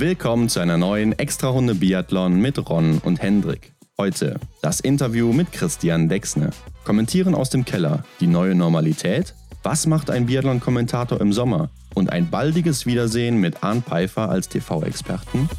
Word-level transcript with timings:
Willkommen 0.00 0.48
zu 0.48 0.60
einer 0.60 0.78
neuen 0.78 1.12
Extra-Runde 1.12 1.74
Biathlon 1.74 2.40
mit 2.40 2.70
Ron 2.70 3.02
und 3.04 3.20
Hendrik. 3.20 3.74
Heute 3.98 4.40
das 4.62 4.80
Interview 4.80 5.30
mit 5.34 5.52
Christian 5.52 6.08
Dexne. 6.08 6.52
Kommentieren 6.84 7.34
aus 7.34 7.50
dem 7.50 7.66
Keller, 7.66 8.02
die 8.18 8.26
neue 8.26 8.54
Normalität? 8.54 9.34
Was 9.62 9.86
macht 9.86 10.08
ein 10.08 10.24
Biathlon-Kommentator 10.24 11.20
im 11.20 11.34
Sommer? 11.34 11.68
Und 11.94 12.08
ein 12.08 12.30
baldiges 12.30 12.86
Wiedersehen 12.86 13.36
mit 13.36 13.62
Arndt 13.62 13.84
Pfeiffer 13.84 14.30
als 14.30 14.48
TV-Experten? 14.48 15.50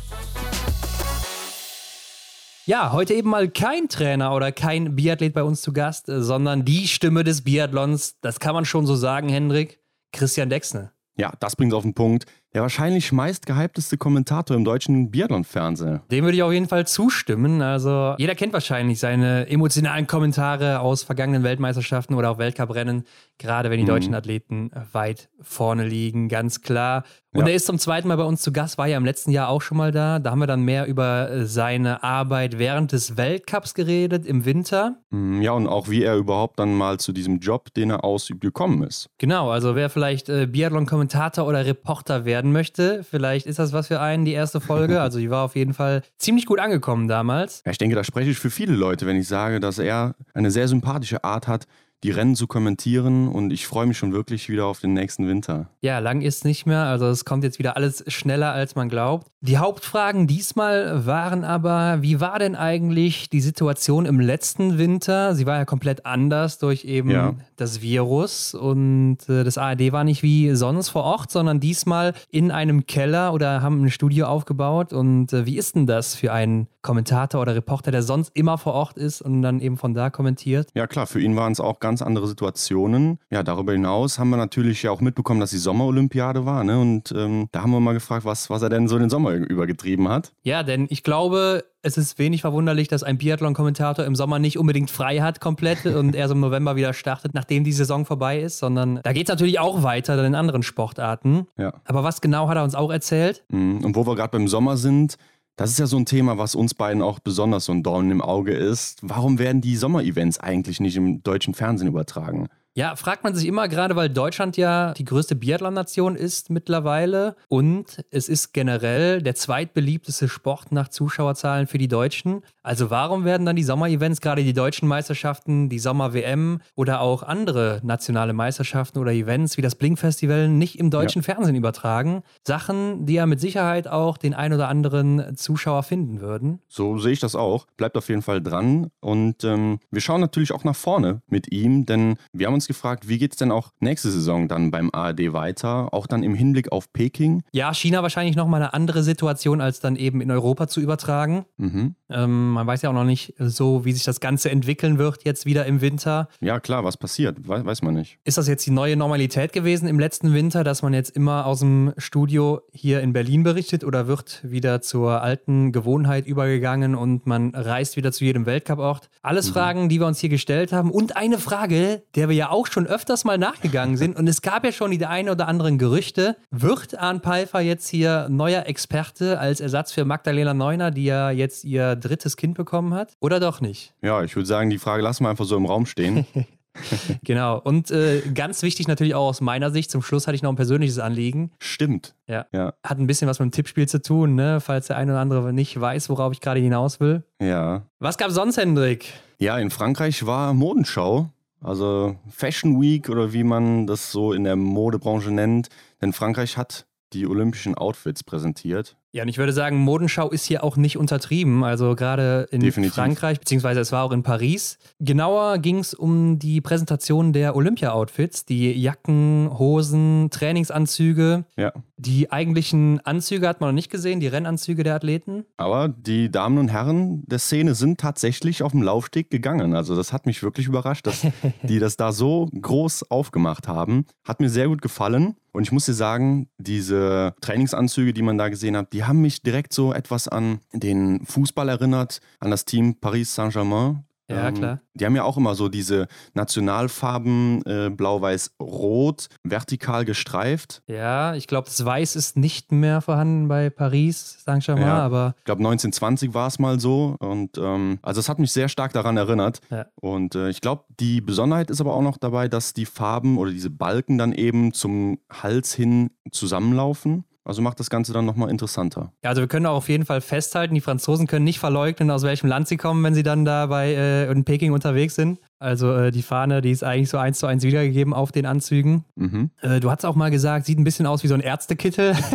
Ja, 2.66 2.94
heute 2.94 3.14
eben 3.14 3.30
mal 3.30 3.48
kein 3.48 3.90
Trainer 3.90 4.34
oder 4.34 4.52
kein 4.52 4.96
Biathlet 4.96 5.36
bei 5.36 5.44
uns 5.44 5.62
zu 5.62 5.72
Gast, 5.72 6.06
sondern 6.08 6.66
die 6.66 6.88
Stimme 6.88 7.24
des 7.24 7.44
Biathlons, 7.44 8.20
das 8.22 8.40
kann 8.40 8.56
man 8.56 8.66
schon 8.66 8.88
so 8.88 8.96
sagen, 8.96 9.30
Hendrik, 9.30 9.82
Christian 10.12 10.50
Dexne. 10.50 10.94
Ja, 11.16 11.32
das 11.40 11.56
bringt 11.56 11.76
auf 11.76 11.84
den 11.84 11.94
Punkt 11.94 12.26
der 12.54 12.62
wahrscheinlich 12.62 13.12
meistgehypteste 13.12 13.98
Kommentator 13.98 14.56
im 14.58 14.66
deutschen 14.66 15.10
Biathlon-Fernsehen. 15.10 16.02
Dem 16.12 16.26
würde 16.26 16.36
ich 16.36 16.44
auf 16.44 16.52
jeden 16.52 16.68
Fall 16.68 16.86
zustimmen. 16.86 17.62
Also 17.62 18.16
jeder 18.18 18.36
kennt 18.36 18.52
wahrscheinlich 18.54 19.00
seine 19.00 19.48
emotionalen 19.50 20.08
Kommentare 20.08 20.82
aus 20.82 21.04
vergangenen 21.04 21.44
Weltmeisterschaften 21.44 22.14
oder 22.14 22.30
auch 22.30 22.38
Weltcuprennen, 22.38 23.06
gerade 23.38 23.70
wenn 23.70 23.78
die 23.78 23.84
mhm. 23.84 23.90
deutschen 23.90 24.16
Athleten 24.16 24.72
weit 24.92 25.30
vorne 25.40 25.86
liegen, 25.86 26.28
ganz 26.28 26.62
klar. 26.62 27.04
Und 27.34 27.42
ja. 27.42 27.48
er 27.48 27.56
ist 27.56 27.66
zum 27.66 27.80
zweiten 27.80 28.10
Mal 28.10 28.18
bei 28.18 28.24
uns 28.24 28.42
zu 28.42 28.52
Gast, 28.52 28.78
war 28.78 28.88
ja 28.88 28.98
im 28.98 29.06
letzten 29.06 29.32
Jahr 29.32 29.48
auch 29.48 29.62
schon 29.62 29.78
mal 29.78 29.92
da. 29.92 30.20
Da 30.20 30.32
haben 30.32 30.40
wir 30.40 30.48
dann 30.48 30.64
mehr 30.64 30.86
über 30.88 31.46
seine 31.46 32.04
Arbeit 32.04 32.60
während 32.60 32.92
des 32.92 33.16
Weltcups 33.16 33.74
geredet, 33.74 34.26
im 34.26 34.44
Winter. 34.44 34.98
Mhm, 35.12 35.42
ja, 35.42 35.54
und 35.54 35.68
auch 35.68 35.90
wie 35.90 36.04
er 36.04 36.18
überhaupt 36.18 36.60
dann 36.60 36.76
mal 36.76 37.00
zu 37.00 37.14
diesem 37.14 37.40
Job, 37.40 37.74
den 37.74 37.92
er 37.92 38.04
ausübt, 38.04 38.42
gekommen 38.42 38.84
ist. 38.84 39.10
Genau, 39.18 39.50
also 39.50 39.76
wer 39.76 39.90
vielleicht 39.90 40.28
äh, 40.28 40.46
Biathlon-Kommentator 40.46 41.48
oder 41.48 41.66
Reporter 41.66 42.26
werden 42.26 42.32
werden 42.32 42.52
möchte. 42.52 43.04
Vielleicht 43.04 43.46
ist 43.46 43.60
das 43.60 43.74
was 43.74 43.88
für 43.88 44.00
einen, 44.00 44.26
die 44.26 44.34
erste 44.34 44.60
Folge. 44.60 45.02
Also 45.12 45.20
die 45.20 45.30
war 45.30 45.44
auf 45.44 45.56
jeden 45.56 45.74
Fall 45.74 46.04
ziemlich 46.18 46.46
gut 46.46 46.60
angekommen 46.60 47.08
damals. 47.08 47.64
Ja, 47.66 47.72
ich 47.72 47.78
denke, 47.78 47.96
da 47.96 48.04
spreche 48.04 48.30
ich 48.30 48.38
für 48.38 48.50
viele 48.50 48.74
Leute, 48.74 49.06
wenn 49.06 49.16
ich 49.16 49.28
sage, 49.28 49.60
dass 49.60 49.80
er 49.80 50.16
eine 50.34 50.52
sehr 50.52 50.68
sympathische 50.68 51.24
Art 51.24 51.48
hat, 51.48 51.66
die 52.04 52.12
Rennen 52.12 52.36
zu 52.36 52.48
kommentieren 52.48 53.28
und 53.28 53.52
ich 53.52 53.68
freue 53.68 53.86
mich 53.86 53.98
schon 53.98 54.12
wirklich 54.12 54.50
wieder 54.50 54.66
auf 54.66 54.80
den 54.80 54.94
nächsten 54.94 55.28
Winter. 55.28 55.68
Ja, 55.82 56.00
lang 56.00 56.22
ist 56.22 56.46
nicht 56.46 56.66
mehr, 56.66 56.86
also 56.86 57.08
es 57.08 57.26
kommt 57.26 57.44
jetzt 57.44 57.60
wieder 57.60 57.78
alles 57.78 58.04
schneller, 58.08 58.52
als 58.52 58.76
man 58.76 58.90
glaubt. 58.90 59.28
Die 59.42 59.58
Hauptfragen 59.58 60.26
diesmal 60.26 61.06
waren 61.06 61.44
aber, 61.44 62.02
wie 62.02 62.20
war 62.20 62.40
denn 62.40 62.56
eigentlich 62.56 63.30
die 63.30 63.42
Situation 63.42 64.06
im 64.06 64.20
letzten 64.20 64.78
Winter? 64.78 65.36
Sie 65.36 65.46
war 65.46 65.58
ja 65.58 65.66
komplett 65.66 66.06
anders 66.06 66.58
durch 66.58 66.86
eben 66.86 67.12
ja. 67.12 67.36
das 67.56 67.82
Virus 67.82 68.56
und 68.56 69.18
äh, 69.30 69.44
das 69.44 69.58
ARD 69.58 69.92
war 69.92 70.04
nicht 70.04 70.24
wie 70.24 70.56
sonst 70.56 70.90
vor 70.90 71.04
Ort, 71.04 71.32
sondern 71.32 71.60
diesmal 71.60 72.14
in 72.30 72.52
einem 72.52 72.88
Keller 72.88 73.34
oder 73.34 73.62
haben 73.62 73.84
ein 73.84 73.92
Studio 73.92 74.26
aufgebaut 74.26 74.92
und 74.92 75.34
äh, 75.34 75.46
wie 75.46 75.58
ist 75.58 75.76
denn 75.76 75.86
das 75.86 76.16
für 76.16 76.34
einen 76.34 76.68
Kommentator 76.82 77.42
oder 77.42 77.56
Reporter, 77.56 77.92
der 77.92 78.04
sonst 78.04 78.32
immer 78.34 78.58
vor 78.58 78.74
Ort 78.74 78.98
ist 78.98 79.22
und 79.22 79.42
dann 79.42 79.60
eben 79.60 79.78
von 79.78 79.94
da 79.94 80.10
kommentiert? 80.10 80.70
Ja 80.74 80.88
klar, 80.88 81.08
für 81.08 81.22
ihn 81.22 81.36
waren 81.36 81.52
es 81.52 81.60
auch 81.60 81.80
ganz 81.80 82.02
andere 82.02 82.28
Situationen. 82.28 83.20
Ja, 83.30 83.44
darüber 83.44 83.74
hinaus 83.74 84.20
haben 84.20 84.30
wir 84.30 84.38
natürlich 84.38 84.84
ja 84.84 84.92
auch 84.92 85.02
mitbekommen, 85.02 85.40
dass 85.40 85.52
die 85.52 85.58
Sommerolympiade 85.58 86.46
war. 86.46 86.64
Ne? 86.64 86.80
Und 86.80 87.12
ähm, 87.16 87.48
da 87.52 87.62
haben 87.62 87.72
wir 87.72 87.80
mal 87.80 87.94
gefragt, 87.94 88.26
was, 88.26 88.50
was 88.50 88.62
er 88.62 88.70
denn 88.70 88.88
so 88.88 88.98
den 88.98 89.10
Sommer 89.10 89.34
übergetrieben 89.34 90.08
hat. 90.10 90.34
Ja, 90.44 90.64
denn 90.64 90.88
ich 90.90 91.04
glaube, 91.04 91.64
es 91.84 91.98
ist 91.98 92.20
wenig 92.20 92.42
verwunderlich, 92.42 92.88
dass 92.88 93.04
ein 93.04 93.18
Biathlon-Kommentator 93.18 94.06
im 94.06 94.16
Sommer 94.16 94.40
nicht 94.40 94.58
unbedingt 94.58 94.92
frei 94.92 95.20
hat 95.20 95.40
komplett 95.40 95.86
und 95.86 96.16
erst 96.16 96.34
im 96.34 96.40
November 96.40 96.76
wieder 96.76 96.94
startet, 96.94 97.34
nachdem 97.34 97.64
die 97.64 97.72
Saison 97.72 98.06
vorbei 98.06 98.40
ist, 98.42 98.60
sondern 98.60 99.00
da 99.04 99.14
geht 99.14 99.28
es 99.28 99.30
natürlich 99.30 99.60
auch 99.60 99.84
weiter 99.84 100.16
dann 100.16 100.26
in 100.26 100.36
anderen 100.36 100.64
Sportarten. 100.64 101.48
Ja. 101.58 101.74
Aber 101.86 102.04
was 102.04 102.22
genau 102.22 102.48
hat 102.48 102.58
er 102.58 102.64
uns 102.64 102.76
auch 102.76 102.92
erzählt? 102.92 103.44
Mhm. 103.50 103.84
Und 103.84 103.96
wo 103.96 104.06
wir 104.06 104.16
gerade 104.16 104.32
beim 104.32 104.48
Sommer 104.48 104.78
sind, 104.78 105.18
das 105.56 105.72
ist 105.72 105.80
ja 105.80 105.86
so 105.86 105.98
ein 105.98 106.06
Thema, 106.06 106.38
was 106.38 106.56
uns 106.56 106.74
beiden 106.74 107.02
auch 107.02 107.20
besonders 107.20 107.66
so 107.66 107.72
ein 107.72 107.84
Dorn 107.84 108.10
im 108.10 108.22
Auge 108.22 108.54
ist. 108.54 109.00
Warum 109.02 109.38
werden 109.38 109.62
die 109.62 109.76
Sommerevents 109.76 110.40
eigentlich 110.40 110.80
nicht 110.80 110.96
im 110.96 111.22
deutschen 111.24 111.54
Fernsehen 111.54 111.88
übertragen? 111.88 112.48
Ja, 112.74 112.96
fragt 112.96 113.26
man 113.26 113.36
sich 113.36 113.48
immer, 113.48 113.68
gerade 113.68 113.98
weil 113.98 114.08
Deutschland 114.08 114.56
ja 114.56 114.94
die 114.94 115.04
größte 115.04 115.36
Biathlon-Nation 115.36 116.16
ist 116.16 116.50
mittlerweile 116.50 117.36
und 117.50 118.06
es 118.12 118.30
ist 118.30 118.54
generell 118.54 119.22
der 119.22 119.36
zweitbeliebteste 119.36 120.30
Sport 120.30 120.72
nach 120.72 120.88
Zuschauerzahlen 120.88 121.68
für 121.68 121.78
die 121.78 121.90
Deutschen. 121.90 122.44
Also 122.64 122.90
warum 122.90 123.26
werden 123.26 123.46
dann 123.46 123.58
die 123.58 123.64
Sommerevents, 123.64 124.22
gerade 124.22 124.46
die 124.46 124.54
deutschen 124.54 124.88
Meisterschaften, 124.88 125.68
die 125.68 125.80
Sommer-WM 125.80 126.62
oder 126.76 127.02
auch 127.02 127.24
andere 127.24 127.82
nationale 127.84 128.32
Meisterschaften 128.32 129.00
oder 129.00 129.12
Events 129.12 129.58
wie 129.58 129.62
das 129.62 129.76
Blink-Festival 129.76 130.48
nicht 130.48 130.80
im 130.80 130.92
deutschen 130.92 131.24
ja. 131.24 131.34
Fernsehen 131.34 131.56
übertragen? 131.56 132.24
Sachen, 132.48 133.06
die 133.06 133.16
ja 133.16 133.26
mit 133.26 133.42
Sicherheit 133.42 133.90
auch 133.90 134.18
den 134.18 134.34
ein 134.34 134.54
oder 134.54 134.70
anderen 134.70 135.36
Zuschauer 135.36 135.84
finden 135.84 136.22
würden. 136.22 136.60
So 136.70 136.98
sehe 137.00 137.12
ich 137.12 137.20
das 137.20 137.36
auch. 137.36 137.68
Bleibt 137.76 137.98
auf 137.98 138.08
jeden 138.08 138.22
Fall 138.22 138.42
dran 138.42 138.92
und 139.02 139.44
ähm, 139.44 139.80
wir 139.90 140.00
schauen 140.00 140.22
natürlich 140.22 140.54
auch 140.54 140.64
nach 140.64 140.76
vorne 140.78 141.22
mit 141.28 141.52
ihm, 141.52 141.86
denn 141.86 142.16
wir 142.32 142.48
haben 142.48 142.61
uns 142.61 142.61
uns 142.62 142.68
gefragt, 142.68 143.08
wie 143.08 143.18
geht 143.18 143.32
es 143.32 143.38
denn 143.38 143.52
auch 143.52 143.72
nächste 143.80 144.12
Saison 144.12 144.48
dann 144.48 144.70
beim 144.70 144.92
ARD 144.94 145.34
weiter, 145.34 145.94
auch 145.94 146.06
dann 146.06 146.22
im 146.22 146.36
Hinblick 146.36 146.72
auf 146.72 146.94
Peking? 146.94 147.42
Ja, 147.52 147.74
China 147.74 148.04
wahrscheinlich 148.04 148.36
nochmal 148.36 148.62
eine 148.62 148.74
andere 148.76 149.02
Situation, 149.02 149.62
als 149.62 149.80
dann 149.80 149.96
eben 149.96 150.22
in 150.22 150.30
Europa 150.30 150.68
zu 150.68 150.80
übertragen. 150.80 151.46
Mhm. 151.58 151.96
Ähm, 152.10 152.52
man 152.52 152.68
weiß 152.68 152.84
ja 152.84 152.90
auch 152.90 152.94
noch 152.94 153.04
nicht 153.04 153.34
so, 153.40 153.84
wie 153.84 153.94
sich 153.94 154.04
das 154.04 154.20
Ganze 154.20 154.52
entwickeln 154.52 155.00
wird 155.00 155.26
jetzt 155.26 155.46
wieder 155.46 155.66
im 155.66 155.82
Winter. 155.82 156.28
Ja, 156.40 156.60
klar, 156.60 156.84
was 156.84 156.98
passiert, 156.98 157.48
weiß, 157.48 157.66
weiß 157.66 157.82
man 157.82 157.96
nicht. 157.96 158.20
Ist 158.24 158.38
das 158.38 158.48
jetzt 158.48 158.66
die 158.68 158.72
neue 158.72 158.96
Normalität 158.96 159.54
gewesen 159.54 159.88
im 159.88 160.00
letzten 160.00 160.34
Winter, 160.34 160.64
dass 160.64 160.84
man 160.84 160.94
jetzt 160.94 161.16
immer 161.16 161.48
aus 161.48 161.60
dem 161.60 161.94
Studio 161.98 162.62
hier 162.72 163.02
in 163.02 163.14
Berlin 163.14 163.42
berichtet 163.42 163.84
oder 163.84 164.08
wird 164.08 164.42
wieder 164.44 164.82
zur 164.82 165.24
alten 165.24 165.72
Gewohnheit 165.72 166.28
übergegangen 166.28 166.94
und 166.94 167.26
man 167.26 167.56
reist 167.56 167.98
wieder 167.98 168.12
zu 168.12 168.24
jedem 168.24 168.46
Weltcuport? 168.46 169.10
Alles 169.24 169.50
mhm. 169.50 169.54
Fragen, 169.54 169.90
die 169.90 170.00
wir 170.00 170.06
uns 170.06 170.20
hier 170.20 170.30
gestellt 170.30 170.72
haben 170.72 170.92
und 170.92 171.18
eine 171.18 171.40
Frage, 171.40 172.04
der 172.16 172.30
wir 172.30 172.36
ja 172.36 172.51
auch 172.52 172.68
schon 172.68 172.88
öfters 172.88 173.24
mal 173.24 173.38
nachgegangen 173.38 173.98
sind. 173.98 174.16
Und 174.16 174.28
es 174.28 174.42
gab 174.42 174.64
ja 174.66 174.72
schon 174.72 174.92
die 174.92 175.06
ein 175.06 175.30
oder 175.30 175.48
anderen 175.48 175.78
Gerüchte. 175.78 176.36
Wird 176.52 176.98
Arne 176.98 177.20
Pfeiffer 177.20 177.62
jetzt 177.62 177.88
hier 177.88 178.28
neuer 178.30 178.66
Experte 178.68 179.40
als 179.40 179.60
Ersatz 179.60 179.92
für 179.92 180.06
Magdalena 180.06 180.54
Neuner, 180.54 180.92
die 180.92 181.06
ja 181.06 181.32
jetzt 181.32 181.64
ihr 181.64 181.96
drittes 181.96 182.38
Kind 182.38 182.56
bekommen 182.56 182.94
hat? 182.94 183.14
Oder 183.20 183.40
doch 183.40 183.62
nicht? 183.62 183.94
Ja, 184.02 184.24
ich 184.24 184.36
würde 184.36 184.46
sagen, 184.48 184.70
die 184.70 184.78
Frage 184.78 185.04
lassen 185.04 185.24
wir 185.24 185.30
einfach 185.30 185.46
so 185.46 185.58
im 185.58 185.66
Raum 185.66 185.86
stehen. 185.86 186.26
genau. 187.24 187.60
Und 187.60 187.92
äh, 187.92 188.22
ganz 188.34 188.62
wichtig 188.64 188.88
natürlich 188.88 189.16
auch 189.16 189.30
aus 189.30 189.42
meiner 189.42 189.72
Sicht, 189.72 189.92
zum 189.92 190.02
Schluss 190.02 190.28
hatte 190.28 190.36
ich 190.36 190.44
noch 190.44 190.52
ein 190.52 190.56
persönliches 190.56 191.00
Anliegen. 191.00 191.52
Stimmt. 191.60 192.16
Ja. 192.28 192.46
ja. 192.54 192.74
Hat 192.84 193.00
ein 193.00 193.08
bisschen 193.08 193.28
was 193.28 193.40
mit 193.40 193.48
dem 193.48 193.52
Tippspiel 193.52 193.88
zu 193.88 194.02
tun, 194.02 194.36
ne? 194.36 194.60
falls 194.62 194.88
der 194.88 194.98
eine 194.98 195.14
oder 195.14 195.22
andere 195.22 195.54
nicht 195.54 195.80
weiß, 195.80 196.10
worauf 196.10 196.34
ich 196.34 196.42
gerade 196.42 196.60
hinaus 196.60 197.00
will. 197.00 197.24
Ja. 197.42 197.84
Was 198.00 198.18
gab 198.18 198.32
sonst, 198.32 198.58
Hendrik? 198.58 199.14
Ja, 199.40 199.58
in 199.58 199.72
Frankreich 199.72 200.26
war 200.26 200.54
Modenschau. 200.54 201.30
Also 201.62 202.18
Fashion 202.30 202.82
Week 202.82 203.08
oder 203.08 203.34
wie 203.34 203.44
man 203.44 203.86
das 203.88 204.12
so 204.12 204.34
in 204.34 204.44
der 204.44 204.56
Modebranche 204.56 205.32
nennt. 205.32 205.70
Denn 206.02 206.12
Frankreich 206.12 206.58
hat 206.58 206.88
die 207.14 207.28
olympischen 207.28 207.76
Outfits 207.76 208.24
präsentiert. 208.24 208.98
Ja, 209.14 209.24
und 209.24 209.30
ich 209.30 209.38
würde 209.38 209.52
sagen, 209.52 209.78
Modenschau 209.78 210.30
ist 210.30 210.46
hier 210.46 210.64
auch 210.64 210.78
nicht 210.78 210.98
untertrieben. 210.98 211.66
Also 211.66 211.96
gerade 211.96 212.48
in 212.52 212.62
Definitiv. 212.62 212.96
Frankreich, 212.96 213.40
beziehungsweise 213.40 213.82
es 213.82 213.92
war 213.92 214.06
auch 214.06 214.14
in 214.14 214.24
Paris. 214.24 214.78
Genauer 215.00 215.58
ging 215.58 215.80
es 215.80 215.94
um 215.94 216.40
die 216.40 216.62
Präsentation 216.62 217.34
der 217.34 217.58
Olympia-Outfits, 217.58 218.46
die 218.46 218.72
Jacken, 218.72 219.50
Hosen, 219.60 220.30
Trainingsanzüge. 220.32 221.44
Ja. 221.58 221.74
Die 221.98 222.32
eigentlichen 222.32 223.00
Anzüge 223.06 223.50
hat 223.50 223.60
man 223.60 223.70
noch 223.70 223.76
nicht 223.76 223.92
gesehen, 223.92 224.22
die 224.22 224.28
Rennanzüge 224.28 224.84
der 224.84 224.96
Athleten. 224.96 225.46
Aber 225.58 225.90
die 225.90 226.32
Damen 226.32 226.58
und 226.58 226.70
Herren 226.70 227.24
der 227.28 227.40
Szene 227.40 227.76
sind 227.76 228.00
tatsächlich 228.00 228.64
auf 228.64 228.72
dem 228.72 228.82
Laufsteg 228.82 229.30
gegangen. 229.30 229.76
Also 229.76 229.96
das 229.96 230.14
hat 230.14 230.26
mich 230.26 230.42
wirklich 230.42 230.68
überrascht, 230.68 231.06
dass 231.06 231.28
die 231.64 231.80
das 231.80 231.98
da 231.98 232.14
so 232.14 232.50
groß 232.60 233.12
aufgemacht 233.12 233.68
haben. 233.68 234.06
Hat 234.24 234.40
mir 234.40 234.50
sehr 234.50 234.70
gut 234.70 234.82
gefallen. 234.82 235.36
Und 235.54 235.64
ich 235.64 235.72
muss 235.72 235.86
dir 235.86 235.94
sagen, 235.94 236.50
diese 236.58 237.36
Trainingsanzüge, 237.42 238.14
die 238.14 238.22
man 238.22 238.38
da 238.38 238.50
gesehen 238.50 238.78
hat, 238.78 238.94
die 238.94 239.04
haben 239.04 239.22
mich 239.22 239.42
direkt 239.42 239.74
so 239.74 239.94
etwas 239.94 240.28
an 240.28 240.60
den 240.72 241.26
Fußball 241.26 241.68
erinnert, 241.68 242.22
an 242.40 242.52
das 242.52 242.66
Team 242.66 242.96
Paris 242.96 243.36
Saint-Germain. 243.36 244.06
Ja, 244.32 244.48
ähm, 244.48 244.54
klar. 244.56 244.80
Die 244.94 245.06
haben 245.06 245.16
ja 245.16 245.24
auch 245.24 245.38
immer 245.38 245.56
so 245.56 245.70
diese 245.70 246.08
Nationalfarben 246.34 247.64
äh, 247.66 247.90
blau-weiß-rot, 247.90 249.28
vertikal 249.44 250.06
gestreift. 250.06 250.82
Ja, 250.88 251.36
ich 251.36 251.48
glaube, 251.48 251.68
das 251.68 251.84
Weiß 251.84 252.16
ist 252.16 252.38
nicht 252.38 252.72
mehr 252.72 253.02
vorhanden 253.02 253.48
bei 253.48 253.70
Paris 253.70 254.44
Saint-Germain, 254.44 254.84
ja, 254.84 255.00
aber. 255.00 255.36
Ich 255.38 255.46
glaube, 255.46 255.60
1920 255.60 256.34
war 256.34 256.48
es 256.48 256.60
mal 256.60 256.80
so. 256.80 257.16
Und 257.20 257.58
ähm, 257.58 258.00
also 258.02 258.20
es 258.20 258.30
hat 258.30 258.40
mich 258.40 258.52
sehr 258.52 258.70
stark 258.70 258.94
daran 258.94 259.18
erinnert. 259.18 259.62
Ja. 259.70 259.86
Und 259.96 260.36
äh, 260.36 260.50
ich 260.50 260.62
glaube, 260.62 260.84
die 261.00 261.22
Besonderheit 261.22 261.70
ist 261.70 261.82
aber 261.82 261.94
auch 261.94 262.02
noch 262.02 262.18
dabei, 262.18 262.48
dass 262.48 262.74
die 262.74 262.86
Farben 262.86 263.38
oder 263.38 263.52
diese 263.52 263.70
Balken 263.70 264.18
dann 264.18 264.34
eben 264.34 264.74
zum 264.74 265.20
Hals 265.32 265.74
hin 265.74 266.12
zusammenlaufen. 266.32 267.26
Also 267.44 267.62
macht 267.62 267.80
das 267.80 267.90
Ganze 267.90 268.14
dann 268.14 268.26
nochmal 268.26 268.50
interessanter. 268.50 269.14
Ja, 269.24 269.32
also 269.32 269.42
wir 269.42 269.48
können 269.48 269.66
auch 269.66 269.78
auf 269.78 269.90
jeden 269.90 270.06
Fall 270.06 270.22
festhalten, 270.22 270.76
die 270.76 270.82
Franzosen 270.82 271.26
können 271.26 271.44
nicht 271.44 271.60
verleugnen, 271.60 272.12
aus 272.12 272.22
welchem 272.24 272.48
Land 272.48 272.68
sie 272.68 272.78
kommen, 272.78 273.04
wenn 273.04 273.16
sie 273.16 273.24
dann 273.24 273.46
da 273.46 273.66
bei 273.66 273.94
äh, 273.94 274.32
in 274.32 274.44
Peking 274.44 274.74
unterwegs 274.74 275.16
sind. 275.16 275.40
Also 275.58 275.92
äh, 275.94 276.12
die 276.12 276.22
Fahne, 276.22 276.62
die 276.62 276.72
ist 276.72 276.84
eigentlich 276.84 277.10
so 277.10 277.18
eins 277.18 277.40
zu 277.40 277.48
eins 277.48 277.64
wiedergegeben 277.64 278.14
auf 278.14 278.32
den 278.32 278.46
Anzügen. 278.46 279.06
Mhm. 279.16 279.50
Äh, 279.62 279.80
du 279.80 279.90
hast 279.90 280.06
auch 280.06 280.16
mal 280.16 280.30
gesagt, 280.30 280.66
sieht 280.66 280.78
ein 280.78 280.84
bisschen 280.84 281.08
aus 281.08 281.24
wie 281.24 281.28
so 281.28 281.34
ein 281.34 281.42
Ärztekittel. 281.42 282.16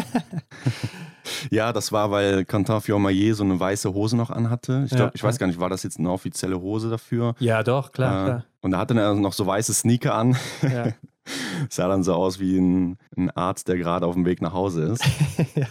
ja, 1.50 1.72
das 1.72 1.92
war, 1.92 2.10
weil 2.10 2.44
Quentin 2.44 2.80
Fiormaillet 2.80 3.34
so 3.34 3.44
eine 3.44 3.58
weiße 3.58 3.92
Hose 3.92 4.16
noch 4.16 4.30
anhatte. 4.30 4.82
Ich, 4.86 4.90
glaub, 4.90 5.08
ja, 5.08 5.12
ich 5.14 5.22
weiß 5.22 5.38
gar 5.38 5.46
nicht, 5.46 5.60
war 5.60 5.70
das 5.70 5.82
jetzt 5.82 5.98
eine 5.98 6.10
offizielle 6.10 6.60
Hose 6.60 6.90
dafür? 6.90 7.34
Ja, 7.38 7.62
doch, 7.62 7.92
klar, 7.92 8.22
äh, 8.22 8.24
klar. 8.24 8.44
Und 8.60 8.72
da 8.72 8.78
hatte 8.78 8.98
er 8.98 9.14
noch 9.14 9.32
so 9.32 9.46
weiße 9.46 9.72
Sneaker 9.74 10.14
an. 10.14 10.36
Ja. 10.62 10.88
sah 11.70 11.88
dann 11.88 12.02
so 12.02 12.14
aus 12.14 12.38
wie 12.40 12.58
ein, 12.58 12.98
ein 13.16 13.30
Arzt, 13.30 13.68
der 13.68 13.76
gerade 13.76 14.06
auf 14.06 14.14
dem 14.14 14.24
Weg 14.24 14.42
nach 14.42 14.52
Hause 14.52 14.82
ist. 14.84 15.04
ja, 15.54 15.66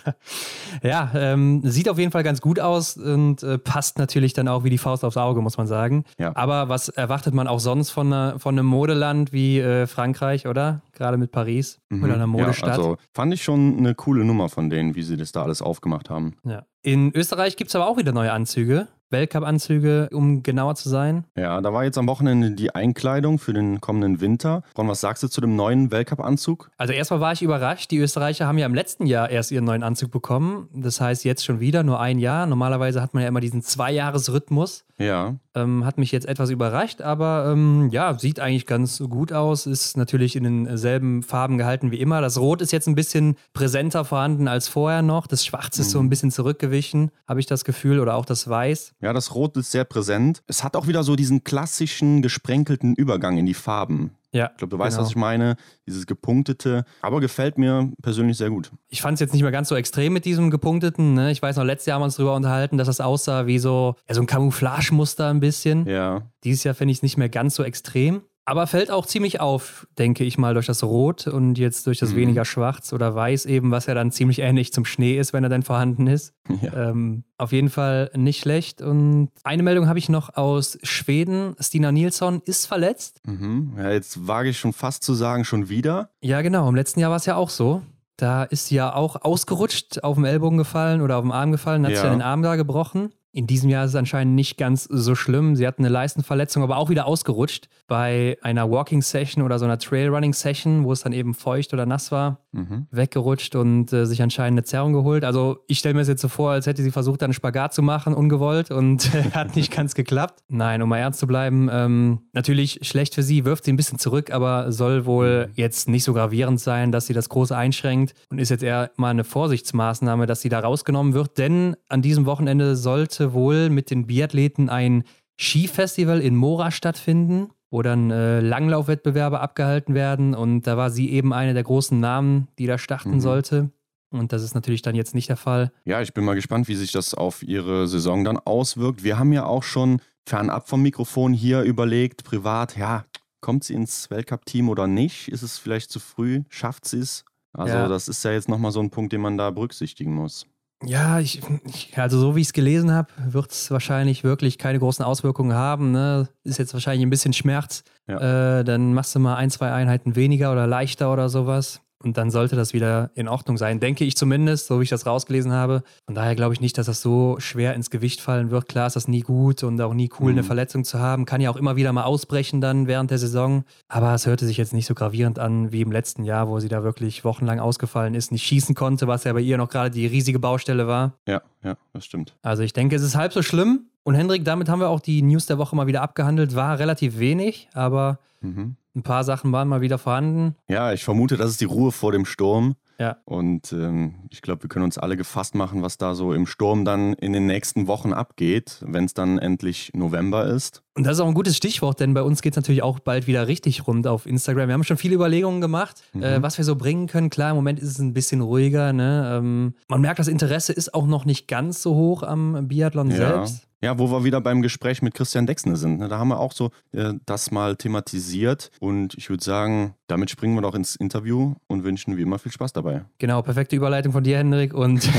ja 0.83 1.11
ähm, 1.15 1.61
sieht 1.63 1.89
auf 1.89 1.97
jeden 1.97 2.11
Fall 2.11 2.23
ganz 2.23 2.41
gut 2.41 2.59
aus 2.59 2.97
und 2.97 3.43
äh, 3.43 3.57
passt 3.57 3.97
natürlich 3.97 4.33
dann 4.33 4.47
auch 4.47 4.63
wie 4.63 4.69
die 4.69 4.77
Faust 4.77 5.03
aufs 5.03 5.17
Auge, 5.17 5.41
muss 5.41 5.57
man 5.57 5.67
sagen. 5.67 6.05
Ja. 6.17 6.35
Aber 6.35 6.69
was 6.69 6.89
erwartet 6.89 7.33
man 7.33 7.47
auch 7.47 7.59
sonst 7.59 7.91
von, 7.91 8.07
einer, 8.07 8.39
von 8.39 8.55
einem 8.55 8.67
Modeland 8.67 9.31
wie 9.33 9.59
äh, 9.59 9.87
Frankreich, 9.87 10.47
oder? 10.47 10.81
Gerade 10.93 11.17
mit 11.17 11.31
Paris 11.31 11.79
mhm. 11.89 12.03
oder 12.03 12.13
einer 12.15 12.27
Modestadt. 12.27 12.69
Ja, 12.69 12.75
also 12.75 12.97
fand 13.13 13.33
ich 13.33 13.43
schon 13.43 13.77
eine 13.77 13.95
coole 13.95 14.23
Nummer 14.23 14.49
von 14.49 14.69
denen, 14.69 14.95
wie 14.95 15.03
sie 15.03 15.17
das 15.17 15.31
da 15.31 15.43
alles 15.43 15.61
aufgemacht 15.61 16.09
haben. 16.09 16.35
Ja. 16.43 16.63
In 16.81 17.11
Österreich 17.15 17.57
gibt 17.57 17.69
es 17.69 17.75
aber 17.75 17.87
auch 17.87 17.97
wieder 17.97 18.11
neue 18.11 18.31
Anzüge. 18.31 18.87
Weltcup-Anzüge, 19.09 20.09
um 20.11 20.43
genauer 20.43 20.75
zu 20.75 20.89
sein. 20.89 21.25
Ja, 21.37 21.61
da 21.61 21.73
war 21.73 21.83
jetzt 21.83 21.97
am 21.97 22.07
Wochenende 22.07 22.51
die 22.51 22.73
Einkleidung 22.73 23.39
für 23.39 23.53
den 23.53 23.81
kommenden 23.81 24.21
Winter. 24.21 24.63
Ron, 24.77 24.87
was 24.87 25.01
sagst 25.01 25.23
du 25.23 25.27
zu 25.27 25.41
dem 25.41 25.55
neuen 25.55 25.91
Weltcup-Anzug? 25.91 26.69
Also 26.77 26.93
erstmal 26.93 27.19
war 27.19 27.33
ich 27.33 27.41
überrascht. 27.41 27.91
Die 27.91 27.97
Österreicher 27.97 28.47
haben 28.47 28.57
ja 28.57 28.65
im 28.65 28.75
letzten 28.75 29.05
Jahr 29.05 29.29
erst 29.29 29.51
ihren 29.51 29.65
neuen 29.65 29.83
Anzug 29.83 30.11
bekommen. 30.11 30.69
Das 30.73 30.99
heißt 31.01 31.23
jetzt 31.23 31.45
schon 31.45 31.59
wieder 31.59 31.83
nur 31.83 31.99
ein 31.99 32.19
Jahr. 32.19 32.45
Normalerweise 32.45 33.01
hat 33.01 33.13
man 33.13 33.23
ja 33.23 33.29
immer 33.29 33.41
diesen 33.41 33.61
Zwei-Jahres-Rhythmus. 33.61 34.85
Ja. 34.97 35.35
Ähm, 35.55 35.85
hat 35.85 35.97
mich 35.97 36.11
jetzt 36.11 36.27
etwas 36.27 36.49
überrascht, 36.49 37.01
aber 37.01 37.49
ähm, 37.51 37.89
ja, 37.91 38.19
sieht 38.19 38.39
eigentlich 38.39 38.65
ganz 38.65 38.99
gut 38.99 39.31
aus. 39.31 39.65
Ist 39.65 39.95
natürlich 39.95 40.35
in 40.35 40.43
denselben 40.43 41.23
Farben 41.23 41.57
gehalten 41.57 41.91
wie 41.91 41.99
immer. 41.99 42.21
Das 42.21 42.37
Rot 42.37 42.61
ist 42.61 42.71
jetzt 42.71 42.87
ein 42.87 42.95
bisschen 42.95 43.37
präsenter 43.53 44.03
vorhanden 44.03 44.47
als 44.47 44.67
vorher 44.67 45.01
noch. 45.01 45.27
Das 45.27 45.45
Schwarz 45.45 45.79
ist 45.79 45.87
mhm. 45.87 45.91
so 45.91 45.99
ein 45.99 46.09
bisschen 46.09 46.31
zurückgewichen, 46.31 47.11
habe 47.27 47.39
ich 47.39 47.45
das 47.45 47.63
Gefühl, 47.63 47.99
oder 47.99 48.15
auch 48.15 48.25
das 48.25 48.47
Weiß. 48.49 48.93
Ja, 49.01 49.13
das 49.13 49.33
Rot 49.33 49.55
ist 49.57 49.71
sehr 49.71 49.85
präsent. 49.85 50.43
Es 50.47 50.63
hat 50.63 50.75
auch 50.75 50.87
wieder 50.87 51.03
so 51.03 51.15
diesen 51.15 51.43
klassischen 51.43 52.21
gesprenkelten 52.21 52.93
Übergang 52.95 53.37
in 53.37 53.45
die 53.45 53.53
Farben. 53.53 54.11
Ja, 54.31 54.49
ich 54.51 54.57
glaube, 54.57 54.71
du 54.71 54.79
weißt, 54.79 54.97
genau. 54.97 55.03
was 55.03 55.09
ich 55.11 55.15
meine. 55.15 55.55
Dieses 55.87 56.05
gepunktete, 56.07 56.83
aber 57.01 57.19
gefällt 57.19 57.57
mir 57.57 57.91
persönlich 58.01 58.37
sehr 58.37 58.49
gut. 58.49 58.71
Ich 58.89 59.01
fand 59.01 59.15
es 59.15 59.19
jetzt 59.19 59.33
nicht 59.33 59.43
mehr 59.43 59.51
ganz 59.51 59.69
so 59.69 59.75
extrem 59.75 60.13
mit 60.13 60.25
diesem 60.25 60.51
gepunkteten. 60.51 61.13
Ne? 61.13 61.31
Ich 61.31 61.41
weiß 61.41 61.55
noch, 61.55 61.63
letztes 61.63 61.85
Jahr 61.85 61.95
haben 61.95 62.01
wir 62.01 62.05
uns 62.05 62.15
darüber 62.15 62.35
unterhalten, 62.35 62.77
dass 62.77 62.87
das 62.87 62.99
aussah 62.99 63.45
wie 63.45 63.59
so, 63.59 63.95
ja, 64.07 64.15
so 64.15 64.21
ein 64.21 64.27
Camouflagemuster 64.27 65.29
ein 65.29 65.39
bisschen. 65.39 65.85
Ja. 65.87 66.29
Dieses 66.43 66.63
Jahr 66.63 66.75
finde 66.75 66.91
ich 66.91 66.99
es 66.99 67.03
nicht 67.03 67.17
mehr 67.17 67.29
ganz 67.29 67.55
so 67.55 67.63
extrem. 67.63 68.23
Aber 68.47 68.67
fällt 68.67 68.91
auch 68.91 69.07
ziemlich 69.07 69.41
auf, 69.41 69.87
denke 69.97 70.23
ich 70.23 70.37
mal, 70.37 70.53
durch 70.53 70.67
das 70.67 70.83
Rot 70.83 71.25
und 71.25 71.57
jetzt 71.57 71.87
durch 71.87 71.97
das 71.97 72.11
mhm. 72.11 72.17
weniger 72.17 72.45
Schwarz 72.45 72.93
oder 72.93 73.15
Weiß 73.15 73.47
eben, 73.47 73.71
was 73.71 73.87
ja 73.87 73.95
dann 73.95 74.11
ziemlich 74.11 74.39
ähnlich 74.39 74.71
zum 74.71 74.85
Schnee 74.85 75.17
ist, 75.17 75.33
wenn 75.33 75.43
er 75.43 75.49
dann 75.49 75.63
vorhanden 75.63 76.05
ist. 76.05 76.33
Ja. 76.61 76.89
Ähm, 76.89 77.23
auf 77.39 77.51
jeden 77.51 77.69
Fall 77.69 78.11
nicht 78.15 78.41
schlecht. 78.41 78.83
Und 78.83 79.31
eine 79.43 79.63
Meldung 79.63 79.87
habe 79.87 79.97
ich 79.97 80.09
noch 80.09 80.35
aus 80.37 80.77
Schweden. 80.83 81.55
Stina 81.59 81.91
Nilsson 81.91 82.43
ist 82.45 82.67
verletzt. 82.67 83.19
Mhm. 83.25 83.73
Ja, 83.77 83.91
jetzt 83.91 84.27
wage 84.27 84.49
ich 84.49 84.59
schon 84.59 84.73
fast 84.73 85.03
zu 85.03 85.15
sagen, 85.15 85.43
schon 85.43 85.69
wieder. 85.69 86.11
Ja, 86.21 86.41
genau. 86.41 86.69
Im 86.69 86.75
letzten 86.75 86.99
Jahr 86.99 87.09
war 87.09 87.17
es 87.17 87.25
ja 87.25 87.35
auch 87.35 87.49
so. 87.49 87.81
Da 88.17 88.43
ist 88.43 88.67
sie 88.67 88.75
ja 88.75 88.93
auch 88.93 89.23
ausgerutscht, 89.23 90.03
auf 90.03 90.15
dem 90.15 90.23
Ellbogen 90.23 90.57
gefallen 90.57 91.01
oder 91.01 91.17
auf 91.17 91.23
dem 91.23 91.31
Arm 91.31 91.51
gefallen, 91.51 91.83
hat 91.83 91.91
ja. 91.91 91.97
sich 91.97 92.05
ja 92.05 92.11
den 92.11 92.21
Arm 92.21 92.43
da 92.43 92.55
gebrochen. 92.55 93.09
In 93.35 93.47
diesem 93.47 93.69
Jahr 93.69 93.83
ist 93.83 93.89
es 93.89 93.95
anscheinend 93.97 94.33
nicht 94.33 94.57
ganz 94.57 94.85
so 94.85 95.13
schlimm. 95.13 95.57
Sie 95.57 95.67
hat 95.67 95.77
eine 95.77 95.89
Leistenverletzung, 95.89 96.63
aber 96.63 96.77
auch 96.77 96.89
wieder 96.89 97.05
ausgerutscht 97.05 97.67
bei 97.85 98.37
einer 98.41 98.71
Walking 98.71 99.01
Session 99.01 99.43
oder 99.43 99.59
so 99.59 99.65
einer 99.65 99.77
Trailrunning 99.77 100.31
Session, 100.31 100.85
wo 100.85 100.93
es 100.93 101.01
dann 101.01 101.11
eben 101.11 101.33
feucht 101.33 101.73
oder 101.73 101.85
nass 101.85 102.13
war, 102.13 102.39
mhm. 102.53 102.87
weggerutscht 102.91 103.57
und 103.57 103.91
äh, 103.91 104.05
sich 104.05 104.21
anscheinend 104.21 104.59
eine 104.59 104.63
Zerrung 104.63 104.93
geholt. 104.93 105.25
Also 105.25 105.57
ich 105.67 105.79
stelle 105.79 105.95
mir 105.95 105.99
das 105.99 106.07
jetzt 106.07 106.21
so 106.21 106.29
vor, 106.29 106.51
als 106.51 106.65
hätte 106.65 106.81
sie 106.81 106.91
versucht, 106.91 107.23
einen 107.23 107.33
Spagat 107.33 107.73
zu 107.73 107.81
machen, 107.81 108.13
ungewollt 108.13 108.71
und 108.71 109.13
äh, 109.13 109.23
hat 109.33 109.57
nicht 109.57 109.69
ganz 109.69 109.95
geklappt. 109.95 110.39
Nein, 110.47 110.81
um 110.81 110.87
mal 110.87 110.99
ernst 110.99 111.19
zu 111.19 111.27
bleiben, 111.27 111.67
ähm, 111.69 112.19
natürlich 112.31 112.79
schlecht 112.83 113.15
für 113.15 113.23
sie, 113.23 113.43
wirft 113.43 113.65
sie 113.65 113.73
ein 113.73 113.75
bisschen 113.75 113.99
zurück, 113.99 114.31
aber 114.31 114.71
soll 114.71 115.05
wohl 115.05 115.47
mhm. 115.47 115.51
jetzt 115.55 115.89
nicht 115.89 116.05
so 116.05 116.13
gravierend 116.13 116.61
sein, 116.61 116.93
dass 116.93 117.07
sie 117.07 117.13
das 117.13 117.27
große 117.27 117.55
einschränkt 117.55 118.13
und 118.29 118.39
ist 118.39 118.47
jetzt 118.47 118.63
eher 118.63 118.91
mal 118.95 119.09
eine 119.09 119.25
Vorsichtsmaßnahme, 119.25 120.25
dass 120.25 120.39
sie 120.39 120.47
da 120.47 120.61
rausgenommen 120.61 121.13
wird, 121.13 121.37
denn 121.37 121.75
an 121.89 122.01
diesem 122.01 122.25
Wochenende 122.25 122.77
sollte 122.77 123.24
sollte 123.25 123.33
wohl 123.33 123.69
mit 123.69 123.89
den 123.89 124.07
Biathleten 124.07 124.69
ein 124.69 125.03
Skifestival 125.39 126.21
in 126.21 126.35
Mora 126.35 126.71
stattfinden, 126.71 127.49
wo 127.71 127.81
dann 127.81 128.11
äh, 128.11 128.39
Langlaufwettbewerbe 128.39 129.39
abgehalten 129.39 129.95
werden. 129.95 130.33
Und 130.33 130.63
da 130.63 130.77
war 130.77 130.89
sie 130.89 131.09
eben 131.11 131.33
eine 131.33 131.53
der 131.53 131.63
großen 131.63 131.99
Namen, 131.99 132.47
die 132.57 132.67
da 132.67 132.77
starten 132.77 133.15
mhm. 133.15 133.19
sollte. 133.19 133.69
Und 134.11 134.31
das 134.31 134.43
ist 134.43 134.55
natürlich 134.55 134.81
dann 134.81 134.95
jetzt 134.95 135.13
nicht 135.13 135.29
der 135.29 135.37
Fall. 135.37 135.71
Ja, 135.83 136.01
ich 136.01 136.13
bin 136.13 136.23
mal 136.23 136.35
gespannt, 136.35 136.67
wie 136.67 136.75
sich 136.75 136.91
das 136.91 137.13
auf 137.13 137.43
ihre 137.43 137.87
Saison 137.87 138.23
dann 138.23 138.37
auswirkt. 138.37 139.03
Wir 139.03 139.19
haben 139.19 139.33
ja 139.33 139.45
auch 139.45 139.63
schon 139.63 139.99
fernab 140.25 140.69
vom 140.69 140.81
Mikrofon 140.81 141.33
hier 141.33 141.63
überlegt, 141.63 142.23
privat, 142.23 142.77
ja, 142.77 143.03
kommt 143.41 143.63
sie 143.63 143.73
ins 143.73 144.09
Weltcup-Team 144.09 144.69
oder 144.69 144.87
nicht? 144.87 145.27
Ist 145.27 145.41
es 145.41 145.57
vielleicht 145.57 145.91
zu 145.91 145.99
früh? 145.99 146.43
Schafft 146.49 146.85
sie 146.85 146.99
es? 146.99 147.25
Also, 147.51 147.73
ja. 147.73 147.87
das 147.87 148.07
ist 148.07 148.23
ja 148.23 148.31
jetzt 148.31 148.47
nochmal 148.47 148.71
so 148.71 148.79
ein 148.79 148.89
Punkt, 148.89 149.11
den 149.11 149.21
man 149.21 149.37
da 149.37 149.49
berücksichtigen 149.49 150.13
muss. 150.13 150.47
Ja, 150.85 151.19
ich, 151.19 151.41
ich, 151.65 151.97
also 151.97 152.19
so 152.19 152.35
wie 152.35 152.41
ich 152.41 152.47
es 152.47 152.53
gelesen 152.53 152.91
habe, 152.91 153.09
wird 153.17 153.51
es 153.51 153.71
wahrscheinlich 153.71 154.23
wirklich 154.23 154.57
keine 154.57 154.79
großen 154.79 155.03
Auswirkungen 155.03 155.53
haben. 155.53 155.91
Ne? 155.91 156.29
Ist 156.43 156.59
jetzt 156.59 156.73
wahrscheinlich 156.73 157.05
ein 157.05 157.09
bisschen 157.09 157.33
Schmerz. 157.33 157.83
Ja. 158.07 158.59
Äh, 158.59 158.63
dann 158.63 158.93
machst 158.93 159.15
du 159.15 159.19
mal 159.19 159.35
ein, 159.35 159.49
zwei 159.49 159.71
Einheiten 159.71 160.15
weniger 160.15 160.51
oder 160.51 160.67
leichter 160.67 161.11
oder 161.11 161.29
sowas. 161.29 161.81
Und 162.05 162.17
dann 162.17 162.29
sollte 162.29 162.55
das 162.55 162.73
wieder 162.73 163.09
in 163.15 163.27
Ordnung 163.27 163.57
sein, 163.57 163.79
denke 163.79 164.05
ich 164.05 164.15
zumindest, 164.15 164.67
so 164.67 164.79
wie 164.79 164.83
ich 164.83 164.89
das 164.89 165.05
rausgelesen 165.05 165.51
habe. 165.51 165.83
Von 166.05 166.13
daher 166.13 166.35
glaube 166.35 166.53
ich 166.53 166.61
nicht, 166.61 166.77
dass 166.77 166.85
das 166.85 167.01
so 167.01 167.37
schwer 167.39 167.73
ins 167.73 167.89
Gewicht 167.89 168.21
fallen 168.21 168.51
wird. 168.51 168.69
Klar 168.69 168.87
ist 168.87 168.95
das 168.95 169.07
nie 169.07 169.21
gut 169.21 169.63
und 169.63 169.81
auch 169.81 169.93
nie 169.93 170.09
cool, 170.19 170.31
mhm. 170.31 170.37
eine 170.37 170.43
Verletzung 170.43 170.83
zu 170.83 170.99
haben. 170.99 171.25
Kann 171.25 171.41
ja 171.41 171.49
auch 171.49 171.55
immer 171.55 171.75
wieder 171.75 171.91
mal 171.91 172.03
ausbrechen 172.03 172.61
dann 172.61 172.87
während 172.87 173.09
der 173.11 173.17
Saison. 173.17 173.63
Aber 173.87 174.13
es 174.13 174.27
hörte 174.27 174.45
sich 174.45 174.57
jetzt 174.57 174.73
nicht 174.73 174.85
so 174.85 174.93
gravierend 174.93 175.39
an 175.39 175.71
wie 175.71 175.81
im 175.81 175.91
letzten 175.91 176.23
Jahr, 176.23 176.47
wo 176.47 176.59
sie 176.59 176.69
da 176.69 176.83
wirklich 176.83 177.25
wochenlang 177.25 177.59
ausgefallen 177.59 178.13
ist, 178.13 178.31
nicht 178.31 178.45
schießen 178.45 178.75
konnte, 178.75 179.07
was 179.07 179.23
ja 179.23 179.33
bei 179.33 179.41
ihr 179.41 179.57
noch 179.57 179.69
gerade 179.69 179.89
die 179.89 180.05
riesige 180.05 180.39
Baustelle 180.39 180.87
war. 180.87 181.13
Ja, 181.27 181.41
ja, 181.65 181.77
das 181.93 182.05
stimmt. 182.05 182.35
Also 182.41 182.63
ich 182.63 182.71
denke, 182.71 182.95
es 182.95 183.01
ist 183.01 183.15
halb 183.15 183.33
so 183.33 183.41
schlimm. 183.41 183.87
Und 184.03 184.15
Hendrik, 184.15 184.45
damit 184.45 184.69
haben 184.69 184.79
wir 184.79 184.89
auch 184.89 184.99
die 184.99 185.21
News 185.21 185.47
der 185.47 185.57
Woche 185.57 185.75
mal 185.75 185.87
wieder 185.87 186.01
abgehandelt. 186.01 186.55
War 186.55 186.79
relativ 186.79 187.19
wenig, 187.19 187.69
aber 187.73 188.19
mhm. 188.41 188.77
Ein 188.95 189.03
paar 189.03 189.25
Sachen 189.25 189.51
waren 189.51 189.67
mal 189.67 189.81
wieder 189.81 189.97
vorhanden. 189.97 190.55
Ja, 190.69 190.93
ich 190.93 191.03
vermute, 191.03 191.35
das 191.35 191.51
ist 191.51 191.59
die 191.59 191.65
Ruhe 191.65 191.91
vor 191.91 192.13
dem 192.13 192.25
Sturm. 192.25 192.75
Ja. 192.97 193.17
Und 193.25 193.73
ähm, 193.73 194.15
ich 194.29 194.41
glaube, 194.41 194.63
wir 194.63 194.69
können 194.69 194.85
uns 194.85 194.97
alle 194.97 195.17
gefasst 195.17 195.53
machen, 195.53 195.81
was 195.81 195.97
da 195.97 196.15
so 196.15 196.31
im 196.31 196.47
Sturm 196.47 196.85
dann 196.85 197.11
in 197.13 197.33
den 197.33 197.45
nächsten 197.45 197.87
Wochen 197.87 198.13
abgeht, 198.13 198.81
wenn 198.87 199.03
es 199.03 199.13
dann 199.13 199.37
endlich 199.37 199.91
November 199.93 200.45
ist. 200.45 200.81
Und 200.97 201.05
das 201.05 201.17
ist 201.17 201.19
auch 201.19 201.27
ein 201.27 201.33
gutes 201.33 201.57
Stichwort, 201.57 201.99
denn 201.99 202.13
bei 202.13 202.21
uns 202.21 202.41
geht 202.41 202.53
es 202.53 202.55
natürlich 202.55 202.81
auch 202.81 202.99
bald 202.99 203.27
wieder 203.27 203.47
richtig 203.49 203.85
rund 203.85 204.07
auf 204.07 204.25
Instagram. 204.25 204.69
Wir 204.69 204.73
haben 204.73 204.85
schon 204.85 204.95
viele 204.95 205.15
Überlegungen 205.15 205.59
gemacht, 205.59 206.01
mhm. 206.13 206.23
äh, 206.23 206.41
was 206.41 206.57
wir 206.57 206.63
so 206.63 206.77
bringen 206.77 207.07
können. 207.07 207.29
Klar, 207.29 207.49
im 207.49 207.57
Moment 207.57 207.79
ist 207.79 207.89
es 207.89 207.99
ein 207.99 208.13
bisschen 208.13 208.39
ruhiger. 208.39 208.93
Ne? 208.93 209.35
Ähm, 209.37 209.73
man 209.89 209.99
merkt, 209.99 210.19
das 210.19 210.29
Interesse 210.29 210.71
ist 210.71 210.93
auch 210.93 211.05
noch 211.05 211.25
nicht 211.25 211.49
ganz 211.49 211.81
so 211.81 211.95
hoch 211.95 212.23
am 212.23 212.69
Biathlon 212.69 213.11
ja. 213.11 213.17
selbst. 213.17 213.67
Ja, 213.81 213.99
wo 213.99 214.09
wir 214.09 214.23
wieder 214.23 214.39
beim 214.39 214.61
Gespräch 214.61 215.01
mit 215.01 215.13
Christian 215.13 215.45
Dexner 215.45 215.75
sind. 215.75 215.99
Ne? 215.99 216.07
Da 216.07 216.17
haben 216.17 216.29
wir 216.29 216.39
auch 216.39 216.53
so 216.53 216.71
äh, 216.93 217.13
das 217.25 217.51
mal 217.51 217.75
thematisiert. 217.75 218.71
Und 218.79 219.15
ich 219.15 219.29
würde 219.29 219.43
sagen, 219.43 219.95
damit 220.07 220.29
springen 220.29 220.55
wir 220.55 220.61
doch 220.61 220.75
ins 220.75 220.95
Interview 220.95 221.55
und 221.67 221.83
wünschen 221.83 222.15
wie 222.15 222.21
immer 222.21 222.39
viel 222.39 222.53
Spaß 222.53 222.71
dabei. 222.71 223.03
Genau, 223.17 223.41
perfekte 223.41 223.75
Überleitung 223.75 224.13
von 224.13 224.23
dir, 224.23 224.37
Hendrik. 224.37 224.73
Und 224.73 225.09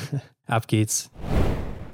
ab 0.46 0.66
geht's. 0.66 1.10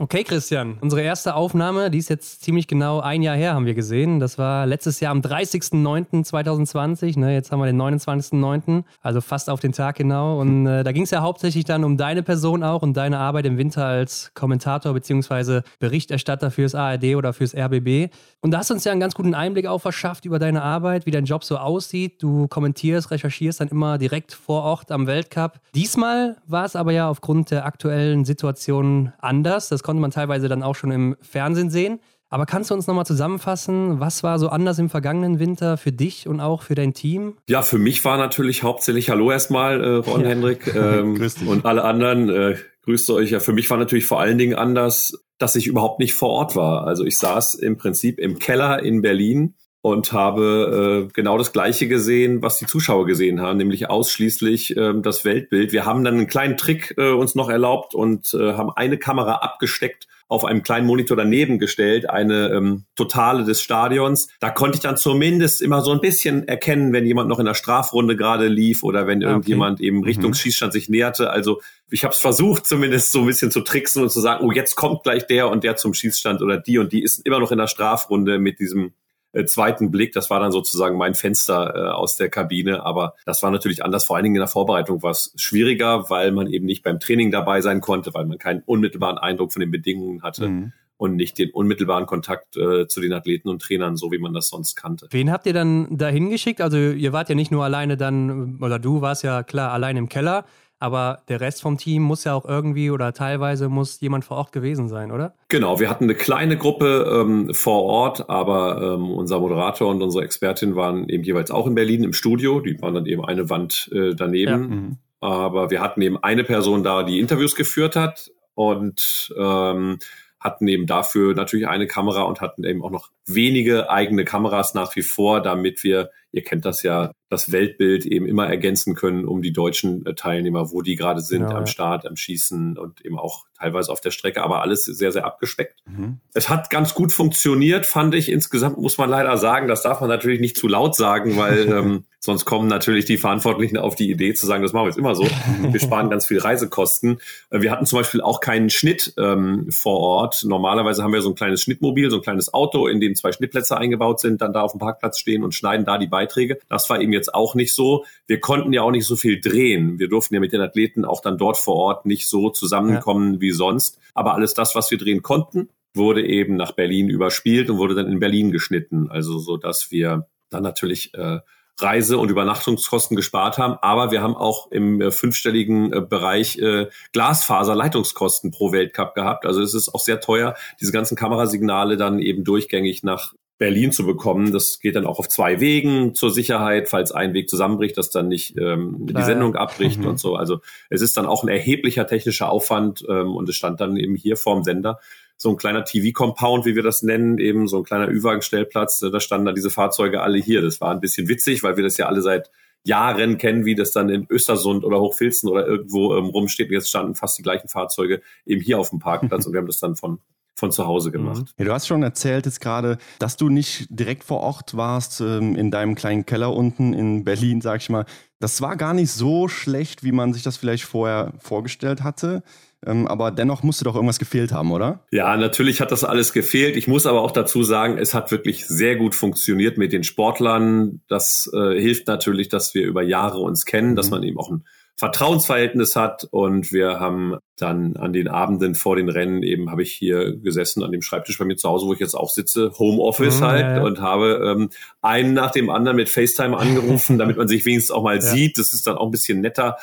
Okay, 0.02 0.24
Christian, 0.24 0.78
unsere 0.80 1.02
erste 1.02 1.36
Aufnahme, 1.36 1.88
die 1.88 1.98
ist 1.98 2.10
jetzt 2.10 2.42
ziemlich 2.42 2.66
genau 2.66 2.98
ein 2.98 3.22
Jahr 3.22 3.36
her, 3.36 3.54
haben 3.54 3.66
wir 3.66 3.74
gesehen. 3.74 4.18
Das 4.18 4.36
war 4.36 4.66
letztes 4.66 4.98
Jahr 4.98 5.12
am 5.12 5.20
30.09.2020. 5.20 7.20
Ne? 7.20 7.32
Jetzt 7.32 7.52
haben 7.52 7.60
wir 7.60 7.66
den 7.66 7.80
29.09., 7.80 8.82
also 9.00 9.20
fast 9.20 9.48
auf 9.48 9.60
den 9.60 9.70
Tag 9.70 9.94
genau. 9.94 10.40
Und 10.40 10.66
äh, 10.66 10.82
da 10.82 10.90
ging 10.90 11.04
es 11.04 11.12
ja 11.12 11.20
hauptsächlich 11.20 11.66
dann 11.66 11.84
um 11.84 11.96
deine 11.96 12.24
Person 12.24 12.64
auch 12.64 12.82
und 12.82 12.96
deine 12.96 13.20
Arbeit 13.20 13.46
im 13.46 13.58
Winter 13.58 13.86
als 13.86 14.32
Kommentator 14.34 14.92
bzw. 14.92 15.60
Berichterstatter 15.78 16.50
fürs 16.50 16.74
ARD 16.74 17.14
oder 17.14 17.32
fürs 17.32 17.54
RBB. 17.54 18.12
Und 18.40 18.50
da 18.50 18.58
hast 18.58 18.70
du 18.70 18.74
uns 18.74 18.82
ja 18.82 18.90
einen 18.90 19.00
ganz 19.00 19.14
guten 19.14 19.34
Einblick 19.34 19.68
auch 19.68 19.78
verschafft 19.78 20.24
über 20.24 20.40
deine 20.40 20.62
Arbeit, 20.62 21.06
wie 21.06 21.12
dein 21.12 21.26
Job 21.26 21.44
so 21.44 21.58
aussieht. 21.58 22.20
Du 22.20 22.48
kommentierst, 22.48 23.12
recherchierst 23.12 23.60
dann 23.60 23.68
immer 23.68 23.98
direkt 23.98 24.32
vor 24.32 24.64
Ort 24.64 24.90
am 24.90 25.06
Weltcup. 25.06 25.60
Diesmal 25.76 26.38
war 26.48 26.64
es 26.64 26.74
aber 26.74 26.90
ja 26.90 27.08
aufgrund 27.08 27.52
der 27.52 27.66
aktuellen 27.66 28.24
Situation 28.24 29.12
anders. 29.20 29.68
Das 29.68 29.84
konnte 29.84 29.91
man 29.98 30.10
teilweise 30.10 30.48
dann 30.48 30.62
auch 30.62 30.74
schon 30.74 30.90
im 30.90 31.16
Fernsehen 31.20 31.70
sehen. 31.70 32.00
Aber 32.28 32.46
kannst 32.46 32.70
du 32.70 32.74
uns 32.74 32.86
nochmal 32.86 33.04
zusammenfassen, 33.04 34.00
was 34.00 34.22
war 34.22 34.38
so 34.38 34.48
anders 34.48 34.78
im 34.78 34.88
vergangenen 34.88 35.38
Winter 35.38 35.76
für 35.76 35.92
dich 35.92 36.26
und 36.26 36.40
auch 36.40 36.62
für 36.62 36.74
dein 36.74 36.94
Team? 36.94 37.36
Ja, 37.46 37.60
für 37.60 37.76
mich 37.76 38.02
war 38.06 38.16
natürlich 38.16 38.62
hauptsächlich 38.62 39.10
Hallo 39.10 39.30
erstmal, 39.30 39.84
äh, 39.84 39.96
Ron 39.96 40.22
ja. 40.22 40.28
Hendrik 40.28 40.74
ähm, 40.74 41.20
und 41.46 41.66
alle 41.66 41.84
anderen. 41.84 42.30
Äh, 42.30 42.56
grüßt 42.84 43.10
euch. 43.10 43.30
Ja, 43.30 43.40
für 43.40 43.52
mich 43.52 43.68
war 43.70 43.76
natürlich 43.76 44.06
vor 44.06 44.20
allen 44.20 44.38
Dingen 44.38 44.54
anders, 44.54 45.24
dass 45.38 45.56
ich 45.56 45.66
überhaupt 45.66 45.98
nicht 45.98 46.14
vor 46.14 46.30
Ort 46.30 46.56
war. 46.56 46.86
Also 46.86 47.04
ich 47.04 47.18
saß 47.18 47.54
im 47.54 47.76
Prinzip 47.76 48.18
im 48.18 48.38
Keller 48.38 48.82
in 48.82 49.02
Berlin 49.02 49.54
und 49.82 50.12
habe 50.12 51.08
äh, 51.08 51.12
genau 51.12 51.36
das 51.36 51.52
Gleiche 51.52 51.88
gesehen, 51.88 52.40
was 52.40 52.56
die 52.56 52.66
Zuschauer 52.66 53.04
gesehen 53.04 53.40
haben, 53.40 53.58
nämlich 53.58 53.90
ausschließlich 53.90 54.76
äh, 54.76 54.94
das 55.02 55.24
Weltbild. 55.24 55.72
Wir 55.72 55.84
haben 55.84 56.04
dann 56.04 56.14
einen 56.14 56.28
kleinen 56.28 56.56
Trick 56.56 56.94
äh, 56.96 57.10
uns 57.10 57.34
noch 57.34 57.50
erlaubt 57.50 57.92
und 57.92 58.32
äh, 58.32 58.54
haben 58.54 58.70
eine 58.70 58.96
Kamera 58.96 59.36
abgesteckt 59.36 60.06
auf 60.28 60.46
einem 60.46 60.62
kleinen 60.62 60.86
Monitor 60.86 61.14
daneben 61.14 61.58
gestellt, 61.58 62.08
eine 62.08 62.48
ähm, 62.54 62.84
totale 62.96 63.44
des 63.44 63.60
Stadions. 63.60 64.28
Da 64.40 64.48
konnte 64.48 64.76
ich 64.76 64.82
dann 64.82 64.96
zumindest 64.96 65.60
immer 65.60 65.82
so 65.82 65.90
ein 65.90 66.00
bisschen 66.00 66.48
erkennen, 66.48 66.94
wenn 66.94 67.04
jemand 67.04 67.28
noch 67.28 67.38
in 67.38 67.44
der 67.44 67.52
Strafrunde 67.52 68.16
gerade 68.16 68.48
lief 68.48 68.82
oder 68.82 69.06
wenn 69.06 69.22
ah, 69.22 69.28
irgendjemand 69.28 69.80
okay. 69.80 69.88
eben 69.88 70.02
Richtung 70.02 70.30
mhm. 70.30 70.34
Schießstand 70.34 70.72
sich 70.72 70.88
näherte. 70.88 71.28
Also 71.28 71.60
ich 71.90 72.04
habe 72.04 72.14
es 72.14 72.18
versucht, 72.18 72.66
zumindest 72.66 73.12
so 73.12 73.20
ein 73.20 73.26
bisschen 73.26 73.50
zu 73.50 73.60
tricksen 73.60 74.02
und 74.02 74.10
zu 74.10 74.20
sagen, 74.20 74.42
oh, 74.42 74.52
jetzt 74.52 74.74
kommt 74.74 75.02
gleich 75.02 75.26
der 75.26 75.50
und 75.50 75.64
der 75.64 75.76
zum 75.76 75.92
Schießstand 75.92 76.40
oder 76.40 76.56
die 76.56 76.78
und 76.78 76.94
die 76.94 77.02
ist 77.02 77.26
immer 77.26 77.38
noch 77.38 77.52
in 77.52 77.58
der 77.58 77.66
Strafrunde 77.66 78.38
mit 78.38 78.58
diesem 78.58 78.94
äh, 79.32 79.44
zweiten 79.44 79.90
Blick. 79.90 80.12
Das 80.12 80.30
war 80.30 80.40
dann 80.40 80.52
sozusagen 80.52 80.96
mein 80.96 81.14
Fenster 81.14 81.74
äh, 81.74 81.90
aus 81.90 82.16
der 82.16 82.28
Kabine. 82.28 82.84
Aber 82.84 83.14
das 83.24 83.42
war 83.42 83.50
natürlich 83.50 83.84
anders. 83.84 84.04
Vor 84.04 84.16
allen 84.16 84.24
Dingen 84.24 84.36
in 84.36 84.40
der 84.40 84.48
Vorbereitung 84.48 85.02
war 85.02 85.12
es 85.12 85.32
schwieriger, 85.36 86.10
weil 86.10 86.32
man 86.32 86.46
eben 86.46 86.66
nicht 86.66 86.82
beim 86.82 87.00
Training 87.00 87.30
dabei 87.30 87.60
sein 87.60 87.80
konnte, 87.80 88.14
weil 88.14 88.26
man 88.26 88.38
keinen 88.38 88.62
unmittelbaren 88.64 89.18
Eindruck 89.18 89.52
von 89.52 89.60
den 89.60 89.70
Bedingungen 89.70 90.22
hatte. 90.22 90.48
Mhm 90.48 90.72
und 91.02 91.16
nicht 91.16 91.36
den 91.36 91.50
unmittelbaren 91.50 92.06
Kontakt 92.06 92.56
äh, 92.56 92.86
zu 92.86 93.00
den 93.00 93.12
Athleten 93.12 93.48
und 93.48 93.60
Trainern, 93.60 93.96
so 93.96 94.12
wie 94.12 94.18
man 94.18 94.32
das 94.34 94.46
sonst 94.46 94.76
kannte. 94.76 95.08
Wen 95.10 95.32
habt 95.32 95.46
ihr 95.46 95.52
dann 95.52 95.98
dahin 95.98 96.30
geschickt? 96.30 96.60
Also 96.60 96.76
ihr 96.76 97.12
wart 97.12 97.28
ja 97.28 97.34
nicht 97.34 97.50
nur 97.50 97.64
alleine 97.64 97.96
dann, 97.96 98.60
oder 98.62 98.78
du 98.78 99.00
warst 99.00 99.24
ja 99.24 99.42
klar 99.42 99.72
allein 99.72 99.96
im 99.96 100.08
Keller, 100.08 100.44
aber 100.82 101.22
der 101.28 101.40
Rest 101.40 101.62
vom 101.62 101.78
Team 101.78 102.02
muss 102.02 102.24
ja 102.24 102.34
auch 102.34 102.44
irgendwie 102.44 102.90
oder 102.90 103.12
teilweise 103.12 103.68
muss 103.68 104.00
jemand 104.00 104.24
vor 104.24 104.36
Ort 104.36 104.50
gewesen 104.50 104.88
sein, 104.88 105.12
oder? 105.12 105.32
Genau, 105.46 105.78
wir 105.78 105.88
hatten 105.88 106.04
eine 106.04 106.16
kleine 106.16 106.56
Gruppe 106.56 107.20
ähm, 107.20 107.54
vor 107.54 107.84
Ort, 107.84 108.28
aber 108.28 108.96
ähm, 108.96 109.12
unser 109.12 109.38
Moderator 109.38 109.88
und 109.88 110.02
unsere 110.02 110.24
Expertin 110.24 110.74
waren 110.74 111.08
eben 111.08 111.22
jeweils 111.22 111.52
auch 111.52 111.68
in 111.68 111.76
Berlin 111.76 112.02
im 112.02 112.12
Studio. 112.12 112.58
Die 112.58 112.82
waren 112.82 112.94
dann 112.94 113.06
eben 113.06 113.24
eine 113.24 113.48
Wand 113.48 113.90
äh, 113.94 114.16
daneben. 114.16 114.50
Ja. 114.50 114.58
Mhm. 114.58 114.96
Aber 115.20 115.70
wir 115.70 115.80
hatten 115.80 116.02
eben 116.02 116.20
eine 116.20 116.42
Person 116.42 116.82
da, 116.82 117.04
die 117.04 117.20
Interviews 117.20 117.54
geführt 117.54 117.94
hat 117.94 118.32
und 118.54 119.32
ähm, 119.38 120.00
hatten 120.40 120.66
eben 120.66 120.88
dafür 120.88 121.36
natürlich 121.36 121.68
eine 121.68 121.86
Kamera 121.86 122.22
und 122.22 122.40
hatten 122.40 122.64
eben 122.64 122.82
auch 122.82 122.90
noch 122.90 123.10
wenige 123.24 123.88
eigene 123.88 124.24
Kameras 124.24 124.74
nach 124.74 124.96
wie 124.96 125.02
vor, 125.02 125.40
damit 125.40 125.84
wir, 125.84 126.10
ihr 126.32 126.42
kennt 126.42 126.64
das 126.64 126.82
ja, 126.82 127.12
das 127.28 127.52
Weltbild 127.52 128.06
eben 128.06 128.26
immer 128.26 128.48
ergänzen 128.48 128.94
können 128.94 129.26
um 129.26 129.42
die 129.42 129.52
deutschen 129.52 130.04
äh, 130.06 130.14
Teilnehmer, 130.14 130.72
wo 130.72 130.82
die 130.82 130.96
gerade 130.96 131.20
sind, 131.20 131.46
genau, 131.46 131.56
am 131.56 131.66
Start, 131.66 132.06
am 132.06 132.16
Schießen 132.16 132.76
und 132.78 133.04
eben 133.04 133.18
auch 133.18 133.44
teilweise 133.58 133.92
auf 133.92 134.00
der 134.00 134.10
Strecke, 134.10 134.42
aber 134.42 134.62
alles 134.62 134.84
sehr, 134.84 135.12
sehr 135.12 135.24
abgespeckt. 135.24 135.80
Mhm. 135.86 136.20
Es 136.34 136.48
hat 136.48 136.70
ganz 136.70 136.94
gut 136.94 137.12
funktioniert, 137.12 137.86
fand 137.86 138.14
ich. 138.14 138.30
Insgesamt 138.30 138.78
muss 138.78 138.98
man 138.98 139.10
leider 139.10 139.36
sagen, 139.36 139.68
das 139.68 139.82
darf 139.82 140.00
man 140.00 140.08
natürlich 140.08 140.40
nicht 140.40 140.56
zu 140.56 140.68
laut 140.68 140.96
sagen, 140.96 141.36
weil 141.36 141.68
ähm, 141.68 142.04
sonst 142.24 142.44
kommen 142.44 142.68
natürlich 142.68 143.04
die 143.04 143.18
Verantwortlichen 143.18 143.76
auf 143.76 143.96
die 143.96 144.10
Idee 144.10 144.32
zu 144.32 144.46
sagen, 144.46 144.62
das 144.62 144.72
machen 144.72 144.84
wir 144.84 144.90
jetzt 144.90 144.98
immer 144.98 145.14
so. 145.14 145.26
Wir 145.62 145.80
sparen 145.80 146.08
ganz 146.08 146.26
viel 146.26 146.38
Reisekosten. 146.38 147.18
Äh, 147.50 147.60
wir 147.60 147.70
hatten 147.70 147.84
zum 147.84 147.98
Beispiel 147.98 148.20
auch 148.20 148.40
keinen 148.40 148.70
Schnitt 148.70 149.12
ähm, 149.18 149.70
vor 149.70 149.98
Ort. 149.98 150.44
Normalerweise 150.44 151.02
haben 151.02 151.12
wir 151.12 151.20
so 151.20 151.30
ein 151.30 151.34
kleines 151.34 151.62
Schnittmobil, 151.62 152.10
so 152.10 152.16
ein 152.16 152.22
kleines 152.22 152.54
Auto, 152.54 152.86
in 152.86 153.00
dem 153.00 153.16
zwei 153.16 153.32
Schnittplätze 153.32 153.76
eingebaut 153.76 154.20
sind, 154.20 154.40
dann 154.40 154.52
da 154.52 154.62
auf 154.62 154.72
dem 154.72 154.78
Parkplatz 154.78 155.18
stehen 155.18 155.42
und 155.42 155.54
schneiden 155.54 155.84
da 155.84 155.98
die 155.98 156.06
Beiträge. 156.06 156.58
Das 156.68 156.88
war 156.88 157.00
eben 157.00 157.12
jetzt 157.12 157.34
auch 157.34 157.54
nicht 157.54 157.74
so. 157.74 158.04
Wir 158.26 158.40
konnten 158.40 158.72
ja 158.72 158.82
auch 158.82 158.92
nicht 158.92 159.06
so 159.06 159.16
viel 159.16 159.40
drehen. 159.40 159.98
Wir 159.98 160.08
durften 160.08 160.34
ja 160.34 160.40
mit 160.40 160.52
den 160.52 160.60
Athleten 160.60 161.04
auch 161.04 161.20
dann 161.20 161.38
dort 161.38 161.58
vor 161.58 161.74
Ort 161.74 162.06
nicht 162.06 162.28
so 162.28 162.50
zusammenkommen 162.50 163.34
ja. 163.34 163.40
wie 163.40 163.50
sonst. 163.50 163.98
Aber 164.14 164.34
alles 164.34 164.54
das, 164.54 164.74
was 164.74 164.90
wir 164.90 164.98
drehen 164.98 165.22
konnten, 165.22 165.68
wurde 165.94 166.24
eben 166.24 166.56
nach 166.56 166.72
Berlin 166.72 167.08
überspielt 167.08 167.68
und 167.68 167.78
wurde 167.78 167.94
dann 167.94 168.10
in 168.10 168.20
Berlin 168.20 168.52
geschnitten. 168.52 169.10
Also 169.10 169.38
so, 169.38 169.56
dass 169.56 169.90
wir 169.90 170.26
dann 170.50 170.62
natürlich 170.62 171.12
äh, 171.14 171.40
Reise- 171.80 172.18
und 172.18 172.30
Übernachtungskosten 172.30 173.16
gespart 173.16 173.58
haben, 173.58 173.76
aber 173.80 174.10
wir 174.10 174.22
haben 174.22 174.36
auch 174.36 174.70
im 174.70 175.00
äh, 175.00 175.10
fünfstelligen 175.10 175.92
äh, 175.92 176.00
Bereich 176.00 176.58
äh, 176.58 176.88
Glasfaserleitungskosten 177.12 178.50
pro 178.50 178.72
Weltcup 178.72 179.14
gehabt. 179.14 179.46
Also 179.46 179.62
es 179.62 179.74
ist 179.74 179.94
auch 179.94 180.00
sehr 180.00 180.20
teuer, 180.20 180.54
diese 180.80 180.92
ganzen 180.92 181.16
Kamerasignale 181.16 181.96
dann 181.96 182.18
eben 182.18 182.44
durchgängig 182.44 183.02
nach 183.02 183.34
Berlin 183.58 183.92
zu 183.92 184.04
bekommen. 184.04 184.52
Das 184.52 184.80
geht 184.80 184.96
dann 184.96 185.06
auch 185.06 185.20
auf 185.20 185.28
zwei 185.28 185.60
Wegen 185.60 186.16
zur 186.16 186.32
Sicherheit, 186.32 186.88
falls 186.88 187.12
ein 187.12 187.32
Weg 187.32 187.48
zusammenbricht, 187.48 187.96
dass 187.96 188.10
dann 188.10 188.26
nicht 188.26 188.58
ähm, 188.58 189.06
die 189.06 189.22
Sendung 189.22 189.54
abbricht 189.54 190.00
mhm. 190.00 190.08
und 190.08 190.18
so. 190.18 190.34
Also 190.34 190.60
es 190.90 191.00
ist 191.00 191.16
dann 191.16 191.26
auch 191.26 191.44
ein 191.44 191.48
erheblicher 191.48 192.06
technischer 192.06 192.50
Aufwand 192.50 193.04
ähm, 193.08 193.36
und 193.36 193.48
es 193.48 193.54
stand 193.54 193.80
dann 193.80 193.96
eben 193.96 194.16
hier 194.16 194.36
vorm 194.36 194.64
Sender 194.64 194.98
so 195.42 195.50
ein 195.50 195.56
kleiner 195.56 195.84
TV-Compound, 195.84 196.64
wie 196.64 196.76
wir 196.76 196.82
das 196.82 197.02
nennen, 197.02 197.38
eben 197.38 197.66
so 197.66 197.78
ein 197.78 197.84
kleiner 197.84 198.08
Ü-Wagen-Stellplatz. 198.08 199.00
Da 199.00 199.20
standen 199.20 199.46
dann 199.46 199.54
diese 199.54 199.70
Fahrzeuge 199.70 200.22
alle 200.22 200.38
hier. 200.38 200.62
Das 200.62 200.80
war 200.80 200.92
ein 200.92 201.00
bisschen 201.00 201.28
witzig, 201.28 201.62
weil 201.62 201.76
wir 201.76 201.82
das 201.82 201.96
ja 201.96 202.06
alle 202.06 202.22
seit 202.22 202.50
Jahren 202.84 203.38
kennen, 203.38 203.64
wie 203.64 203.74
das 203.74 203.90
dann 203.90 204.08
in 204.08 204.26
Östersund 204.30 204.84
oder 204.84 205.00
Hochfilzen 205.00 205.48
oder 205.48 205.66
irgendwo 205.66 206.16
ähm, 206.16 206.26
rumsteht. 206.26 206.68
Und 206.68 206.74
jetzt 206.74 206.88
standen 206.88 207.14
fast 207.14 207.38
die 207.38 207.42
gleichen 207.42 207.68
Fahrzeuge 207.68 208.22
eben 208.46 208.60
hier 208.60 208.78
auf 208.78 208.90
dem 208.90 209.00
Parkplatz 209.00 209.46
und 209.46 209.52
wir 209.52 209.58
haben 209.58 209.66
das 209.66 209.80
dann 209.80 209.96
von 209.96 210.20
von 210.54 210.70
zu 210.70 210.86
Hause 210.86 211.08
mhm. 211.08 211.12
gemacht. 211.12 211.54
Ja, 211.58 211.64
du 211.64 211.72
hast 211.72 211.88
schon 211.88 212.02
erzählt 212.02 212.46
jetzt 212.46 212.60
gerade, 212.60 212.98
dass 213.18 213.36
du 213.36 213.48
nicht 213.48 213.86
direkt 213.90 214.22
vor 214.22 214.40
Ort 214.40 214.76
warst 214.76 215.20
ähm, 215.20 215.56
in 215.56 215.70
deinem 215.70 215.94
kleinen 215.96 216.24
Keller 216.24 216.54
unten 216.54 216.92
in 216.92 217.24
Berlin, 217.24 217.60
sag 217.60 217.80
ich 217.80 217.90
mal. 217.90 218.04
Das 218.38 218.60
war 218.60 218.76
gar 218.76 218.94
nicht 218.94 219.10
so 219.10 219.48
schlecht, 219.48 220.04
wie 220.04 220.12
man 220.12 220.32
sich 220.32 220.42
das 220.42 220.56
vielleicht 220.56 220.84
vorher 220.84 221.32
vorgestellt 221.38 222.04
hatte. 222.04 222.42
Ähm, 222.84 223.06
aber 223.06 223.30
dennoch 223.30 223.62
musste 223.62 223.84
doch 223.84 223.94
irgendwas 223.94 224.18
gefehlt 224.18 224.52
haben, 224.52 224.72
oder? 224.72 225.04
Ja, 225.10 225.36
natürlich 225.36 225.80
hat 225.80 225.92
das 225.92 226.04
alles 226.04 226.32
gefehlt. 226.32 226.76
Ich 226.76 226.88
muss 226.88 227.06
aber 227.06 227.22
auch 227.22 227.30
dazu 227.30 227.62
sagen, 227.62 227.98
es 227.98 228.14
hat 228.14 228.30
wirklich 228.30 228.66
sehr 228.66 228.96
gut 228.96 229.14
funktioniert 229.14 229.78
mit 229.78 229.92
den 229.92 230.04
Sportlern. 230.04 231.00
Das 231.08 231.50
äh, 231.54 231.80
hilft 231.80 232.08
natürlich, 232.08 232.48
dass 232.48 232.74
wir 232.74 232.84
über 232.84 233.02
Jahre 233.02 233.38
uns 233.38 233.64
kennen, 233.64 233.92
mhm. 233.92 233.96
dass 233.96 234.10
man 234.10 234.22
eben 234.22 234.38
auch 234.38 234.50
ein 234.50 234.64
Vertrauensverhältnis 234.96 235.96
hat. 235.96 236.28
Und 236.30 236.72
wir 236.72 237.00
haben 237.00 237.36
dann 237.56 237.96
an 237.96 238.12
den 238.12 238.28
Abenden 238.28 238.74
vor 238.74 238.96
den 238.96 239.08
Rennen 239.08 239.42
eben 239.42 239.70
habe 239.70 239.82
ich 239.82 239.92
hier 239.92 240.36
gesessen 240.36 240.82
an 240.82 240.92
dem 240.92 241.02
Schreibtisch 241.02 241.38
bei 241.38 241.44
mir 241.44 241.56
zu 241.56 241.68
Hause, 241.68 241.86
wo 241.86 241.92
ich 241.92 242.00
jetzt 242.00 242.14
auch 242.14 242.30
sitze, 242.30 242.72
Homeoffice 242.78 243.40
mhm, 243.40 243.44
halt 243.44 243.62
ja, 243.62 243.76
ja. 243.76 243.82
und 243.82 244.00
habe 244.00 244.42
ähm, 244.44 244.70
einen 245.00 245.34
nach 245.34 245.50
dem 245.50 245.70
anderen 245.70 245.96
mit 245.96 246.08
FaceTime 246.08 246.56
angerufen, 246.56 247.18
damit 247.18 247.36
man 247.36 247.48
sich 247.48 247.64
wenigstens 247.64 247.90
auch 247.90 248.02
mal 248.02 248.16
ja. 248.16 248.20
sieht. 248.20 248.58
Das 248.58 248.72
ist 248.72 248.86
dann 248.86 248.96
auch 248.96 249.06
ein 249.06 249.10
bisschen 249.12 249.40
netter. 249.40 249.76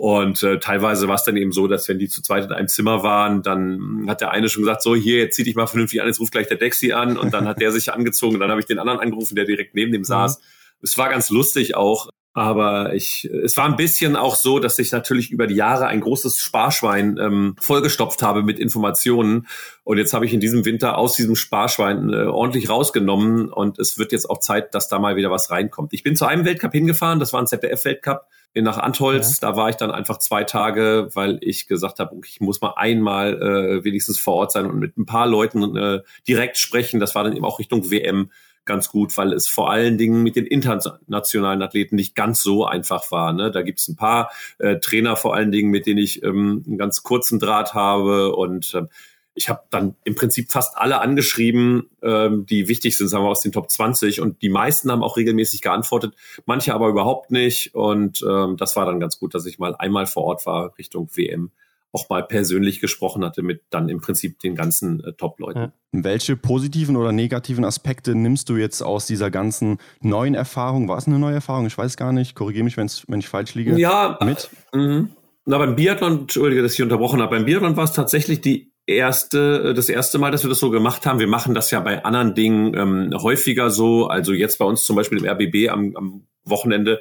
Und 0.00 0.42
äh, 0.42 0.58
teilweise 0.58 1.08
war 1.08 1.16
es 1.16 1.24
dann 1.24 1.36
eben 1.36 1.52
so, 1.52 1.66
dass 1.66 1.86
wenn 1.86 1.98
die 1.98 2.08
zu 2.08 2.22
zweit 2.22 2.46
in 2.46 2.52
einem 2.52 2.68
Zimmer 2.68 3.02
waren, 3.02 3.42
dann 3.42 4.06
hat 4.08 4.22
der 4.22 4.30
eine 4.30 4.48
schon 4.48 4.62
gesagt, 4.62 4.80
so 4.80 4.96
hier, 4.96 5.18
jetzt 5.18 5.36
zieh 5.36 5.44
dich 5.44 5.54
mal 5.56 5.66
vernünftig 5.66 6.00
an, 6.00 6.06
jetzt 6.06 6.20
ruft 6.20 6.32
gleich 6.32 6.48
der 6.48 6.56
Dexi 6.56 6.92
an 6.92 7.18
und 7.18 7.34
dann 7.34 7.46
hat 7.46 7.60
der 7.60 7.70
sich 7.70 7.92
angezogen 7.92 8.36
und 8.36 8.40
dann 8.40 8.48
habe 8.48 8.60
ich 8.60 8.66
den 8.66 8.78
anderen 8.78 8.98
angerufen, 8.98 9.34
der 9.34 9.44
direkt 9.44 9.74
neben 9.74 9.92
dem 9.92 10.04
saß. 10.04 10.38
Mhm. 10.38 10.44
Es 10.80 10.96
war 10.96 11.10
ganz 11.10 11.28
lustig 11.28 11.76
auch, 11.76 12.08
aber 12.32 12.94
ich, 12.94 13.24
es 13.24 13.56
war 13.56 13.64
ein 13.64 13.76
bisschen 13.76 14.14
auch 14.14 14.36
so, 14.36 14.60
dass 14.60 14.78
ich 14.78 14.92
natürlich 14.92 15.32
über 15.32 15.48
die 15.48 15.56
Jahre 15.56 15.88
ein 15.88 16.00
großes 16.00 16.38
Sparschwein 16.40 17.18
ähm, 17.20 17.56
vollgestopft 17.60 18.22
habe 18.22 18.44
mit 18.44 18.60
Informationen. 18.60 19.48
Und 19.82 19.98
jetzt 19.98 20.14
habe 20.14 20.26
ich 20.26 20.32
in 20.32 20.38
diesem 20.38 20.64
Winter 20.64 20.96
aus 20.96 21.16
diesem 21.16 21.34
Sparschwein 21.34 22.12
äh, 22.12 22.26
ordentlich 22.26 22.68
rausgenommen. 22.68 23.48
Und 23.50 23.80
es 23.80 23.98
wird 23.98 24.12
jetzt 24.12 24.30
auch 24.30 24.38
Zeit, 24.38 24.74
dass 24.74 24.88
da 24.88 25.00
mal 25.00 25.16
wieder 25.16 25.30
was 25.32 25.50
reinkommt. 25.50 25.92
Ich 25.92 26.04
bin 26.04 26.14
zu 26.14 26.24
einem 26.24 26.44
Weltcup 26.44 26.72
hingefahren, 26.72 27.18
das 27.18 27.32
war 27.32 27.40
ein 27.40 27.48
ZDF-Weltcup 27.48 28.26
nach 28.54 28.78
Antholz. 28.78 29.40
Ja. 29.40 29.50
Da 29.50 29.56
war 29.56 29.68
ich 29.68 29.76
dann 29.76 29.90
einfach 29.90 30.18
zwei 30.18 30.44
Tage, 30.44 31.08
weil 31.14 31.38
ich 31.40 31.66
gesagt 31.66 31.98
habe, 31.98 32.16
ich 32.24 32.40
muss 32.40 32.60
mal 32.60 32.74
einmal 32.76 33.42
äh, 33.42 33.84
wenigstens 33.84 34.18
vor 34.18 34.34
Ort 34.34 34.52
sein 34.52 34.66
und 34.66 34.78
mit 34.78 34.96
ein 34.98 35.06
paar 35.06 35.26
Leuten 35.26 35.76
äh, 35.76 36.00
direkt 36.28 36.58
sprechen. 36.58 37.00
Das 37.00 37.14
war 37.14 37.24
dann 37.24 37.34
eben 37.34 37.44
auch 37.44 37.58
Richtung 37.58 37.90
WM 37.90 38.30
ganz 38.70 38.88
gut, 38.88 39.16
weil 39.16 39.32
es 39.32 39.48
vor 39.48 39.68
allen 39.68 39.98
Dingen 39.98 40.22
mit 40.22 40.36
den 40.36 40.46
internationalen 40.46 41.60
Athleten 41.60 41.96
nicht 41.96 42.14
ganz 42.14 42.40
so 42.40 42.64
einfach 42.64 43.10
war. 43.10 43.32
Ne? 43.32 43.50
Da 43.50 43.62
gibt 43.62 43.80
es 43.80 43.88
ein 43.88 43.96
paar 43.96 44.30
äh, 44.58 44.76
Trainer 44.76 45.16
vor 45.16 45.34
allen 45.34 45.50
Dingen, 45.50 45.70
mit 45.70 45.86
denen 45.86 45.98
ich 45.98 46.22
ähm, 46.22 46.62
einen 46.64 46.78
ganz 46.78 47.02
kurzen 47.02 47.40
Draht 47.40 47.74
habe 47.74 48.36
und 48.36 48.74
äh, 48.74 48.82
ich 49.34 49.48
habe 49.48 49.62
dann 49.70 49.96
im 50.04 50.14
Prinzip 50.14 50.52
fast 50.52 50.76
alle 50.76 51.00
angeschrieben, 51.00 51.90
ähm, 52.02 52.46
die 52.46 52.68
wichtig 52.68 52.96
sind, 52.96 53.08
sagen 53.08 53.24
wir 53.24 53.28
aus 53.28 53.42
den 53.42 53.52
Top 53.52 53.70
20 53.70 54.20
und 54.20 54.40
die 54.40 54.50
meisten 54.50 54.90
haben 54.92 55.02
auch 55.02 55.16
regelmäßig 55.16 55.62
geantwortet, 55.62 56.14
manche 56.46 56.72
aber 56.72 56.88
überhaupt 56.88 57.32
nicht 57.32 57.74
und 57.74 58.22
ähm, 58.22 58.56
das 58.56 58.76
war 58.76 58.86
dann 58.86 59.00
ganz 59.00 59.18
gut, 59.18 59.34
dass 59.34 59.46
ich 59.46 59.58
mal 59.58 59.74
einmal 59.74 60.06
vor 60.06 60.24
Ort 60.24 60.46
war 60.46 60.78
Richtung 60.78 61.08
WM 61.14 61.50
auch 61.92 62.08
mal 62.08 62.22
persönlich 62.22 62.80
gesprochen 62.80 63.24
hatte 63.24 63.42
mit 63.42 63.62
dann 63.70 63.88
im 63.88 64.00
Prinzip 64.00 64.38
den 64.40 64.54
ganzen 64.54 65.02
äh, 65.04 65.12
Top-Leuten. 65.12 65.58
Ja. 65.58 65.72
Welche 65.92 66.36
positiven 66.36 66.96
oder 66.96 67.12
negativen 67.12 67.64
Aspekte 67.64 68.14
nimmst 68.14 68.48
du 68.48 68.56
jetzt 68.56 68.82
aus 68.82 69.06
dieser 69.06 69.30
ganzen 69.30 69.78
neuen 70.00 70.34
Erfahrung? 70.34 70.88
War 70.88 70.98
es 70.98 71.06
eine 71.06 71.18
neue 71.18 71.34
Erfahrung? 71.34 71.66
Ich 71.66 71.76
weiß 71.76 71.96
gar 71.96 72.12
nicht. 72.12 72.34
Korrigiere 72.34 72.64
mich, 72.64 72.76
wenn 72.76 73.18
ich 73.18 73.28
falsch 73.28 73.54
liege. 73.54 73.78
Ja, 73.78 74.18
mit. 74.22 74.50
Äh, 74.72 75.02
na, 75.46 75.58
beim 75.58 75.74
Biathlon, 75.74 76.20
Entschuldige, 76.20 76.62
dass 76.62 76.74
ich 76.74 76.82
unterbrochen 76.82 77.20
habe. 77.20 77.36
Beim 77.36 77.44
Biathlon 77.44 77.76
war 77.76 77.84
es 77.84 77.92
tatsächlich 77.92 78.40
die 78.40 78.72
erste, 78.86 79.70
äh, 79.70 79.74
das 79.74 79.88
erste 79.88 80.18
Mal, 80.18 80.30
dass 80.30 80.44
wir 80.44 80.50
das 80.50 80.60
so 80.60 80.70
gemacht 80.70 81.06
haben. 81.06 81.18
Wir 81.18 81.26
machen 81.26 81.54
das 81.54 81.70
ja 81.70 81.80
bei 81.80 82.04
anderen 82.04 82.34
Dingen 82.34 82.74
ähm, 82.76 83.10
häufiger 83.20 83.70
so. 83.70 84.06
Also 84.06 84.32
jetzt 84.32 84.58
bei 84.58 84.64
uns 84.64 84.84
zum 84.84 84.96
Beispiel 84.96 85.18
im 85.18 85.26
RBB 85.26 85.70
am, 85.70 85.96
am 85.96 86.26
Wochenende 86.44 87.00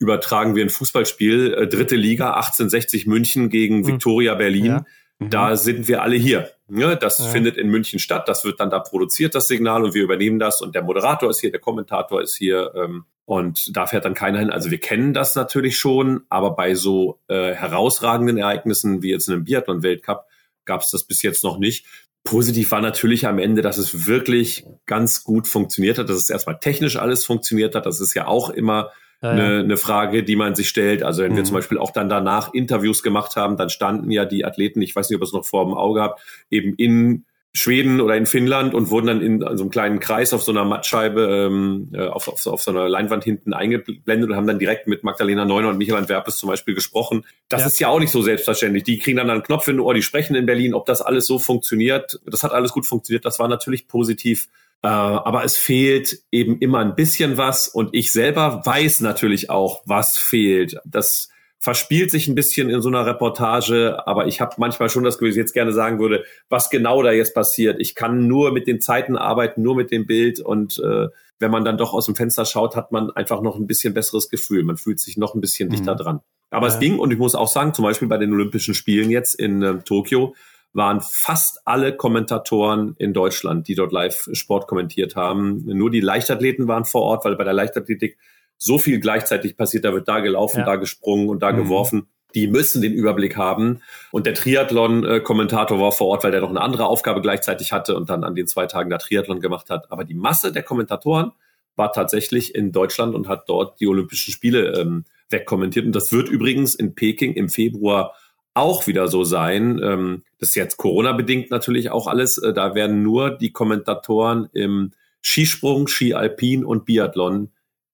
übertragen 0.00 0.56
wir 0.56 0.64
ein 0.64 0.70
Fußballspiel, 0.70 1.54
äh, 1.54 1.66
dritte 1.68 1.94
Liga, 1.94 2.32
1860 2.32 3.06
München 3.06 3.50
gegen 3.50 3.80
mhm. 3.80 3.86
Viktoria 3.86 4.34
Berlin. 4.34 4.64
Ja. 4.64 4.84
Mhm. 5.18 5.30
Da 5.30 5.56
sind 5.56 5.86
wir 5.86 6.02
alle 6.02 6.16
hier. 6.16 6.50
Ne, 6.68 6.96
das 6.96 7.18
ja. 7.18 7.26
findet 7.26 7.56
in 7.56 7.68
München 7.68 7.98
statt, 7.98 8.28
das 8.28 8.44
wird 8.44 8.60
dann 8.60 8.70
da 8.70 8.78
produziert, 8.78 9.34
das 9.34 9.48
Signal, 9.48 9.84
und 9.84 9.94
wir 9.94 10.02
übernehmen 10.02 10.38
das. 10.38 10.62
Und 10.62 10.74
der 10.74 10.82
Moderator 10.82 11.28
ist 11.28 11.40
hier, 11.40 11.50
der 11.50 11.60
Kommentator 11.60 12.22
ist 12.22 12.36
hier. 12.36 12.72
Ähm, 12.74 13.04
und 13.26 13.76
da 13.76 13.86
fährt 13.86 14.04
dann 14.04 14.14
keiner 14.14 14.38
hin. 14.38 14.50
Also 14.50 14.70
wir 14.70 14.78
kennen 14.78 15.12
das 15.12 15.36
natürlich 15.36 15.78
schon, 15.78 16.22
aber 16.30 16.56
bei 16.56 16.74
so 16.74 17.20
äh, 17.28 17.52
herausragenden 17.52 18.38
Ereignissen 18.38 19.02
wie 19.02 19.10
jetzt 19.10 19.28
in 19.28 19.34
einem 19.34 19.44
Biathlon-Weltcup 19.44 20.24
gab 20.64 20.80
es 20.80 20.90
das 20.90 21.04
bis 21.04 21.22
jetzt 21.22 21.44
noch 21.44 21.58
nicht. 21.58 21.86
Positiv 22.24 22.70
war 22.70 22.80
natürlich 22.80 23.26
am 23.26 23.38
Ende, 23.38 23.62
dass 23.62 23.78
es 23.78 24.06
wirklich 24.06 24.64
ganz 24.86 25.24
gut 25.24 25.46
funktioniert 25.46 25.98
hat, 25.98 26.08
dass 26.08 26.16
es 26.16 26.30
erstmal 26.30 26.58
technisch 26.58 26.96
alles 26.96 27.24
funktioniert 27.24 27.74
hat. 27.74 27.86
Das 27.86 28.00
ist 28.00 28.14
ja 28.14 28.26
auch 28.26 28.50
immer 28.50 28.90
ja, 29.22 29.30
eine, 29.30 29.58
eine 29.58 29.76
Frage, 29.76 30.22
die 30.22 30.36
man 30.36 30.54
sich 30.54 30.68
stellt. 30.68 31.02
Also 31.02 31.22
wenn 31.22 31.32
mhm. 31.32 31.36
wir 31.36 31.44
zum 31.44 31.54
Beispiel 31.54 31.78
auch 31.78 31.90
dann 31.90 32.08
danach 32.08 32.54
Interviews 32.54 33.02
gemacht 33.02 33.36
haben, 33.36 33.56
dann 33.56 33.68
standen 33.68 34.10
ja 34.10 34.24
die 34.24 34.44
Athleten, 34.44 34.80
ich 34.82 34.96
weiß 34.96 35.10
nicht, 35.10 35.16
ob 35.16 35.22
ihr 35.22 35.26
es 35.26 35.32
noch 35.32 35.44
vor 35.44 35.64
dem 35.64 35.74
Auge 35.74 36.00
habt, 36.00 36.20
eben 36.50 36.74
in 36.76 37.24
Schweden 37.52 38.00
oder 38.00 38.16
in 38.16 38.26
Finnland 38.26 38.74
und 38.74 38.90
wurden 38.90 39.08
dann 39.08 39.20
in, 39.20 39.40
so 39.40 39.46
einem 39.46 39.70
kleinen 39.70 39.98
Kreis 39.98 40.32
auf 40.32 40.42
so 40.42 40.52
einer 40.52 40.64
Mattscheibe 40.64 41.48
ähm, 41.48 41.88
äh, 41.92 42.06
auf, 42.06 42.28
auf, 42.28 42.46
auf 42.46 42.62
so 42.62 42.70
einer 42.70 42.88
Leinwand 42.88 43.24
hinten 43.24 43.52
eingeblendet 43.52 44.30
und 44.30 44.36
haben 44.36 44.46
dann 44.46 44.60
direkt 44.60 44.86
mit 44.86 45.02
Magdalena 45.02 45.44
Neuner 45.44 45.70
und 45.70 45.78
Michael 45.78 45.98
Antwerpes 45.98 46.36
zum 46.36 46.48
Beispiel 46.48 46.76
gesprochen. 46.76 47.26
Das 47.48 47.62
ja. 47.62 47.66
ist 47.66 47.80
ja 47.80 47.88
auch 47.88 47.98
nicht 47.98 48.12
so 48.12 48.22
selbstverständlich. 48.22 48.84
Die 48.84 48.98
kriegen 48.98 49.16
dann 49.16 49.28
einen 49.30 49.42
Knopf 49.42 49.66
in 49.66 49.76
den 49.76 49.80
Ohr, 49.80 49.94
die 49.94 50.02
sprechen 50.02 50.36
in 50.36 50.46
Berlin, 50.46 50.74
ob 50.74 50.86
das 50.86 51.02
alles 51.02 51.26
so 51.26 51.40
funktioniert. 51.40 52.20
Das 52.24 52.44
hat 52.44 52.52
alles 52.52 52.70
gut 52.70 52.86
funktioniert. 52.86 53.24
Das 53.24 53.40
war 53.40 53.48
natürlich 53.48 53.88
positiv. 53.88 54.48
Äh, 54.82 54.88
aber 54.88 55.44
es 55.44 55.56
fehlt 55.56 56.22
eben 56.30 56.58
immer 56.58 56.78
ein 56.78 56.94
bisschen 56.94 57.36
was 57.36 57.68
und 57.68 57.90
ich 57.92 58.12
selber 58.12 58.62
weiß 58.64 59.00
natürlich 59.00 59.50
auch, 59.50 59.82
was 59.84 60.16
fehlt. 60.16 60.76
Das 60.84 61.28
verspielt 61.58 62.10
sich 62.10 62.26
ein 62.26 62.34
bisschen 62.34 62.70
in 62.70 62.80
so 62.80 62.88
einer 62.88 63.04
Reportage, 63.04 64.06
aber 64.06 64.26
ich 64.26 64.40
habe 64.40 64.54
manchmal 64.56 64.88
schon 64.88 65.04
das 65.04 65.18
Gefühl, 65.18 65.28
dass 65.28 65.36
ich 65.36 65.40
jetzt 65.40 65.52
gerne 65.52 65.72
sagen 65.72 65.98
würde, 65.98 66.24
was 66.48 66.70
genau 66.70 67.02
da 67.02 67.12
jetzt 67.12 67.34
passiert. 67.34 67.78
Ich 67.80 67.94
kann 67.94 68.26
nur 68.26 68.52
mit 68.52 68.66
den 68.66 68.80
Zeiten 68.80 69.16
arbeiten, 69.16 69.60
nur 69.60 69.76
mit 69.76 69.90
dem 69.90 70.06
Bild 70.06 70.40
und 70.40 70.78
äh, 70.78 71.08
wenn 71.38 71.50
man 71.50 71.64
dann 71.64 71.76
doch 71.76 71.92
aus 71.92 72.06
dem 72.06 72.16
Fenster 72.16 72.46
schaut, 72.46 72.76
hat 72.76 72.92
man 72.92 73.10
einfach 73.10 73.42
noch 73.42 73.56
ein 73.56 73.66
bisschen 73.66 73.92
besseres 73.92 74.30
Gefühl. 74.30 74.64
Man 74.64 74.78
fühlt 74.78 75.00
sich 75.00 75.18
noch 75.18 75.34
ein 75.34 75.40
bisschen 75.42 75.68
mhm. 75.68 75.72
dichter 75.72 75.94
dran. 75.94 76.20
Aber 76.50 76.68
ja. 76.68 76.74
es 76.74 76.80
ging 76.80 76.98
und 76.98 77.12
ich 77.12 77.18
muss 77.18 77.34
auch 77.34 77.48
sagen, 77.48 77.74
zum 77.74 77.84
Beispiel 77.84 78.08
bei 78.08 78.18
den 78.18 78.32
Olympischen 78.32 78.74
Spielen 78.74 79.10
jetzt 79.10 79.34
in 79.34 79.62
äh, 79.62 79.78
Tokio, 79.80 80.34
waren 80.72 81.00
fast 81.00 81.60
alle 81.64 81.96
Kommentatoren 81.96 82.94
in 82.98 83.12
Deutschland, 83.12 83.66
die 83.68 83.74
dort 83.74 83.92
live 83.92 84.28
Sport 84.32 84.68
kommentiert 84.68 85.16
haben. 85.16 85.64
Nur 85.66 85.90
die 85.90 86.00
Leichtathleten 86.00 86.68
waren 86.68 86.84
vor 86.84 87.02
Ort, 87.02 87.24
weil 87.24 87.36
bei 87.36 87.44
der 87.44 87.52
Leichtathletik 87.52 88.18
so 88.56 88.78
viel 88.78 89.00
gleichzeitig 89.00 89.56
passiert, 89.56 89.84
da 89.84 89.92
wird 89.92 90.06
da 90.06 90.20
gelaufen, 90.20 90.58
ja. 90.58 90.66
da 90.66 90.76
gesprungen 90.76 91.28
und 91.28 91.42
da 91.42 91.52
mhm. 91.52 91.56
geworfen. 91.56 92.06
Die 92.34 92.46
müssen 92.46 92.80
den 92.82 92.92
Überblick 92.92 93.36
haben. 93.36 93.80
Und 94.12 94.26
der 94.26 94.34
Triathlon-Kommentator 94.34 95.80
war 95.80 95.90
vor 95.90 96.08
Ort, 96.08 96.22
weil 96.22 96.30
der 96.30 96.42
noch 96.42 96.50
eine 96.50 96.60
andere 96.60 96.86
Aufgabe 96.86 97.20
gleichzeitig 97.20 97.72
hatte 97.72 97.96
und 97.96 98.08
dann 98.08 98.22
an 98.22 98.36
den 98.36 98.46
zwei 98.46 98.66
Tagen 98.66 98.90
da 98.90 98.98
Triathlon 98.98 99.40
gemacht 99.40 99.70
hat. 99.70 99.90
Aber 99.90 100.04
die 100.04 100.14
Masse 100.14 100.52
der 100.52 100.62
Kommentatoren 100.62 101.32
war 101.74 101.92
tatsächlich 101.92 102.54
in 102.54 102.70
Deutschland 102.70 103.16
und 103.16 103.26
hat 103.26 103.48
dort 103.48 103.80
die 103.80 103.88
Olympischen 103.88 104.32
Spiele 104.32 104.78
ähm, 104.78 105.04
wegkommentiert. 105.30 105.86
Und 105.86 105.96
das 105.96 106.12
wird 106.12 106.28
übrigens 106.28 106.76
in 106.76 106.94
Peking 106.94 107.32
im 107.32 107.48
Februar 107.48 108.14
auch 108.54 108.86
wieder 108.86 109.08
so 109.08 109.24
sein. 109.24 109.80
Ähm, 109.82 110.24
das 110.38 110.50
ist 110.50 110.54
jetzt 110.54 110.76
Corona-bedingt 110.76 111.50
natürlich 111.50 111.90
auch 111.90 112.06
alles. 112.06 112.38
Äh, 112.38 112.52
da 112.52 112.74
werden 112.74 113.02
nur 113.02 113.30
die 113.30 113.52
Kommentatoren 113.52 114.48
im 114.52 114.92
Skisprung, 115.22 115.86
Ski 115.86 116.14
Alpin 116.14 116.64
und 116.64 116.84
Biathlon 116.84 117.50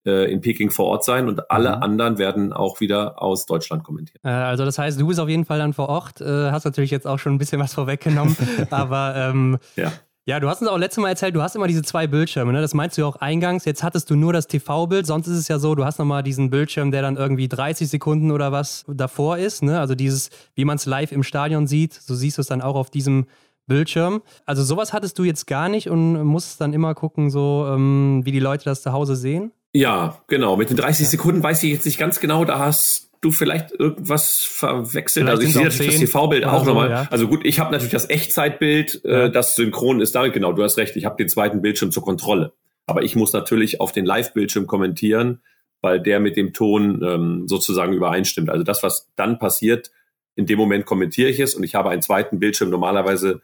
äh, 0.06 0.30
in 0.30 0.40
Peking 0.40 0.70
vor 0.70 0.86
Ort 0.86 1.04
sein 1.04 1.28
und 1.28 1.50
alle 1.50 1.76
mhm. 1.76 1.82
anderen 1.82 2.18
werden 2.18 2.52
auch 2.52 2.80
wieder 2.80 3.20
aus 3.20 3.46
Deutschland 3.46 3.84
kommentieren. 3.84 4.20
Äh, 4.24 4.30
also 4.30 4.64
das 4.64 4.78
heißt, 4.78 4.98
du 5.00 5.06
bist 5.06 5.20
auf 5.20 5.28
jeden 5.28 5.44
Fall 5.44 5.58
dann 5.58 5.72
vor 5.72 5.88
Ort, 5.88 6.20
äh, 6.20 6.50
hast 6.50 6.64
natürlich 6.64 6.90
jetzt 6.90 7.06
auch 7.06 7.18
schon 7.18 7.34
ein 7.34 7.38
bisschen 7.38 7.60
was 7.60 7.74
vorweggenommen, 7.74 8.36
aber 8.70 9.14
ähm, 9.16 9.58
ja. 9.74 9.92
Ja, 10.28 10.40
du 10.40 10.48
hast 10.48 10.60
uns 10.60 10.68
auch 10.68 10.76
letztes 10.76 11.00
Mal 11.00 11.10
erzählt, 11.10 11.36
du 11.36 11.42
hast 11.42 11.54
immer 11.54 11.68
diese 11.68 11.82
zwei 11.82 12.08
Bildschirme, 12.08 12.52
ne? 12.52 12.60
Das 12.60 12.74
meinst 12.74 12.98
du 12.98 13.02
ja 13.02 13.06
auch 13.06 13.14
eingangs. 13.14 13.64
Jetzt 13.64 13.84
hattest 13.84 14.10
du 14.10 14.16
nur 14.16 14.32
das 14.32 14.48
TV-Bild, 14.48 15.06
sonst 15.06 15.28
ist 15.28 15.38
es 15.38 15.46
ja 15.46 15.60
so, 15.60 15.76
du 15.76 15.84
hast 15.84 16.00
nochmal 16.00 16.24
diesen 16.24 16.50
Bildschirm, 16.50 16.90
der 16.90 17.00
dann 17.00 17.16
irgendwie 17.16 17.46
30 17.46 17.88
Sekunden 17.88 18.32
oder 18.32 18.50
was 18.50 18.84
davor 18.88 19.38
ist, 19.38 19.62
ne? 19.62 19.78
Also 19.78 19.94
dieses, 19.94 20.30
wie 20.56 20.64
man 20.64 20.78
es 20.78 20.86
live 20.86 21.12
im 21.12 21.22
Stadion 21.22 21.68
sieht, 21.68 21.92
so 21.92 22.16
siehst 22.16 22.38
du 22.38 22.42
es 22.42 22.48
dann 22.48 22.60
auch 22.60 22.74
auf 22.74 22.90
diesem 22.90 23.26
Bildschirm. 23.68 24.20
Also 24.46 24.64
sowas 24.64 24.92
hattest 24.92 25.16
du 25.20 25.22
jetzt 25.22 25.46
gar 25.46 25.68
nicht 25.68 25.88
und 25.90 26.20
musst 26.24 26.60
dann 26.60 26.72
immer 26.72 26.96
gucken, 26.96 27.30
so 27.30 27.64
ähm, 27.68 28.22
wie 28.24 28.32
die 28.32 28.40
Leute 28.40 28.64
das 28.64 28.82
zu 28.82 28.92
Hause 28.92 29.14
sehen? 29.14 29.52
Ja, 29.72 30.18
genau. 30.26 30.56
Mit 30.56 30.70
den 30.70 30.76
30 30.76 31.08
Sekunden 31.08 31.40
weiß 31.40 31.62
ich 31.62 31.70
jetzt 31.70 31.86
nicht 31.86 31.98
ganz 31.98 32.18
genau, 32.18 32.44
da 32.44 32.58
hast 32.58 33.12
du 33.26 33.32
vielleicht 33.32 33.72
irgendwas 33.72 34.42
verwechselt. 34.42 35.26
Vielleicht 35.26 35.38
also 35.38 35.46
ich 35.46 35.52
sehe 35.52 35.64
natürlich 35.64 36.00
das 36.00 36.10
TV-Bild 36.10 36.44
auch 36.44 36.60
so, 36.60 36.70
nochmal. 36.70 36.90
Ja. 36.90 37.08
Also 37.10 37.28
gut, 37.28 37.44
ich 37.44 37.58
habe 37.58 37.72
natürlich 37.72 37.92
das 37.92 38.08
Echtzeitbild, 38.08 39.04
äh, 39.04 39.30
das 39.30 39.56
synchron 39.56 40.00
ist 40.00 40.14
damit. 40.14 40.32
Genau, 40.32 40.52
du 40.52 40.62
hast 40.62 40.78
recht. 40.78 40.96
Ich 40.96 41.04
habe 41.04 41.16
den 41.16 41.28
zweiten 41.28 41.60
Bildschirm 41.60 41.90
zur 41.90 42.04
Kontrolle. 42.04 42.52
Aber 42.86 43.02
ich 43.02 43.16
muss 43.16 43.32
natürlich 43.32 43.80
auf 43.80 43.92
den 43.92 44.06
Live-Bildschirm 44.06 44.66
kommentieren, 44.66 45.42
weil 45.82 46.00
der 46.00 46.20
mit 46.20 46.36
dem 46.36 46.52
Ton 46.52 47.02
ähm, 47.02 47.48
sozusagen 47.48 47.92
übereinstimmt. 47.92 48.48
Also 48.48 48.62
das, 48.62 48.82
was 48.82 49.10
dann 49.16 49.38
passiert, 49.38 49.90
in 50.36 50.46
dem 50.46 50.58
Moment 50.58 50.86
kommentiere 50.86 51.28
ich 51.28 51.40
es 51.40 51.54
und 51.54 51.64
ich 51.64 51.74
habe 51.74 51.90
einen 51.90 52.02
zweiten 52.02 52.38
Bildschirm 52.38 52.70
normalerweise 52.70 53.42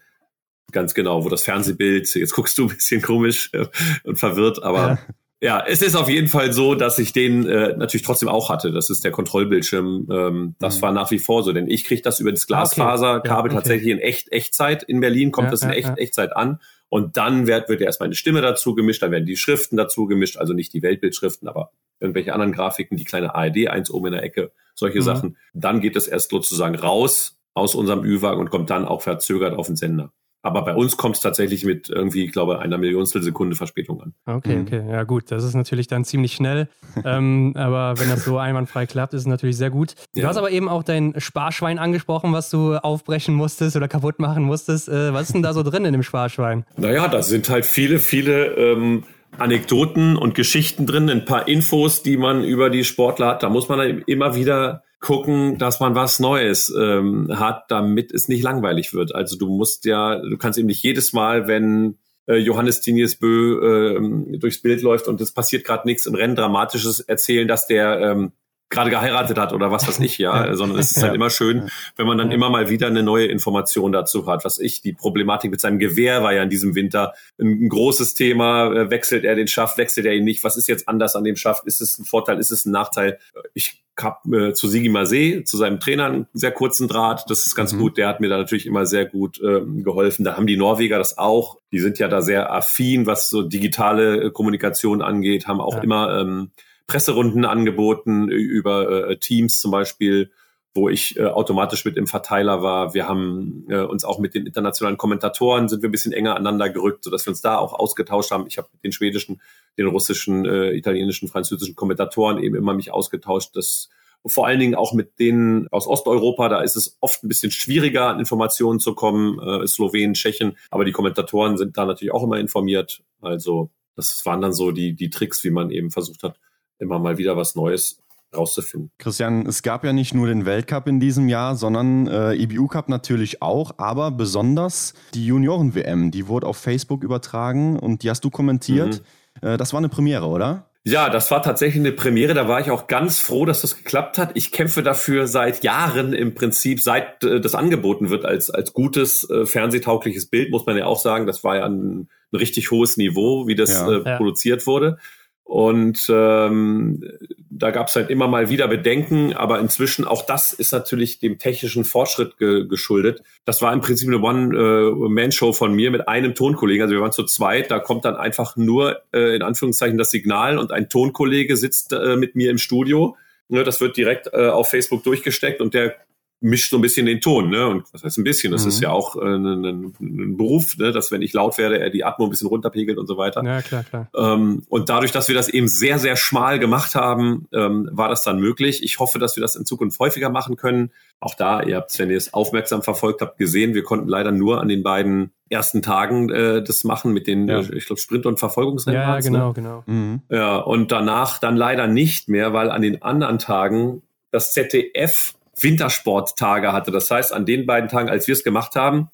ganz 0.71 0.93
genau, 0.93 1.25
wo 1.25 1.29
das 1.29 1.43
Fernsehbild, 1.43 2.13
jetzt 2.15 2.33
guckst 2.33 2.57
du 2.57 2.63
ein 2.63 2.69
bisschen 2.69 3.01
komisch 3.01 3.49
äh, 3.53 3.65
und 4.03 4.17
verwirrt, 4.17 4.63
aber 4.63 4.87
ja. 4.87 4.99
Ja, 5.43 5.61
es 5.67 5.81
ist 5.81 5.97
auf 5.97 6.07
jeden 6.07 6.29
Fall 6.29 6.53
so, 6.53 6.73
dass 6.73 6.97
ich 6.99 7.11
den 7.11 7.45
äh, 7.45 7.75
natürlich 7.75 8.05
trotzdem 8.05 8.29
auch 8.29 8.49
hatte. 8.49 8.71
Das 8.71 8.89
ist 8.89 9.03
der 9.03 9.11
Kontrollbildschirm. 9.11 10.07
Ähm, 10.09 10.55
das 10.57 10.77
mhm. 10.77 10.81
war 10.83 10.91
nach 10.93 11.11
wie 11.11 11.19
vor 11.19 11.43
so, 11.43 11.51
denn 11.51 11.69
ich 11.69 11.83
kriege 11.83 12.01
das 12.01 12.21
über 12.21 12.31
das 12.31 12.47
Glasfaserkabel 12.47 13.19
okay. 13.19 13.27
ja, 13.27 13.39
okay. 13.39 13.53
tatsächlich 13.55 13.91
in 13.91 13.99
echt 13.99 14.31
Echtzeit. 14.31 14.83
In 14.83 15.01
Berlin 15.01 15.33
kommt 15.33 15.47
ja, 15.47 15.51
das 15.51 15.63
in 15.63 15.71
echt, 15.71 15.97
Echtzeit 15.97 16.33
an. 16.33 16.61
Und 16.87 17.17
dann 17.17 17.45
wird, 17.45 17.67
wird 17.67 17.81
erstmal 17.81 18.07
eine 18.07 18.15
Stimme 18.15 18.39
dazu 18.39 18.73
gemischt, 18.73 19.03
dann 19.03 19.11
werden 19.11 19.25
die 19.25 19.35
Schriften 19.35 19.75
dazu 19.75 20.05
gemischt, 20.05 20.37
also 20.37 20.53
nicht 20.53 20.71
die 20.73 20.81
Weltbildschriften, 20.81 21.49
aber 21.49 21.71
irgendwelche 21.99 22.31
anderen 22.31 22.53
Grafiken, 22.53 22.95
die 22.95 23.03
kleine 23.03 23.35
ARD 23.35 23.67
eins 23.67 23.91
oben 23.91 24.07
in 24.07 24.13
der 24.13 24.23
Ecke, 24.23 24.53
solche 24.75 24.99
mhm. 24.99 25.03
Sachen. 25.03 25.37
Dann 25.53 25.81
geht 25.81 25.97
es 25.97 26.07
erst 26.07 26.31
sozusagen 26.31 26.75
raus 26.75 27.37
aus 27.53 27.75
unserem 27.75 28.05
Ü-Wagen 28.05 28.39
und 28.39 28.49
kommt 28.49 28.69
dann 28.69 28.85
auch 28.85 29.01
verzögert 29.01 29.57
auf 29.57 29.67
den 29.67 29.75
Sender. 29.75 30.13
Aber 30.45 30.61
bei 30.63 30.75
uns 30.75 30.97
kommt 30.97 31.15
es 31.15 31.21
tatsächlich 31.21 31.63
mit 31.63 31.89
irgendwie, 31.89 32.25
ich 32.25 32.33
glaube, 32.33 32.59
einer 32.59 32.77
Millionstel 32.77 33.23
Sekunde 33.23 33.55
Verspätung 33.55 34.01
an. 34.01 34.13
Okay, 34.25 34.57
mhm. 34.57 34.61
okay. 34.63 34.83
Ja, 34.89 35.03
gut. 35.03 35.31
Das 35.31 35.45
ist 35.45 35.53
natürlich 35.53 35.87
dann 35.87 36.03
ziemlich 36.03 36.33
schnell. 36.33 36.67
ähm, 37.05 37.53
aber 37.55 37.97
wenn 37.97 38.09
das 38.09 38.25
so 38.25 38.37
einwandfrei 38.37 38.85
klappt, 38.85 39.13
ist 39.13 39.21
es 39.21 39.27
natürlich 39.27 39.55
sehr 39.55 39.69
gut. 39.69 39.95
Du 40.13 40.21
ja. 40.21 40.27
hast 40.27 40.35
aber 40.35 40.51
eben 40.51 40.67
auch 40.67 40.83
dein 40.83 41.13
Sparschwein 41.17 41.79
angesprochen, 41.79 42.33
was 42.33 42.49
du 42.49 42.75
aufbrechen 42.75 43.33
musstest 43.33 43.77
oder 43.77 43.87
kaputt 43.87 44.19
machen 44.19 44.43
musstest. 44.43 44.89
Äh, 44.89 45.13
was 45.13 45.27
ist 45.27 45.33
denn 45.33 45.43
da 45.43 45.53
so 45.53 45.63
drin 45.63 45.85
in 45.85 45.93
dem 45.93 46.03
Sparschwein? 46.03 46.65
Naja, 46.75 47.07
da 47.07 47.23
sind 47.23 47.49
halt 47.49 47.65
viele, 47.65 47.99
viele. 47.99 48.47
Ähm, 48.55 49.05
Anekdoten 49.39 50.15
und 50.15 50.35
Geschichten 50.35 50.85
drin, 50.85 51.09
ein 51.09 51.25
paar 51.25 51.47
Infos, 51.47 52.03
die 52.03 52.17
man 52.17 52.43
über 52.43 52.69
die 52.69 52.83
Sportler 52.83 53.29
hat. 53.29 53.41
Da 53.41 53.49
muss 53.49 53.67
man 53.67 54.03
immer 54.05 54.35
wieder 54.35 54.83
gucken, 55.03 55.57
dass 55.57 55.81
man 55.81 55.95
was 55.95 56.21
Neues 56.21 56.73
ähm, 56.75 57.29
hat, 57.37 57.65
damit 57.67 58.13
es 58.13 58.29
nicht 58.29 58.41
langweilig 58.41 58.93
wird. 58.93 59.13
Also 59.13 59.37
du 59.37 59.49
musst 59.49 59.83
ja, 59.83 60.17
du 60.17 60.37
kannst 60.37 60.57
eben 60.57 60.69
nicht 60.69 60.81
jedes 60.81 61.11
Mal, 61.11 61.45
wenn 61.45 61.97
äh, 62.25 62.37
Johannes 62.37 62.79
Tinius 62.79 63.17
Bö 63.17 63.97
äh, 63.97 64.37
durchs 64.37 64.61
Bild 64.61 64.81
läuft 64.81 65.09
und 65.09 65.19
es 65.19 65.33
passiert 65.33 65.65
gerade 65.65 65.85
nichts 65.85 66.05
im 66.05 66.15
Rennen 66.15 66.37
Dramatisches 66.37 67.01
erzählen, 67.01 67.49
dass 67.49 67.67
der 67.67 67.99
ähm, 67.99 68.31
gerade 68.73 68.89
geheiratet 68.89 69.37
hat 69.37 69.53
oder 69.53 69.71
was 69.71 69.87
weiß 69.87 69.99
ich, 69.99 70.17
ja, 70.17 70.45
ja. 70.47 70.55
sondern 70.55 70.79
es 70.79 70.91
ist 70.91 71.03
halt 71.03 71.15
immer 71.15 71.29
schön, 71.29 71.69
wenn 71.95 72.07
man 72.07 72.17
dann 72.17 72.31
immer 72.31 72.49
mal 72.49 72.69
wieder 72.69 72.87
eine 72.87 73.03
neue 73.03 73.27
Information 73.27 73.91
dazu 73.91 74.27
hat. 74.27 74.43
Was 74.43 74.59
ich, 74.59 74.81
die 74.81 74.93
Problematik 74.93 75.51
mit 75.51 75.61
seinem 75.61 75.79
Gewehr 75.79 76.23
war 76.23 76.33
ja 76.33 76.43
in 76.43 76.49
diesem 76.49 76.75
Winter 76.75 77.13
ein, 77.39 77.65
ein 77.65 77.69
großes 77.69 78.13
Thema. 78.13 78.73
Äh, 78.73 78.89
wechselt 78.89 79.23
er 79.23 79.35
den 79.35 79.47
Schaft, 79.47 79.77
wechselt 79.77 80.05
er 80.05 80.13
ihn 80.13 80.25
nicht? 80.25 80.43
Was 80.43 80.57
ist 80.57 80.67
jetzt 80.67 80.89
anders 80.89 81.15
an 81.15 81.23
dem 81.23 81.35
Schaft? 81.35 81.65
Ist 81.65 81.81
es 81.81 81.97
ein 81.99 82.05
Vorteil? 82.05 82.39
Ist 82.39 82.51
es 82.51 82.65
ein 82.65 82.71
Nachteil? 82.71 83.19
Ich 83.53 83.83
habe 83.99 84.49
äh, 84.49 84.53
zu 84.53 84.67
Sigi 84.67 84.89
Masé, 84.89 85.45
zu 85.45 85.57
seinem 85.57 85.79
Trainer, 85.79 86.05
einen 86.05 86.27
sehr 86.33 86.51
kurzen 86.51 86.87
Draht. 86.87 87.25
Das 87.29 87.45
ist 87.45 87.55
ganz 87.55 87.73
mhm. 87.73 87.79
gut. 87.79 87.97
Der 87.97 88.07
hat 88.07 88.19
mir 88.19 88.29
da 88.29 88.37
natürlich 88.37 88.65
immer 88.65 88.85
sehr 88.85 89.05
gut 89.05 89.39
ähm, 89.43 89.83
geholfen. 89.83 90.23
Da 90.23 90.35
haben 90.35 90.47
die 90.47 90.57
Norweger 90.57 90.97
das 90.97 91.17
auch. 91.17 91.59
Die 91.71 91.79
sind 91.79 91.99
ja 91.99 92.07
da 92.07 92.21
sehr 92.21 92.51
affin, 92.51 93.05
was 93.05 93.29
so 93.29 93.43
digitale 93.43 94.23
äh, 94.23 94.31
Kommunikation 94.31 95.01
angeht, 95.01 95.47
haben 95.47 95.61
auch 95.61 95.75
ja. 95.75 95.83
immer 95.83 96.19
ähm, 96.19 96.51
Presserunden 96.87 97.45
angeboten 97.45 98.27
über 98.29 99.09
äh, 99.09 99.17
Teams 99.17 99.59
zum 99.59 99.71
Beispiel, 99.71 100.31
wo 100.73 100.89
ich 100.89 101.17
äh, 101.17 101.25
automatisch 101.25 101.85
mit 101.85 101.97
im 101.97 102.07
Verteiler 102.07 102.63
war. 102.63 102.93
Wir 102.93 103.07
haben 103.07 103.65
äh, 103.69 103.81
uns 103.81 104.03
auch 104.03 104.19
mit 104.19 104.33
den 104.33 104.47
internationalen 104.47 104.97
Kommentatoren 104.97 105.69
sind 105.69 105.83
wir 105.83 105.89
ein 105.89 105.91
bisschen 105.91 106.13
enger 106.13 106.35
aneinander 106.35 106.69
gerückt, 106.69 107.03
sodass 107.03 107.25
wir 107.25 107.31
uns 107.31 107.41
da 107.41 107.57
auch 107.57 107.73
ausgetauscht 107.73 108.31
haben. 108.31 108.47
Ich 108.47 108.57
habe 108.57 108.69
den 108.83 108.91
schwedischen, 108.91 109.41
den 109.77 109.87
russischen, 109.87 110.45
äh, 110.45 110.71
italienischen, 110.71 111.27
französischen 111.27 111.75
Kommentatoren 111.75 112.39
eben 112.39 112.55
immer 112.55 112.73
mich 112.73 112.91
ausgetauscht. 112.91 113.55
Das 113.55 113.89
vor 114.25 114.47
allen 114.47 114.59
Dingen 114.59 114.75
auch 114.75 114.93
mit 114.93 115.19
denen 115.19 115.67
aus 115.67 115.85
Osteuropa, 115.85 116.49
da 116.49 116.61
ist 116.61 116.75
es 116.75 116.97
oft 117.01 117.23
ein 117.23 117.27
bisschen 117.27 117.51
schwieriger, 117.51 118.07
an 118.07 118.19
Informationen 118.19 118.79
zu 118.79 118.95
kommen, 118.95 119.39
äh, 119.39 119.67
Slowenien, 119.67 120.13
Tschechien, 120.13 120.57
aber 120.71 120.85
die 120.85 120.91
Kommentatoren 120.91 121.57
sind 121.57 121.77
da 121.77 121.85
natürlich 121.85 122.13
auch 122.13 122.23
immer 122.23 122.39
informiert. 122.39 123.03
Also 123.21 123.69
das 123.95 124.25
waren 124.25 124.41
dann 124.41 124.53
so 124.53 124.71
die, 124.71 124.93
die 124.93 125.09
Tricks, 125.09 125.43
wie 125.43 125.51
man 125.51 125.69
eben 125.69 125.91
versucht 125.91 126.23
hat, 126.23 126.39
immer 126.83 126.99
mal 126.99 127.17
wieder 127.17 127.35
was 127.35 127.55
Neues 127.55 127.99
rauszufinden. 128.35 128.91
Christian, 128.97 129.45
es 129.45 129.63
gab 129.63 129.83
ja 129.83 129.93
nicht 129.93 130.13
nur 130.13 130.27
den 130.27 130.45
Weltcup 130.45 130.87
in 130.87 130.99
diesem 130.99 131.29
Jahr, 131.29 131.55
sondern 131.55 132.07
äh, 132.07 132.33
IBU 132.33 132.67
Cup 132.67 132.89
natürlich 132.89 133.41
auch, 133.41 133.75
aber 133.77 134.11
besonders 134.11 134.93
die 135.13 135.25
Junioren-WM, 135.25 136.11
die 136.11 136.27
wurde 136.27 136.47
auf 136.47 136.57
Facebook 136.57 137.03
übertragen 137.03 137.79
und 137.79 138.03
die 138.03 138.09
hast 138.09 138.23
du 138.23 138.29
kommentiert. 138.29 139.03
Mhm. 139.41 139.49
Äh, 139.49 139.57
das 139.57 139.73
war 139.73 139.79
eine 139.79 139.89
Premiere, 139.89 140.27
oder? 140.27 140.67
Ja, 140.85 141.09
das 141.09 141.31
war 141.31 141.41
tatsächlich 141.41 141.79
eine 141.79 141.93
Premiere. 141.93 142.33
Da 142.33 142.49
war 142.49 142.59
ich 142.59 142.69
auch 142.69 142.87
ganz 142.87 143.19
froh, 143.19 143.45
dass 143.45 143.61
das 143.61 143.77
geklappt 143.77 144.17
hat. 144.17 144.31
Ich 144.33 144.51
kämpfe 144.51 144.83
dafür 144.83 145.27
seit 145.27 145.63
Jahren 145.63 146.11
im 146.11 146.35
Prinzip, 146.35 146.81
seit 146.81 147.23
äh, 147.23 147.39
das 147.39 147.55
angeboten 147.55 148.09
wird 148.09 148.25
als, 148.25 148.49
als 148.49 148.73
gutes 148.73 149.29
äh, 149.29 149.45
fernsehtaugliches 149.45 150.25
Bild, 150.25 150.51
muss 150.51 150.65
man 150.65 150.77
ja 150.77 150.85
auch 150.85 150.99
sagen. 150.99 151.25
Das 151.25 151.43
war 151.43 151.55
ja 151.55 151.65
ein, 151.65 152.09
ein 152.33 152.35
richtig 152.35 152.71
hohes 152.71 152.97
Niveau, 152.97 153.47
wie 153.47 153.55
das 153.55 153.71
ja. 153.71 153.89
äh, 153.89 154.03
ja. 154.03 154.17
produziert 154.17 154.67
wurde. 154.67 154.97
Und 155.43 156.07
ähm, 156.09 157.03
da 157.49 157.71
gab 157.71 157.87
es 157.87 157.95
halt 157.95 158.09
immer 158.09 158.27
mal 158.27 158.49
wieder 158.49 158.67
Bedenken, 158.67 159.33
aber 159.33 159.59
inzwischen 159.59 160.05
auch 160.05 160.25
das 160.25 160.53
ist 160.53 160.71
natürlich 160.71 161.19
dem 161.19 161.37
technischen 161.37 161.83
Fortschritt 161.83 162.37
ge 162.37 162.65
geschuldet. 162.67 163.21
Das 163.45 163.61
war 163.61 163.73
im 163.73 163.81
Prinzip 163.81 164.07
eine 164.07 164.19
One-Man-Show 164.19 165.53
von 165.53 165.73
mir 165.73 165.91
mit 165.91 166.07
einem 166.07 166.33
Tonkollegen. 166.33 166.83
Also 166.83 166.95
wir 166.95 167.01
waren 167.01 167.11
zu 167.11 167.25
zweit, 167.25 167.71
da 167.71 167.79
kommt 167.79 168.05
dann 168.05 168.15
einfach 168.15 168.55
nur 168.55 169.01
äh, 169.13 169.35
in 169.35 169.41
Anführungszeichen 169.41 169.97
das 169.97 170.11
Signal 170.11 170.57
und 170.57 170.71
ein 170.71 170.89
Tonkollege 170.89 171.57
sitzt 171.57 171.93
äh, 171.93 172.15
mit 172.15 172.35
mir 172.35 172.49
im 172.49 172.57
Studio. 172.57 173.15
Ne, 173.49 173.63
das 173.63 173.81
wird 173.81 173.97
direkt 173.97 174.29
äh, 174.33 174.47
auf 174.47 174.69
Facebook 174.69 175.03
durchgesteckt 175.03 175.61
und 175.61 175.73
der 175.73 175.95
mischt 176.43 176.69
so 176.69 176.77
ein 176.77 176.81
bisschen 176.81 177.05
den 177.05 177.21
Ton, 177.21 177.49
ne? 177.49 177.67
Und 177.67 177.85
was 177.93 178.03
heißt 178.03 178.17
ein 178.17 178.23
bisschen? 178.23 178.51
Das 178.51 178.63
mhm. 178.63 178.69
ist 178.69 178.81
ja 178.81 178.89
auch 178.91 179.15
äh, 179.15 179.21
ein, 179.21 179.65
ein, 179.65 179.93
ein 179.99 180.37
Beruf, 180.37 180.77
ne? 180.77 180.91
dass 180.91 181.11
wenn 181.11 181.21
ich 181.21 181.31
laut 181.33 181.57
werde, 181.57 181.79
er 181.79 181.89
die 181.89 182.03
Atmung 182.03 182.27
ein 182.27 182.31
bisschen 182.31 182.49
runterpegelt 182.49 182.97
und 182.97 183.07
so 183.07 183.17
weiter. 183.17 183.43
Ja, 183.43 183.61
klar, 183.61 183.83
klar. 183.83 184.09
Ähm, 184.13 184.63
und 184.67 184.89
dadurch, 184.89 185.11
dass 185.11 185.29
wir 185.29 185.35
das 185.35 185.47
eben 185.47 185.69
sehr, 185.69 185.99
sehr 185.99 186.17
schmal 186.17 186.59
gemacht 186.59 186.95
haben, 186.95 187.47
ähm, 187.53 187.89
war 187.93 188.09
das 188.09 188.23
dann 188.23 188.39
möglich. 188.39 188.83
Ich 188.83 188.99
hoffe, 188.99 189.19
dass 189.19 189.37
wir 189.37 189.41
das 189.41 189.55
in 189.55 189.65
Zukunft 189.65 189.97
häufiger 189.99 190.29
machen 190.29 190.57
können. 190.57 190.91
Auch 191.21 191.35
da, 191.35 191.63
ihr 191.63 191.77
habt, 191.77 191.97
wenn 191.97 192.09
ihr 192.09 192.17
es 192.17 192.33
aufmerksam 192.33 192.81
verfolgt 192.81 193.21
habt, 193.21 193.37
gesehen, 193.37 193.73
wir 193.73 193.83
konnten 193.83 194.09
leider 194.09 194.33
nur 194.33 194.59
an 194.59 194.67
den 194.67 194.83
beiden 194.83 195.31
ersten 195.49 195.81
Tagen 195.81 196.29
äh, 196.29 196.61
das 196.61 196.83
machen 196.83 197.13
mit 197.13 197.27
den, 197.27 197.47
ja. 197.47 197.61
ich 197.61 197.85
glaube, 197.85 198.01
Sprint- 198.01 198.25
und 198.25 198.39
Verfolgungsrennen. 198.39 198.99
Ja, 198.99 199.19
genau, 199.21 199.47
ne? 199.47 199.53
genau. 199.53 199.83
Mhm. 199.85 200.21
Ja, 200.29 200.57
und 200.57 200.91
danach 200.91 201.37
dann 201.37 201.55
leider 201.55 201.87
nicht 201.87 202.27
mehr, 202.27 202.51
weil 202.51 202.69
an 202.69 202.81
den 202.81 203.01
anderen 203.01 203.39
Tagen 203.39 204.01
das 204.31 204.51
ZDF 204.51 205.35
Wintersporttage 205.63 206.73
hatte. 206.73 206.91
Das 206.91 207.09
heißt, 207.09 207.33
an 207.33 207.45
den 207.45 207.65
beiden 207.65 207.89
Tagen, 207.89 208.09
als 208.09 208.27
wir 208.27 208.33
es 208.33 208.43
gemacht 208.43 208.75
haben, 208.75 209.09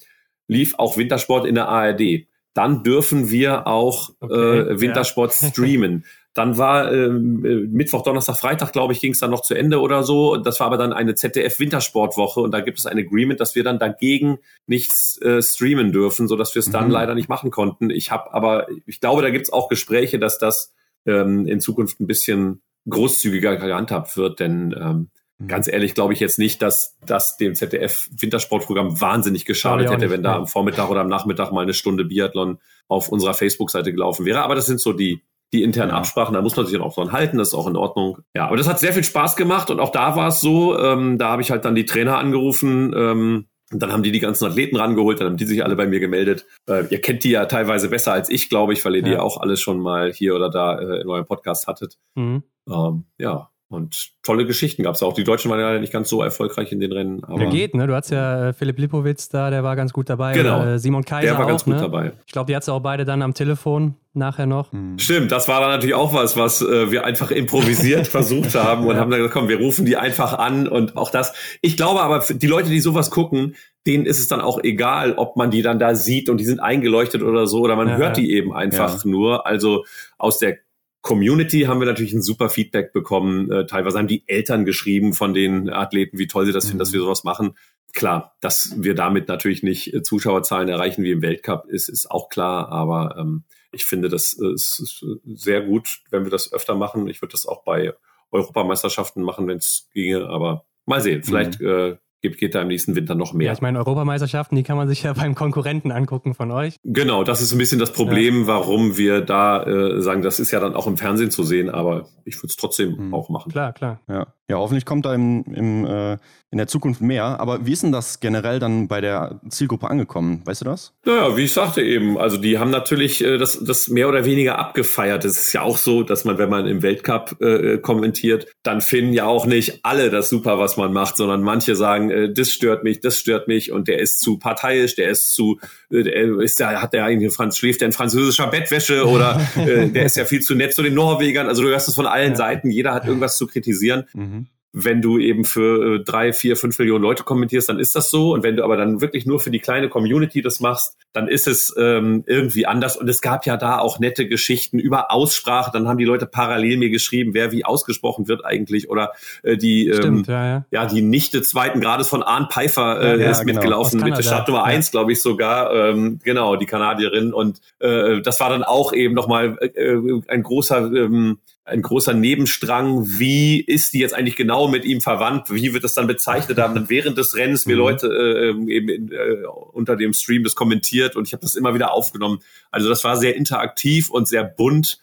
lief 0.47 0.75
auch 0.77 0.97
Wintersport 0.97 1.45
in 1.45 1.55
der 1.55 1.69
ARD. 1.69 2.27
Dann 2.53 2.83
dürfen 2.83 3.29
wir 3.29 3.67
auch 3.67 4.09
okay, 4.19 4.59
äh, 4.59 4.81
Wintersport 4.81 5.33
ja. 5.41 5.47
streamen. 5.49 6.05
Dann 6.33 6.57
war 6.57 6.91
ähm, 6.91 7.43
äh, 7.43 7.55
Mittwoch, 7.67 8.03
Donnerstag, 8.03 8.37
Freitag, 8.37 8.71
glaube 8.71 8.93
ich, 8.93 9.01
ging 9.01 9.13
es 9.13 9.19
dann 9.19 9.31
noch 9.31 9.41
zu 9.41 9.55
Ende 9.55 9.81
oder 9.81 10.03
so. 10.03 10.37
Das 10.37 10.59
war 10.59 10.67
aber 10.67 10.77
dann 10.77 10.93
eine 10.93 11.15
ZDF-Wintersportwoche 11.15 12.39
und 12.39 12.51
da 12.51 12.61
gibt 12.61 12.79
es 12.79 12.85
ein 12.85 12.97
Agreement, 12.97 13.39
dass 13.39 13.55
wir 13.55 13.63
dann 13.63 13.79
dagegen 13.79 14.39
nichts 14.67 15.19
äh, 15.21 15.41
streamen 15.41 15.91
dürfen, 15.91 16.27
so 16.27 16.35
dass 16.35 16.53
wir 16.55 16.59
es 16.59 16.71
dann 16.71 16.85
mhm. 16.85 16.91
leider 16.91 17.15
nicht 17.15 17.29
machen 17.29 17.51
konnten. 17.51 17.89
Ich 17.89 18.11
habe 18.11 18.33
aber, 18.33 18.67
ich 18.85 18.99
glaube, 18.99 19.21
da 19.21 19.31
gibt 19.31 19.45
es 19.45 19.53
auch 19.53 19.69
Gespräche, 19.69 20.19
dass 20.19 20.37
das 20.37 20.73
ähm, 21.05 21.47
in 21.47 21.59
Zukunft 21.59 21.99
ein 21.99 22.07
bisschen 22.07 22.61
großzügiger 22.87 23.57
gehandhabt 23.57 24.15
wird, 24.15 24.39
denn 24.39 24.75
ähm. 24.79 25.09
Ganz 25.47 25.67
ehrlich 25.67 25.95
glaube 25.95 26.13
ich 26.13 26.19
jetzt 26.19 26.37
nicht, 26.37 26.61
dass 26.61 26.97
das 27.05 27.37
dem 27.37 27.55
ZDF 27.55 28.09
Wintersportprogramm 28.11 28.99
wahnsinnig 28.99 29.45
geschadet 29.45 29.89
hätte, 29.89 30.09
wenn 30.09 30.21
da 30.21 30.35
am 30.35 30.47
Vormittag 30.47 30.89
oder 30.89 31.01
am 31.01 31.07
Nachmittag 31.07 31.51
mal 31.51 31.61
eine 31.61 31.73
Stunde 31.73 32.03
Biathlon 32.03 32.59
auf 32.87 33.09
unserer 33.09 33.33
Facebook-Seite 33.33 33.91
gelaufen 33.91 34.25
wäre. 34.25 34.41
Aber 34.41 34.55
das 34.55 34.65
sind 34.65 34.81
so 34.81 34.91
die, 34.91 35.23
die 35.53 35.63
internen 35.63 35.91
ja. 35.91 35.97
Absprachen, 35.97 36.33
da 36.33 36.41
muss 36.41 36.57
man 36.57 36.65
sich 36.65 36.73
dann 36.73 36.83
auch 36.83 36.95
dran 36.95 37.13
halten, 37.13 37.37
das 37.37 37.49
ist 37.49 37.53
auch 37.53 37.67
in 37.67 37.77
Ordnung. 37.77 38.19
Ja, 38.35 38.47
aber 38.47 38.57
das 38.57 38.67
hat 38.67 38.79
sehr 38.79 38.93
viel 38.93 39.03
Spaß 39.03 39.37
gemacht 39.37 39.71
und 39.71 39.79
auch 39.79 39.91
da 39.91 40.15
war 40.15 40.27
es 40.27 40.41
so, 40.41 40.77
ähm, 40.77 41.17
da 41.17 41.29
habe 41.29 41.41
ich 41.41 41.51
halt 41.51 41.63
dann 41.63 41.75
die 41.75 41.85
Trainer 41.85 42.17
angerufen, 42.17 42.93
ähm, 42.95 43.45
und 43.71 43.83
dann 43.83 43.91
haben 43.91 44.03
die 44.03 44.11
die 44.11 44.19
ganzen 44.19 44.45
Athleten 44.45 44.77
rangeholt, 44.77 45.19
dann 45.19 45.27
haben 45.27 45.37
die 45.37 45.45
sich 45.45 45.63
alle 45.63 45.75
bei 45.75 45.85
mir 45.85 45.99
gemeldet. 45.99 46.45
Äh, 46.67 46.85
ihr 46.89 47.01
kennt 47.01 47.23
die 47.23 47.29
ja 47.29 47.45
teilweise 47.45 47.89
besser 47.89 48.13
als 48.13 48.29
ich, 48.29 48.49
glaube 48.49 48.73
ich, 48.73 48.83
weil 48.83 48.95
ihr 48.95 49.03
ja. 49.03 49.09
die 49.09 49.17
auch 49.17 49.39
alles 49.39 49.61
schon 49.61 49.79
mal 49.79 50.11
hier 50.11 50.35
oder 50.35 50.49
da 50.49 50.79
äh, 50.79 51.01
in 51.01 51.07
eurem 51.07 51.27
Podcast 51.27 51.67
hattet. 51.67 51.97
Mhm. 52.15 52.43
Ähm, 52.67 53.05
ja, 53.19 53.51
und 53.69 54.13
tolle 54.23 54.47
Geschichten 54.47 54.81
gab 54.81 54.95
es 54.95 55.03
auch. 55.03 55.13
Die 55.13 55.23
Deutschen 55.23 55.51
waren 55.51 55.59
ja 55.59 55.77
nicht 55.79 55.93
ganz 55.93 56.09
so 56.09 56.23
erfolgreich 56.23 56.71
in 56.71 56.79
den 56.79 56.91
Rennen. 56.91 57.23
Aber 57.23 57.37
der 57.37 57.49
geht, 57.49 57.75
ne? 57.75 57.85
Du 57.85 57.93
hast 57.93 58.09
ja 58.09 58.49
äh, 58.49 58.53
Philipp 58.53 58.79
Lipowitz 58.79 59.29
da, 59.29 59.51
der 59.51 59.63
war 59.63 59.75
ganz 59.75 59.93
gut 59.93 60.09
dabei. 60.09 60.33
Genau. 60.33 60.65
Äh, 60.65 60.79
Simon 60.79 61.05
Kaiser 61.05 61.27
der 61.27 61.37
war 61.37 61.45
auch, 61.45 61.49
ganz 61.49 61.65
gut 61.65 61.75
ne? 61.75 61.81
dabei. 61.81 62.13
Ich 62.25 62.33
glaube, 62.33 62.47
die 62.47 62.55
hat 62.55 62.67
auch 62.67 62.79
beide 62.79 63.05
dann 63.05 63.21
am 63.21 63.35
Telefon 63.35 63.95
nachher 64.13 64.47
noch. 64.47 64.71
Hm. 64.71 64.97
Stimmt, 64.97 65.31
das 65.31 65.47
war 65.47 65.61
dann 65.61 65.69
natürlich 65.69 65.93
auch 65.93 66.15
was, 66.15 66.35
was 66.35 66.63
äh, 66.63 66.89
wir 66.89 67.05
einfach 67.05 67.29
improvisiert 67.29 68.07
versucht 68.07 68.55
haben 68.55 68.87
und 68.87 68.95
ja. 68.95 69.01
haben 69.01 69.11
dann 69.11 69.19
gesagt, 69.19 69.35
komm, 69.35 69.49
wir 69.49 69.59
rufen 69.59 69.85
die 69.85 69.97
einfach 69.97 70.33
an 70.33 70.67
und 70.67 70.97
auch 70.97 71.11
das. 71.11 71.33
Ich 71.61 71.77
glaube 71.77 72.01
aber, 72.01 72.23
die 72.27 72.47
Leute, 72.47 72.69
die 72.69 72.79
sowas 72.79 73.11
gucken, 73.11 73.55
denen 73.85 74.07
ist 74.07 74.19
es 74.19 74.27
dann 74.27 74.41
auch 74.41 74.59
egal, 74.63 75.13
ob 75.13 75.35
man 75.35 75.51
die 75.51 75.61
dann 75.61 75.77
da 75.77 75.93
sieht 75.93 76.27
und 76.29 76.37
die 76.37 76.45
sind 76.45 76.59
eingeleuchtet 76.59 77.21
oder 77.21 77.45
so, 77.45 77.59
oder 77.61 77.75
man 77.75 77.87
ja, 77.87 77.97
hört 77.97 78.17
die 78.17 78.33
eben 78.33 78.51
einfach 78.51 79.03
ja. 79.03 79.09
nur. 79.09 79.45
Also 79.45 79.85
aus 80.17 80.39
der 80.39 80.57
Community 81.01 81.61
haben 81.61 81.79
wir 81.79 81.87
natürlich 81.87 82.13
ein 82.13 82.21
super 82.21 82.49
Feedback 82.49 82.91
bekommen. 82.91 83.49
Äh, 83.51 83.65
teilweise 83.65 83.97
haben 83.97 84.07
die 84.07 84.27
Eltern 84.27 84.65
geschrieben 84.65 85.13
von 85.13 85.33
den 85.33 85.69
Athleten, 85.69 86.17
wie 86.17 86.27
toll 86.27 86.45
sie 86.45 86.51
das 86.51 86.65
mhm. 86.65 86.69
finden, 86.69 86.79
dass 86.79 86.93
wir 86.93 86.99
sowas 86.99 87.23
machen. 87.23 87.57
Klar, 87.93 88.35
dass 88.41 88.73
wir 88.77 88.95
damit 88.95 89.27
natürlich 89.27 89.63
nicht 89.63 89.93
äh, 89.93 90.03
Zuschauerzahlen 90.03 90.67
erreichen 90.67 91.03
wie 91.03 91.11
im 91.11 91.21
Weltcup, 91.21 91.65
ist, 91.67 91.89
ist 91.89 92.11
auch 92.11 92.29
klar. 92.29 92.69
Aber 92.69 93.15
ähm, 93.17 93.43
ich 93.71 93.85
finde, 93.85 94.09
das 94.09 94.33
ist 94.33 95.05
sehr 95.25 95.61
gut, 95.61 96.01
wenn 96.09 96.23
wir 96.23 96.31
das 96.31 96.51
öfter 96.51 96.75
machen. 96.75 97.07
Ich 97.07 97.21
würde 97.21 97.31
das 97.31 97.45
auch 97.45 97.63
bei 97.63 97.93
Europameisterschaften 98.31 99.23
machen, 99.23 99.47
wenn 99.47 99.57
es 99.57 99.89
ginge. 99.93 100.27
Aber 100.27 100.65
mal 100.85 101.01
sehen, 101.01 101.23
vielleicht 101.23 101.61
mhm. 101.61 101.67
äh, 101.67 101.97
geht, 102.21 102.37
geht 102.37 102.55
da 102.55 102.61
im 102.61 102.67
nächsten 102.67 102.95
Winter 102.95 103.15
noch 103.15 103.33
mehr. 103.33 103.47
Ja, 103.47 103.53
ich 103.53 103.61
meine, 103.61 103.77
Europameisterschaften, 103.79 104.55
die 104.55 104.63
kann 104.63 104.77
man 104.77 104.87
sich 104.87 105.03
ja 105.03 105.13
beim 105.19 105.35
Konkurrenten 105.35 105.91
angucken 105.91 106.33
von 106.33 106.51
euch. 106.51 106.75
Genau, 106.83 107.23
das 107.23 107.41
ist 107.41 107.51
ein 107.51 107.57
bisschen 107.57 107.79
das 107.79 107.93
Problem, 107.93 108.41
ja. 108.41 108.47
warum 108.47 108.97
wir 108.97 109.21
da 109.21 109.63
äh, 109.63 110.01
sagen, 110.01 110.21
das 110.21 110.39
ist 110.39 110.51
ja 110.51 110.59
dann 110.59 110.75
auch 110.75 110.87
im 110.87 110.97
Fernsehen 110.97 111.31
zu 111.31 111.43
sehen, 111.43 111.69
aber 111.69 112.07
ich 112.25 112.37
würde 112.37 112.47
es 112.47 112.55
trotzdem 112.55 113.07
mhm. 113.07 113.13
auch 113.13 113.29
machen. 113.29 113.51
Klar, 113.51 113.73
klar. 113.73 113.99
Ja, 114.07 114.27
ja 114.47 114.57
hoffentlich 114.57 114.85
kommt 114.85 115.05
da 115.05 115.13
im, 115.13 115.43
im, 115.45 115.85
äh, 115.85 116.17
in 116.51 116.57
der 116.57 116.67
Zukunft 116.67 117.01
mehr. 117.01 117.39
Aber 117.39 117.65
wie 117.65 117.73
ist 117.73 117.83
denn 117.83 117.91
das 117.91 118.19
generell 118.19 118.59
dann 118.59 118.87
bei 118.87 119.01
der 119.01 119.39
Zielgruppe 119.49 119.89
angekommen? 119.89 120.41
Weißt 120.45 120.61
du 120.61 120.65
das? 120.65 120.93
Naja, 121.05 121.37
wie 121.37 121.43
ich 121.43 121.53
sagte 121.53 121.81
eben, 121.81 122.17
also 122.17 122.37
die 122.37 122.57
haben 122.57 122.71
natürlich 122.71 123.23
äh, 123.23 123.37
das, 123.37 123.63
das 123.63 123.87
mehr 123.87 124.09
oder 124.09 124.25
weniger 124.25 124.57
abgefeiert. 124.57 125.25
Es 125.25 125.39
ist 125.39 125.53
ja 125.53 125.61
auch 125.61 125.77
so, 125.77 126.03
dass 126.03 126.25
man, 126.25 126.37
wenn 126.37 126.49
man 126.49 126.65
im 126.67 126.81
Weltcup 126.81 127.41
äh, 127.41 127.77
kommentiert, 127.77 128.47
dann 128.63 128.81
finden 128.81 129.13
ja 129.13 129.25
auch 129.25 129.45
nicht 129.45 129.79
alle 129.83 130.09
das 130.09 130.29
super, 130.29 130.59
was 130.59 130.77
man 130.77 130.93
macht, 130.93 131.17
sondern 131.17 131.41
manche 131.41 131.75
sagen, 131.75 132.08
äh, 132.09 132.33
das 132.33 132.51
stört 132.51 132.83
mich, 132.83 132.99
das 132.99 133.19
stört 133.19 133.47
mich 133.47 133.71
und 133.71 133.87
der 133.87 133.99
ist 133.99 134.19
zu 134.19 134.37
parteiisch, 134.37 134.95
der 134.95 135.09
ist 135.09 135.33
zu, 135.33 135.59
äh, 135.91 136.03
der 136.03 136.39
ist 136.39 136.59
ja, 136.59 136.81
hat 136.81 136.93
der 136.93 137.05
eigentlich 137.05 137.33
Franz, 137.33 137.57
schläft 137.57 137.81
der 137.81 137.87
in 137.87 137.91
französischer 137.93 138.47
Bettwäsche 138.47 139.05
oder 139.07 139.39
äh, 139.55 139.87
der 139.89 140.05
ist 140.05 140.17
ja 140.17 140.25
viel 140.25 140.41
zu 140.41 140.55
nett 140.55 140.73
zu 140.73 140.83
den 140.83 140.93
Norwegern. 140.93 141.47
Also 141.47 141.63
du 141.63 141.69
hörst 141.69 141.87
es 141.87 141.95
von 141.95 142.05
allen 142.05 142.31
ja. 142.31 142.35
Seiten, 142.35 142.69
jeder 142.69 142.93
hat 142.93 143.05
irgendwas 143.05 143.37
zu 143.37 143.47
kritisieren. 143.47 144.05
Mhm 144.13 144.47
wenn 144.71 145.01
du 145.01 145.17
eben 145.17 145.45
für 145.45 145.95
äh, 145.95 146.03
drei, 146.03 146.31
vier, 146.31 146.55
fünf 146.55 146.77
Millionen 146.77 147.01
Leute 147.01 147.23
kommentierst, 147.23 147.69
dann 147.69 147.79
ist 147.79 147.95
das 147.95 148.11
so. 148.11 148.33
Und 148.33 148.43
wenn 148.43 148.55
du 148.55 148.63
aber 148.63 148.77
dann 148.77 149.01
wirklich 149.01 149.25
nur 149.25 149.39
für 149.39 149.49
die 149.49 149.59
kleine 149.59 149.89
Community 149.89 150.41
das 150.41 150.59
machst, 150.59 150.95
dann 151.11 151.27
ist 151.27 151.47
es 151.47 151.73
ähm, 151.77 152.23
irgendwie 152.27 152.67
anders. 152.67 152.95
Und 152.95 153.07
es 153.09 153.21
gab 153.21 153.47
ja 153.47 153.57
da 153.57 153.79
auch 153.79 153.99
nette 153.99 154.27
Geschichten 154.27 154.77
über 154.77 155.11
Aussprache. 155.11 155.71
Dann 155.73 155.87
haben 155.87 155.97
die 155.97 156.05
Leute 156.05 156.27
parallel 156.27 156.77
mir 156.77 156.91
geschrieben, 156.91 157.33
wer 157.33 157.51
wie 157.51 157.65
ausgesprochen 157.65 158.27
wird 158.27 158.45
eigentlich. 158.45 158.89
Oder 158.89 159.13
äh, 159.41 159.57
die 159.57 159.87
ähm, 159.87 159.95
Stimmt, 159.95 160.27
ja, 160.27 160.45
ja. 160.45 160.65
ja, 160.69 160.85
die 160.85 161.01
Nichte 161.01 161.41
zweiten 161.41 161.81
Grades 161.81 162.07
von 162.07 162.21
Arne 162.21 162.47
Pfeiffer 162.51 163.01
äh, 163.01 163.21
ja, 163.21 163.31
ist 163.31 163.41
genau. 163.41 163.53
mitgelaufen, 163.53 164.01
mit 164.01 164.17
der 164.17 164.23
Stadt 164.23 164.47
Nummer 164.47 164.65
eins, 164.65 164.91
glaube 164.91 165.11
ich 165.11 165.21
sogar. 165.21 165.73
Ähm, 165.73 166.19
genau, 166.23 166.55
die 166.57 166.67
Kanadierin. 166.67 167.33
Und 167.33 167.59
äh, 167.79 168.21
das 168.21 168.39
war 168.39 168.49
dann 168.49 168.63
auch 168.63 168.93
eben 168.93 169.15
nochmal 169.15 169.57
äh, 169.73 169.97
ein 170.27 170.43
großer 170.43 170.91
ähm, 170.93 171.39
ein 171.65 171.81
großer 171.81 172.13
Nebenstrang. 172.13 173.05
Wie 173.19 173.59
ist 173.61 173.93
die 173.93 173.99
jetzt 173.99 174.13
eigentlich 174.13 174.35
genau 174.35 174.67
mit 174.67 174.85
ihm 174.85 175.01
verwandt? 175.01 175.49
Wie 175.49 175.73
wird 175.73 175.83
das 175.83 175.93
dann 175.93 176.07
bezeichnet? 176.07 176.57
Da 176.57 176.63
haben 176.63 176.75
dann 176.75 176.89
während 176.89 177.17
des 177.17 177.35
Rennens 177.35 177.65
mir 177.65 177.75
mhm. 177.75 177.79
Leute 177.79 178.07
äh, 178.07 178.73
eben 178.73 178.89
in, 178.89 179.11
äh, 179.11 179.45
unter 179.73 179.95
dem 179.95 180.13
Stream 180.13 180.43
das 180.43 180.55
kommentiert 180.55 181.15
und 181.15 181.27
ich 181.27 181.33
habe 181.33 181.41
das 181.41 181.55
immer 181.55 181.73
wieder 181.73 181.93
aufgenommen. 181.93 182.39
Also 182.71 182.89
das 182.89 183.03
war 183.03 183.17
sehr 183.17 183.35
interaktiv 183.35 184.09
und 184.09 184.27
sehr 184.27 184.43
bunt 184.43 184.99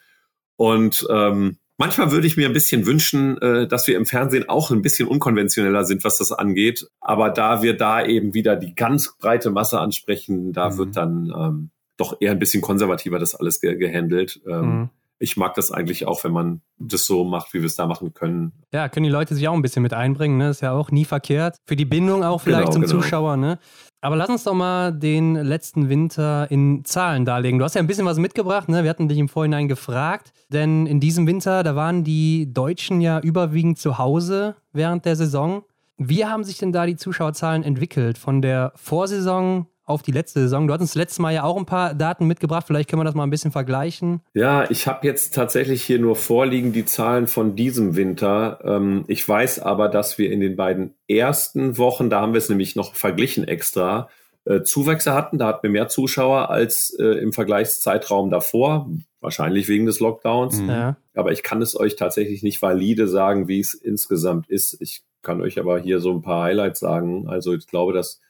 und 0.57 1.07
ähm, 1.11 1.59
Manchmal 1.79 2.11
würde 2.11 2.27
ich 2.27 2.39
mir 2.39 2.47
ein 2.47 2.55
bisschen 2.55 2.87
wünschen, 2.87 3.37
äh, 3.43 3.69
dass 3.69 3.87
wir 3.87 3.99
im 3.99 4.07
Fernsehen 4.07 4.49
auch 4.49 4.71
ein 4.71 4.81
bisschen 4.81 5.07
unkonventioneller 5.07 5.85
sind, 5.85 6.05
was 6.05 6.17
das 6.17 6.33
angeht. 6.33 6.89
Aber 7.01 7.29
da 7.29 7.61
wir 7.61 7.77
da 7.77 8.03
eben 8.03 8.33
wieder 8.33 8.57
die 8.57 8.75
ganz 8.75 9.19
breite 9.19 9.51
Masse 9.51 9.79
ansprechen, 9.79 10.55
da 10.55 10.71
mhm. 10.71 10.79
wird 10.79 10.97
dann 10.97 11.35
ähm, 11.37 11.71
doch 11.99 12.17
eher 12.19 12.31
ein 12.31 12.39
bisschen 12.39 12.63
konservativer 12.63 13.19
das 13.19 13.35
alles 13.35 13.61
ge 13.61 13.77
gehandelt. 13.77 14.41
Ähm, 14.49 14.79
mhm 14.79 14.91
ich 15.19 15.37
mag 15.37 15.55
das 15.55 15.71
eigentlich 15.71 16.07
auch, 16.07 16.25
wenn 16.25 16.33
man 16.33 16.61
das 16.79 17.07
so 17.07 17.25
macht, 17.25 17.55
wie 17.55 17.61
wir 17.61 17.67
es 17.67 17.77
da 17.77 17.87
machen 17.87 18.13
können. 18.13 18.53
Ja, 18.73 18.89
können 18.89 19.05
die 19.05 19.11
Leute 19.11 19.35
sich 19.35 19.49
auch 19.49 19.55
ein 19.55 19.63
bisschen 19.63 19.83
mit 19.83 19.95
einbringen, 19.95 20.37
ne? 20.37 20.51
Ist 20.51 20.61
ja 20.61 20.73
auch 20.73 20.91
nie 20.91 21.05
verkehrt. 21.05 21.57
Für 21.67 21.77
die 21.77 21.85
Bindung 21.85 22.23
auch 22.23 22.41
vielleicht 22.41 22.67
genau, 22.67 22.73
zum 22.73 22.83
genau. 22.83 22.93
Zuschauer, 22.93 23.37
ne? 23.37 23.59
Aber 24.03 24.17
lass 24.17 24.29
uns 24.29 24.45
doch 24.45 24.55
mal 24.55 24.93
den 24.93 25.35
letzten 25.35 25.89
Winter 25.89 26.51
in 26.51 26.85
Zahlen 26.85 27.25
darlegen. 27.25 27.59
Du 27.59 27.65
hast 27.65 27.75
ja 27.75 27.81
ein 27.81 27.87
bisschen 27.87 28.05
was 28.05 28.19
mitgebracht, 28.19 28.69
ne? 28.69 28.83
Wir 28.83 28.91
hatten 28.91 29.09
dich 29.09 29.19
im 29.19 29.29
Vorhinein 29.29 29.69
gefragt, 29.69 30.33
denn 30.51 30.87
in 30.87 31.01
diesem 31.01 31.27
Winter, 31.27 31.63
da 31.63 31.75
waren 31.75 32.05
die 32.05 32.53
Deutschen 32.53 33.01
ja 33.01 33.19
überwiegend 33.21 33.79
zu 33.79 33.99
Hause 33.99 34.57
während 34.73 35.07
der 35.07 35.17
Saison. 35.17 35.65
Wie 35.97 36.27
haben 36.27 36.45
sich 36.45 36.59
denn 36.59 36.73
da 36.73 36.85
die 36.85 36.97
Zuschauerzahlen 36.97 37.63
entwickelt? 37.63 38.19
Von 38.19 38.43
der 38.43 38.73
Vorsaison 38.77 39.67
auf 39.87 40.03
die 40.03 40.13
letzte 40.13 40.41
Saison. 40.41 40.67
Du 40.67 40.75
hattest 40.75 40.97
letztes 40.97 41.21
Mal 41.21 41.33
ja 41.33 41.45
auch 41.45 41.57
ein 41.57 41.65
paar 41.65 41.95
Daten 41.95 42.27
mitgebracht. 42.27 42.65
Vielleicht 42.67 42.91
können 42.91 43.01
wir 43.01 43.05
das 43.05 43.15
mal 43.15 43.23
ein 43.23 43.31
bisschen 43.31 43.53
vergleichen. 43.53 44.21
Ja, 44.35 44.69
ich 44.69 44.87
habe 44.87 45.07
jetzt 45.07 45.35
tatsächlich 45.35 45.83
hier 45.83 46.01
nur 46.01 46.17
vorliegen 46.17 46.73
die 46.73 46.85
Zahlen 46.85 47.29
von 47.29 47.57
diesem 47.57 47.97
Winter. 47.97 48.59
Ähm, 48.65 49.05
ich 49.07 49.27
weiß 49.27 49.61
aber, 49.61 49.89
dass 49.89 50.19
wir 50.19 50.31
in 50.31 50.41
den 50.41 50.57
beiden 50.57 50.95
ersten 51.09 51.79
Wochen, 51.79 52.11
da 52.11 52.21
haben 52.21 52.33
wir 52.33 52.39
es 52.39 52.49
nämlich 52.49 52.75
noch 52.75 52.95
verglichen 52.97 53.47
extra, 53.47 54.09
äh, 54.45 54.63
Zuwächse 54.63 55.15
hatten. 55.15 55.39
Da 55.39 55.47
hatten 55.47 55.63
wir 55.63 55.71
mehr 55.71 55.89
Zuschauer 55.89 56.51
als 56.51 56.91
äh, 56.99 57.05
im 57.05 57.33
Vergleichszeitraum 57.33 58.31
davor. 58.31 58.91
Wahrscheinlich 59.21 59.69
wegen 59.69 59.87
des 59.87 60.01
Lockdowns. 60.01 60.61
Mhm. 60.61 60.69
Ja. 60.69 60.97
Aber 61.15 61.33
ich 61.33 61.43
kann 61.43 61.63
es 61.63 61.79
euch 61.79 61.97
tatsächlich 61.97 62.43
nicht 62.43 62.61
valide 62.61 63.09
sagen, 63.09 63.49
wie 63.49 63.61
es 63.61 63.75
insgesamt 63.75 64.49
ist. 64.49 64.81
Ich 64.81 65.03
kann 65.23 65.41
euch 65.41 65.59
aber 65.59 65.79
hier 65.79 66.01
so 66.01 66.13
ein 66.13 66.23
paar 66.23 66.45
Highlights 66.45 66.81
sagen. 66.81 67.29
Also 67.29 67.55
ich 67.55 67.67
glaube, 67.67 67.93
dass 67.93 68.21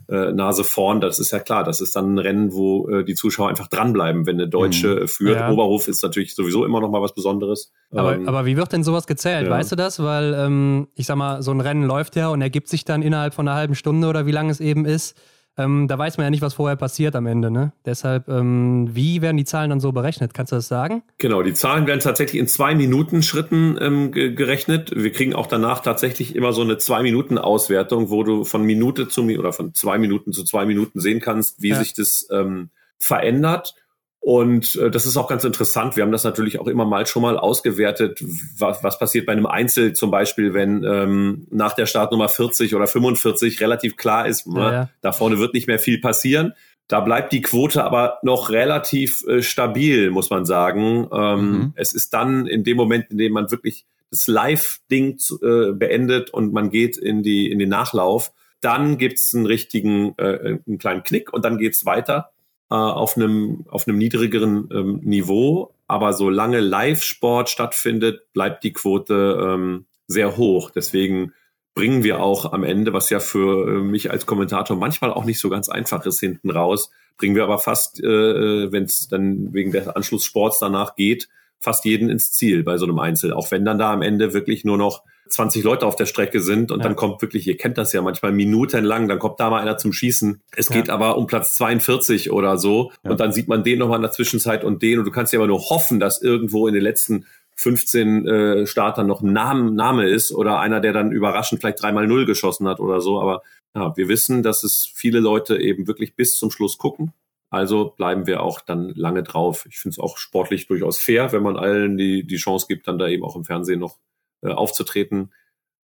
äh, 0.08 0.32
Nase 0.32 0.64
vorn. 0.64 1.02
Das 1.02 1.20
ist 1.20 1.32
ja 1.32 1.40
klar. 1.40 1.64
Das 1.64 1.82
ist 1.82 1.96
dann 1.96 2.16
ein 2.16 2.20
Rennen, 2.20 2.54
wo 2.54 2.88
äh, 2.90 3.04
die 3.04 3.16
Zuschauer 3.16 3.50
einfach 3.50 3.68
dranbleiben, 3.68 4.26
wenn 4.26 4.36
eine 4.36 4.48
Deutsche 4.48 5.02
mhm. 5.02 5.08
führt. 5.08 5.40
Ja. 5.40 5.52
Oberhof 5.52 5.88
ist 5.88 6.04
natürlich 6.04 6.36
sowieso 6.36 6.66
immer 6.66 6.82
noch 6.82 6.90
mal 6.90 7.02
was 7.02 7.14
Besonderes. 7.14 7.72
Aber, 7.92 8.16
ähm, 8.16 8.28
aber 8.28 8.46
wie 8.46 8.58
wird 8.58 8.72
denn 8.72 8.84
sowas 8.84 9.08
gezählt? 9.08 9.46
Ja. 9.46 9.52
Weißt 9.52 9.72
du 9.72 9.76
das? 9.76 10.02
Weil 10.02 10.34
ähm, 10.34 10.88
ich 10.96 11.06
sag 11.06 11.18
mal, 11.18 11.42
so 11.42 11.52
ein 11.52 11.62
Rennen 11.62 11.84
läuft 11.84 12.16
ja 12.16 12.30
und 12.30 12.42
ergibt 12.42 12.70
sich 12.70 12.86
dann 12.86 13.02
innerhalb 13.02 13.34
von 13.34 13.48
einer 13.48 13.58
halben 13.58 13.76
Stunde 13.76 14.08
oder 14.08 14.26
wie 14.26 14.32
lange 14.32 14.52
es 14.52 14.60
eben 14.60 14.86
ist. 14.86 15.18
Ähm, 15.60 15.90
da 15.90 15.98
weiß 15.98 16.16
man 16.18 16.24
ja 16.24 16.30
nicht, 16.30 16.42
was 16.42 16.54
vorher 16.54 16.78
passiert 16.78 17.18
am 17.18 17.28
Ende. 17.28 17.52
Ne? 17.52 17.74
Deshalb, 17.86 18.30
ähm, 18.30 18.90
wie 18.94 19.22
werden 19.22 19.36
die 19.36 19.44
Zahlen 19.44 19.70
dann 19.70 19.82
so 19.82 19.92
berechnet? 19.92 20.34
Kannst 20.34 20.54
du 20.54 20.56
das 20.56 20.70
sagen? 20.70 21.04
Genau, 21.18 21.44
die 21.44 21.54
Zahlen 21.54 21.86
werden 21.86 22.00
tatsächlich 22.00 22.40
in 22.40 22.48
zwei 22.48 22.76
Minuten 22.76 23.22
Schritten 23.22 23.78
ähm, 23.82 24.12
gerechnet. 24.14 24.92
Wir 24.96 25.12
kriegen 25.12 25.36
auch 25.36 25.48
danach 25.48 25.82
tatsächlich 25.82 26.34
immer 26.34 26.54
so 26.54 26.62
eine 26.62 26.78
zwei 26.78 27.04
Minuten 27.04 27.38
Auswertung, 27.38 28.10
wo 28.10 28.24
du 28.24 28.46
von 28.46 28.64
Minute 28.64 29.10
zu 29.10 29.20
oder 29.24 29.52
von 29.52 29.74
zwei 29.74 29.98
Minuten 29.98 30.32
zu 30.32 30.46
zwei 30.46 30.66
Minuten 30.66 31.02
sehen 31.02 31.20
kannst, 31.20 31.62
wie 31.62 31.70
ja. 31.70 31.80
sich 31.80 31.94
das 31.94 32.30
ähm, 32.32 32.70
verändert. 32.98 33.76
Und 34.22 34.76
äh, 34.76 34.92
das 34.92 35.06
ist 35.06 35.16
auch 35.16 35.28
ganz 35.28 35.44
interessant. 35.46 35.96
Wir 35.96 36.04
haben 36.04 36.12
das 36.12 36.24
natürlich 36.24 36.60
auch 36.60 36.68
immer 36.68 36.86
mal 36.86 37.06
schon 37.08 37.22
mal 37.22 37.38
ausgewertet, 37.38 38.24
was, 38.58 38.84
was 38.84 39.00
passiert 39.00 39.26
bei 39.26 39.32
einem 39.32 39.46
Einzel 39.46 39.94
zum 39.94 40.12
Beispiel, 40.12 40.54
wenn 40.54 40.84
ähm, 40.84 41.48
nach 41.50 41.74
der 41.74 41.86
Startnummer 41.86 42.28
40 42.28 42.76
oder 42.76 42.88
45 42.88 43.62
relativ 43.62 43.96
klar 43.96 44.28
ist, 44.28 44.46
ja, 44.46 44.54
ne, 44.54 44.60
ja. 44.60 44.90
da 45.02 45.12
vorne 45.14 45.40
wird 45.40 45.54
nicht 45.54 45.68
mehr 45.68 45.80
viel 45.80 46.00
passieren. 46.02 46.54
Da 46.90 47.00
bleibt 47.00 47.32
die 47.32 47.42
Quote 47.42 47.84
aber 47.84 48.18
noch 48.24 48.50
relativ 48.50 49.24
äh, 49.28 49.42
stabil, 49.42 50.10
muss 50.10 50.30
man 50.30 50.44
sagen. 50.46 51.08
Ähm, 51.14 51.52
mhm. 51.52 51.74
Es 51.76 51.94
ist 51.94 52.14
dann 52.14 52.46
in 52.46 52.64
dem 52.64 52.76
Moment, 52.76 53.12
in 53.12 53.18
dem 53.18 53.32
man 53.32 53.52
wirklich 53.52 53.86
das 54.12 54.28
Live-Ding 54.28 55.20
äh, 55.42 55.72
beendet 55.72 56.32
und 56.32 56.52
man 56.52 56.72
geht 56.72 56.98
in, 56.98 57.24
die, 57.24 57.50
in 57.50 57.60
den 57.60 57.70
Nachlauf, 57.70 58.34
dann 58.60 58.98
gibt's 58.98 59.34
einen 59.34 59.46
richtigen, 59.46 60.16
äh, 60.18 60.58
einen 60.68 60.78
kleinen 60.78 61.04
Knick 61.04 61.32
und 61.32 61.46
dann 61.46 61.58
geht's 61.58 61.86
weiter 61.86 62.32
äh, 62.70 62.76
auf 62.76 63.18
einem 63.18 63.66
auf 63.70 63.88
einem 63.88 63.98
niedrigeren 63.98 64.70
ähm, 64.72 65.00
Niveau, 65.04 65.74
aber 65.88 66.14
solange 66.14 66.60
Live-Sport 66.60 67.50
stattfindet, 67.50 68.32
bleibt 68.34 68.64
die 68.64 68.74
Quote 68.74 69.40
ähm, 69.42 69.86
sehr 70.08 70.38
hoch. 70.38 70.70
Deswegen 70.72 71.34
bringen 71.74 72.04
wir 72.04 72.22
auch 72.22 72.52
am 72.52 72.64
Ende, 72.64 72.94
was 72.94 73.10
ja 73.10 73.20
für 73.20 73.68
äh, 73.68 73.82
mich 73.82 74.12
als 74.12 74.26
Kommentator 74.26 74.78
manchmal 74.78 75.12
auch 75.12 75.26
nicht 75.26 75.40
so 75.40 75.50
ganz 75.50 75.70
einfach 75.70 76.06
ist 76.06 76.20
hinten 76.20 76.52
raus, 76.52 76.92
bringen 77.18 77.36
wir 77.36 77.44
aber 77.44 77.60
fast, 77.60 78.04
äh, 78.04 78.08
äh 78.08 78.72
wenn 78.72 78.84
es 78.84 79.08
dann 79.08 79.54
wegen 79.54 79.72
des 79.72 79.88
Anschlusssports 79.88 80.60
danach 80.60 80.96
geht, 80.96 81.30
fast 81.60 81.86
jeden 81.86 82.10
ins 82.10 82.32
Ziel 82.32 82.64
bei 82.64 82.78
so 82.78 82.86
einem 82.86 83.00
Einzel. 83.00 83.34
Auch 83.34 83.52
wenn 83.52 83.66
dann 83.66 83.80
da 83.80 83.92
am 83.92 84.02
Ende 84.02 84.34
wirklich 84.34 84.64
nur 84.64 84.78
noch 84.78 85.04
20 85.30 85.64
Leute 85.64 85.86
auf 85.86 85.96
der 85.96 86.06
Strecke 86.06 86.42
sind 86.42 86.72
und 86.72 86.80
ja. 86.80 86.84
dann 86.84 86.96
kommt 86.96 87.22
wirklich, 87.22 87.48
ihr 87.48 87.58
kennt 87.58 87.78
das 87.78 87.94
ja 87.94 88.02
manchmal 88.02 88.32
minutenlang, 88.32 89.08
dann 89.08 89.20
kommt 89.20 89.40
da 89.40 89.50
mal 89.50 89.62
einer 89.62 89.78
zum 89.78 89.94
Schießen. 89.94 90.42
Es 90.56 90.70
geht 90.70 90.90
aber 90.90 91.18
um 91.18 91.28
Platz 91.28 91.56
42 91.58 92.32
oder 92.32 92.58
so 92.58 92.92
ja. 93.04 93.12
und 93.12 93.20
dann 93.20 93.32
sieht 93.32 93.48
man 93.48 93.64
den 93.64 93.80
nochmal 93.80 93.98
in 93.98 94.04
der 94.04 94.12
Zwischenzeit 94.12 94.64
und 94.64 94.82
den 94.82 95.00
und 95.00 95.06
du 95.06 95.12
kannst 95.12 95.34
ja 95.34 95.40
aber 95.40 95.48
nur 95.48 95.70
hoffen, 95.70 96.00
dass 96.00 96.22
irgendwo 96.22 96.68
in 96.68 96.74
den 96.74 96.84
letzten 96.84 97.26
15 97.60 98.28
äh, 98.28 98.68
Startern 98.68 99.08
noch 99.08 99.22
ein 99.22 99.34
Name, 99.34 99.72
Name 99.72 100.08
ist 100.08 100.32
oder 100.32 100.60
einer, 100.60 100.80
der 100.80 100.94
dann 100.94 101.12
überraschend 101.12 101.60
vielleicht 101.60 101.82
dreimal 101.82 102.08
Null 102.08 102.26
geschossen 102.26 102.68
hat 102.68 102.80
oder 102.80 103.02
so. 103.02 103.20
Aber 103.20 103.44
ja, 103.76 103.96
wir 103.98 104.08
wissen, 104.08 104.44
dass 104.44 104.64
es 104.64 104.90
viele 104.94 105.20
Leute 105.20 105.58
eben 105.58 105.86
wirklich 105.86 106.16
bis 106.16 106.38
zum 106.38 106.52
Schluss 106.52 106.78
gucken. 106.78 107.14
Also 107.50 107.94
bleiben 107.98 108.28
wir 108.28 108.44
auch 108.44 108.62
dann 108.62 108.94
lange 108.96 109.24
drauf. 109.24 109.66
Ich 109.70 109.80
finde 109.80 109.94
es 109.94 110.00
auch 110.00 110.18
sportlich 110.18 110.68
durchaus 110.68 111.00
fair, 111.00 111.32
wenn 111.32 111.44
man 111.44 111.58
allen 111.58 111.98
die, 111.98 112.26
die 112.26 112.38
Chance 112.38 112.68
gibt, 112.70 112.88
dann 112.88 113.00
da 113.00 113.08
eben 113.08 113.24
auch 113.24 113.36
im 113.36 113.44
Fernsehen 113.44 113.80
noch 113.80 113.98
äh, 114.42 114.52
aufzutreten. 114.52 115.34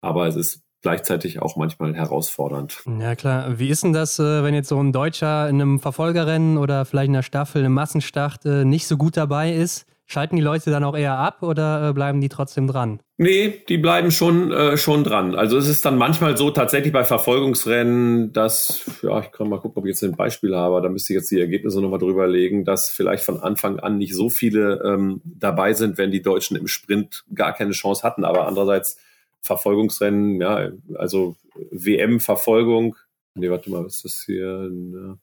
Aber 0.00 0.26
es 0.26 0.36
ist 0.36 0.62
gleichzeitig 0.82 1.40
auch 1.40 1.56
manchmal 1.56 1.94
herausfordernd. 1.94 2.82
Ja 3.00 3.16
klar. 3.16 3.58
Wie 3.58 3.70
ist 3.70 3.82
denn 3.82 3.92
das, 3.92 4.18
äh, 4.18 4.44
wenn 4.44 4.54
jetzt 4.54 4.68
so 4.68 4.78
ein 4.78 4.92
Deutscher 4.92 5.48
in 5.48 5.60
einem 5.60 5.80
Verfolgerrennen 5.80 6.58
oder 6.58 6.84
vielleicht 6.84 7.08
in 7.08 7.16
einer 7.16 7.22
Staffel, 7.22 7.64
einem 7.64 7.72
Massenstart 7.72 8.44
äh, 8.44 8.64
nicht 8.64 8.86
so 8.86 8.96
gut 8.96 9.16
dabei 9.16 9.52
ist? 9.52 9.86
Schalten 10.06 10.36
die 10.36 10.42
Leute 10.42 10.70
dann 10.70 10.84
auch 10.84 10.96
eher 10.96 11.18
ab 11.18 11.42
oder 11.42 11.88
äh, 11.88 11.92
bleiben 11.94 12.20
die 12.20 12.28
trotzdem 12.28 12.66
dran? 12.66 13.00
Nee, 13.16 13.62
die 13.68 13.78
bleiben 13.78 14.10
schon, 14.10 14.52
äh, 14.52 14.76
schon 14.76 15.02
dran. 15.02 15.34
Also 15.34 15.56
es 15.56 15.66
ist 15.66 15.84
dann 15.86 15.96
manchmal 15.96 16.36
so 16.36 16.50
tatsächlich 16.50 16.92
bei 16.92 17.04
Verfolgungsrennen, 17.04 18.32
dass, 18.32 18.84
ja, 19.02 19.20
ich 19.20 19.32
kann 19.32 19.48
mal 19.48 19.60
gucken, 19.60 19.78
ob 19.78 19.86
ich 19.86 19.92
jetzt 19.92 20.04
ein 20.04 20.16
Beispiel 20.16 20.54
habe, 20.54 20.82
da 20.82 20.90
müsste 20.90 21.14
ich 21.14 21.18
jetzt 21.20 21.30
die 21.30 21.40
Ergebnisse 21.40 21.80
nochmal 21.80 22.00
drüber 22.00 22.26
legen, 22.26 22.64
dass 22.66 22.90
vielleicht 22.90 23.24
von 23.24 23.40
Anfang 23.40 23.80
an 23.80 23.96
nicht 23.96 24.14
so 24.14 24.28
viele 24.28 24.82
ähm, 24.84 25.22
dabei 25.24 25.72
sind, 25.72 25.96
wenn 25.96 26.10
die 26.10 26.22
Deutschen 26.22 26.56
im 26.56 26.66
Sprint 26.66 27.24
gar 27.34 27.54
keine 27.54 27.72
Chance 27.72 28.02
hatten. 28.02 28.24
Aber 28.24 28.46
andererseits 28.46 28.98
Verfolgungsrennen, 29.40 30.40
ja, 30.40 30.70
also 30.96 31.36
WM-Verfolgung, 31.70 32.96
nee, 33.34 33.48
warte 33.48 33.70
mal, 33.70 33.84
was 33.84 33.96
ist 33.96 34.04
das 34.04 34.22
hier? 34.26 34.68
Na, 34.70 35.18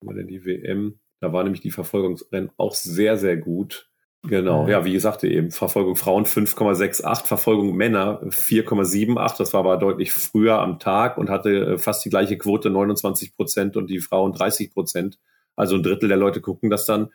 was 0.00 0.08
war 0.08 0.14
denn 0.14 0.28
die 0.28 0.44
WM? 0.44 0.98
Da 1.20 1.32
war 1.32 1.42
nämlich 1.42 1.60
die 1.60 1.70
Verfolgungsrennen 1.70 2.50
auch 2.56 2.74
sehr, 2.74 3.16
sehr 3.16 3.36
gut. 3.36 3.88
Genau, 4.28 4.66
ja, 4.66 4.84
wie 4.84 4.92
gesagt, 4.92 5.22
eben 5.24 5.50
Verfolgung 5.50 5.96
Frauen 5.96 6.24
5,68, 6.24 7.26
Verfolgung 7.26 7.76
Männer 7.76 8.20
4,78. 8.22 9.38
Das 9.38 9.52
war 9.52 9.60
aber 9.60 9.76
deutlich 9.76 10.12
früher 10.12 10.60
am 10.60 10.78
Tag 10.78 11.18
und 11.18 11.30
hatte 11.30 11.50
äh, 11.50 11.78
fast 11.78 12.04
die 12.04 12.10
gleiche 12.10 12.36
Quote, 12.36 12.70
29 12.70 13.36
Prozent 13.36 13.76
und 13.76 13.88
die 13.88 14.00
Frauen 14.00 14.32
30 14.32 14.72
Prozent. 14.72 15.18
Also 15.54 15.76
ein 15.76 15.82
Drittel 15.82 16.08
der 16.08 16.18
Leute 16.18 16.40
gucken 16.40 16.70
das 16.70 16.86
dann. 16.86 17.10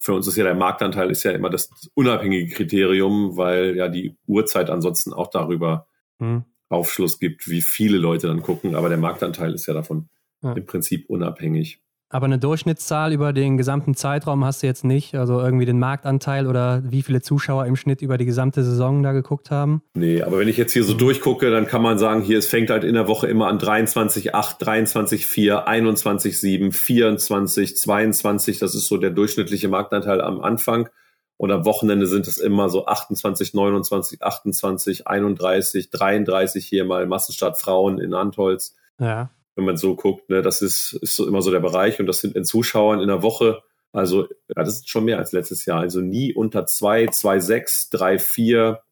Für 0.00 0.14
uns 0.14 0.26
ist 0.26 0.36
ja 0.36 0.44
der 0.44 0.54
Marktanteil 0.54 1.10
ist 1.10 1.22
ja 1.24 1.32
immer 1.32 1.50
das 1.50 1.70
unabhängige 1.94 2.52
Kriterium, 2.54 3.36
weil 3.36 3.76
ja 3.76 3.88
die 3.88 4.16
Uhrzeit 4.26 4.70
ansonsten 4.70 5.12
auch 5.12 5.28
darüber 5.28 5.86
hm. 6.18 6.44
Aufschluss 6.68 7.18
gibt, 7.18 7.48
wie 7.48 7.62
viele 7.62 7.98
Leute 7.98 8.26
dann 8.26 8.42
gucken. 8.42 8.74
Aber 8.74 8.88
der 8.88 8.98
Marktanteil 8.98 9.54
ist 9.54 9.66
ja 9.66 9.74
davon 9.74 10.08
ja. 10.42 10.52
im 10.52 10.66
Prinzip 10.66 11.08
unabhängig. 11.08 11.80
Aber 12.12 12.26
eine 12.26 12.40
Durchschnittszahl 12.40 13.12
über 13.12 13.32
den 13.32 13.56
gesamten 13.56 13.94
Zeitraum 13.94 14.44
hast 14.44 14.64
du 14.64 14.66
jetzt 14.66 14.84
nicht? 14.84 15.14
Also 15.14 15.40
irgendwie 15.40 15.64
den 15.64 15.78
Marktanteil 15.78 16.48
oder 16.48 16.82
wie 16.84 17.02
viele 17.02 17.22
Zuschauer 17.22 17.66
im 17.66 17.76
Schnitt 17.76 18.02
über 18.02 18.18
die 18.18 18.24
gesamte 18.24 18.64
Saison 18.64 19.04
da 19.04 19.12
geguckt 19.12 19.52
haben? 19.52 19.82
Nee, 19.94 20.20
aber 20.20 20.40
wenn 20.40 20.48
ich 20.48 20.56
jetzt 20.56 20.72
hier 20.72 20.82
so 20.82 20.92
durchgucke, 20.92 21.52
dann 21.52 21.68
kann 21.68 21.82
man 21.82 22.00
sagen, 22.00 22.22
hier, 22.22 22.38
es 22.38 22.48
fängt 22.48 22.70
halt 22.70 22.82
in 22.82 22.94
der 22.94 23.06
Woche 23.06 23.28
immer 23.28 23.46
an 23.46 23.60
23, 23.60 24.34
8, 24.34 24.56
23, 24.58 25.24
4, 25.24 25.68
21, 25.68 26.40
7, 26.40 26.72
24, 26.72 27.76
22. 27.76 28.58
Das 28.58 28.74
ist 28.74 28.88
so 28.88 28.96
der 28.96 29.10
durchschnittliche 29.10 29.68
Marktanteil 29.68 30.20
am 30.20 30.40
Anfang. 30.40 30.88
Und 31.36 31.52
am 31.52 31.64
Wochenende 31.64 32.08
sind 32.08 32.26
es 32.26 32.38
immer 32.38 32.68
so 32.70 32.86
28, 32.86 33.54
29, 33.54 34.20
28, 34.20 35.06
31, 35.06 35.90
33 35.90 36.66
hier 36.66 36.84
mal 36.84 37.06
Massenstart 37.06 37.56
Frauen 37.56 38.00
in 38.00 38.14
Antolz. 38.14 38.74
Ja 38.98 39.30
wenn 39.60 39.66
man 39.66 39.76
so 39.76 39.94
guckt. 39.94 40.28
Ne? 40.28 40.42
Das 40.42 40.62
ist, 40.62 40.94
ist 40.94 41.14
so 41.14 41.26
immer 41.28 41.42
so 41.42 41.50
der 41.50 41.60
Bereich 41.60 42.00
und 42.00 42.06
das 42.06 42.20
sind 42.20 42.34
in 42.34 42.44
Zuschauern 42.44 43.00
in 43.00 43.08
der 43.08 43.22
Woche, 43.22 43.62
also 43.92 44.24
ja, 44.24 44.62
das 44.62 44.76
ist 44.76 44.88
schon 44.88 45.04
mehr 45.04 45.18
als 45.18 45.32
letztes 45.32 45.66
Jahr. 45.66 45.80
Also 45.80 46.00
nie 46.00 46.32
unter 46.32 46.66
zwei, 46.66 47.06
zwei, 47.08 47.40
sechs, 47.40 47.90
drei, 47.90 48.18
vier, 48.18 48.82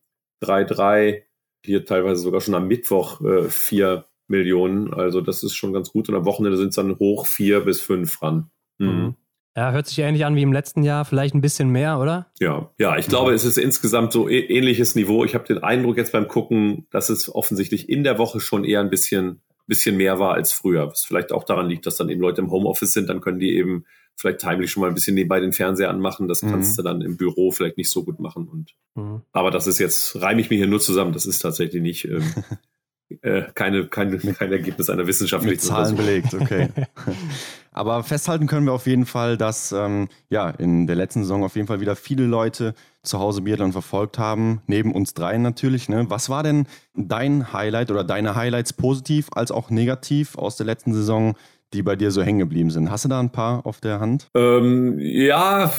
3,3, 0.42 1.22
hier 1.64 1.85
teilweise 1.85 2.20
sogar 2.20 2.40
schon 2.40 2.54
am 2.54 2.68
Mittwoch 2.68 3.20
äh, 3.20 3.48
4 3.48 4.04
Millionen. 4.28 4.92
Also 4.92 5.20
das 5.20 5.42
ist 5.42 5.54
schon 5.54 5.72
ganz 5.72 5.90
gut. 5.90 6.09
Und 6.09 6.14
am 6.14 6.24
Wochenende 6.24 6.57
sind 6.57 6.70
es 6.70 6.76
dann 6.76 6.98
hoch 6.98 7.26
4 7.26 7.61
bis 7.61 7.81
5 7.81 8.22
ran. 8.22 8.50
Mhm. 8.78 8.88
mhm. 8.88 9.14
Ja, 9.57 9.72
hört 9.72 9.88
sich 9.88 9.98
ähnlich 9.98 10.24
an 10.24 10.37
wie 10.37 10.42
im 10.42 10.52
letzten 10.52 10.85
Jahr, 10.85 11.04
vielleicht 11.04 11.35
ein 11.35 11.40
bisschen 11.40 11.70
mehr, 11.70 11.98
oder? 11.98 12.31
Ja, 12.38 12.70
ja, 12.78 12.96
ich 12.96 13.09
glaube, 13.09 13.33
es 13.33 13.44
ist 13.44 13.59
insgesamt 13.59 14.12
so 14.12 14.28
ähnliches 14.28 14.94
Niveau. 14.94 15.24
Ich 15.24 15.35
habe 15.35 15.48
den 15.48 15.59
Eindruck 15.59 15.96
jetzt 15.96 16.12
beim 16.12 16.28
Gucken, 16.28 16.87
dass 16.90 17.09
es 17.09 17.35
offensichtlich 17.35 17.88
in 17.88 18.04
der 18.04 18.18
Woche 18.18 18.38
schon 18.38 18.62
eher 18.62 18.78
ein 18.78 18.90
bisschen, 18.90 19.40
bisschen 19.68 19.96
mehr 19.96 20.18
war 20.18 20.35
als 20.35 20.52
früher. 20.52 20.88
Was 20.88 21.04
vielleicht 21.04 21.33
auch 21.33 21.44
daran 21.44 21.68
liegt, 21.68 21.87
dass 21.87 21.96
dann 21.96 22.09
eben 22.09 22.20
Leute 22.20 22.40
im 22.40 22.50
Homeoffice 22.50 22.92
sind, 22.92 23.09
dann 23.09 23.20
können 23.20 23.38
die 23.38 23.54
eben 23.54 23.85
vielleicht 24.16 24.42
heimlich 24.44 24.72
schon 24.72 24.81
mal 24.81 24.88
ein 24.88 24.94
bisschen 24.94 25.14
nebenbei 25.14 25.38
den 25.38 25.52
Fernseher 25.52 25.90
anmachen. 25.90 26.26
Das 26.26 26.40
kannst 26.40 26.72
mhm. 26.72 26.76
du 26.76 26.83
dann 26.83 27.02
im 27.02 27.16
Büro 27.16 27.52
vielleicht 27.52 27.76
nicht 27.76 27.90
so 27.90 28.04
gut 28.04 28.18
machen. 28.18 28.48
Und 28.48 28.74
mhm. 28.96 29.22
aber 29.33 29.50
das 29.50 29.66
ist 29.66 29.78
jetzt, 29.78 30.20
reime 30.20 30.40
ich 30.40 30.50
mir 30.50 30.57
hier 30.57 30.66
nur 30.66 30.81
zusammen, 30.81 31.12
das 31.12 31.26
ist 31.26 31.38
tatsächlich 31.38 31.83
nicht. 31.83 32.04
Ähm, 32.07 32.24
äh, 33.22 33.42
keine, 33.54 33.87
keine, 33.87 34.18
kein 34.18 34.52
Ergebnis 34.52 34.90
einer 34.90 35.07
wissenschaftlichen 35.07 35.52
Mit 35.52 35.62
Zahlen 35.62 35.96
belegt, 35.96 36.35
okay. 36.35 36.68
Aber 37.78 38.02
festhalten 38.02 38.48
können 38.48 38.66
wir 38.66 38.72
auf 38.72 38.88
jeden 38.88 39.06
Fall, 39.06 39.36
dass 39.36 39.70
ähm, 39.70 40.08
ja 40.30 40.50
in 40.50 40.88
der 40.88 40.96
letzten 40.96 41.22
Saison 41.22 41.44
auf 41.44 41.54
jeden 41.54 41.68
Fall 41.68 41.78
wieder 41.78 41.94
viele 41.94 42.24
Leute 42.24 42.74
zu 43.04 43.20
Hause 43.20 43.42
Biathlon 43.42 43.70
verfolgt 43.70 44.18
haben, 44.18 44.62
neben 44.66 44.92
uns 44.92 45.14
dreien 45.14 45.42
natürlich. 45.42 45.88
Ne? 45.88 46.06
Was 46.08 46.28
war 46.28 46.42
denn 46.42 46.66
dein 46.96 47.52
Highlight 47.52 47.92
oder 47.92 48.02
deine 48.02 48.34
Highlights 48.34 48.72
positiv 48.72 49.28
als 49.32 49.52
auch 49.52 49.70
negativ 49.70 50.36
aus 50.36 50.56
der 50.56 50.66
letzten 50.66 50.92
Saison, 50.92 51.36
die 51.72 51.82
bei 51.82 51.94
dir 51.94 52.10
so 52.10 52.20
hängen 52.20 52.40
geblieben 52.40 52.70
sind? 52.70 52.90
Hast 52.90 53.04
du 53.04 53.08
da 53.08 53.20
ein 53.20 53.30
paar 53.30 53.64
auf 53.64 53.78
der 53.78 54.00
Hand? 54.00 54.26
Ähm, 54.34 54.98
ja, 54.98 55.72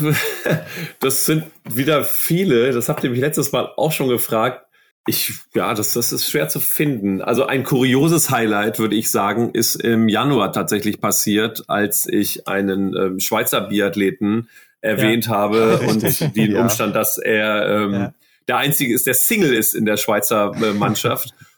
das 1.02 1.26
sind 1.26 1.44
wieder 1.66 2.06
viele. 2.06 2.72
Das 2.72 2.88
habt 2.88 3.04
ihr 3.04 3.10
mich 3.10 3.20
letztes 3.20 3.52
Mal 3.52 3.74
auch 3.76 3.92
schon 3.92 4.08
gefragt. 4.08 4.69
Ich, 5.10 5.34
ja, 5.56 5.74
das, 5.74 5.94
das 5.94 6.12
ist 6.12 6.30
schwer 6.30 6.50
zu 6.50 6.60
finden. 6.60 7.24
Also 7.24 7.48
ein 7.48 7.64
kurioses 7.64 8.30
Highlight, 8.30 8.78
würde 8.78 8.96
ich 8.96 9.10
sagen, 9.10 9.50
ist 9.54 9.74
im 9.76 10.08
Januar 10.08 10.54
tatsächlich 10.54 11.02
passiert, 11.02 11.64
als 11.68 12.06
ich 12.06 12.48
einen 12.48 12.96
ähm, 12.96 13.20
Schweizer 13.20 13.62
Biathleten 13.62 14.50
erwähnt 14.82 15.26
ja, 15.26 15.32
habe 15.32 15.80
richtig. 15.82 16.22
und 16.22 16.38
den 16.38 16.52
ja. 16.52 16.62
Umstand, 16.62 16.96
dass 16.96 17.18
er 17.18 17.68
ähm, 17.68 17.94
ja. 17.94 18.14
der 18.48 18.58
einzige 18.58 18.94
ist, 18.94 19.08
der 19.08 19.16
Single 19.16 19.56
ist 19.56 19.74
in 19.74 19.86
der 19.86 19.98
Schweizer 19.98 20.52
äh, 20.62 20.74
Mannschaft. 20.74 21.34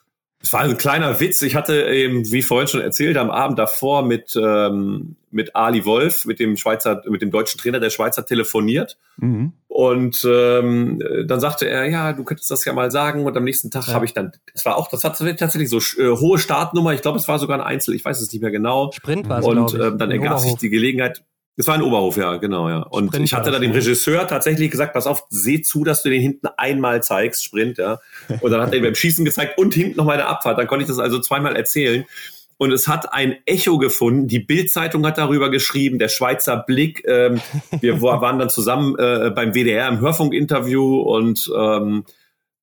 Es 0.43 0.51
war 0.53 0.61
ein 0.61 0.77
kleiner 0.77 1.19
Witz. 1.19 1.41
Ich 1.43 1.55
hatte 1.55 1.85
eben, 1.85 2.31
wie 2.31 2.41
vorhin 2.41 2.67
schon 2.67 2.81
erzählt, 2.81 3.17
am 3.17 3.29
Abend 3.29 3.59
davor 3.59 4.03
mit, 4.03 4.35
ähm, 4.35 5.15
mit 5.29 5.55
Ali 5.55 5.85
Wolf, 5.85 6.25
mit 6.25 6.39
dem 6.39 6.57
Schweizer, 6.57 7.03
mit 7.07 7.21
dem 7.21 7.29
deutschen 7.31 7.59
Trainer 7.59 7.79
der 7.79 7.91
Schweizer 7.91 8.25
telefoniert. 8.25 8.97
Mhm. 9.17 9.53
Und 9.67 10.27
ähm, 10.29 11.01
dann 11.27 11.39
sagte 11.39 11.69
er, 11.69 11.89
ja, 11.89 12.13
du 12.13 12.23
könntest 12.23 12.49
das 12.49 12.65
ja 12.65 12.73
mal 12.73 12.91
sagen. 12.91 13.25
Und 13.25 13.37
am 13.37 13.43
nächsten 13.43 13.69
Tag 13.71 13.87
ja. 13.87 13.93
habe 13.93 14.05
ich 14.05 14.13
dann, 14.13 14.31
das 14.53 14.65
war 14.65 14.77
auch, 14.77 14.89
das 14.89 15.03
hat 15.03 15.17
tatsächlich 15.17 15.69
so 15.69 15.77
äh, 15.77 16.09
hohe 16.17 16.39
Startnummer. 16.39 16.93
Ich 16.93 17.01
glaube, 17.01 17.19
es 17.19 17.27
war 17.27 17.39
sogar 17.39 17.59
ein 17.59 17.65
Einzel. 17.65 17.93
Ich 17.93 18.03
weiß 18.03 18.19
es 18.19 18.31
nicht 18.31 18.41
mehr 18.41 18.51
genau. 18.51 18.91
Sprint 18.93 19.29
war 19.29 19.39
es, 19.39 19.45
Und 19.45 19.73
äh, 19.75 19.95
dann 19.95 20.11
ergab 20.11 20.39
sich 20.39 20.55
die 20.55 20.69
Gelegenheit, 20.69 21.23
es 21.57 21.67
war 21.67 21.75
ein 21.75 21.81
Oberhof, 21.81 22.17
ja, 22.17 22.37
genau, 22.37 22.69
ja. 22.69 22.79
Und 22.79 23.09
Sprint 23.09 23.25
ich 23.25 23.33
hatte 23.33 23.51
da 23.51 23.59
dem 23.59 23.71
Regisseur 23.71 24.27
tatsächlich 24.27 24.71
gesagt, 24.71 24.93
pass 24.93 25.05
auf, 25.05 25.25
seh 25.29 25.61
zu, 25.61 25.83
dass 25.83 26.01
du 26.01 26.09
den 26.09 26.21
hinten 26.21 26.47
einmal 26.57 27.03
zeigst, 27.03 27.43
Sprint, 27.43 27.77
ja. 27.77 27.99
Und 28.39 28.51
dann 28.51 28.61
hat 28.61 28.71
er 28.71 28.77
ihm 28.77 28.83
beim 28.83 28.95
Schießen 28.95 29.25
gezeigt 29.25 29.57
und 29.57 29.73
hinten 29.73 29.97
noch 29.97 30.05
mal 30.05 30.13
eine 30.13 30.27
Abfahrt. 30.27 30.57
Dann 30.57 30.67
konnte 30.67 30.83
ich 30.83 30.87
das 30.87 30.99
also 30.99 31.19
zweimal 31.19 31.55
erzählen. 31.55 32.05
Und 32.57 32.71
es 32.71 32.87
hat 32.87 33.11
ein 33.11 33.37
Echo 33.45 33.79
gefunden. 33.79 34.27
Die 34.27 34.39
Bildzeitung 34.39 35.05
hat 35.05 35.17
darüber 35.17 35.49
geschrieben, 35.49 35.97
der 35.99 36.09
Schweizer 36.09 36.57
Blick. 36.57 37.03
Ähm, 37.05 37.41
wir 37.81 38.01
waren 38.01 38.39
dann 38.39 38.49
zusammen 38.49 38.95
äh, 38.97 39.31
beim 39.33 39.53
WDR 39.53 39.87
im 39.89 39.99
Hörfunkinterview 39.99 41.01
und 41.01 41.51
ähm, 41.55 42.05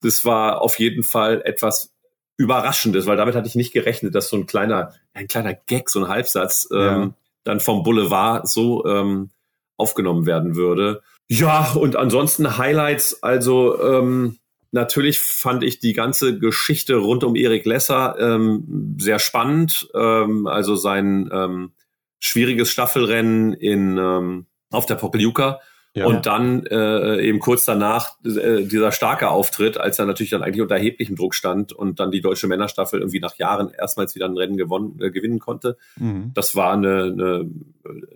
das 0.01 0.25
war 0.25 0.63
auf 0.63 0.79
jeden 0.79 1.03
Fall 1.03 1.43
etwas 1.45 1.93
Überraschendes, 2.37 3.07
weil 3.07 3.17
damit 3.17 3.35
hatte 3.35 3.49
ich 3.49 3.57
nicht 3.57 3.73
gerechnet, 3.73 4.15
dass 4.15 4.29
so 4.29 4.37
ein 4.37 4.47
kleiner, 4.47 4.95
ein 5.13 5.27
kleiner 5.27 5.55
Gag, 5.55 5.91
so 5.91 5.99
ein 5.99 6.09
Halbsatz 6.09 6.69
ähm, 6.71 6.79
ja 6.79 7.11
dann 7.49 7.61
vom 7.61 7.83
Boulevard 7.83 8.47
so 8.47 8.85
ähm, 8.85 9.31
aufgenommen 9.79 10.27
werden 10.27 10.55
würde. 10.55 11.01
Ja, 11.29 11.73
und 11.73 11.97
ansonsten 11.97 12.59
Highlights, 12.59 13.23
also 13.23 13.81
ähm, 13.83 14.39
natürlich 14.71 15.19
fand 15.19 15.65
ich 15.65 15.79
die 15.79 15.95
ganze 15.95 16.39
Geschichte 16.39 16.97
rund 16.97 17.25
um 17.25 17.37
Erik 17.37 17.65
Lesser 17.65 18.17
ähm, 18.19 18.97
sehr 18.99 19.19
spannend. 19.19 19.89
Ähm, 19.95 20.47
also 20.47 20.77
sein 20.77 21.31
ähm, 21.33 21.73
schwieriges 22.21 22.71
Staffelrennen 22.71 23.55
in 23.55 23.97
ähm, 23.97 24.47
auf 24.71 24.85
der 24.85 24.97
Pokeljuka 24.97 25.61
ja. 25.95 26.07
Und 26.07 26.27
dann 26.27 26.65
äh, 26.67 27.21
eben 27.23 27.41
kurz 27.41 27.65
danach 27.65 28.13
äh, 28.25 28.63
dieser 28.63 28.93
starke 28.93 29.31
Auftritt, 29.31 29.79
als 29.79 29.99
er 29.99 30.07
natürlich 30.07 30.31
dann 30.31 30.43
eigentlich 30.43 30.63
unter 30.63 30.77
erheblichem 30.77 31.17
Druck 31.17 31.35
stand 31.35 31.73
und 31.73 31.99
dann 31.99 32.11
die 32.11 32.21
deutsche 32.21 32.47
Männerstaffel 32.47 33.01
irgendwie 33.01 33.21
nach 33.21 33.37
Jahren 33.37 33.71
erstmals 33.71 34.15
wieder 34.15 34.27
ein 34.27 34.37
Rennen 34.37 34.57
gewonnen, 34.57 35.01
äh, 35.01 35.11
gewinnen 35.11 35.39
konnte. 35.39 35.77
Mhm. 35.97 36.33
Das 36.35 36.55
war 36.55 36.73
eine, 36.73 37.05
eine, 37.05 37.51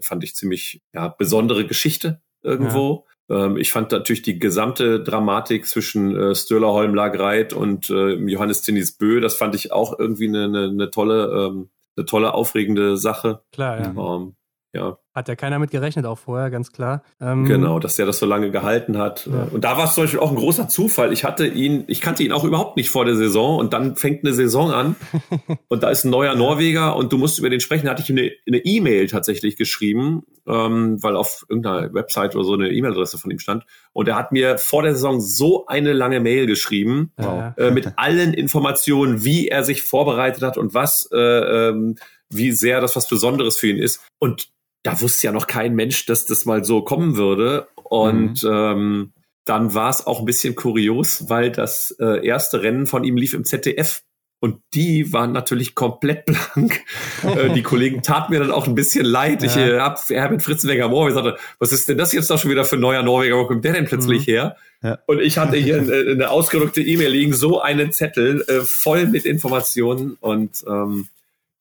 fand 0.00 0.22
ich 0.22 0.36
ziemlich 0.36 0.82
ja, 0.92 1.08
besondere 1.08 1.66
Geschichte 1.66 2.20
irgendwo. 2.42 3.06
Ja. 3.28 3.46
Ähm, 3.46 3.56
ich 3.56 3.72
fand 3.72 3.90
natürlich 3.92 4.22
die 4.22 4.38
gesamte 4.38 5.02
Dramatik 5.02 5.66
zwischen 5.66 6.14
äh, 6.14 6.34
Stöller 6.34 6.72
Holm 6.72 6.94
Lagreit 6.94 7.52
und 7.52 7.90
äh, 7.90 8.14
Johannes 8.14 8.62
Zinnis 8.62 8.92
Bö, 8.92 9.20
das 9.20 9.34
fand 9.34 9.54
ich 9.54 9.72
auch 9.72 9.98
irgendwie 9.98 10.28
eine, 10.28 10.44
eine, 10.44 10.68
eine 10.68 10.90
tolle, 10.90 11.48
ähm, 11.48 11.70
eine 11.96 12.06
tolle, 12.06 12.34
aufregende 12.34 12.96
Sache. 12.96 13.42
Klar, 13.52 13.80
ja. 13.80 14.16
Ähm, 14.16 14.34
ja. 14.72 14.98
Hat 15.14 15.28
ja 15.28 15.36
keiner 15.36 15.58
mit 15.58 15.70
gerechnet, 15.70 16.06
auch 16.06 16.18
vorher, 16.18 16.48
ganz 16.48 16.72
klar. 16.72 17.02
Ähm, 17.20 17.44
genau, 17.44 17.78
dass 17.78 17.96
der 17.96 18.06
das 18.06 18.18
so 18.18 18.24
lange 18.24 18.50
gehalten 18.50 18.96
hat. 18.96 19.26
Ja. 19.26 19.48
Und 19.52 19.62
da 19.64 19.76
war 19.76 19.84
es 19.84 19.94
zum 19.94 20.04
Beispiel 20.04 20.20
auch 20.20 20.30
ein 20.30 20.36
großer 20.36 20.68
Zufall. 20.68 21.12
Ich 21.12 21.24
hatte 21.24 21.46
ihn, 21.46 21.84
ich 21.88 22.00
kannte 22.00 22.22
ihn 22.22 22.32
auch 22.32 22.44
überhaupt 22.44 22.78
nicht 22.78 22.88
vor 22.88 23.04
der 23.04 23.14
Saison 23.14 23.58
und 23.58 23.74
dann 23.74 23.96
fängt 23.96 24.24
eine 24.24 24.32
Saison 24.32 24.70
an 24.70 24.96
und 25.68 25.82
da 25.82 25.90
ist 25.90 26.04
ein 26.04 26.10
neuer 26.10 26.34
Norweger 26.34 26.96
und 26.96 27.12
du 27.12 27.18
musst 27.18 27.38
über 27.38 27.50
den 27.50 27.60
sprechen. 27.60 27.84
Da 27.84 27.92
hatte 27.92 28.02
ich 28.02 28.10
eine 28.10 28.58
E-Mail 28.64 29.06
tatsächlich 29.08 29.56
geschrieben, 29.56 30.22
ähm, 30.46 31.02
weil 31.02 31.16
auf 31.16 31.44
irgendeiner 31.46 31.92
Website 31.92 32.34
oder 32.34 32.44
so 32.44 32.54
eine 32.54 32.70
E-Mail-Adresse 32.70 33.18
von 33.18 33.30
ihm 33.30 33.38
stand. 33.38 33.64
Und 33.92 34.08
er 34.08 34.16
hat 34.16 34.32
mir 34.32 34.56
vor 34.56 34.82
der 34.82 34.94
Saison 34.94 35.20
so 35.20 35.66
eine 35.66 35.92
lange 35.92 36.20
Mail 36.20 36.46
geschrieben 36.46 37.12
wow. 37.18 37.52
äh, 37.58 37.70
mit 37.70 37.98
allen 37.98 38.32
Informationen, 38.32 39.24
wie 39.24 39.48
er 39.48 39.62
sich 39.62 39.82
vorbereitet 39.82 40.42
hat 40.42 40.56
und 40.56 40.72
was, 40.72 41.06
äh, 41.12 41.18
ähm, 41.18 41.96
wie 42.30 42.52
sehr 42.52 42.80
das 42.80 42.96
was 42.96 43.08
Besonderes 43.08 43.58
für 43.58 43.68
ihn 43.68 43.76
ist. 43.76 44.00
Und 44.18 44.51
da 44.82 45.00
wusste 45.00 45.28
ja 45.28 45.32
noch 45.32 45.46
kein 45.46 45.74
Mensch, 45.74 46.06
dass 46.06 46.26
das 46.26 46.44
mal 46.44 46.64
so 46.64 46.82
kommen 46.82 47.16
würde. 47.16 47.68
Und 47.84 48.42
mhm. 48.42 48.50
ähm, 48.50 49.12
dann 49.44 49.74
war 49.74 49.90
es 49.90 50.06
auch 50.06 50.20
ein 50.20 50.24
bisschen 50.24 50.54
kurios, 50.54 51.28
weil 51.28 51.50
das 51.50 51.96
äh, 52.00 52.24
erste 52.26 52.62
Rennen 52.62 52.86
von 52.86 53.04
ihm 53.04 53.16
lief 53.16 53.34
im 53.34 53.44
ZDF. 53.44 54.02
Und 54.40 54.60
die 54.74 55.12
waren 55.12 55.30
natürlich 55.30 55.76
komplett 55.76 56.26
blank. 56.54 56.80
äh, 57.22 57.50
die 57.50 57.62
Kollegen 57.62 58.02
taten 58.02 58.32
mir 58.32 58.40
dann 58.40 58.50
auch 58.50 58.66
ein 58.66 58.74
bisschen 58.74 59.04
leid. 59.04 59.42
Ja. 59.42 59.48
Ich 59.48 59.56
äh, 59.56 59.78
hab 59.78 60.00
Herbert 60.08 60.42
Fritzenberger 60.42 60.88
Moor 60.88 61.06
gesagt, 61.06 61.38
was 61.60 61.72
ist 61.72 61.88
denn 61.88 61.96
das 61.96 62.12
jetzt 62.12 62.28
da 62.28 62.38
schon 62.38 62.50
wieder 62.50 62.64
für 62.64 62.76
ein 62.76 62.80
neuer 62.80 63.04
Norweger? 63.04 63.36
Wo 63.36 63.46
kommt 63.46 63.64
der 63.64 63.74
denn 63.74 63.84
plötzlich 63.84 64.26
mhm. 64.26 64.32
her? 64.32 64.56
Ja. 64.82 64.98
Und 65.06 65.20
ich 65.20 65.38
hatte 65.38 65.56
hier 65.56 65.78
eine, 65.78 66.10
eine 66.10 66.30
ausgedruckte 66.30 66.80
E-Mail 66.80 67.10
liegen, 67.10 67.34
so 67.34 67.60
einen 67.60 67.92
Zettel 67.92 68.42
äh, 68.48 68.62
voll 68.62 69.06
mit 69.06 69.26
Informationen. 69.26 70.16
Und 70.20 70.64
ähm, 70.66 71.06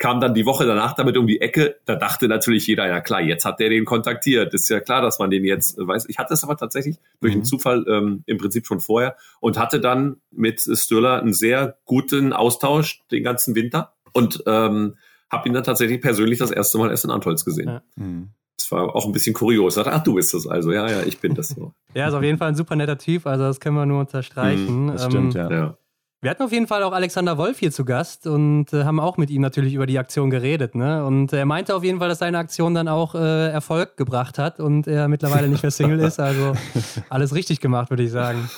kam 0.01 0.19
dann 0.19 0.33
die 0.33 0.47
Woche 0.47 0.65
danach 0.65 0.93
damit 0.93 1.15
um 1.15 1.27
die 1.27 1.41
Ecke. 1.41 1.75
Da 1.85 1.95
dachte 1.95 2.27
natürlich 2.27 2.65
jeder, 2.65 2.87
ja 2.87 3.01
klar, 3.01 3.21
jetzt 3.21 3.45
hat 3.45 3.59
der 3.59 3.69
den 3.69 3.85
kontaktiert. 3.85 4.51
Ist 4.51 4.67
ja 4.67 4.79
klar, 4.79 4.99
dass 5.03 5.19
man 5.19 5.29
den 5.29 5.45
jetzt 5.45 5.77
weiß. 5.77 6.09
Ich 6.09 6.17
hatte 6.17 6.33
es 6.33 6.43
aber 6.43 6.57
tatsächlich 6.57 6.97
durch 7.19 7.33
einen 7.33 7.41
mhm. 7.41 7.45
Zufall 7.45 7.85
ähm, 7.87 8.23
im 8.25 8.39
Prinzip 8.39 8.65
schon 8.65 8.79
vorher 8.79 9.15
und 9.39 9.59
hatte 9.59 9.79
dann 9.79 10.17
mit 10.31 10.59
Stöller 10.59 11.21
einen 11.21 11.33
sehr 11.33 11.77
guten 11.85 12.33
Austausch 12.33 13.03
den 13.11 13.23
ganzen 13.23 13.53
Winter 13.53 13.93
und 14.11 14.43
ähm, 14.47 14.95
habe 15.29 15.47
ihn 15.47 15.53
dann 15.53 15.63
tatsächlich 15.63 16.01
persönlich 16.01 16.39
das 16.39 16.49
erste 16.49 16.79
Mal 16.79 16.89
erst 16.89 17.05
in 17.05 17.11
Antholz 17.11 17.45
gesehen. 17.45 17.69
Ja. 17.69 17.81
Mhm. 17.95 18.29
Das 18.57 18.71
war 18.71 18.95
auch 18.95 19.05
ein 19.05 19.11
bisschen 19.11 19.35
kurios. 19.35 19.75
Dachte, 19.75 19.93
ach, 19.93 20.03
du 20.03 20.15
bist 20.15 20.33
das 20.33 20.47
also. 20.47 20.71
Ja, 20.71 20.89
ja, 20.89 21.03
ich 21.03 21.19
bin 21.19 21.35
das 21.35 21.49
so. 21.49 21.73
ja, 21.93 22.07
ist 22.07 22.15
auf 22.15 22.23
jeden 22.23 22.39
Fall 22.39 22.49
ein 22.49 22.55
super 22.55 22.75
netter 22.75 22.97
Typ. 22.97 23.27
Also, 23.27 23.43
das 23.43 23.59
können 23.59 23.75
wir 23.75 23.85
nur 23.85 23.99
unterstreichen. 23.99 24.85
Mhm, 24.85 24.91
das 24.93 25.05
stimmt, 25.05 25.35
ähm, 25.35 25.41
ja. 25.41 25.51
ja. 25.51 25.77
Wir 26.23 26.29
hatten 26.29 26.43
auf 26.43 26.51
jeden 26.51 26.67
Fall 26.67 26.83
auch 26.83 26.91
Alexander 26.91 27.39
Wolf 27.39 27.57
hier 27.57 27.71
zu 27.71 27.83
Gast 27.83 28.27
und 28.27 28.71
äh, 28.73 28.83
haben 28.83 28.99
auch 28.99 29.17
mit 29.17 29.31
ihm 29.31 29.41
natürlich 29.41 29.73
über 29.73 29.87
die 29.87 29.97
Aktion 29.97 30.29
geredet. 30.29 30.75
Ne? 30.75 31.03
Und 31.03 31.33
er 31.33 31.47
meinte 31.47 31.75
auf 31.75 31.83
jeden 31.83 31.97
Fall, 31.97 32.09
dass 32.09 32.19
seine 32.19 32.37
Aktion 32.37 32.75
dann 32.75 32.87
auch 32.87 33.15
äh, 33.15 33.49
Erfolg 33.49 33.97
gebracht 33.97 34.37
hat 34.37 34.59
und 34.59 34.85
er 34.85 35.07
mittlerweile 35.07 35.47
nicht 35.47 35.63
mehr 35.63 35.71
Single 35.71 35.99
ist. 35.99 36.19
Also 36.19 36.53
alles 37.09 37.33
richtig 37.33 37.59
gemacht, 37.59 37.89
würde 37.89 38.03
ich 38.03 38.11
sagen. 38.11 38.51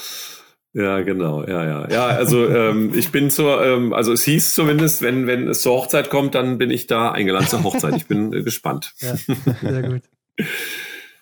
Ja, 0.73 0.99
genau, 1.03 1.45
ja, 1.45 1.63
ja. 1.63 1.89
Ja, 1.89 2.07
also 2.07 2.49
ähm, 2.49 2.91
ich 2.95 3.13
bin 3.13 3.29
zur, 3.29 3.63
ähm, 3.65 3.93
also 3.93 4.11
es 4.11 4.25
hieß 4.25 4.55
zumindest, 4.55 5.01
wenn, 5.01 5.25
wenn 5.25 5.47
es 5.47 5.61
zur 5.61 5.73
Hochzeit 5.73 6.09
kommt, 6.09 6.35
dann 6.35 6.57
bin 6.57 6.69
ich 6.69 6.87
da 6.87 7.13
eingeladen 7.13 7.47
zur 7.47 7.63
Hochzeit. 7.63 7.95
Ich 7.95 8.07
bin 8.07 8.33
äh, 8.33 8.43
gespannt. 8.43 8.93
Ja, 8.99 9.15
sehr 9.61 9.83
gut. 9.83 10.01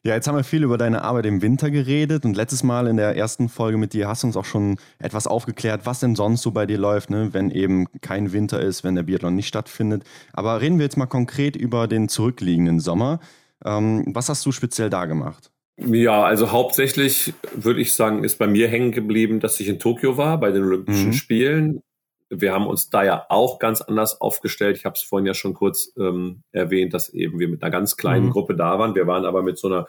Ja, 0.03 0.15
jetzt 0.15 0.27
haben 0.27 0.35
wir 0.35 0.43
viel 0.43 0.63
über 0.63 0.79
deine 0.79 1.03
Arbeit 1.03 1.27
im 1.27 1.43
Winter 1.43 1.69
geredet 1.69 2.25
und 2.25 2.35
letztes 2.35 2.63
Mal 2.63 2.87
in 2.87 2.97
der 2.97 3.15
ersten 3.15 3.49
Folge 3.49 3.77
mit 3.77 3.93
dir 3.93 4.07
hast 4.07 4.23
du 4.23 4.27
uns 4.27 4.35
auch 4.35 4.45
schon 4.45 4.77
etwas 4.97 5.27
aufgeklärt, 5.27 5.81
was 5.85 5.99
denn 5.99 6.15
sonst 6.15 6.41
so 6.41 6.49
bei 6.49 6.65
dir 6.65 6.79
läuft, 6.79 7.11
ne? 7.11 7.29
wenn 7.33 7.51
eben 7.51 7.85
kein 8.01 8.33
Winter 8.33 8.59
ist, 8.59 8.83
wenn 8.83 8.95
der 8.95 9.03
Biathlon 9.03 9.35
nicht 9.35 9.47
stattfindet. 9.47 10.03
Aber 10.33 10.59
reden 10.59 10.79
wir 10.79 10.85
jetzt 10.85 10.97
mal 10.97 11.05
konkret 11.05 11.55
über 11.55 11.87
den 11.87 12.09
zurückliegenden 12.09 12.79
Sommer. 12.79 13.19
Ähm, 13.63 14.03
was 14.07 14.27
hast 14.27 14.43
du 14.43 14.51
speziell 14.51 14.89
da 14.89 15.05
gemacht? 15.05 15.51
Ja, 15.77 16.23
also 16.23 16.51
hauptsächlich 16.51 17.35
würde 17.53 17.81
ich 17.81 17.93
sagen, 17.93 18.23
ist 18.23 18.39
bei 18.39 18.47
mir 18.47 18.67
hängen 18.67 18.91
geblieben, 18.91 19.39
dass 19.39 19.59
ich 19.59 19.67
in 19.67 19.77
Tokio 19.77 20.17
war 20.17 20.39
bei 20.39 20.51
den 20.51 20.63
Olympischen 20.63 21.07
mhm. 21.09 21.13
Spielen. 21.13 21.81
Wir 22.31 22.53
haben 22.53 22.67
uns 22.67 22.89
da 22.89 23.03
ja 23.03 23.25
auch 23.29 23.59
ganz 23.59 23.81
anders 23.81 24.19
aufgestellt. 24.21 24.77
Ich 24.77 24.85
habe 24.85 24.95
es 24.95 25.01
vorhin 25.01 25.25
ja 25.25 25.33
schon 25.33 25.53
kurz 25.53 25.93
ähm, 25.97 26.43
erwähnt, 26.51 26.93
dass 26.93 27.09
eben 27.09 27.39
wir 27.39 27.47
mit 27.47 27.61
einer 27.61 27.71
ganz 27.71 27.97
kleinen 27.97 28.27
mhm. 28.27 28.31
Gruppe 28.31 28.55
da 28.55 28.79
waren. 28.79 28.95
Wir 28.95 29.05
waren 29.05 29.25
aber 29.25 29.43
mit 29.43 29.57
so 29.57 29.67
einer 29.67 29.87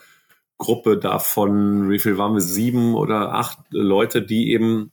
Gruppe 0.58 0.98
davon, 0.98 1.88
wie 1.90 1.98
viel 1.98 2.18
waren 2.18 2.34
wir? 2.34 2.40
Sieben 2.40 2.94
oder 2.94 3.32
acht 3.32 3.58
Leute, 3.70 4.22
die 4.22 4.52
eben 4.52 4.92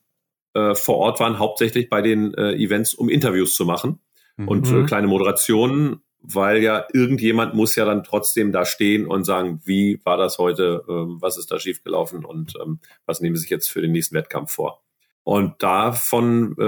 äh, 0.54 0.76
vor 0.76 0.98
Ort 0.98 1.20
waren, 1.20 1.40
hauptsächlich 1.40 1.90
bei 1.90 2.02
den 2.02 2.34
äh, 2.36 2.54
Events, 2.54 2.94
um 2.94 3.10
Interviews 3.10 3.56
zu 3.56 3.66
machen 3.66 4.00
mhm. 4.38 4.48
und 4.48 4.72
äh, 4.72 4.84
kleine 4.84 5.08
Moderationen 5.08 6.02
weil 6.22 6.62
ja 6.62 6.86
irgendjemand 6.94 7.54
muss 7.54 7.76
ja 7.76 7.86
dann 7.86 8.04
trotzdem 8.04 8.52
da 8.52 8.66
stehen 8.66 9.08
und 9.08 9.24
sagen, 9.24 9.62
wie 9.64 10.02
war 10.04 10.18
das 10.18 10.38
heute, 10.38 10.84
ähm, 10.88 11.18
was 11.22 11.38
ist 11.38 11.52
da 11.52 11.60
schiefgelaufen 11.60 12.26
und 12.26 12.54
ähm, 12.62 12.80
was 13.06 13.22
nehmen 13.22 13.36
Sie 13.36 13.42
sich 13.42 13.50
jetzt 13.50 13.70
für 13.70 13.82
den 13.82 13.92
nächsten 13.92 14.16
Wettkampf 14.16 14.52
vor. 14.52 14.84
Und 15.30 15.62
davon 15.62 16.56
äh, 16.58 16.64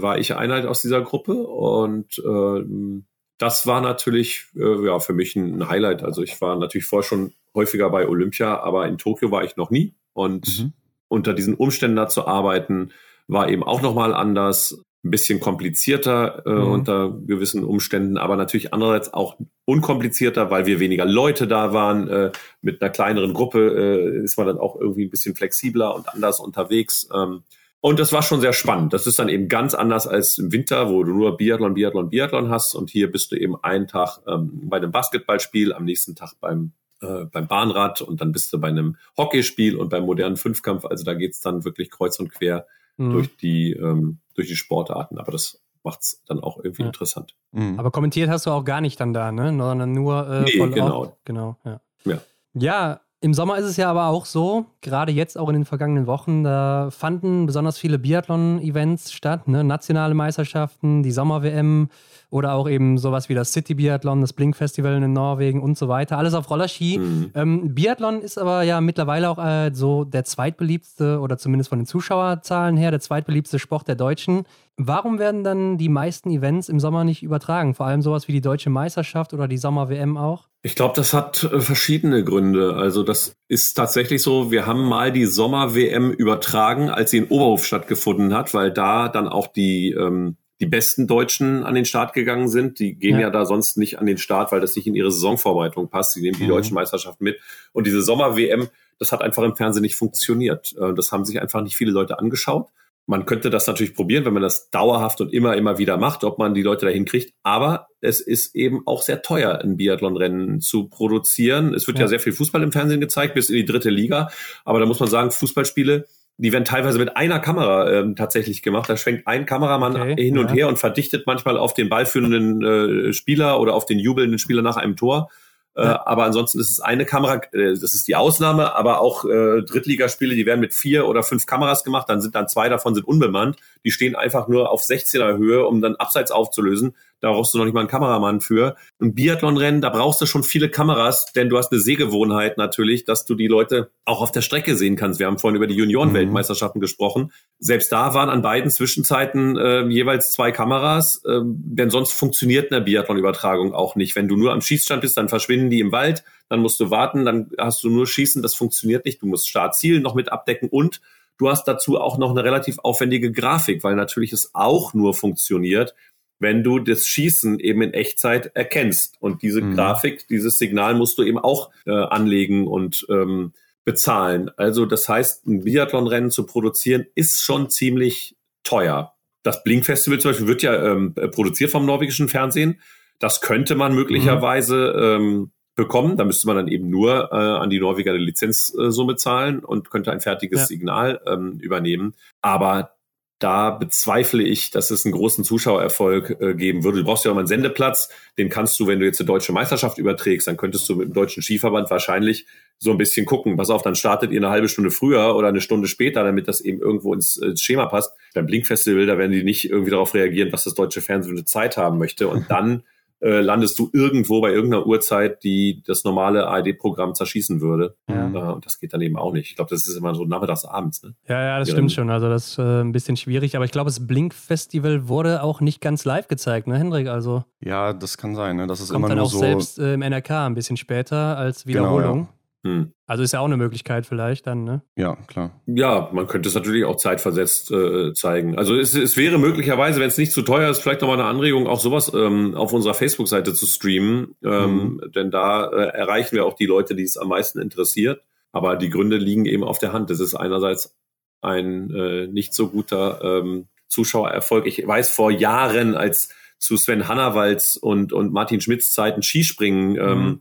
war 0.00 0.16
ich 0.16 0.34
Einheit 0.34 0.64
aus 0.64 0.80
dieser 0.80 1.02
Gruppe 1.02 1.34
und 1.34 2.18
äh, 2.18 3.02
das 3.36 3.66
war 3.66 3.82
natürlich 3.82 4.46
äh, 4.56 4.86
ja 4.86 5.00
für 5.00 5.12
mich 5.12 5.36
ein 5.36 5.68
Highlight. 5.68 6.02
Also 6.02 6.22
ich 6.22 6.40
war 6.40 6.56
natürlich 6.56 6.86
vorher 6.86 7.06
schon 7.06 7.34
häufiger 7.54 7.90
bei 7.90 8.08
Olympia, 8.08 8.58
aber 8.58 8.88
in 8.88 8.96
Tokio 8.96 9.30
war 9.30 9.44
ich 9.44 9.58
noch 9.58 9.70
nie 9.70 9.92
und 10.14 10.46
mhm. 10.60 10.72
unter 11.08 11.34
diesen 11.34 11.52
Umständen 11.52 11.96
da 11.96 12.08
zu 12.08 12.26
arbeiten 12.26 12.90
war 13.28 13.50
eben 13.50 13.62
auch 13.62 13.82
noch 13.82 13.94
mal 13.94 14.14
anders 14.14 14.82
ein 15.04 15.10
bisschen 15.10 15.38
komplizierter 15.38 16.46
äh, 16.46 16.52
mhm. 16.54 16.72
unter 16.72 17.10
gewissen 17.26 17.64
Umständen, 17.64 18.16
aber 18.16 18.36
natürlich 18.36 18.72
andererseits 18.72 19.12
auch 19.12 19.36
unkomplizierter, 19.66 20.50
weil 20.50 20.64
wir 20.64 20.80
weniger 20.80 21.04
Leute 21.04 21.46
da 21.46 21.74
waren. 21.74 22.08
Äh, 22.08 22.32
mit 22.62 22.80
einer 22.80 22.90
kleineren 22.90 23.34
Gruppe 23.34 23.58
äh, 23.60 24.24
ist 24.24 24.38
man 24.38 24.46
dann 24.46 24.58
auch 24.58 24.80
irgendwie 24.80 25.04
ein 25.04 25.10
bisschen 25.10 25.34
flexibler 25.34 25.94
und 25.94 26.08
anders 26.08 26.40
unterwegs. 26.40 27.06
Ähm, 27.14 27.42
und 27.80 27.98
das 27.98 28.12
war 28.12 28.22
schon 28.22 28.40
sehr 28.40 28.52
spannend. 28.52 28.92
Das 28.92 29.06
ist 29.06 29.18
dann 29.18 29.28
eben 29.28 29.48
ganz 29.48 29.74
anders 29.74 30.06
als 30.06 30.36
im 30.38 30.52
Winter, 30.52 30.90
wo 30.90 31.02
du 31.02 31.12
nur 31.12 31.36
Biathlon, 31.36 31.74
Biathlon, 31.74 32.10
Biathlon 32.10 32.50
hast. 32.50 32.74
Und 32.74 32.90
hier 32.90 33.10
bist 33.10 33.32
du 33.32 33.36
eben 33.36 33.56
einen 33.62 33.86
Tag 33.86 34.18
ähm, 34.26 34.68
bei 34.68 34.76
einem 34.76 34.92
Basketballspiel, 34.92 35.72
am 35.72 35.84
nächsten 35.84 36.14
Tag 36.14 36.34
beim 36.40 36.72
äh, 37.00 37.24
beim 37.24 37.48
Bahnrad 37.48 38.02
und 38.02 38.20
dann 38.20 38.32
bist 38.32 38.52
du 38.52 38.60
bei 38.60 38.68
einem 38.68 38.96
Hockeyspiel 39.16 39.76
und 39.76 39.88
beim 39.88 40.04
modernen 40.04 40.36
Fünfkampf. 40.36 40.84
Also 40.84 41.04
da 41.04 41.14
geht's 41.14 41.40
dann 41.40 41.64
wirklich 41.64 41.90
kreuz 41.90 42.18
und 42.20 42.28
quer 42.28 42.66
mhm. 42.98 43.12
durch 43.12 43.36
die 43.38 43.72
ähm, 43.72 44.18
durch 44.34 44.48
die 44.48 44.56
Sportarten. 44.56 45.18
Aber 45.18 45.32
das 45.32 45.62
macht 45.82 46.02
es 46.02 46.22
dann 46.26 46.40
auch 46.40 46.58
irgendwie 46.58 46.82
ja. 46.82 46.88
interessant. 46.88 47.34
Mhm. 47.52 47.78
Aber 47.78 47.90
kommentiert 47.90 48.28
hast 48.28 48.44
du 48.44 48.50
auch 48.50 48.64
gar 48.64 48.82
nicht 48.82 49.00
dann 49.00 49.14
da, 49.14 49.32
ne? 49.32 49.56
Sondern 49.56 49.92
nur 49.92 50.28
äh, 50.28 50.42
nee, 50.42 50.52
genau. 50.68 50.88
Auf. 50.88 51.16
Genau, 51.24 51.56
ja. 51.64 51.80
ja. 52.04 52.20
Ja, 52.52 53.00
im 53.22 53.34
Sommer 53.34 53.58
ist 53.58 53.66
es 53.66 53.76
ja 53.76 53.90
aber 53.90 54.06
auch 54.06 54.24
so, 54.24 54.66
gerade 54.80 55.12
jetzt 55.12 55.36
auch 55.36 55.48
in 55.48 55.54
den 55.54 55.64
vergangenen 55.66 56.06
Wochen, 56.06 56.42
da 56.42 56.88
fanden 56.90 57.44
besonders 57.44 57.76
viele 57.76 57.98
Biathlon-Events 57.98 59.12
statt, 59.12 59.46
ne? 59.46 59.62
nationale 59.62 60.14
Meisterschaften, 60.14 61.02
die 61.02 61.12
Sommer-WM 61.12 61.90
oder 62.30 62.54
auch 62.54 62.68
eben 62.68 62.96
sowas 62.96 63.28
wie 63.28 63.34
das 63.34 63.52
City 63.52 63.74
Biathlon, 63.74 64.20
das 64.20 64.32
Blink 64.32 64.56
Festival 64.56 65.02
in 65.02 65.12
Norwegen 65.12 65.60
und 65.60 65.76
so 65.76 65.88
weiter. 65.88 66.16
Alles 66.16 66.34
auf 66.34 66.48
Rollerski. 66.48 66.98
Mhm. 66.98 67.30
Ähm, 67.34 67.74
Biathlon 67.74 68.22
ist 68.22 68.38
aber 68.38 68.62
ja 68.62 68.80
mittlerweile 68.80 69.28
auch 69.28 69.38
äh, 69.38 69.70
so 69.74 70.04
der 70.04 70.24
zweitbeliebste 70.24 71.20
oder 71.20 71.38
zumindest 71.38 71.70
von 71.70 71.80
den 71.80 71.86
Zuschauerzahlen 71.86 72.76
her 72.76 72.90
der 72.90 73.00
zweitbeliebste 73.00 73.58
Sport 73.58 73.88
der 73.88 73.96
Deutschen. 73.96 74.44
Warum 74.76 75.18
werden 75.18 75.44
dann 75.44 75.76
die 75.76 75.90
meisten 75.90 76.30
Events 76.30 76.70
im 76.70 76.80
Sommer 76.80 77.04
nicht 77.04 77.22
übertragen? 77.22 77.74
Vor 77.74 77.86
allem 77.86 78.00
sowas 78.00 78.28
wie 78.28 78.32
die 78.32 78.40
Deutsche 78.40 78.70
Meisterschaft 78.70 79.34
oder 79.34 79.46
die 79.46 79.58
Sommer-WM 79.58 80.16
auch? 80.16 80.48
Ich 80.62 80.74
glaube, 80.74 80.94
das 80.94 81.12
hat 81.12 81.44
äh, 81.44 81.60
verschiedene 81.60 82.24
Gründe. 82.24 82.74
Also 82.76 83.02
das 83.02 83.34
ist 83.48 83.74
tatsächlich 83.74 84.22
so, 84.22 84.50
wir 84.50 84.66
haben 84.66 84.84
mal 84.84 85.12
die 85.12 85.26
Sommer-WM 85.26 86.12
übertragen, 86.12 86.90
als 86.90 87.10
sie 87.10 87.18
in 87.18 87.28
Oberhof 87.28 87.66
stattgefunden 87.66 88.34
hat, 88.34 88.54
weil 88.54 88.70
da 88.70 89.08
dann 89.08 89.28
auch 89.28 89.48
die, 89.48 89.90
ähm, 89.90 90.36
die 90.60 90.66
besten 90.66 91.06
Deutschen 91.06 91.64
an 91.64 91.74
den 91.74 91.84
Start 91.84 92.12
gegangen 92.12 92.48
sind. 92.48 92.78
Die 92.78 92.94
gehen 92.94 93.16
ja. 93.16 93.22
ja 93.22 93.30
da 93.30 93.46
sonst 93.46 93.78
nicht 93.78 93.98
an 93.98 94.06
den 94.06 94.18
Start, 94.18 94.52
weil 94.52 94.60
das 94.60 94.76
nicht 94.76 94.86
in 94.86 94.94
ihre 94.94 95.10
Saisonvorbereitung 95.10 95.88
passt. 95.88 96.12
Sie 96.12 96.20
nehmen 96.20 96.38
die 96.38 96.44
mhm. 96.44 96.48
deutschen 96.48 96.74
Meisterschaften 96.74 97.24
mit. 97.24 97.40
Und 97.72 97.86
diese 97.86 98.02
Sommer-WM, 98.02 98.68
das 98.98 99.12
hat 99.12 99.22
einfach 99.22 99.42
im 99.42 99.56
Fernsehen 99.56 99.82
nicht 99.82 99.96
funktioniert. 99.96 100.74
Äh, 100.78 100.92
das 100.94 101.12
haben 101.12 101.24
sich 101.24 101.40
einfach 101.40 101.62
nicht 101.62 101.76
viele 101.76 101.92
Leute 101.92 102.18
angeschaut. 102.18 102.68
Man 103.06 103.26
könnte 103.26 103.50
das 103.50 103.66
natürlich 103.66 103.94
probieren, 103.94 104.24
wenn 104.24 104.34
man 104.34 104.42
das 104.42 104.70
dauerhaft 104.70 105.20
und 105.20 105.32
immer, 105.32 105.56
immer 105.56 105.78
wieder 105.78 105.96
macht, 105.96 106.22
ob 106.22 106.38
man 106.38 106.54
die 106.54 106.62
Leute 106.62 106.86
dahin 106.86 107.06
kriegt. 107.06 107.34
Aber 107.42 107.88
es 108.00 108.20
ist 108.20 108.54
eben 108.54 108.86
auch 108.86 109.02
sehr 109.02 109.22
teuer, 109.22 109.58
ein 109.62 109.76
Biathlonrennen 109.78 110.60
zu 110.60 110.88
produzieren. 110.88 111.74
Es 111.74 111.88
wird 111.88 111.98
ja. 111.98 112.04
ja 112.04 112.08
sehr 112.08 112.20
viel 112.20 112.32
Fußball 112.32 112.62
im 112.62 112.70
Fernsehen 112.70 113.00
gezeigt, 113.00 113.34
bis 113.34 113.48
in 113.48 113.56
die 113.56 113.64
dritte 113.64 113.90
Liga. 113.90 114.30
Aber 114.64 114.78
da 114.78 114.86
muss 114.86 115.00
man 115.00 115.08
sagen, 115.08 115.30
Fußballspiele, 115.32 116.06
die 116.40 116.52
werden 116.52 116.64
teilweise 116.64 116.98
mit 116.98 117.16
einer 117.16 117.38
Kamera 117.38 117.90
ähm, 117.90 118.16
tatsächlich 118.16 118.62
gemacht. 118.62 118.88
Da 118.88 118.96
schwenkt 118.96 119.26
ein 119.26 119.44
Kameramann 119.44 119.96
okay, 119.96 120.14
hin 120.16 120.38
und 120.38 120.48
ja. 120.48 120.54
her 120.54 120.68
und 120.68 120.78
verdichtet 120.78 121.26
manchmal 121.26 121.58
auf 121.58 121.74
den 121.74 121.90
ballführenden 121.90 123.08
äh, 123.08 123.12
Spieler 123.12 123.60
oder 123.60 123.74
auf 123.74 123.84
den 123.84 123.98
jubelnden 123.98 124.38
Spieler 124.38 124.62
nach 124.62 124.76
einem 124.76 124.96
Tor. 124.96 125.30
Äh, 125.76 125.82
aber 125.82 126.24
ansonsten 126.24 126.58
ist 126.58 126.70
es 126.70 126.80
eine 126.80 127.04
Kamera, 127.04 127.42
äh, 127.52 127.74
das 127.74 127.94
ist 127.94 128.08
die 128.08 128.16
Ausnahme, 128.16 128.74
aber 128.74 129.00
auch 129.02 129.24
äh, 129.26 129.62
Drittligaspiele, 129.62 130.34
die 130.34 130.46
werden 130.46 130.60
mit 130.60 130.72
vier 130.72 131.06
oder 131.06 131.22
fünf 131.22 131.44
Kameras 131.44 131.84
gemacht, 131.84 132.08
dann 132.08 132.22
sind 132.22 132.34
dann 132.34 132.48
zwei 132.48 132.68
davon 132.68 132.94
sind 132.94 133.06
unbemannt, 133.06 133.56
die 133.84 133.90
stehen 133.90 134.16
einfach 134.16 134.48
nur 134.48 134.70
auf 134.70 134.82
16er 134.82 135.36
Höhe, 135.36 135.66
um 135.66 135.82
dann 135.82 135.96
abseits 135.96 136.30
aufzulösen. 136.30 136.96
Da 137.20 137.32
brauchst 137.32 137.52
du 137.52 137.58
noch 137.58 137.64
nicht 137.64 137.74
mal 137.74 137.80
einen 137.80 137.88
Kameramann 137.88 138.40
für. 138.40 138.76
Ein 139.00 139.14
Biathlonrennen, 139.14 139.80
da 139.80 139.90
brauchst 139.90 140.20
du 140.20 140.26
schon 140.26 140.42
viele 140.42 140.70
Kameras, 140.70 141.32
denn 141.34 141.48
du 141.48 141.58
hast 141.58 141.70
eine 141.70 141.80
Sehgewohnheit 141.80 142.56
natürlich, 142.56 143.04
dass 143.04 143.24
du 143.24 143.34
die 143.34 143.46
Leute 143.46 143.90
auch 144.04 144.22
auf 144.22 144.32
der 144.32 144.40
Strecke 144.40 144.76
sehen 144.76 144.96
kannst. 144.96 145.20
Wir 145.20 145.26
haben 145.26 145.38
vorhin 145.38 145.56
über 145.56 145.66
die 145.66 145.74
Junioren-Weltmeisterschaften 145.74 146.78
mhm. 146.78 146.82
gesprochen. 146.82 147.32
Selbst 147.58 147.92
da 147.92 148.14
waren 148.14 148.30
an 148.30 148.42
beiden 148.42 148.70
Zwischenzeiten 148.70 149.56
äh, 149.56 149.86
jeweils 149.88 150.32
zwei 150.32 150.50
Kameras, 150.50 151.22
äh, 151.26 151.40
denn 151.44 151.90
sonst 151.90 152.12
funktioniert 152.12 152.72
eine 152.72 152.80
Biathlon-Übertragung 152.80 153.74
auch 153.74 153.96
nicht. 153.96 154.16
Wenn 154.16 154.28
du 154.28 154.36
nur 154.36 154.52
am 154.52 154.62
Schießstand 154.62 155.02
bist, 155.02 155.16
dann 155.16 155.28
verschwinden 155.28 155.70
die 155.70 155.80
im 155.80 155.92
Wald, 155.92 156.24
dann 156.48 156.60
musst 156.60 156.80
du 156.80 156.90
warten, 156.90 157.24
dann 157.24 157.50
hast 157.58 157.84
du 157.84 157.90
nur 157.90 158.06
Schießen, 158.06 158.42
das 158.42 158.54
funktioniert 158.54 159.04
nicht. 159.04 159.22
Du 159.22 159.26
musst 159.26 159.48
Startziel 159.48 160.00
noch 160.00 160.14
mit 160.14 160.32
abdecken 160.32 160.68
und 160.68 161.00
du 161.38 161.48
hast 161.48 161.64
dazu 161.64 161.98
auch 161.98 162.18
noch 162.18 162.30
eine 162.30 162.44
relativ 162.44 162.78
aufwendige 162.80 163.32
Grafik, 163.32 163.82
weil 163.82 163.94
natürlich 163.94 164.32
es 164.32 164.50
auch 164.54 164.92
nur 164.94 165.14
funktioniert, 165.14 165.94
wenn 166.40 166.64
du 166.64 166.80
das 166.80 167.06
Schießen 167.06 167.60
eben 167.60 167.82
in 167.82 167.94
Echtzeit 167.94 168.50
erkennst. 168.54 169.16
Und 169.20 169.42
diese 169.42 169.60
mhm. 169.60 169.76
Grafik, 169.76 170.26
dieses 170.28 170.58
Signal 170.58 170.94
musst 170.94 171.18
du 171.18 171.22
eben 171.22 171.38
auch 171.38 171.70
äh, 171.86 171.92
anlegen 171.92 172.66
und 172.66 173.06
ähm, 173.08 173.52
bezahlen. 173.84 174.50
Also 174.56 174.86
das 174.86 175.08
heißt, 175.08 175.46
ein 175.46 175.64
Biathlonrennen 175.64 176.30
zu 176.30 176.46
produzieren 176.46 177.06
ist 177.14 177.42
schon 177.42 177.70
ziemlich 177.70 178.36
teuer. 178.64 179.14
Das 179.42 179.62
Blink-Festival 179.64 180.18
zum 180.18 180.30
Beispiel 180.30 180.48
wird 180.48 180.62
ja 180.62 180.92
ähm, 180.92 181.14
produziert 181.14 181.70
vom 181.70 181.86
norwegischen 181.86 182.28
Fernsehen. 182.28 182.80
Das 183.18 183.40
könnte 183.40 183.74
man 183.74 183.94
möglicherweise 183.94 185.18
mhm. 185.18 185.24
ähm, 185.24 185.50
bekommen. 185.76 186.16
Da 186.16 186.24
müsste 186.24 186.46
man 186.46 186.56
dann 186.56 186.68
eben 186.68 186.90
nur 186.90 187.32
äh, 187.32 187.36
an 187.36 187.70
die 187.70 187.80
Norweger 187.80 188.12
eine 188.12 188.20
Lizenzsumme 188.22 189.16
zahlen 189.16 189.60
und 189.60 189.90
könnte 189.90 190.12
ein 190.12 190.20
fertiges 190.20 190.60
ja. 190.60 190.66
Signal 190.66 191.20
ähm, 191.26 191.58
übernehmen. 191.60 192.14
Aber 192.42 192.92
da 193.40 193.70
bezweifle 193.70 194.42
ich, 194.42 194.70
dass 194.70 194.90
es 194.90 195.04
einen 195.04 195.12
großen 195.12 195.44
Zuschauererfolg 195.44 196.36
äh, 196.40 196.54
geben 196.54 196.84
würde. 196.84 196.98
Du 196.98 197.04
brauchst 197.04 197.24
ja 197.24 197.30
auch 197.30 197.34
mal 197.34 197.40
einen 197.40 197.48
Sendeplatz, 197.48 198.10
den 198.38 198.50
kannst 198.50 198.78
du, 198.78 198.86
wenn 198.86 199.00
du 199.00 199.06
jetzt 199.06 199.18
eine 199.18 199.26
deutsche 199.26 199.52
Meisterschaft 199.52 199.98
überträgst, 199.98 200.46
dann 200.46 200.58
könntest 200.58 200.88
du 200.88 200.96
mit 200.96 201.08
dem 201.08 201.14
deutschen 201.14 201.42
Skiverband 201.42 201.90
wahrscheinlich 201.90 202.46
so 202.78 202.90
ein 202.90 202.98
bisschen 202.98 203.26
gucken, 203.26 203.56
pass 203.56 203.70
auf, 203.70 203.82
dann 203.82 203.94
startet 203.94 204.30
ihr 204.30 204.40
eine 204.40 204.50
halbe 204.50 204.68
Stunde 204.68 204.90
früher 204.90 205.34
oder 205.36 205.48
eine 205.48 205.60
Stunde 205.62 205.88
später, 205.88 206.22
damit 206.22 206.48
das 206.48 206.60
eben 206.60 206.80
irgendwo 206.80 207.14
ins, 207.14 207.38
ins 207.38 207.62
Schema 207.62 207.86
passt. 207.86 208.14
Beim 208.34 208.46
Blinkfestival, 208.46 209.06
da 209.06 209.18
werden 209.18 209.32
die 209.32 209.42
nicht 209.42 209.70
irgendwie 209.70 209.90
darauf 209.90 210.14
reagieren, 210.14 210.52
was 210.52 210.64
das 210.64 210.74
deutsche 210.74 211.00
Fernsehen 211.00 211.32
für 211.32 211.38
eine 211.38 211.44
Zeit 211.46 211.78
haben 211.78 211.98
möchte 211.98 212.28
und 212.28 212.44
dann 212.50 212.82
äh, 213.20 213.40
landest 213.40 213.78
du 213.78 213.90
irgendwo 213.92 214.40
bei 214.40 214.52
irgendeiner 214.52 214.86
Uhrzeit, 214.86 215.42
die 215.44 215.82
das 215.86 216.04
normale 216.04 216.46
ARD-Programm 216.46 217.14
zerschießen 217.14 217.60
würde. 217.60 217.96
Ja. 218.08 218.28
Äh, 218.28 218.52
und 218.54 218.64
das 218.66 218.78
geht 218.78 218.92
dann 218.92 219.00
eben 219.00 219.16
auch 219.16 219.32
nicht. 219.32 219.50
Ich 219.50 219.56
glaube, 219.56 219.70
das 219.70 219.86
ist 219.86 219.96
immer 219.96 220.14
so 220.14 220.24
nachmittags 220.24 220.64
abends. 220.64 221.02
Ne? 221.02 221.14
Ja, 221.28 221.42
ja, 221.42 221.58
das 221.58 221.68
Die 221.68 221.72
stimmt 221.72 221.92
schon. 221.92 222.10
Also 222.10 222.28
das 222.28 222.48
ist 222.48 222.58
äh, 222.58 222.80
ein 222.80 222.92
bisschen 222.92 223.16
schwierig. 223.16 223.56
Aber 223.56 223.64
ich 223.64 223.72
glaube, 223.72 223.88
das 223.88 224.06
Blink-Festival 224.06 225.08
wurde 225.08 225.42
auch 225.42 225.60
nicht 225.60 225.80
ganz 225.80 226.04
live 226.04 226.28
gezeigt, 226.28 226.66
ne, 226.66 226.78
Hendrik? 226.78 227.08
Also 227.08 227.44
ja, 227.60 227.92
das 227.92 228.16
kann 228.16 228.34
sein. 228.34 228.56
Ne? 228.56 228.66
Das 228.66 228.80
ist 228.80 228.88
kommt 228.88 229.00
immer 229.00 229.08
dann 229.08 229.18
nur 229.18 229.26
auch 229.26 229.30
so 229.30 229.38
selbst 229.38 229.78
äh, 229.78 229.94
im 229.94 230.00
NRK 230.00 230.30
ein 230.30 230.54
bisschen 230.54 230.76
später 230.76 231.36
als 231.36 231.66
Wiederholung. 231.66 232.00
Genau, 232.00 232.22
ja. 232.22 232.39
Hm. 232.62 232.92
Also 233.06 233.22
ist 233.22 233.32
ja 233.32 233.40
auch 233.40 233.46
eine 233.46 233.56
Möglichkeit 233.56 234.04
vielleicht 234.04 234.46
dann, 234.46 234.64
ne? 234.64 234.82
Ja, 234.94 235.16
klar. 235.26 235.62
Ja, 235.66 236.10
man 236.12 236.26
könnte 236.26 236.48
es 236.48 236.54
natürlich 236.54 236.84
auch 236.84 236.96
zeitversetzt 236.96 237.70
äh, 237.70 238.12
zeigen. 238.12 238.58
Also 238.58 238.76
es, 238.76 238.94
es 238.94 239.16
wäre 239.16 239.38
möglicherweise, 239.38 239.98
wenn 239.98 240.08
es 240.08 240.18
nicht 240.18 240.32
zu 240.32 240.42
teuer 240.42 240.70
ist, 240.70 240.80
vielleicht 240.80 241.00
nochmal 241.00 241.18
eine 241.18 241.28
Anregung, 241.28 241.66
auch 241.66 241.80
sowas 241.80 242.12
ähm, 242.14 242.54
auf 242.54 242.74
unserer 242.74 242.92
Facebook-Seite 242.92 243.54
zu 243.54 243.66
streamen. 243.66 244.34
Ähm, 244.44 244.74
mhm. 244.74 245.12
Denn 245.14 245.30
da 245.30 245.68
äh, 245.70 245.96
erreichen 245.96 246.36
wir 246.36 246.44
auch 246.44 246.54
die 246.54 246.66
Leute, 246.66 246.94
die 246.94 247.02
es 247.02 247.16
am 247.16 247.28
meisten 247.28 247.60
interessiert. 247.60 248.22
Aber 248.52 248.76
die 248.76 248.90
Gründe 248.90 249.16
liegen 249.16 249.46
eben 249.46 249.64
auf 249.64 249.78
der 249.78 249.94
Hand. 249.94 250.10
Das 250.10 250.20
ist 250.20 250.34
einerseits 250.34 250.94
ein 251.40 251.90
äh, 251.94 252.26
nicht 252.26 252.52
so 252.52 252.68
guter 252.68 253.22
ähm, 253.22 253.68
Zuschauererfolg. 253.88 254.66
Ich 254.66 254.86
weiß 254.86 255.10
vor 255.10 255.30
Jahren, 255.30 255.94
als 255.94 256.28
zu 256.58 256.76
Sven 256.76 257.08
Hannawalds 257.08 257.78
und, 257.78 258.12
und 258.12 258.34
Martin 258.34 258.60
Schmidts 258.60 258.92
Zeiten 258.92 259.22
Skispringen 259.22 259.96
ähm, 259.96 260.18
mhm 260.18 260.40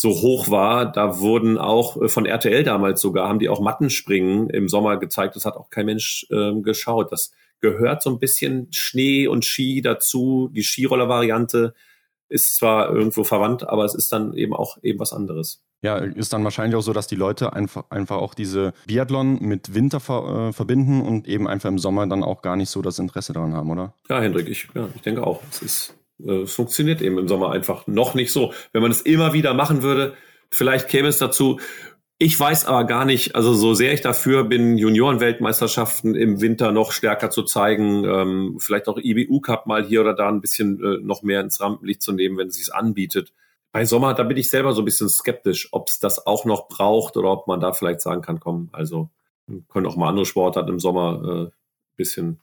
so 0.00 0.22
hoch 0.22 0.50
war, 0.50 0.90
da 0.90 1.18
wurden 1.18 1.58
auch 1.58 2.00
äh, 2.00 2.08
von 2.08 2.24
RTL 2.24 2.64
damals 2.64 3.02
sogar, 3.02 3.28
haben 3.28 3.38
die 3.38 3.50
auch 3.50 3.60
Mattenspringen 3.60 4.48
im 4.48 4.66
Sommer 4.66 4.96
gezeigt. 4.96 5.36
Das 5.36 5.44
hat 5.44 5.56
auch 5.56 5.68
kein 5.68 5.84
Mensch 5.84 6.26
ähm, 6.30 6.62
geschaut. 6.62 7.12
Das 7.12 7.32
gehört 7.60 8.02
so 8.02 8.08
ein 8.08 8.18
bisschen 8.18 8.68
Schnee 8.70 9.28
und 9.28 9.44
Ski 9.44 9.82
dazu. 9.82 10.48
Die 10.54 10.62
Skiroller-Variante 10.62 11.74
ist 12.30 12.56
zwar 12.56 12.90
irgendwo 12.90 13.24
verwandt, 13.24 13.68
aber 13.68 13.84
es 13.84 13.94
ist 13.94 14.10
dann 14.10 14.32
eben 14.32 14.54
auch 14.54 14.78
eben 14.82 14.98
was 14.98 15.12
anderes. 15.12 15.62
Ja, 15.82 15.96
ist 15.96 16.32
dann 16.32 16.44
wahrscheinlich 16.44 16.76
auch 16.76 16.82
so, 16.82 16.94
dass 16.94 17.06
die 17.06 17.16
Leute 17.16 17.52
einfach, 17.52 17.90
einfach 17.90 18.16
auch 18.16 18.32
diese 18.32 18.72
Biathlon 18.86 19.38
mit 19.42 19.74
Winter 19.74 20.00
ver, 20.00 20.48
äh, 20.48 20.52
verbinden 20.54 21.02
und 21.02 21.28
eben 21.28 21.46
einfach 21.46 21.68
im 21.68 21.78
Sommer 21.78 22.06
dann 22.06 22.24
auch 22.24 22.40
gar 22.40 22.56
nicht 22.56 22.70
so 22.70 22.80
das 22.80 22.98
Interesse 22.98 23.34
daran 23.34 23.54
haben, 23.54 23.70
oder? 23.70 23.94
Ja, 24.08 24.20
Hendrik, 24.20 24.48
ich, 24.48 24.68
ja, 24.74 24.88
ich 24.94 25.02
denke 25.02 25.26
auch. 25.26 25.42
Es, 25.50 25.62
ist, 25.62 25.94
äh, 26.26 26.42
es 26.42 26.52
funktioniert 26.52 27.02
eben 27.02 27.18
im 27.18 27.28
Sommer 27.28 27.50
einfach 27.52 27.86
noch 27.86 28.14
nicht 28.14 28.32
so. 28.32 28.52
Wenn 28.72 28.82
man 28.82 28.90
es 28.90 29.02
immer 29.02 29.32
wieder 29.32 29.54
machen 29.54 29.82
würde, 29.82 30.14
vielleicht 30.50 30.88
käme 30.88 31.08
es 31.08 31.18
dazu, 31.18 31.60
ich 32.22 32.38
weiß 32.38 32.66
aber 32.66 32.84
gar 32.84 33.06
nicht, 33.06 33.34
also 33.34 33.54
so 33.54 33.72
sehr 33.72 33.94
ich 33.94 34.02
dafür 34.02 34.44
bin, 34.44 34.76
Juniorenweltmeisterschaften 34.76 36.14
im 36.14 36.42
Winter 36.42 36.70
noch 36.70 36.92
stärker 36.92 37.30
zu 37.30 37.44
zeigen, 37.44 38.04
ähm, 38.04 38.56
vielleicht 38.58 38.88
auch 38.88 38.98
IBU 38.98 39.40
Cup 39.40 39.66
mal 39.66 39.82
hier 39.82 40.02
oder 40.02 40.12
da 40.12 40.28
ein 40.28 40.42
bisschen 40.42 40.84
äh, 40.84 40.98
noch 41.02 41.22
mehr 41.22 41.40
ins 41.40 41.60
Rampenlicht 41.62 42.02
zu 42.02 42.12
nehmen, 42.12 42.36
wenn 42.36 42.48
es 42.48 42.56
sich 42.56 42.74
anbietet. 42.74 43.32
Bei 43.72 43.86
Sommer, 43.86 44.12
da 44.12 44.22
bin 44.24 44.36
ich 44.36 44.50
selber 44.50 44.74
so 44.74 44.82
ein 44.82 44.84
bisschen 44.84 45.08
skeptisch, 45.08 45.68
ob 45.72 45.88
es 45.88 45.98
das 45.98 46.26
auch 46.26 46.44
noch 46.44 46.68
braucht 46.68 47.16
oder 47.16 47.30
ob 47.30 47.46
man 47.46 47.60
da 47.60 47.72
vielleicht 47.72 48.02
sagen 48.02 48.20
kann, 48.20 48.38
komm, 48.38 48.68
also 48.72 49.08
können 49.70 49.86
auch 49.86 49.96
mal 49.96 50.08
andere 50.08 50.26
Sportarten 50.26 50.68
im 50.70 50.78
Sommer 50.78 51.48
äh, 51.48 51.50
bisschen 51.96 52.40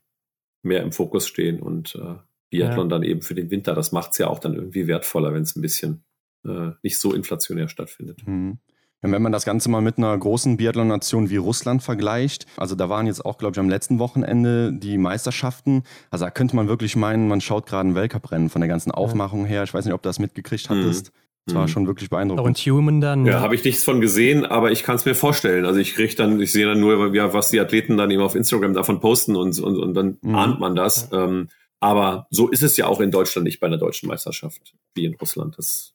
mehr 0.64 0.82
im 0.82 0.92
Fokus 0.92 1.28
stehen 1.28 1.60
und 1.60 1.96
äh, 1.96 2.16
Biathlon 2.50 2.90
ja. 2.90 2.96
dann 2.98 3.04
eben 3.04 3.22
für 3.22 3.36
den 3.36 3.52
Winter. 3.52 3.74
Das 3.74 3.92
macht 3.92 4.12
es 4.12 4.18
ja 4.18 4.28
auch 4.28 4.40
dann 4.40 4.54
irgendwie 4.54 4.88
wertvoller, 4.88 5.34
wenn 5.34 5.44
es 5.44 5.56
ein 5.56 5.62
bisschen 5.62 6.04
äh, 6.46 6.72
nicht 6.84 7.00
so 7.00 7.14
inflationär 7.14 7.68
stattfindet. 7.68 8.26
Mhm. 8.26 8.60
Wenn 9.02 9.22
man 9.22 9.32
das 9.32 9.46
Ganze 9.46 9.70
mal 9.70 9.82
mit 9.82 10.00
einer 10.00 10.18
großen 10.18 10.58
Biathlon-Nation 10.58 11.30
wie 11.30 11.38
Russland 11.38 11.84
vergleicht, 11.84 12.48
also 12.58 12.74
da 12.76 12.90
waren 12.90 13.06
jetzt 13.06 13.24
auch, 13.24 13.38
glaube 13.38 13.54
ich, 13.54 13.60
am 13.60 13.70
letzten 13.70 14.00
Wochenende 14.00 14.74
die 14.74 14.98
Meisterschaften. 14.98 15.84
Also 16.10 16.26
da 16.26 16.32
könnte 16.32 16.56
man 16.56 16.68
wirklich 16.68 16.96
meinen, 16.96 17.28
man 17.28 17.40
schaut 17.40 17.68
gerade 17.68 17.88
ein 17.88 17.96
Weltcuprennen 17.96 18.50
von 18.50 18.60
der 18.60 18.68
ganzen 18.68 18.92
Aufmachung 18.92 19.46
her. 19.46 19.64
Ich 19.64 19.74
weiß 19.74 19.86
nicht, 19.86 19.94
ob 19.94 20.02
du 20.02 20.10
das 20.10 20.20
mitgekriegt 20.20 20.70
mhm. 20.70 20.76
hattest. 20.76 21.12
Das 21.46 21.56
war 21.56 21.64
mhm. 21.64 21.68
schon 21.70 21.88
wirklich 21.88 22.10
beeindruckend. 22.10 22.44
Auch 22.44 22.66
in 22.66 22.74
Human 22.74 23.00
dann. 23.00 23.26
Ja, 23.26 23.40
habe 23.40 23.56
ich 23.56 23.64
nichts 23.64 23.84
von 23.84 24.02
gesehen, 24.02 24.46
aber 24.46 24.72
ich 24.72 24.84
kann 24.84 24.96
es 24.96 25.06
mir 25.06 25.16
vorstellen. 25.16 25.66
Also 25.66 25.80
ich 25.80 25.96
kriege 25.96 26.14
dann, 26.16 26.42
ich 26.42 26.52
sehe 26.52 26.66
dann 26.66 26.82
nur, 26.82 27.16
ja, 27.16 27.34
was 27.34 27.50
die 27.50 27.60
Athleten 27.60 27.98
dann 27.98 28.12
eben 28.12 28.22
auf 28.22 28.36
Instagram 28.36 28.74
davon 28.74 29.00
posten 29.00 29.36
und, 29.36 29.58
und, 29.60 29.78
und 29.78 29.94
dann 29.94 30.18
mhm. 30.22 30.36
ahnt 30.36 30.60
man 30.60 30.76
das. 30.76 31.10
Ja. 31.12 31.24
Ähm, 31.24 31.48
aber 31.80 32.28
so 32.30 32.50
ist 32.50 32.64
es 32.64 32.78
ja 32.78 32.88
auch 32.88 33.02
in 33.02 33.12
Deutschland 33.12 33.46
nicht 33.46 33.60
bei 33.60 33.68
einer 33.68 33.78
deutschen 33.78 34.08
Meisterschaft 34.08 34.76
wie 34.96 35.06
in 35.06 35.16
Russland. 35.16 35.58
Das 35.58 35.94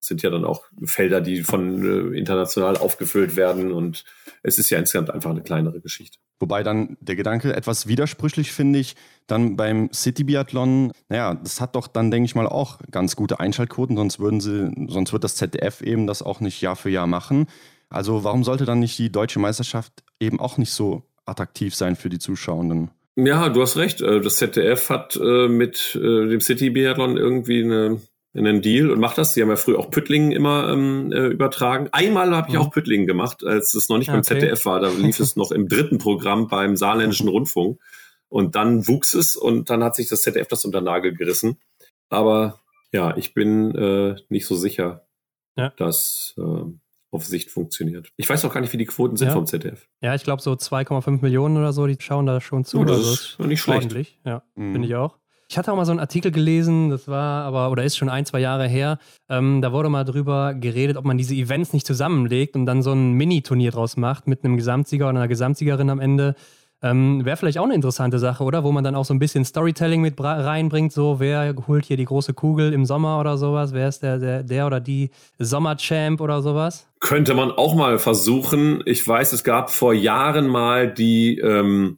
sind 0.00 0.22
ja 0.22 0.30
dann 0.30 0.44
auch 0.44 0.64
Felder, 0.84 1.20
die 1.20 1.42
von 1.42 2.12
äh, 2.12 2.18
international 2.18 2.76
aufgefüllt 2.76 3.36
werden 3.36 3.72
und 3.72 4.04
es 4.42 4.58
ist 4.58 4.70
ja 4.70 4.78
insgesamt 4.78 5.10
einfach 5.10 5.30
eine 5.30 5.42
kleinere 5.42 5.80
Geschichte. 5.80 6.18
Wobei 6.40 6.62
dann 6.62 6.96
der 7.00 7.16
Gedanke 7.16 7.54
etwas 7.54 7.86
widersprüchlich 7.86 8.52
finde 8.52 8.78
ich, 8.80 8.96
dann 9.26 9.56
beim 9.56 9.90
City 9.92 10.24
Biathlon, 10.24 10.92
naja, 11.08 11.34
das 11.34 11.60
hat 11.60 11.74
doch 11.74 11.86
dann, 11.86 12.10
denke 12.10 12.26
ich 12.26 12.34
mal, 12.34 12.46
auch 12.46 12.80
ganz 12.90 13.16
gute 13.16 13.40
Einschaltquoten, 13.40 13.96
sonst 13.96 14.18
würden 14.18 14.40
sie, 14.40 14.70
sonst 14.88 15.12
wird 15.12 15.24
das 15.24 15.36
ZDF 15.36 15.80
eben 15.80 16.06
das 16.06 16.22
auch 16.22 16.40
nicht 16.40 16.60
Jahr 16.60 16.76
für 16.76 16.90
Jahr 16.90 17.06
machen. 17.06 17.46
Also 17.88 18.24
warum 18.24 18.44
sollte 18.44 18.64
dann 18.64 18.80
nicht 18.80 18.98
die 18.98 19.10
deutsche 19.10 19.38
Meisterschaft 19.38 20.04
eben 20.20 20.40
auch 20.40 20.58
nicht 20.58 20.72
so 20.72 21.04
attraktiv 21.24 21.74
sein 21.74 21.96
für 21.96 22.08
die 22.08 22.18
Zuschauenden? 22.18 22.90
Ja, 23.16 23.48
du 23.48 23.62
hast 23.62 23.76
recht. 23.76 24.00
Äh, 24.00 24.20
das 24.20 24.36
ZDF 24.36 24.90
hat 24.90 25.16
äh, 25.16 25.48
mit 25.48 25.94
dem 25.94 26.40
City 26.40 26.70
Biathlon 26.70 27.16
irgendwie 27.16 27.62
eine 27.62 28.00
in 28.34 28.46
einen 28.46 28.62
Deal 28.62 28.90
und 28.90 28.98
macht 28.98 29.16
das. 29.16 29.32
Sie 29.32 29.42
haben 29.42 29.48
ja 29.48 29.56
früher 29.56 29.78
auch 29.78 29.90
Püttlingen 29.90 30.32
immer 30.32 30.68
ähm, 30.68 31.12
äh, 31.12 31.26
übertragen. 31.28 31.88
Einmal 31.92 32.34
habe 32.34 32.48
ich 32.48 32.54
mhm. 32.54 32.60
auch 32.60 32.70
Püttlingen 32.72 33.06
gemacht, 33.06 33.44
als 33.44 33.74
es 33.74 33.88
noch 33.88 33.98
nicht 33.98 34.08
okay. 34.08 34.16
beim 34.16 34.24
ZDF 34.24 34.66
war. 34.66 34.80
Da 34.80 34.90
lief 34.90 35.20
es 35.20 35.36
noch 35.36 35.52
im 35.52 35.68
dritten 35.68 35.98
Programm 35.98 36.48
beim 36.48 36.76
Saarländischen 36.76 37.28
Rundfunk. 37.28 37.80
Und 38.28 38.56
dann 38.56 38.88
wuchs 38.88 39.14
es 39.14 39.36
und 39.36 39.70
dann 39.70 39.84
hat 39.84 39.94
sich 39.94 40.08
das 40.08 40.22
ZDF 40.22 40.48
das 40.48 40.64
unter 40.64 40.80
Nagel 40.80 41.14
gerissen. 41.14 41.60
Aber 42.08 42.60
ja, 42.90 43.16
ich 43.16 43.34
bin 43.34 43.72
äh, 43.76 44.16
nicht 44.28 44.46
so 44.46 44.56
sicher, 44.56 45.06
ja. 45.56 45.72
dass 45.76 46.34
äh, 46.36 46.64
auf 47.14 47.24
Sicht 47.24 47.50
funktioniert. 47.50 48.12
Ich 48.16 48.28
weiß 48.28 48.44
auch 48.44 48.52
gar 48.52 48.60
nicht, 48.60 48.72
wie 48.72 48.76
die 48.76 48.86
Quoten 48.86 49.16
sind 49.16 49.28
ja. 49.28 49.34
vom 49.34 49.46
ZDF. 49.46 49.88
Ja, 50.00 50.14
ich 50.14 50.24
glaube 50.24 50.42
so 50.42 50.52
2,5 50.52 51.22
Millionen 51.22 51.56
oder 51.56 51.72
so, 51.72 51.86
die 51.86 51.96
schauen 51.98 52.26
da 52.26 52.40
schon 52.40 52.64
zu. 52.64 52.78
Oh, 52.78 52.84
das 52.84 52.98
also 52.98 53.12
ist 53.12 53.38
nicht 53.40 53.60
schlecht. 53.60 53.82
Ordentlich. 53.82 54.20
Ja, 54.24 54.42
mhm. 54.54 54.72
finde 54.72 54.88
ich 54.88 54.94
auch. 54.94 55.18
Ich 55.48 55.58
hatte 55.58 55.70
auch 55.70 55.76
mal 55.76 55.84
so 55.84 55.92
einen 55.92 56.00
Artikel 56.00 56.32
gelesen, 56.32 56.90
das 56.90 57.06
war 57.06 57.44
aber, 57.44 57.70
oder 57.70 57.84
ist 57.84 57.96
schon 57.96 58.08
ein, 58.08 58.24
zwei 58.24 58.40
Jahre 58.40 58.66
her. 58.66 58.98
Ähm, 59.28 59.60
da 59.60 59.72
wurde 59.72 59.88
mal 59.90 60.04
drüber 60.04 60.54
geredet, 60.54 60.96
ob 60.96 61.04
man 61.04 61.18
diese 61.18 61.34
Events 61.34 61.72
nicht 61.72 61.86
zusammenlegt 61.86 62.56
und 62.56 62.66
dann 62.66 62.82
so 62.82 62.92
ein 62.92 63.12
Mini-Turnier 63.12 63.70
draus 63.70 63.96
macht 63.96 64.26
mit 64.26 64.42
einem 64.42 64.56
Gesamtsieger 64.56 65.04
oder 65.04 65.18
einer 65.18 65.28
Gesamtsiegerin 65.28 65.90
am 65.90 66.00
Ende. 66.00 66.34
Ähm, 66.84 67.24
Wäre 67.24 67.38
vielleicht 67.38 67.56
auch 67.56 67.64
eine 67.64 67.74
interessante 67.74 68.18
Sache, 68.18 68.44
oder? 68.44 68.62
Wo 68.62 68.70
man 68.70 68.84
dann 68.84 68.94
auch 68.94 69.06
so 69.06 69.14
ein 69.14 69.18
bisschen 69.18 69.46
Storytelling 69.46 70.02
mit 70.02 70.20
reinbringt, 70.20 70.92
so 70.92 71.18
wer 71.18 71.54
holt 71.66 71.86
hier 71.86 71.96
die 71.96 72.04
große 72.04 72.34
Kugel 72.34 72.74
im 72.74 72.84
Sommer 72.84 73.18
oder 73.18 73.38
sowas, 73.38 73.72
wer 73.72 73.88
ist 73.88 74.02
der, 74.02 74.18
der, 74.18 74.42
der 74.42 74.66
oder 74.66 74.80
die 74.80 75.10
Sommerchamp 75.38 76.20
oder 76.20 76.42
sowas? 76.42 76.86
Könnte 77.00 77.32
man 77.32 77.50
auch 77.50 77.74
mal 77.74 77.98
versuchen. 77.98 78.82
Ich 78.84 79.08
weiß, 79.08 79.32
es 79.32 79.44
gab 79.44 79.70
vor 79.70 79.94
Jahren 79.94 80.46
mal 80.46 80.92
die 80.92 81.38
ähm, 81.38 81.96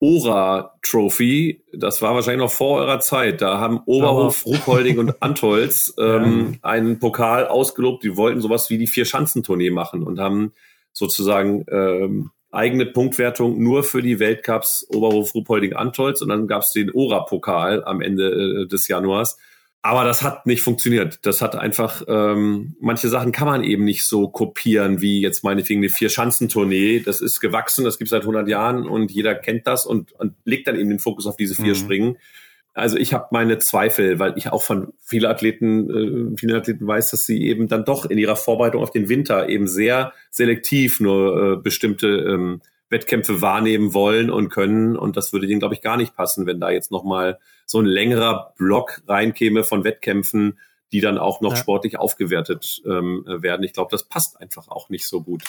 Ora 0.00 0.78
Trophy. 0.80 1.62
Das 1.76 2.00
war 2.00 2.14
wahrscheinlich 2.14 2.42
noch 2.42 2.50
vor 2.50 2.78
eurer 2.78 3.00
Zeit. 3.00 3.42
Da 3.42 3.58
haben 3.58 3.80
Oberhof, 3.84 4.46
Ruhpolding 4.46 4.98
und 4.98 5.14
Antolz 5.22 5.92
ähm, 5.98 6.54
ja. 6.54 6.70
einen 6.70 6.98
Pokal 6.98 7.48
ausgelobt. 7.48 8.02
Die 8.02 8.16
wollten 8.16 8.40
sowas 8.40 8.70
wie 8.70 8.78
die 8.78 8.86
Vier-Schanzentournee 8.86 9.70
machen 9.70 10.02
und 10.02 10.18
haben 10.18 10.52
sozusagen 10.94 11.66
ähm, 11.70 12.30
eigene 12.52 12.86
Punktwertung 12.86 13.60
nur 13.60 13.82
für 13.82 14.02
die 14.02 14.20
Weltcups 14.20 14.86
Oberhof, 14.90 15.34
Ruhpolding, 15.34 15.72
Antolz. 15.72 16.22
Und 16.22 16.28
dann 16.28 16.46
gab 16.46 16.62
es 16.62 16.72
den 16.72 16.90
Ora-Pokal 16.92 17.84
am 17.84 18.00
Ende 18.00 18.64
äh, 18.64 18.66
des 18.68 18.86
Januars. 18.88 19.38
Aber 19.84 20.04
das 20.04 20.22
hat 20.22 20.46
nicht 20.46 20.62
funktioniert. 20.62 21.18
Das 21.26 21.42
hat 21.42 21.56
einfach, 21.56 22.02
ähm, 22.06 22.76
manche 22.78 23.08
Sachen 23.08 23.32
kann 23.32 23.48
man 23.48 23.64
eben 23.64 23.84
nicht 23.84 24.04
so 24.04 24.28
kopieren, 24.28 25.00
wie 25.00 25.20
jetzt 25.20 25.42
meinetwegen 25.42 25.80
eine 25.80 25.88
Vier-Schanzentournee. 25.88 27.00
Das 27.00 27.20
ist 27.20 27.40
gewachsen, 27.40 27.84
das 27.84 27.98
gibt 27.98 28.10
seit 28.10 28.22
100 28.22 28.46
Jahren 28.46 28.86
und 28.86 29.10
jeder 29.10 29.34
kennt 29.34 29.66
das 29.66 29.84
und, 29.84 30.12
und 30.12 30.34
legt 30.44 30.68
dann 30.68 30.76
eben 30.78 30.90
den 30.90 31.00
Fokus 31.00 31.26
auf 31.26 31.36
diese 31.36 31.56
vier 31.56 31.74
mhm. 31.74 31.78
Springen. 31.78 32.16
Also 32.74 32.96
ich 32.96 33.12
habe 33.12 33.26
meine 33.32 33.58
Zweifel, 33.58 34.18
weil 34.18 34.32
ich 34.36 34.50
auch 34.50 34.62
von 34.62 34.94
vielen 34.98 35.26
Athleten, 35.26 35.90
äh, 35.90 36.36
vielen 36.38 36.56
Athleten 36.56 36.86
weiß, 36.86 37.10
dass 37.10 37.26
sie 37.26 37.46
eben 37.46 37.68
dann 37.68 37.84
doch 37.84 38.06
in 38.06 38.16
ihrer 38.16 38.36
Vorbereitung 38.36 38.82
auf 38.82 38.90
den 38.90 39.08
Winter 39.08 39.48
eben 39.48 39.66
sehr 39.66 40.12
selektiv 40.30 40.98
nur 41.00 41.52
äh, 41.52 41.56
bestimmte 41.56 42.08
ähm, 42.08 42.62
Wettkämpfe 42.88 43.42
wahrnehmen 43.42 43.92
wollen 43.92 44.30
und 44.30 44.48
können. 44.48 44.96
Und 44.96 45.16
das 45.16 45.32
würde 45.32 45.46
denen, 45.46 45.60
glaube 45.60 45.74
ich, 45.74 45.82
gar 45.82 45.96
nicht 45.96 46.14
passen, 46.16 46.46
wenn 46.46 46.60
da 46.60 46.70
jetzt 46.70 46.90
nochmal 46.90 47.38
so 47.66 47.78
ein 47.78 47.86
längerer 47.86 48.54
Block 48.56 49.02
reinkäme 49.06 49.64
von 49.64 49.84
Wettkämpfen, 49.84 50.58
die 50.92 51.00
dann 51.00 51.18
auch 51.18 51.40
noch 51.40 51.52
ja. 51.52 51.56
sportlich 51.56 51.98
aufgewertet 51.98 52.82
ähm, 52.86 53.24
werden. 53.26 53.64
Ich 53.64 53.72
glaube, 53.72 53.90
das 53.90 54.04
passt 54.04 54.40
einfach 54.40 54.68
auch 54.68 54.90
nicht 54.90 55.06
so 55.06 55.22
gut, 55.22 55.42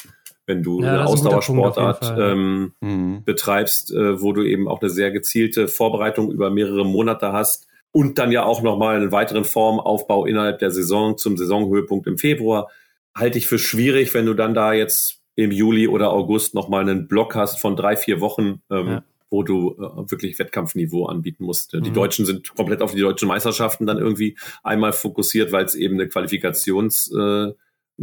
wenn 0.46 0.64
du 0.64 0.82
ja, 0.82 0.94
eine 0.94 1.06
Ausdauersportart 1.06 2.16
ähm, 2.18 2.74
mhm. 2.82 3.24
betreibst, 3.24 3.94
äh, 3.94 4.22
wo 4.22 4.34
du 4.34 4.44
eben 4.44 4.68
auch 4.68 4.82
eine 4.82 4.90
sehr 4.90 5.12
gezielte 5.12 5.68
Vorbereitung 5.68 6.32
über 6.32 6.50
mehrere 6.50 6.86
Monate 6.86 7.32
hast 7.32 7.68
und 7.92 8.18
dann 8.18 8.32
ja 8.32 8.44
auch 8.44 8.62
nochmal 8.62 8.98
einen 8.98 9.12
weiteren 9.12 9.46
Formaufbau 9.46 10.26
innerhalb 10.26 10.60
der 10.60 10.72
Saison 10.72 11.18
zum 11.18 11.38
Saisonhöhepunkt 11.38 12.08
im 12.08 12.18
Februar. 12.18 12.70
Halte 13.16 13.38
ich 13.38 13.48
für 13.48 13.60
schwierig, 13.60 14.14
wenn 14.14 14.26
du 14.26 14.34
dann 14.34 14.54
da 14.54 14.74
jetzt 14.74 15.22
im 15.36 15.52
Juli 15.52 15.88
oder 15.88 16.12
August 16.12 16.56
nochmal 16.56 16.82
einen 16.82 17.08
Block 17.08 17.36
hast 17.36 17.60
von 17.60 17.76
drei, 17.76 17.96
vier 17.96 18.20
Wochen, 18.20 18.62
ähm, 18.70 18.88
ja. 18.88 19.04
wo 19.30 19.44
du 19.44 19.74
äh, 19.74 20.12
wirklich 20.12 20.38
Wettkampfniveau 20.38 21.06
anbieten 21.06 21.46
musst. 21.46 21.74
Mhm. 21.74 21.84
Die 21.84 21.92
Deutschen 21.92 22.26
sind 22.26 22.56
komplett 22.56 22.82
auf 22.82 22.94
die 22.94 23.02
deutschen 23.02 23.28
Meisterschaften 23.28 23.86
dann 23.86 23.98
irgendwie 23.98 24.38
einmal 24.64 24.94
fokussiert, 24.94 25.52
weil 25.52 25.66
es 25.66 25.76
eben 25.76 25.96
eine 25.96 26.08
Qualifikations, 26.08 27.12
äh, 27.12 27.54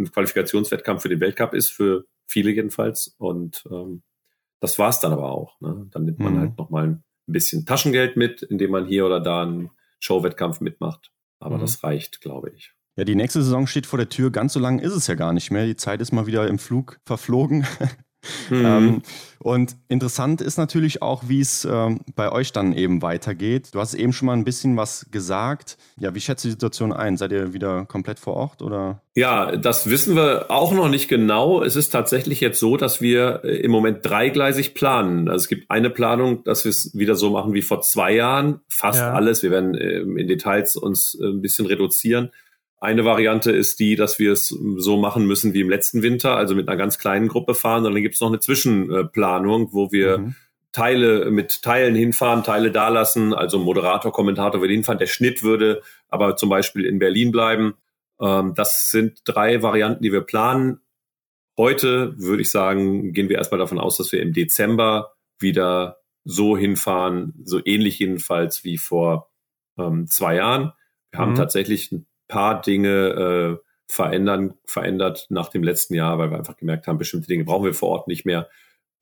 ein 0.00 0.10
Qualifikationswettkampf 0.10 1.02
für 1.02 1.08
den 1.08 1.20
Weltcup 1.20 1.54
ist, 1.54 1.70
für 1.70 2.06
viele 2.26 2.50
jedenfalls. 2.50 3.14
Und 3.18 3.64
ähm, 3.70 4.02
das 4.60 4.78
war's 4.78 5.00
dann 5.00 5.12
aber 5.12 5.30
auch. 5.30 5.60
Ne? 5.60 5.86
Dann 5.90 6.04
nimmt 6.04 6.18
man 6.18 6.34
mhm. 6.34 6.40
halt 6.40 6.58
nochmal 6.58 6.86
ein 6.86 7.04
bisschen 7.26 7.66
Taschengeld 7.66 8.16
mit, 8.16 8.42
indem 8.42 8.72
man 8.72 8.86
hier 8.86 9.06
oder 9.06 9.20
da 9.20 9.42
einen 9.42 9.70
Showwettkampf 10.00 10.60
mitmacht. 10.60 11.12
Aber 11.38 11.56
mhm. 11.56 11.60
das 11.60 11.82
reicht, 11.84 12.20
glaube 12.20 12.50
ich. 12.50 12.72
Ja, 12.96 13.04
die 13.04 13.14
nächste 13.14 13.42
Saison 13.42 13.66
steht 13.66 13.86
vor 13.86 13.98
der 13.98 14.08
Tür. 14.08 14.30
Ganz 14.30 14.52
so 14.52 14.60
lang 14.60 14.78
ist 14.78 14.94
es 14.94 15.06
ja 15.06 15.14
gar 15.14 15.32
nicht 15.32 15.50
mehr. 15.50 15.66
Die 15.66 15.76
Zeit 15.76 16.00
ist 16.00 16.12
mal 16.12 16.26
wieder 16.26 16.46
im 16.48 16.58
Flug 16.58 17.00
verflogen. 17.04 17.66
Mhm. 18.50 18.66
ähm, 18.66 19.02
und 19.42 19.76
interessant 19.88 20.42
ist 20.42 20.58
natürlich 20.58 21.00
auch, 21.00 21.22
wie 21.28 21.40
es 21.40 21.64
ähm, 21.64 22.00
bei 22.14 22.30
euch 22.30 22.52
dann 22.52 22.74
eben 22.74 23.00
weitergeht. 23.00 23.70
Du 23.72 23.80
hast 23.80 23.94
eben 23.94 24.12
schon 24.12 24.26
mal 24.26 24.34
ein 24.34 24.44
bisschen 24.44 24.76
was 24.76 25.06
gesagt. 25.10 25.78
Ja, 25.98 26.14
wie 26.14 26.20
schätzt 26.20 26.44
du 26.44 26.48
die 26.48 26.52
Situation 26.52 26.92
ein? 26.92 27.16
Seid 27.16 27.32
ihr 27.32 27.54
wieder 27.54 27.86
komplett 27.86 28.18
vor 28.18 28.34
Ort 28.34 28.60
oder? 28.60 29.00
Ja, 29.14 29.56
das 29.56 29.88
wissen 29.88 30.14
wir 30.14 30.50
auch 30.50 30.72
noch 30.72 30.90
nicht 30.90 31.08
genau. 31.08 31.62
Es 31.62 31.74
ist 31.74 31.88
tatsächlich 31.88 32.40
jetzt 32.40 32.60
so, 32.60 32.76
dass 32.76 33.00
wir 33.00 33.40
äh, 33.42 33.56
im 33.60 33.70
Moment 33.70 34.00
dreigleisig 34.02 34.74
planen. 34.74 35.30
Also 35.30 35.44
es 35.44 35.48
gibt 35.48 35.70
eine 35.70 35.88
Planung, 35.88 36.44
dass 36.44 36.64
wir 36.64 36.70
es 36.70 36.90
wieder 36.94 37.14
so 37.14 37.30
machen 37.30 37.54
wie 37.54 37.62
vor 37.62 37.80
zwei 37.80 38.12
Jahren. 38.12 38.60
Fast 38.68 38.98
ja. 38.98 39.14
alles. 39.14 39.42
Wir 39.42 39.50
werden 39.50 39.74
äh, 39.74 40.00
in 40.00 40.28
Details 40.28 40.76
uns 40.76 41.18
äh, 41.18 41.24
ein 41.24 41.40
bisschen 41.40 41.64
reduzieren 41.64 42.30
Eine 42.82 43.04
Variante 43.04 43.52
ist 43.52 43.78
die, 43.78 43.94
dass 43.94 44.18
wir 44.18 44.32
es 44.32 44.48
so 44.48 44.96
machen 44.96 45.26
müssen 45.26 45.52
wie 45.52 45.60
im 45.60 45.68
letzten 45.68 46.02
Winter, 46.02 46.36
also 46.36 46.54
mit 46.54 46.66
einer 46.66 46.78
ganz 46.78 46.98
kleinen 46.98 47.28
Gruppe 47.28 47.54
fahren. 47.54 47.84
Und 47.84 47.92
dann 47.92 48.02
gibt 48.02 48.14
es 48.14 48.20
noch 48.22 48.28
eine 48.28 48.40
Zwischenplanung, 48.40 49.68
wo 49.72 49.92
wir 49.92 50.18
mhm. 50.18 50.34
Teile 50.72 51.30
mit 51.30 51.60
Teilen 51.60 51.94
hinfahren, 51.94 52.42
Teile 52.42 52.70
dalassen. 52.70 53.34
Also 53.34 53.58
Moderator, 53.58 54.12
Kommentator 54.12 54.62
würde 54.62 54.72
hinfahren. 54.72 54.98
Der 54.98 55.06
Schnitt 55.06 55.42
würde 55.42 55.82
aber 56.08 56.36
zum 56.36 56.48
Beispiel 56.48 56.86
in 56.86 56.98
Berlin 56.98 57.32
bleiben. 57.32 57.74
Ähm, 58.18 58.54
das 58.54 58.88
sind 58.88 59.20
drei 59.24 59.62
Varianten, 59.62 60.02
die 60.02 60.12
wir 60.12 60.22
planen. 60.22 60.80
Heute 61.58 62.14
würde 62.18 62.40
ich 62.40 62.50
sagen, 62.50 63.12
gehen 63.12 63.28
wir 63.28 63.36
erstmal 63.36 63.58
davon 63.58 63.78
aus, 63.78 63.98
dass 63.98 64.10
wir 64.12 64.22
im 64.22 64.32
Dezember 64.32 65.12
wieder 65.38 65.98
so 66.24 66.56
hinfahren, 66.56 67.34
so 67.44 67.60
ähnlich 67.62 67.98
jedenfalls 67.98 68.64
wie 68.64 68.78
vor 68.78 69.30
ähm, 69.78 70.06
zwei 70.06 70.36
Jahren. 70.36 70.72
Wir 71.10 71.20
haben 71.20 71.32
mhm. 71.32 71.36
tatsächlich 71.36 71.92
ein 71.92 72.06
paar 72.30 72.62
Dinge 72.62 73.58
äh, 73.60 73.66
verändern, 73.90 74.54
verändert 74.64 75.26
nach 75.28 75.48
dem 75.48 75.62
letzten 75.62 75.94
Jahr, 75.94 76.18
weil 76.18 76.30
wir 76.30 76.38
einfach 76.38 76.56
gemerkt 76.56 76.86
haben, 76.86 76.98
bestimmte 76.98 77.26
Dinge 77.26 77.44
brauchen 77.44 77.64
wir 77.64 77.74
vor 77.74 77.90
Ort 77.90 78.08
nicht 78.08 78.24
mehr, 78.24 78.48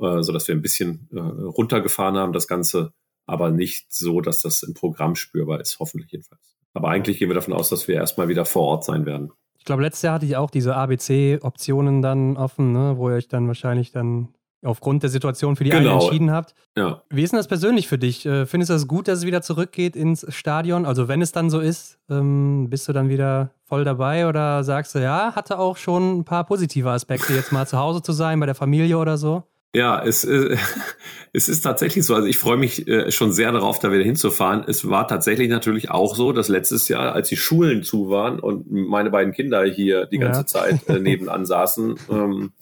äh, 0.00 0.22
so 0.22 0.32
dass 0.32 0.48
wir 0.48 0.54
ein 0.54 0.62
bisschen 0.62 1.08
äh, 1.12 1.18
runtergefahren 1.20 2.16
haben, 2.16 2.32
das 2.32 2.48
Ganze, 2.48 2.92
aber 3.26 3.50
nicht 3.50 3.92
so, 3.92 4.20
dass 4.20 4.40
das 4.40 4.62
im 4.62 4.74
Programm 4.74 5.14
spürbar 5.14 5.60
ist, 5.60 5.78
hoffentlich 5.78 6.10
jedenfalls. 6.10 6.56
Aber 6.74 6.88
eigentlich 6.88 7.18
gehen 7.18 7.28
wir 7.28 7.34
davon 7.34 7.54
aus, 7.54 7.68
dass 7.68 7.86
wir 7.86 7.96
erstmal 7.96 8.28
wieder 8.28 8.44
vor 8.44 8.62
Ort 8.62 8.84
sein 8.84 9.06
werden. 9.06 9.32
Ich 9.58 9.64
glaube, 9.64 9.82
letztes 9.82 10.02
Jahr 10.02 10.14
hatte 10.14 10.26
ich 10.26 10.36
auch 10.36 10.50
diese 10.50 10.74
ABC-Optionen 10.74 12.00
dann 12.00 12.36
offen, 12.36 12.72
ne, 12.72 12.94
wo 12.96 13.10
ihr 13.10 13.16
euch 13.16 13.28
dann 13.28 13.46
wahrscheinlich 13.48 13.92
dann 13.92 14.28
aufgrund 14.62 15.02
der 15.02 15.10
Situation 15.10 15.56
für 15.56 15.64
die 15.64 15.70
genau. 15.70 15.90
eine 15.90 16.02
entschieden 16.02 16.30
habt. 16.30 16.54
Ja. 16.76 17.02
Wie 17.10 17.22
ist 17.22 17.32
denn 17.32 17.38
das 17.38 17.48
persönlich 17.48 17.88
für 17.88 17.98
dich? 17.98 18.26
Äh, 18.26 18.46
findest 18.46 18.70
du 18.70 18.74
es 18.74 18.82
das 18.82 18.88
gut, 18.88 19.08
dass 19.08 19.20
es 19.20 19.26
wieder 19.26 19.42
zurückgeht 19.42 19.96
ins 19.96 20.26
Stadion? 20.34 20.84
Also 20.84 21.08
wenn 21.08 21.22
es 21.22 21.32
dann 21.32 21.50
so 21.50 21.60
ist, 21.60 21.98
ähm, 22.10 22.68
bist 22.70 22.88
du 22.88 22.92
dann 22.92 23.08
wieder 23.08 23.50
voll 23.64 23.84
dabei 23.84 24.26
oder 24.26 24.64
sagst 24.64 24.94
du, 24.94 24.98
ja, 25.00 25.34
hatte 25.34 25.58
auch 25.58 25.76
schon 25.76 26.18
ein 26.18 26.24
paar 26.24 26.44
positive 26.44 26.90
Aspekte, 26.90 27.34
jetzt 27.34 27.52
mal 27.52 27.66
zu 27.66 27.78
Hause 27.78 28.02
zu 28.02 28.12
sein, 28.12 28.40
bei 28.40 28.46
der 28.46 28.54
Familie 28.54 28.98
oder 28.98 29.16
so? 29.16 29.44
Ja, 29.74 30.02
es, 30.02 30.24
äh, 30.24 30.56
es 31.32 31.48
ist 31.48 31.60
tatsächlich 31.60 32.04
so. 32.04 32.14
Also 32.14 32.26
ich 32.26 32.38
freue 32.38 32.56
mich 32.56 32.88
äh, 32.88 33.10
schon 33.10 33.32
sehr 33.32 33.52
darauf, 33.52 33.78
da 33.78 33.92
wieder 33.92 34.04
hinzufahren. 34.04 34.64
Es 34.66 34.88
war 34.88 35.06
tatsächlich 35.06 35.48
natürlich 35.50 35.90
auch 35.90 36.16
so, 36.16 36.32
dass 36.32 36.48
letztes 36.48 36.88
Jahr, 36.88 37.12
als 37.12 37.28
die 37.28 37.36
Schulen 37.36 37.82
zu 37.82 38.10
waren 38.10 38.40
und 38.40 38.70
meine 38.70 39.10
beiden 39.10 39.32
Kinder 39.32 39.64
hier 39.64 40.06
die 40.06 40.18
ganze 40.18 40.40
ja. 40.40 40.46
Zeit 40.46 40.88
nebenan 40.88 41.44
saßen, 41.44 41.96
ähm, 42.10 42.52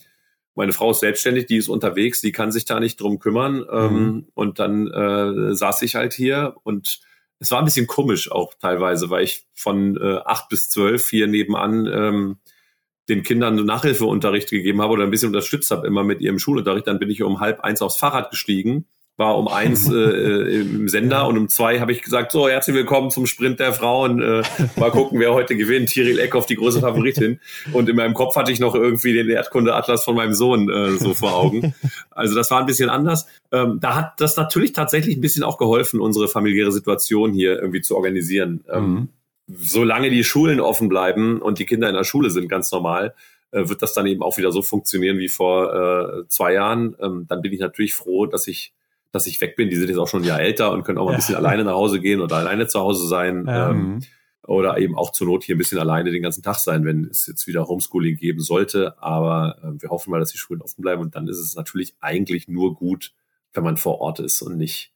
meine 0.56 0.72
Frau 0.72 0.90
ist 0.90 1.00
selbstständig, 1.00 1.46
die 1.46 1.56
ist 1.56 1.68
unterwegs, 1.68 2.20
die 2.20 2.32
kann 2.32 2.50
sich 2.50 2.64
da 2.64 2.80
nicht 2.80 3.00
drum 3.00 3.18
kümmern. 3.18 3.64
Ähm, 3.70 3.92
mhm. 3.92 4.26
Und 4.34 4.58
dann 4.58 4.86
äh, 4.88 5.54
saß 5.54 5.82
ich 5.82 5.94
halt 5.94 6.14
hier 6.14 6.56
und 6.64 7.00
es 7.38 7.50
war 7.50 7.58
ein 7.58 7.66
bisschen 7.66 7.86
komisch 7.86 8.32
auch 8.32 8.54
teilweise, 8.54 9.10
weil 9.10 9.24
ich 9.24 9.46
von 9.54 9.96
äh, 9.98 10.20
acht 10.24 10.48
bis 10.48 10.70
zwölf 10.70 11.08
hier 11.08 11.26
nebenan 11.26 11.86
ähm, 11.86 12.38
den 13.08 13.22
Kindern 13.22 13.56
Nachhilfeunterricht 13.56 14.50
gegeben 14.50 14.80
habe 14.80 14.94
oder 14.94 15.04
ein 15.04 15.10
bisschen 15.10 15.28
unterstützt 15.28 15.70
habe, 15.70 15.86
immer 15.86 16.02
mit 16.02 16.20
ihrem 16.20 16.38
Schulunterricht. 16.38 16.86
Dann 16.86 16.98
bin 16.98 17.10
ich 17.10 17.22
um 17.22 17.40
halb 17.40 17.60
eins 17.60 17.82
aufs 17.82 17.98
Fahrrad 17.98 18.30
gestiegen 18.30 18.86
war 19.16 19.38
um 19.38 19.48
eins 19.48 19.88
äh, 19.90 20.60
im 20.60 20.88
Sender 20.88 21.26
und 21.26 21.38
um 21.38 21.48
zwei 21.48 21.80
habe 21.80 21.92
ich 21.92 22.02
gesagt, 22.02 22.32
so 22.32 22.48
herzlich 22.48 22.76
willkommen 22.76 23.10
zum 23.10 23.26
Sprint 23.26 23.60
der 23.60 23.72
Frauen. 23.72 24.20
Äh, 24.20 24.42
mal 24.76 24.90
gucken, 24.90 25.18
wer 25.20 25.32
heute 25.32 25.56
gewinnt. 25.56 25.88
Tiril 25.88 26.18
Eckhoff, 26.18 26.46
die 26.46 26.56
große 26.56 26.80
Favoritin. 26.80 27.40
Und 27.72 27.88
in 27.88 27.96
meinem 27.96 28.14
Kopf 28.14 28.36
hatte 28.36 28.52
ich 28.52 28.60
noch 28.60 28.74
irgendwie 28.74 29.14
den 29.14 29.28
Erdkunde-Atlas 29.28 30.04
von 30.04 30.16
meinem 30.16 30.34
Sohn 30.34 30.68
äh, 30.68 30.92
so 30.92 31.14
vor 31.14 31.34
Augen. 31.34 31.74
Also 32.10 32.34
das 32.34 32.50
war 32.50 32.60
ein 32.60 32.66
bisschen 32.66 32.90
anders. 32.90 33.26
Ähm, 33.52 33.78
da 33.80 33.94
hat 33.94 34.20
das 34.20 34.36
natürlich 34.36 34.72
tatsächlich 34.72 35.16
ein 35.16 35.20
bisschen 35.20 35.44
auch 35.44 35.58
geholfen, 35.58 36.00
unsere 36.00 36.28
familiäre 36.28 36.72
Situation 36.72 37.32
hier 37.32 37.58
irgendwie 37.60 37.80
zu 37.80 37.96
organisieren. 37.96 38.64
Ähm, 38.70 38.82
mhm. 38.82 39.08
Solange 39.48 40.10
die 40.10 40.24
Schulen 40.24 40.60
offen 40.60 40.88
bleiben 40.88 41.40
und 41.40 41.58
die 41.58 41.66
Kinder 41.66 41.88
in 41.88 41.94
der 41.94 42.04
Schule 42.04 42.30
sind, 42.30 42.48
ganz 42.48 42.72
normal, 42.72 43.14
äh, 43.52 43.68
wird 43.68 43.80
das 43.80 43.94
dann 43.94 44.06
eben 44.06 44.22
auch 44.22 44.38
wieder 44.38 44.50
so 44.50 44.60
funktionieren 44.60 45.18
wie 45.18 45.28
vor 45.28 45.72
äh, 45.72 46.28
zwei 46.28 46.52
Jahren. 46.54 46.96
Ähm, 47.00 47.26
dann 47.28 47.42
bin 47.42 47.52
ich 47.52 47.60
natürlich 47.60 47.94
froh, 47.94 48.26
dass 48.26 48.46
ich 48.48 48.72
dass 49.12 49.26
ich 49.26 49.40
weg 49.40 49.56
bin. 49.56 49.70
Die 49.70 49.76
sind 49.76 49.88
jetzt 49.88 49.98
auch 49.98 50.08
schon 50.08 50.22
ein 50.22 50.26
Jahr 50.26 50.40
älter 50.40 50.72
und 50.72 50.84
können 50.84 50.98
auch 50.98 51.06
mal 51.06 51.12
ein 51.12 51.16
bisschen 51.16 51.36
alleine 51.36 51.64
nach 51.64 51.74
Hause 51.74 52.00
gehen 52.00 52.20
oder 52.20 52.36
alleine 52.36 52.66
zu 52.66 52.80
Hause 52.80 53.06
sein. 53.06 53.46
Ähm, 53.48 54.00
oder 54.46 54.78
eben 54.78 54.96
auch 54.96 55.10
zur 55.10 55.26
Not 55.26 55.44
hier 55.44 55.56
ein 55.56 55.58
bisschen 55.58 55.78
alleine 55.78 56.10
den 56.10 56.22
ganzen 56.22 56.42
Tag 56.42 56.56
sein, 56.56 56.84
wenn 56.84 57.04
es 57.10 57.26
jetzt 57.26 57.46
wieder 57.46 57.66
Homeschooling 57.66 58.16
geben 58.16 58.40
sollte. 58.40 59.00
Aber 59.02 59.58
äh, 59.62 59.82
wir 59.82 59.90
hoffen 59.90 60.10
mal, 60.10 60.20
dass 60.20 60.30
die 60.30 60.38
Schulen 60.38 60.62
offen 60.62 60.82
bleiben 60.82 61.02
und 61.02 61.16
dann 61.16 61.28
ist 61.28 61.38
es 61.38 61.56
natürlich 61.56 61.96
eigentlich 62.00 62.48
nur 62.48 62.74
gut, 62.74 63.12
wenn 63.52 63.64
man 63.64 63.76
vor 63.76 64.00
Ort 64.00 64.20
ist 64.20 64.42
und 64.42 64.56
nicht 64.56 64.92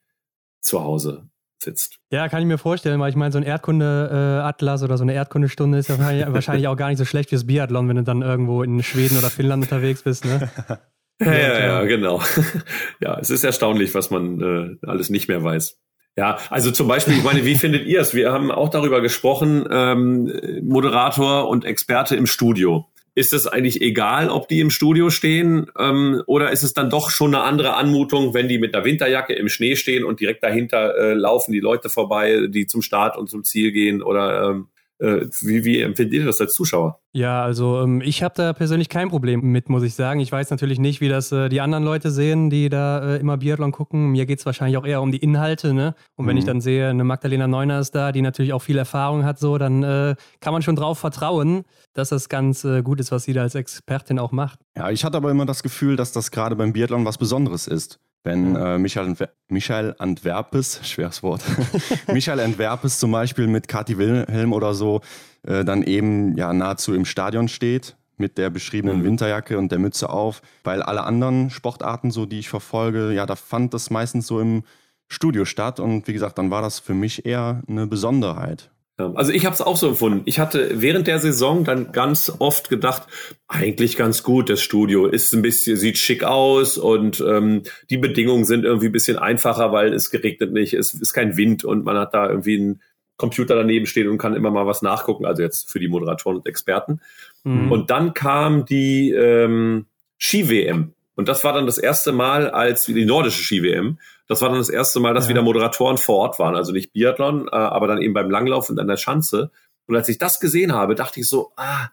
zu 0.61 0.82
Hause 0.82 1.28
sitzt. 1.62 1.96
Ja, 2.11 2.28
kann 2.28 2.40
ich 2.40 2.46
mir 2.46 2.58
vorstellen, 2.58 3.00
weil 3.00 3.11
ich 3.11 3.16
meine, 3.16 3.32
so 3.32 3.38
ein 3.38 3.44
Erdkunde-Atlas 3.44 4.82
oder 4.82 4.96
so 4.96 5.02
eine 5.02 5.14
Erdkundestunde 5.14 5.78
ist 5.78 5.88
ja 5.88 5.98
wahrscheinlich 6.32 6.68
auch 6.68 6.76
gar 6.76 6.88
nicht 6.88 6.98
so 6.98 7.04
schlecht 7.04 7.30
fürs 7.30 7.46
Biathlon, 7.46 7.88
wenn 7.88 7.96
du 7.96 8.02
dann 8.02 8.22
irgendwo 8.22 8.62
in 8.62 8.82
Schweden 8.82 9.18
oder 9.18 9.30
Finnland 9.30 9.64
unterwegs 9.64 10.02
bist. 10.02 10.24
Ne? 10.24 10.50
Ja, 11.24 11.32
ja, 11.32 11.58
ja, 11.60 11.84
genau. 11.84 12.22
ja, 13.00 13.18
es 13.20 13.28
ist 13.28 13.44
erstaunlich, 13.44 13.94
was 13.94 14.10
man 14.10 14.78
äh, 14.82 14.86
alles 14.86 15.10
nicht 15.10 15.28
mehr 15.28 15.44
weiß. 15.44 15.78
Ja, 16.16 16.38
also 16.48 16.70
zum 16.70 16.88
Beispiel, 16.88 17.14
ich 17.14 17.22
meine, 17.22 17.44
wie 17.44 17.54
findet 17.58 17.86
ihr 17.86 18.00
es? 18.00 18.14
Wir 18.14 18.32
haben 18.32 18.50
auch 18.50 18.70
darüber 18.70 19.00
gesprochen, 19.02 19.66
ähm, 19.70 20.32
Moderator 20.62 21.48
und 21.48 21.64
Experte 21.64 22.16
im 22.16 22.26
Studio. 22.26 22.86
Ist 23.14 23.34
es 23.34 23.46
eigentlich 23.46 23.82
egal, 23.82 24.30
ob 24.30 24.48
die 24.48 24.60
im 24.60 24.70
Studio 24.70 25.10
stehen 25.10 25.70
ähm, 25.78 26.22
oder 26.26 26.52
ist 26.52 26.62
es 26.62 26.72
dann 26.72 26.88
doch 26.88 27.10
schon 27.10 27.34
eine 27.34 27.44
andere 27.44 27.74
Anmutung, 27.74 28.34
wenn 28.34 28.48
die 28.48 28.58
mit 28.58 28.72
der 28.72 28.84
Winterjacke 28.84 29.34
im 29.34 29.48
Schnee 29.48 29.76
stehen 29.76 30.04
und 30.04 30.20
direkt 30.20 30.42
dahinter 30.42 30.96
äh, 30.96 31.12
laufen 31.12 31.52
die 31.52 31.60
Leute 31.60 31.90
vorbei, 31.90 32.46
die 32.48 32.66
zum 32.66 32.82
Start 32.82 33.18
und 33.18 33.28
zum 33.28 33.44
Ziel 33.44 33.72
gehen 33.72 34.00
oder 34.00 34.50
ähm, 34.50 34.68
äh, 34.70 34.79
wie, 35.01 35.64
wie 35.64 35.80
empfindet 35.80 36.14
ihr 36.14 36.26
das 36.26 36.40
als 36.40 36.55
Zuschauer? 36.55 37.01
Ja, 37.12 37.42
also 37.42 37.82
ähm, 37.82 38.03
ich 38.03 38.22
habe 38.22 38.34
da 38.36 38.53
persönlich 38.53 38.88
kein 38.88 39.09
Problem 39.09 39.40
mit, 39.40 39.68
muss 39.68 39.82
ich 39.82 39.94
sagen. 39.94 40.20
Ich 40.20 40.30
weiß 40.30 40.51
natürlich 40.51 40.78
nicht, 40.78 41.01
wie 41.01 41.09
das 41.09 41.32
äh, 41.32 41.48
die 41.48 41.61
anderen 41.61 41.84
Leute 41.84 42.11
sehen, 42.11 42.51
die 42.51 42.68
da 42.68 43.14
äh, 43.14 43.16
immer 43.18 43.38
Biathlon 43.38 43.72
gucken. 43.72 44.11
Mir 44.11 44.26
geht 44.26 44.38
es 44.38 44.46
wahrscheinlich 44.46 44.76
auch 44.76 44.86
eher 44.86 45.03
um 45.03 45.11
die 45.11 45.18
Inhalte. 45.18 45.74
Ne? 45.74 45.94
Und 46.16 46.26
wenn 46.26 46.34
mhm. 46.34 46.38
ich 46.38 46.44
dann 46.44 46.61
sehe, 46.61 46.88
eine 46.88 47.05
Magdalena 47.05 47.48
Neuner 47.48 47.80
ist 47.80 47.94
da, 47.94 48.12
die 48.12 48.22
natürlich 48.22 48.53
auch 48.53 48.62
viel 48.62 48.78
Erfahrung 48.78 49.24
hat, 49.24 49.38
so, 49.38 49.59
dann 49.59 49.82
äh, 49.82 50.14
kann 50.40 50.53
man 50.53 50.62
schon 50.62 50.76
drauf 50.76 50.98
vertrauen, 50.98 51.64
dass 51.94 52.11
das 52.11 52.28
ganz 52.28 52.64
äh, 52.64 52.82
gut 52.82 53.01
ist, 53.01 53.11
was 53.11 53.24
sie 53.24 53.32
da 53.32 53.42
als 53.42 53.55
Expertin 53.55 54.18
auch 54.18 54.32
macht. 54.32 54.61
Ja, 54.76 54.90
ich 54.90 55.05
hatte 55.05 55.16
aber 55.16 55.30
immer 55.30 55.46
das 55.46 55.62
Gefühl, 55.62 55.96
dass 55.96 56.12
das 56.12 56.30
gerade 56.30 56.57
beim 56.57 56.72
Biathlon 56.72 57.05
was 57.05 57.18
Besonderes 57.18 57.66
ist. 57.66 57.98
Wenn 58.22 58.54
äh, 58.54 58.78
Michael, 58.78 59.14
Michael 59.48 59.94
Antwerpes, 59.98 60.80
schweres 60.82 61.22
Wort, 61.22 61.42
Michael 62.12 62.40
Antwerpes 62.40 62.98
zum 62.98 63.12
Beispiel 63.12 63.46
mit 63.46 63.66
Kathi 63.66 63.96
Wilhelm 63.96 64.52
oder 64.52 64.74
so 64.74 65.00
äh, 65.42 65.64
dann 65.64 65.82
eben 65.82 66.36
ja 66.36 66.52
nahezu 66.52 66.94
im 66.94 67.04
Stadion 67.04 67.48
steht 67.48 67.96
mit 68.18 68.36
der 68.36 68.50
beschriebenen 68.50 68.98
mhm. 68.98 69.04
Winterjacke 69.04 69.58
und 69.58 69.72
der 69.72 69.78
Mütze 69.78 70.10
auf, 70.10 70.42
weil 70.62 70.82
alle 70.82 71.04
anderen 71.04 71.48
Sportarten, 71.48 72.10
so 72.10 72.26
die 72.26 72.38
ich 72.38 72.50
verfolge, 72.50 73.12
ja, 73.12 73.24
da 73.24 73.34
fand 73.34 73.72
das 73.72 73.88
meistens 73.88 74.26
so 74.26 74.40
im 74.40 74.62
Studio 75.08 75.44
statt 75.46 75.80
und 75.80 76.06
wie 76.06 76.12
gesagt, 76.12 76.38
dann 76.38 76.50
war 76.50 76.62
das 76.62 76.78
für 76.78 76.94
mich 76.94 77.24
eher 77.24 77.62
eine 77.66 77.86
Besonderheit. 77.86 78.70
Also 79.14 79.32
ich 79.32 79.46
habe 79.46 79.55
es 79.55 79.61
auch 79.61 79.76
so 79.76 79.88
empfunden. 79.88 80.22
Ich 80.24 80.38
hatte 80.38 80.80
während 80.80 81.07
der 81.07 81.18
Saison 81.18 81.64
dann 81.64 81.92
ganz 81.92 82.32
oft 82.38 82.68
gedacht, 82.68 83.05
eigentlich 83.48 83.96
ganz 83.96 84.22
gut, 84.22 84.51
das 84.51 84.61
Studio 84.61 85.07
ist 85.07 85.32
ein 85.32 85.42
bisschen, 85.42 85.76
sieht 85.76 85.98
schick 85.98 86.24
aus 86.24 86.78
und 86.78 87.20
ähm, 87.26 87.62
die 87.90 87.98
Bedingungen 87.98 88.44
sind 88.44 88.64
irgendwie 88.64 88.86
ein 88.86 88.92
bisschen 88.92 89.18
einfacher, 89.18 89.72
weil 89.72 89.92
es 89.92 90.11
geregnet 90.11 90.53
nicht, 90.53 90.74
es 90.74 90.94
ist 90.94 91.12
kein 91.12 91.36
Wind 91.36 91.64
und 91.64 91.84
man 91.84 91.96
hat 91.96 92.14
da 92.14 92.28
irgendwie 92.28 92.57
einen 92.57 92.82
Computer 93.16 93.55
daneben 93.55 93.86
stehen 93.86 94.09
und 94.09 94.18
kann 94.18 94.34
immer 94.34 94.51
mal 94.51 94.66
was 94.66 94.82
nachgucken, 94.82 95.26
also 95.26 95.42
jetzt 95.42 95.70
für 95.70 95.78
die 95.78 95.88
Moderatoren 95.88 96.38
und 96.38 96.46
Experten. 96.46 97.01
Mhm. 97.44 97.70
Und 97.70 97.90
dann 97.90 98.14
kam 98.14 98.64
die 98.64 99.11
ähm, 99.11 99.86
Ski-WM. 100.18 100.94
Und 101.16 101.28
das 101.28 101.44
war 101.44 101.53
dann 101.53 101.66
das 101.66 101.76
erste 101.76 102.12
Mal 102.12 102.48
als 102.48 102.86
die 102.86 103.05
nordische 103.05 103.42
Ski-WM. 103.42 103.98
Das 104.30 104.42
war 104.42 104.48
dann 104.48 104.58
das 104.58 104.68
erste 104.68 105.00
Mal, 105.00 105.12
dass 105.12 105.24
ja. 105.24 105.30
wieder 105.30 105.42
Moderatoren 105.42 105.98
vor 105.98 106.18
Ort 106.18 106.38
waren. 106.38 106.54
Also 106.54 106.70
nicht 106.70 106.92
Biathlon, 106.92 107.48
äh, 107.48 107.56
aber 107.56 107.88
dann 107.88 108.00
eben 108.00 108.14
beim 108.14 108.30
Langlauf 108.30 108.70
und 108.70 108.78
an 108.78 108.86
der 108.86 108.96
Schanze. 108.96 109.50
Und 109.86 109.96
als 109.96 110.08
ich 110.08 110.18
das 110.18 110.38
gesehen 110.38 110.72
habe, 110.72 110.94
dachte 110.94 111.18
ich 111.18 111.28
so, 111.28 111.50
ah, 111.56 111.88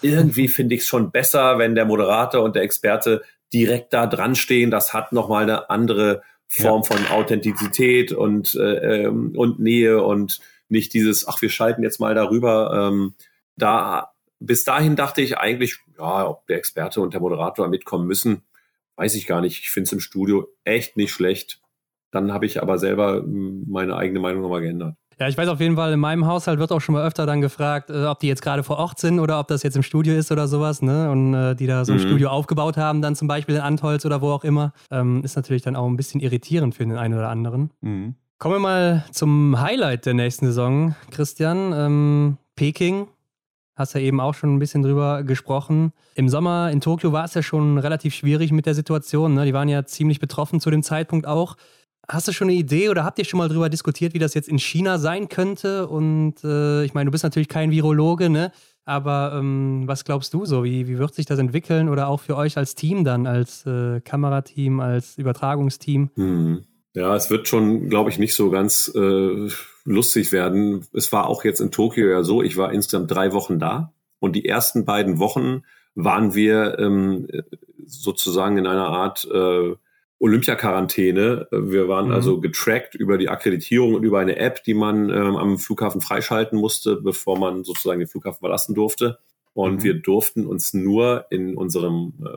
irgendwie 0.00 0.46
finde 0.46 0.76
ich 0.76 0.82
es 0.82 0.86
schon 0.86 1.10
besser, 1.10 1.58
wenn 1.58 1.74
der 1.74 1.86
Moderator 1.86 2.44
und 2.44 2.54
der 2.54 2.62
Experte 2.62 3.24
direkt 3.52 3.92
da 3.92 4.06
dran 4.06 4.36
stehen. 4.36 4.70
Das 4.70 4.94
hat 4.94 5.10
nochmal 5.10 5.42
eine 5.42 5.68
andere 5.68 6.22
Form 6.46 6.82
ja. 6.82 6.96
von 6.96 7.06
Authentizität 7.08 8.12
und, 8.12 8.54
äh, 8.54 9.06
ähm, 9.06 9.32
und 9.36 9.58
Nähe 9.58 10.00
und 10.00 10.38
nicht 10.68 10.94
dieses, 10.94 11.26
ach, 11.26 11.42
wir 11.42 11.50
schalten 11.50 11.82
jetzt 11.82 11.98
mal 11.98 12.14
darüber. 12.14 12.88
Ähm, 12.88 13.14
da 13.56 14.12
bis 14.38 14.62
dahin 14.62 14.94
dachte 14.94 15.22
ich 15.22 15.38
eigentlich, 15.38 15.80
ja, 15.98 16.28
ob 16.28 16.46
der 16.46 16.58
Experte 16.58 17.00
und 17.00 17.14
der 17.14 17.20
Moderator 17.20 17.66
mitkommen 17.66 18.06
müssen, 18.06 18.42
weiß 18.94 19.16
ich 19.16 19.26
gar 19.26 19.40
nicht. 19.40 19.58
Ich 19.64 19.70
finde 19.70 19.88
es 19.88 19.92
im 19.92 19.98
Studio 19.98 20.46
echt 20.62 20.96
nicht 20.96 21.10
schlecht. 21.10 21.60
Dann 22.10 22.32
habe 22.32 22.46
ich 22.46 22.62
aber 22.62 22.78
selber 22.78 23.22
hm, 23.22 23.64
meine 23.68 23.96
eigene 23.96 24.20
Meinung 24.20 24.42
nochmal 24.42 24.60
geändert. 24.60 24.94
Ja, 25.18 25.28
ich 25.28 25.36
weiß 25.36 25.48
auf 25.48 25.60
jeden 25.60 25.76
Fall, 25.76 25.92
in 25.92 26.00
meinem 26.00 26.26
Haushalt 26.26 26.58
wird 26.58 26.72
auch 26.72 26.80
schon 26.80 26.94
mal 26.94 27.06
öfter 27.06 27.26
dann 27.26 27.42
gefragt, 27.42 27.90
äh, 27.90 28.06
ob 28.06 28.20
die 28.20 28.26
jetzt 28.26 28.40
gerade 28.40 28.62
vor 28.62 28.78
Ort 28.78 28.98
sind 28.98 29.20
oder 29.20 29.38
ob 29.38 29.48
das 29.48 29.62
jetzt 29.62 29.76
im 29.76 29.82
Studio 29.82 30.14
ist 30.14 30.32
oder 30.32 30.48
sowas, 30.48 30.80
ne? 30.80 31.10
Und 31.10 31.34
äh, 31.34 31.54
die 31.54 31.66
da 31.66 31.84
so 31.84 31.92
ein 31.92 31.98
mhm. 31.98 32.02
Studio 32.04 32.30
aufgebaut 32.30 32.78
haben, 32.78 33.02
dann 33.02 33.14
zum 33.14 33.28
Beispiel 33.28 33.56
in 33.56 33.60
Antholz 33.60 34.06
oder 34.06 34.22
wo 34.22 34.30
auch 34.30 34.44
immer. 34.44 34.72
Ähm, 34.90 35.22
ist 35.22 35.36
natürlich 35.36 35.60
dann 35.60 35.76
auch 35.76 35.86
ein 35.86 35.98
bisschen 35.98 36.20
irritierend 36.20 36.74
für 36.74 36.86
den 36.86 36.96
einen 36.96 37.14
oder 37.14 37.28
anderen. 37.28 37.70
Mhm. 37.82 38.14
Kommen 38.38 38.54
wir 38.54 38.60
mal 38.60 39.04
zum 39.12 39.60
Highlight 39.60 40.06
der 40.06 40.14
nächsten 40.14 40.46
Saison, 40.46 40.94
Christian. 41.10 41.74
Ähm, 41.74 42.38
Peking 42.56 43.08
Hast 43.80 43.94
ja 43.94 44.00
eben 44.02 44.20
auch 44.20 44.34
schon 44.34 44.54
ein 44.54 44.58
bisschen 44.58 44.82
drüber 44.82 45.22
gesprochen. 45.22 45.94
Im 46.14 46.28
Sommer 46.28 46.70
in 46.70 46.82
Tokio 46.82 47.12
war 47.12 47.24
es 47.24 47.32
ja 47.32 47.42
schon 47.42 47.78
relativ 47.78 48.14
schwierig 48.14 48.52
mit 48.52 48.66
der 48.66 48.74
Situation. 48.74 49.32
Ne? 49.32 49.46
Die 49.46 49.54
waren 49.54 49.70
ja 49.70 49.86
ziemlich 49.86 50.20
betroffen 50.20 50.60
zu 50.60 50.70
dem 50.70 50.82
Zeitpunkt 50.82 51.26
auch. 51.26 51.56
Hast 52.10 52.26
du 52.26 52.32
schon 52.32 52.48
eine 52.48 52.56
Idee 52.56 52.88
oder 52.88 53.04
habt 53.04 53.20
ihr 53.20 53.24
schon 53.24 53.38
mal 53.38 53.48
darüber 53.48 53.68
diskutiert, 53.68 54.14
wie 54.14 54.18
das 54.18 54.34
jetzt 54.34 54.48
in 54.48 54.58
China 54.58 54.98
sein 54.98 55.28
könnte? 55.28 55.86
Und 55.86 56.42
äh, 56.42 56.84
ich 56.84 56.92
meine, 56.92 57.06
du 57.06 57.12
bist 57.12 57.22
natürlich 57.22 57.48
kein 57.48 57.70
Virologe, 57.70 58.28
ne? 58.28 58.50
Aber 58.84 59.32
ähm, 59.36 59.84
was 59.86 60.04
glaubst 60.04 60.34
du 60.34 60.44
so? 60.44 60.64
Wie, 60.64 60.88
wie 60.88 60.98
wird 60.98 61.14
sich 61.14 61.26
das 61.26 61.38
entwickeln 61.38 61.88
oder 61.88 62.08
auch 62.08 62.18
für 62.18 62.36
euch 62.36 62.56
als 62.56 62.74
Team 62.74 63.04
dann, 63.04 63.28
als 63.28 63.64
äh, 63.64 64.00
Kamerateam, 64.00 64.80
als 64.80 65.18
Übertragungsteam? 65.18 66.10
Hm. 66.16 66.64
Ja, 66.94 67.14
es 67.14 67.30
wird 67.30 67.46
schon, 67.46 67.88
glaube 67.88 68.10
ich, 68.10 68.18
nicht 68.18 68.34
so 68.34 68.50
ganz 68.50 68.90
äh, 68.92 69.48
lustig 69.84 70.32
werden. 70.32 70.84
Es 70.92 71.12
war 71.12 71.28
auch 71.28 71.44
jetzt 71.44 71.60
in 71.60 71.70
Tokio 71.70 72.08
ja 72.08 72.24
so, 72.24 72.42
ich 72.42 72.56
war 72.56 72.72
insgesamt 72.72 73.12
drei 73.12 73.32
Wochen 73.32 73.60
da 73.60 73.92
und 74.18 74.34
die 74.34 74.46
ersten 74.46 74.84
beiden 74.84 75.20
Wochen 75.20 75.62
waren 75.94 76.34
wir 76.34 76.78
ähm, 76.80 77.28
sozusagen 77.86 78.58
in 78.58 78.66
einer 78.66 78.88
Art 78.88 79.28
äh, 79.32 79.76
Olympia-Quarantäne. 80.20 81.48
Wir 81.50 81.88
waren 81.88 82.08
mhm. 82.08 82.14
also 82.14 82.40
getrackt 82.40 82.94
über 82.94 83.18
die 83.18 83.28
Akkreditierung 83.28 83.94
und 83.94 84.04
über 84.04 84.20
eine 84.20 84.36
App, 84.36 84.62
die 84.62 84.74
man 84.74 85.08
ähm, 85.08 85.36
am 85.36 85.58
Flughafen 85.58 86.00
freischalten 86.00 86.58
musste, 86.58 86.96
bevor 86.96 87.38
man 87.38 87.64
sozusagen 87.64 88.00
den 88.00 88.08
Flughafen 88.08 88.40
verlassen 88.40 88.74
durfte. 88.74 89.18
Und 89.54 89.76
mhm. 89.76 89.82
wir 89.82 89.94
durften 89.94 90.46
uns 90.46 90.74
nur 90.74 91.26
in 91.30 91.56
unserem 91.56 92.12
äh, 92.24 92.36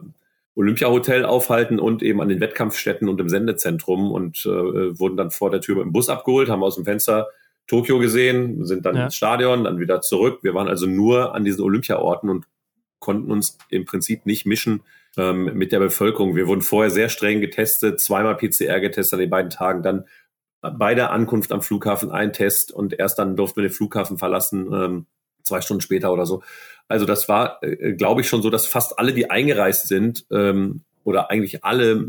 Olympia-Hotel 0.55 1.25
aufhalten 1.25 1.77
und 1.77 2.01
eben 2.03 2.21
an 2.21 2.29
den 2.29 2.39
Wettkampfstätten 2.39 3.09
und 3.09 3.19
im 3.19 3.29
Sendezentrum 3.29 4.11
und 4.11 4.45
äh, 4.45 4.99
wurden 4.99 5.17
dann 5.17 5.31
vor 5.31 5.51
der 5.51 5.61
Tür 5.61 5.75
mit 5.75 5.85
dem 5.85 5.91
Bus 5.93 6.09
abgeholt, 6.09 6.49
haben 6.49 6.63
aus 6.63 6.75
dem 6.75 6.85
Fenster 6.85 7.27
Tokio 7.67 7.99
gesehen, 7.99 8.65
sind 8.65 8.85
dann 8.85 8.95
ja. 8.95 9.05
ins 9.05 9.15
Stadion, 9.15 9.63
dann 9.65 9.79
wieder 9.79 10.01
zurück. 10.01 10.39
Wir 10.41 10.53
waren 10.53 10.67
also 10.67 10.85
nur 10.85 11.35
an 11.35 11.43
diesen 11.43 11.63
Olympia-Orten 11.63 12.29
und 12.29 12.45
konnten 12.99 13.31
uns 13.31 13.57
im 13.69 13.85
Prinzip 13.85 14.25
nicht 14.25 14.45
mischen 14.45 14.83
ähm, 15.17 15.45
mit 15.53 15.71
der 15.71 15.79
Bevölkerung. 15.79 16.35
Wir 16.35 16.47
wurden 16.47 16.61
vorher 16.61 16.91
sehr 16.91 17.09
streng 17.09 17.41
getestet, 17.41 17.99
zweimal 17.99 18.35
PCR 18.35 18.79
getestet 18.79 19.13
an 19.13 19.19
den 19.19 19.29
beiden 19.29 19.49
Tagen, 19.49 19.83
dann 19.83 20.05
bei 20.61 20.95
der 20.95 21.11
Ankunft 21.11 21.51
am 21.51 21.61
Flughafen 21.61 22.11
ein 22.11 22.31
Test 22.31 22.71
und 22.71 22.97
erst 22.97 23.19
dann 23.19 23.35
durften 23.35 23.57
wir 23.57 23.67
den 23.67 23.73
Flughafen 23.73 24.17
verlassen, 24.17 24.71
ähm, 24.73 25.05
zwei 25.43 25.59
Stunden 25.59 25.81
später 25.81 26.13
oder 26.13 26.25
so. 26.25 26.41
Also 26.87 27.05
das 27.05 27.27
war, 27.27 27.61
äh, 27.63 27.93
glaube 27.93 28.21
ich, 28.21 28.29
schon 28.29 28.41
so, 28.41 28.49
dass 28.49 28.65
fast 28.65 28.97
alle, 28.97 29.13
die 29.13 29.29
eingereist 29.29 29.87
sind, 29.87 30.25
ähm, 30.31 30.83
oder 31.03 31.29
eigentlich 31.29 31.63
alle 31.65 32.05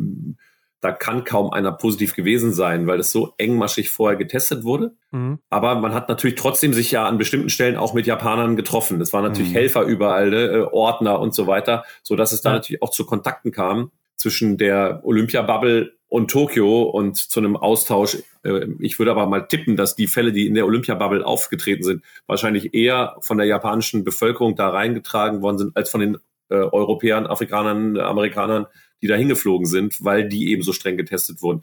da 0.84 0.92
kann 0.92 1.24
kaum 1.24 1.50
einer 1.50 1.72
positiv 1.72 2.14
gewesen 2.14 2.52
sein, 2.52 2.86
weil 2.86 3.00
es 3.00 3.10
so 3.10 3.32
engmaschig 3.38 3.88
vorher 3.88 4.18
getestet 4.18 4.64
wurde. 4.64 4.94
Mhm. 5.12 5.38
Aber 5.48 5.76
man 5.76 5.94
hat 5.94 6.10
natürlich 6.10 6.36
trotzdem 6.36 6.74
sich 6.74 6.90
ja 6.90 7.06
an 7.06 7.16
bestimmten 7.16 7.48
Stellen 7.48 7.78
auch 7.78 7.94
mit 7.94 8.06
Japanern 8.06 8.54
getroffen. 8.54 9.00
Es 9.00 9.14
waren 9.14 9.22
natürlich 9.22 9.52
mhm. 9.52 9.56
Helfer 9.56 9.82
überall, 9.84 10.34
äh, 10.34 10.60
Ordner 10.70 11.20
und 11.20 11.34
so 11.34 11.46
weiter, 11.46 11.84
so 12.02 12.16
dass 12.16 12.32
es 12.32 12.42
da 12.42 12.50
ja. 12.50 12.56
natürlich 12.56 12.82
auch 12.82 12.90
zu 12.90 13.06
Kontakten 13.06 13.50
kam 13.50 13.92
zwischen 14.16 14.58
der 14.58 15.00
Olympia-Bubble 15.04 15.94
und 16.08 16.30
Tokio 16.30 16.82
und 16.82 17.16
zu 17.16 17.40
einem 17.40 17.56
Austausch. 17.56 18.18
Äh, 18.42 18.66
ich 18.78 18.98
würde 18.98 19.12
aber 19.12 19.26
mal 19.26 19.48
tippen, 19.48 19.76
dass 19.76 19.96
die 19.96 20.06
Fälle, 20.06 20.32
die 20.32 20.46
in 20.46 20.54
der 20.54 20.66
Olympia-Bubble 20.66 21.24
aufgetreten 21.24 21.82
sind, 21.82 22.04
wahrscheinlich 22.26 22.74
eher 22.74 23.16
von 23.20 23.38
der 23.38 23.46
japanischen 23.46 24.04
Bevölkerung 24.04 24.54
da 24.54 24.68
reingetragen 24.68 25.40
worden 25.40 25.56
sind, 25.56 25.76
als 25.78 25.88
von 25.88 26.00
den 26.00 26.18
äh, 26.50 26.56
Europäern, 26.56 27.26
Afrikanern, 27.26 27.98
Amerikanern, 27.98 28.66
die 29.04 29.08
da 29.08 29.16
hingeflogen 29.16 29.66
sind, 29.66 30.02
weil 30.02 30.26
die 30.26 30.50
eben 30.50 30.62
so 30.62 30.72
streng 30.72 30.96
getestet 30.96 31.42
wurden. 31.42 31.62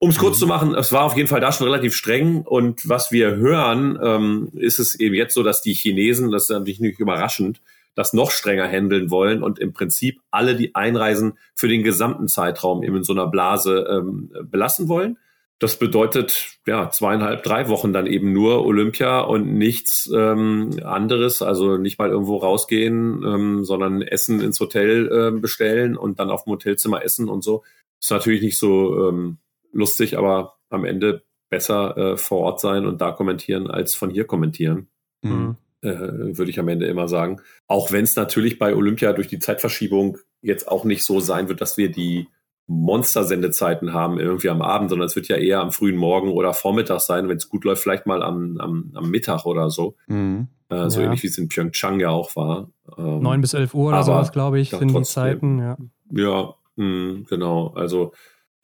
Um 0.00 0.10
es 0.10 0.18
kurz 0.18 0.38
mhm. 0.38 0.40
zu 0.40 0.46
machen, 0.48 0.74
es 0.74 0.90
war 0.90 1.04
auf 1.04 1.16
jeden 1.16 1.28
Fall 1.28 1.40
da 1.40 1.52
schon 1.52 1.68
relativ 1.68 1.94
streng. 1.94 2.42
Und 2.42 2.88
was 2.88 3.12
wir 3.12 3.36
hören, 3.36 3.96
ähm, 4.02 4.48
ist 4.54 4.80
es 4.80 4.98
eben 4.98 5.14
jetzt 5.14 5.32
so, 5.32 5.44
dass 5.44 5.62
die 5.62 5.74
Chinesen, 5.74 6.32
das 6.32 6.44
ist 6.44 6.50
natürlich 6.50 6.80
nicht 6.80 6.98
überraschend, 6.98 7.60
das 7.94 8.12
noch 8.12 8.32
strenger 8.32 8.66
handeln 8.66 9.12
wollen 9.12 9.44
und 9.44 9.60
im 9.60 9.72
Prinzip 9.72 10.20
alle, 10.32 10.56
die 10.56 10.74
einreisen, 10.74 11.34
für 11.54 11.68
den 11.68 11.84
gesamten 11.84 12.26
Zeitraum 12.26 12.82
eben 12.82 12.96
in 12.96 13.04
so 13.04 13.12
einer 13.12 13.28
Blase 13.28 13.86
ähm, 13.88 14.32
belassen 14.50 14.88
wollen. 14.88 15.18
Das 15.62 15.78
bedeutet 15.78 16.58
ja 16.66 16.90
zweieinhalb, 16.90 17.44
drei 17.44 17.68
Wochen 17.68 17.92
dann 17.92 18.08
eben 18.08 18.32
nur 18.32 18.66
Olympia 18.66 19.20
und 19.20 19.54
nichts 19.54 20.10
ähm, 20.12 20.70
anderes. 20.82 21.40
Also 21.40 21.76
nicht 21.76 22.00
mal 22.00 22.10
irgendwo 22.10 22.38
rausgehen, 22.38 23.22
ähm, 23.24 23.64
sondern 23.64 24.02
Essen 24.02 24.40
ins 24.40 24.58
Hotel 24.58 25.06
äh, 25.06 25.38
bestellen 25.38 25.96
und 25.96 26.18
dann 26.18 26.32
auf 26.32 26.42
dem 26.42 26.54
Hotelzimmer 26.54 27.04
essen 27.04 27.28
und 27.28 27.44
so. 27.44 27.62
Ist 28.00 28.10
natürlich 28.10 28.42
nicht 28.42 28.58
so 28.58 29.08
ähm, 29.08 29.38
lustig, 29.70 30.18
aber 30.18 30.56
am 30.68 30.84
Ende 30.84 31.22
besser 31.48 31.96
äh, 31.96 32.16
vor 32.16 32.38
Ort 32.40 32.58
sein 32.58 32.84
und 32.84 33.00
da 33.00 33.12
kommentieren 33.12 33.70
als 33.70 33.94
von 33.94 34.10
hier 34.10 34.24
kommentieren. 34.24 34.88
Mhm. 35.22 35.58
Äh, 35.80 36.36
würde 36.36 36.50
ich 36.50 36.58
am 36.58 36.66
Ende 36.66 36.86
immer 36.86 37.06
sagen. 37.06 37.40
Auch 37.68 37.92
wenn 37.92 38.02
es 38.02 38.16
natürlich 38.16 38.58
bei 38.58 38.74
Olympia 38.74 39.12
durch 39.12 39.28
die 39.28 39.38
Zeitverschiebung 39.38 40.18
jetzt 40.40 40.66
auch 40.66 40.82
nicht 40.84 41.04
so 41.04 41.20
sein 41.20 41.48
wird, 41.48 41.60
dass 41.60 41.76
wir 41.76 41.88
die 41.88 42.26
Monster-Sendezeiten 42.72 43.92
haben 43.92 44.18
irgendwie 44.18 44.48
am 44.48 44.62
Abend, 44.62 44.90
sondern 44.90 45.06
es 45.06 45.16
wird 45.16 45.28
ja 45.28 45.36
eher 45.36 45.60
am 45.60 45.72
frühen 45.72 45.96
Morgen 45.96 46.30
oder 46.30 46.54
Vormittag 46.54 47.00
sein, 47.00 47.28
wenn 47.28 47.36
es 47.36 47.48
gut 47.48 47.64
läuft, 47.64 47.82
vielleicht 47.82 48.06
mal 48.06 48.22
am, 48.22 48.58
am, 48.58 48.90
am 48.94 49.10
Mittag 49.10 49.44
oder 49.46 49.70
so. 49.70 49.96
Mhm. 50.06 50.48
Äh, 50.68 50.88
so 50.88 51.00
ja. 51.00 51.06
ähnlich 51.06 51.22
wie 51.22 51.26
es 51.28 51.38
in 51.38 51.48
Pyeongchang 51.48 52.00
ja 52.00 52.10
auch 52.10 52.34
war. 52.34 52.70
Ähm, 52.96 53.20
9 53.20 53.40
bis 53.40 53.54
11 53.54 53.74
Uhr 53.74 53.88
oder 53.88 54.02
sowas, 54.02 54.32
glaube 54.32 54.60
ich, 54.60 54.70
sind 54.70 54.94
die 54.94 55.02
Zeiten. 55.02 55.58
Ja, 55.58 55.76
ja 56.10 56.54
mh, 56.76 57.24
genau. 57.28 57.68
Also 57.74 58.12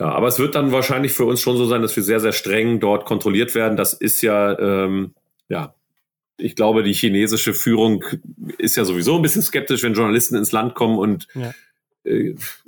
ja, 0.00 0.10
aber 0.10 0.28
es 0.28 0.38
wird 0.38 0.54
dann 0.54 0.72
wahrscheinlich 0.72 1.12
für 1.12 1.24
uns 1.24 1.40
schon 1.40 1.56
so 1.56 1.66
sein, 1.66 1.82
dass 1.82 1.94
wir 1.96 2.02
sehr, 2.02 2.20
sehr 2.20 2.32
streng 2.32 2.80
dort 2.80 3.04
kontrolliert 3.04 3.54
werden. 3.54 3.76
Das 3.76 3.94
ist 3.94 4.22
ja, 4.22 4.56
ähm, 4.58 5.14
ja, 5.48 5.74
ich 6.36 6.54
glaube, 6.54 6.84
die 6.84 6.92
chinesische 6.92 7.52
Führung 7.52 8.04
ist 8.58 8.76
ja 8.76 8.84
sowieso 8.84 9.16
ein 9.16 9.22
bisschen 9.22 9.42
skeptisch, 9.42 9.82
wenn 9.82 9.94
Journalisten 9.94 10.36
ins 10.36 10.52
Land 10.52 10.76
kommen 10.76 10.98
und 10.98 11.26
ja 11.34 11.52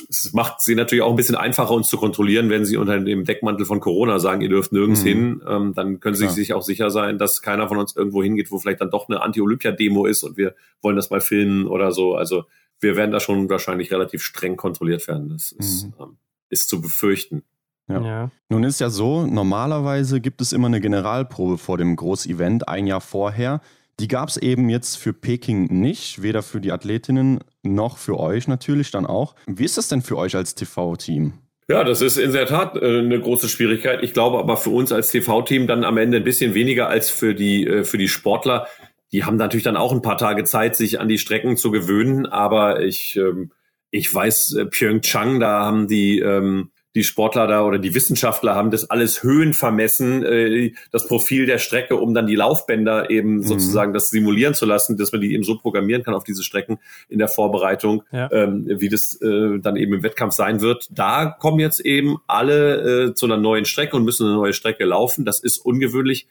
es 0.08 0.32
macht 0.32 0.60
sie 0.60 0.74
natürlich 0.74 1.02
auch 1.02 1.10
ein 1.10 1.16
bisschen 1.16 1.36
einfacher, 1.36 1.72
uns 1.72 1.88
zu 1.88 1.96
kontrollieren, 1.96 2.50
wenn 2.50 2.64
sie 2.64 2.76
unter 2.76 2.98
dem 2.98 3.24
Deckmantel 3.24 3.66
von 3.66 3.80
Corona 3.80 4.18
sagen, 4.18 4.40
ihr 4.40 4.48
dürft 4.48 4.72
nirgends 4.72 5.02
mhm. 5.02 5.06
hin. 5.06 5.42
Ähm, 5.48 5.74
dann 5.74 6.00
können 6.00 6.16
sie 6.16 6.24
ja. 6.24 6.30
sich 6.30 6.52
auch 6.52 6.62
sicher 6.62 6.90
sein, 6.90 7.18
dass 7.18 7.42
keiner 7.42 7.68
von 7.68 7.78
uns 7.78 7.96
irgendwo 7.96 8.22
hingeht, 8.22 8.50
wo 8.50 8.58
vielleicht 8.58 8.80
dann 8.80 8.90
doch 8.90 9.08
eine 9.08 9.22
Anti-Olympia-Demo 9.22 10.06
ist 10.06 10.22
und 10.22 10.36
wir 10.36 10.54
wollen 10.82 10.96
das 10.96 11.10
mal 11.10 11.20
filmen 11.20 11.66
oder 11.66 11.92
so. 11.92 12.14
Also 12.14 12.44
wir 12.80 12.96
werden 12.96 13.10
da 13.10 13.20
schon 13.20 13.48
wahrscheinlich 13.48 13.92
relativ 13.92 14.22
streng 14.22 14.56
kontrolliert 14.56 15.06
werden. 15.08 15.28
Das 15.28 15.52
ist, 15.52 15.86
mhm. 15.86 15.92
ähm, 16.00 16.16
ist 16.48 16.68
zu 16.68 16.80
befürchten. 16.80 17.42
Ja. 17.88 18.00
ja. 18.00 18.30
Nun 18.48 18.64
ist 18.64 18.80
ja 18.80 18.90
so, 18.90 19.26
normalerweise 19.26 20.20
gibt 20.20 20.40
es 20.40 20.52
immer 20.52 20.68
eine 20.68 20.80
Generalprobe 20.80 21.58
vor 21.58 21.78
dem 21.78 21.96
Großevent, 21.96 22.68
ein 22.68 22.86
Jahr 22.86 23.00
vorher. 23.00 23.60
Die 24.00 24.08
gab 24.08 24.30
es 24.30 24.38
eben 24.38 24.70
jetzt 24.70 24.96
für 24.96 25.12
Peking 25.12 25.66
nicht, 25.66 26.22
weder 26.22 26.42
für 26.42 26.62
die 26.62 26.72
Athletinnen 26.72 27.40
noch 27.62 27.98
für 27.98 28.18
euch 28.18 28.48
natürlich 28.48 28.90
dann 28.90 29.04
auch. 29.04 29.34
Wie 29.46 29.66
ist 29.66 29.76
das 29.76 29.88
denn 29.88 30.00
für 30.00 30.16
euch 30.16 30.34
als 30.36 30.54
TV-Team? 30.54 31.34
Ja, 31.68 31.84
das 31.84 32.00
ist 32.00 32.16
in 32.16 32.32
der 32.32 32.46
Tat 32.46 32.76
äh, 32.76 33.00
eine 33.00 33.20
große 33.20 33.50
Schwierigkeit. 33.50 34.02
Ich 34.02 34.14
glaube 34.14 34.38
aber 34.38 34.56
für 34.56 34.70
uns 34.70 34.90
als 34.90 35.10
TV-Team 35.10 35.66
dann 35.66 35.84
am 35.84 35.98
Ende 35.98 36.16
ein 36.16 36.24
bisschen 36.24 36.54
weniger 36.54 36.88
als 36.88 37.10
für 37.10 37.34
die, 37.34 37.66
äh, 37.66 37.84
für 37.84 37.98
die 37.98 38.08
Sportler. 38.08 38.66
Die 39.12 39.24
haben 39.24 39.36
natürlich 39.36 39.64
dann 39.64 39.76
auch 39.76 39.92
ein 39.92 40.00
paar 40.00 40.16
Tage 40.16 40.44
Zeit, 40.44 40.76
sich 40.76 40.98
an 40.98 41.08
die 41.08 41.18
Strecken 41.18 41.58
zu 41.58 41.70
gewöhnen. 41.70 42.24
Aber 42.24 42.82
ich, 42.82 43.16
ähm, 43.16 43.52
ich 43.90 44.12
weiß, 44.12 44.54
äh, 44.54 44.64
Pyeongchang, 44.64 45.40
da 45.40 45.60
haben 45.60 45.88
die, 45.88 46.20
ähm, 46.20 46.70
die 46.94 47.04
Sportler 47.04 47.46
da 47.46 47.64
oder 47.64 47.78
die 47.78 47.94
Wissenschaftler 47.94 48.54
haben 48.54 48.70
das 48.70 48.90
alles 48.90 49.22
Höhen 49.22 49.54
vermessen, 49.54 50.24
äh, 50.24 50.72
das 50.90 51.06
Profil 51.06 51.46
der 51.46 51.58
Strecke, 51.58 51.96
um 51.96 52.14
dann 52.14 52.26
die 52.26 52.34
Laufbänder 52.34 53.10
eben 53.10 53.36
mhm. 53.36 53.42
sozusagen 53.42 53.92
das 53.92 54.10
simulieren 54.10 54.54
zu 54.54 54.66
lassen, 54.66 54.96
dass 54.96 55.12
man 55.12 55.20
die 55.20 55.32
eben 55.32 55.44
so 55.44 55.56
programmieren 55.56 56.02
kann 56.02 56.14
auf 56.14 56.24
diese 56.24 56.42
Strecken 56.42 56.78
in 57.08 57.18
der 57.18 57.28
Vorbereitung, 57.28 58.02
ja. 58.10 58.30
ähm, 58.32 58.66
wie 58.68 58.88
das 58.88 59.20
äh, 59.22 59.60
dann 59.60 59.76
eben 59.76 59.94
im 59.94 60.02
Wettkampf 60.02 60.34
sein 60.34 60.60
wird. 60.60 60.88
Da 60.90 61.26
kommen 61.26 61.60
jetzt 61.60 61.80
eben 61.80 62.18
alle 62.26 63.10
äh, 63.10 63.14
zu 63.14 63.26
einer 63.26 63.36
neuen 63.36 63.64
Strecke 63.64 63.96
und 63.96 64.04
müssen 64.04 64.26
eine 64.26 64.34
neue 64.34 64.52
Strecke 64.52 64.84
laufen. 64.84 65.24
Das 65.24 65.40
ist 65.40 65.58
ungewöhnlich. 65.58 66.26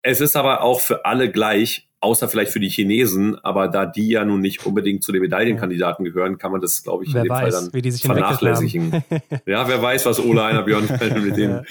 Es 0.00 0.20
ist 0.20 0.36
aber 0.36 0.62
auch 0.62 0.80
für 0.80 1.04
alle 1.04 1.30
gleich 1.30 1.87
außer 2.00 2.28
vielleicht 2.28 2.52
für 2.52 2.60
die 2.60 2.68
Chinesen, 2.68 3.36
aber 3.42 3.68
da 3.68 3.84
die 3.84 4.08
ja 4.08 4.24
nun 4.24 4.40
nicht 4.40 4.64
unbedingt 4.64 5.02
zu 5.02 5.12
den 5.12 5.20
Medaillenkandidaten 5.20 6.04
gehören, 6.04 6.38
kann 6.38 6.52
man 6.52 6.60
das, 6.60 6.82
glaube 6.82 7.04
ich, 7.04 7.12
wer 7.12 7.22
in 7.22 7.28
dem 7.28 7.30
weiß, 7.30 7.54
Fall 7.54 7.70
dann 7.70 7.92
vernachlässigen. 7.92 8.92
ja, 9.46 9.68
wer 9.68 9.82
weiß, 9.82 10.06
was 10.06 10.20
Ola 10.20 10.46
Einer 10.46 10.62
Björn 10.62 10.88
mit 11.22 11.36
denen 11.36 11.66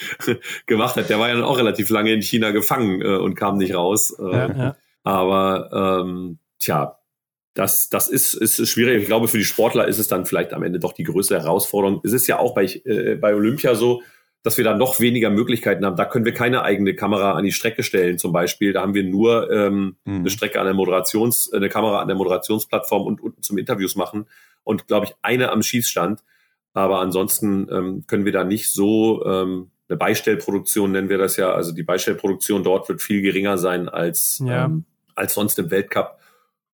gemacht 0.65 0.95
hat. 0.95 1.09
Der 1.09 1.19
war 1.19 1.29
ja 1.29 1.35
dann 1.35 1.43
auch 1.43 1.57
relativ 1.57 1.89
lange 1.89 2.11
in 2.11 2.21
China 2.21 2.51
gefangen 2.51 3.01
äh, 3.01 3.17
und 3.17 3.35
kam 3.35 3.57
nicht 3.57 3.73
raus. 3.73 4.15
Äh, 4.19 4.23
ja, 4.23 4.57
ja. 4.57 4.75
Aber 5.03 6.03
ähm, 6.03 6.39
tja, 6.59 6.97
das, 7.53 7.89
das 7.89 8.09
ist, 8.09 8.33
ist 8.33 8.67
schwierig. 8.67 9.01
Ich 9.01 9.07
glaube, 9.07 9.27
für 9.27 9.37
die 9.37 9.45
Sportler 9.45 9.87
ist 9.87 9.97
es 9.97 10.07
dann 10.07 10.25
vielleicht 10.25 10.53
am 10.53 10.63
Ende 10.63 10.79
doch 10.79 10.93
die 10.93 11.03
größte 11.03 11.39
Herausforderung. 11.39 12.01
Es 12.03 12.13
ist 12.13 12.27
ja 12.27 12.37
auch 12.37 12.53
bei, 12.53 12.65
äh, 12.65 13.15
bei 13.15 13.33
Olympia 13.33 13.75
so, 13.75 14.03
dass 14.47 14.57
wir 14.57 14.63
da 14.63 14.73
noch 14.73 15.01
weniger 15.01 15.29
Möglichkeiten 15.29 15.85
haben. 15.85 15.97
Da 15.97 16.05
können 16.05 16.23
wir 16.23 16.33
keine 16.33 16.61
eigene 16.61 16.95
Kamera 16.95 17.33
an 17.33 17.43
die 17.43 17.51
Strecke 17.51 17.83
stellen, 17.83 18.17
zum 18.17 18.31
Beispiel. 18.31 18.71
Da 18.71 18.81
haben 18.81 18.93
wir 18.93 19.03
nur 19.03 19.51
ähm, 19.51 19.97
mhm. 20.05 20.19
eine 20.19 20.29
Strecke 20.29 20.61
an 20.61 20.65
der 20.65 20.73
Moderations, 20.73 21.51
eine 21.51 21.67
Kamera 21.67 21.99
an 21.99 22.07
der 22.07 22.15
Moderationsplattform 22.15 23.05
und 23.05 23.21
unten 23.21 23.43
zum 23.43 23.57
Interviews 23.57 23.97
machen 23.97 24.25
und 24.63 24.87
glaube 24.87 25.07
ich 25.07 25.15
eine 25.21 25.51
am 25.51 25.61
Schießstand. 25.61 26.23
Aber 26.71 27.01
ansonsten 27.01 27.67
ähm, 27.69 28.03
können 28.07 28.23
wir 28.23 28.31
da 28.31 28.45
nicht 28.45 28.71
so 28.71 29.25
ähm, 29.25 29.71
eine 29.89 29.97
Beistellproduktion 29.97 30.93
nennen 30.93 31.09
wir 31.09 31.17
das 31.17 31.35
ja. 31.35 31.51
Also 31.51 31.73
die 31.73 31.83
Beistellproduktion 31.83 32.63
dort 32.63 32.87
wird 32.87 33.01
viel 33.01 33.21
geringer 33.21 33.57
sein 33.57 33.89
als 33.89 34.41
ja. 34.45 34.63
ähm, 34.63 34.85
als 35.13 35.33
sonst 35.33 35.59
im 35.59 35.71
Weltcup. 35.71 36.19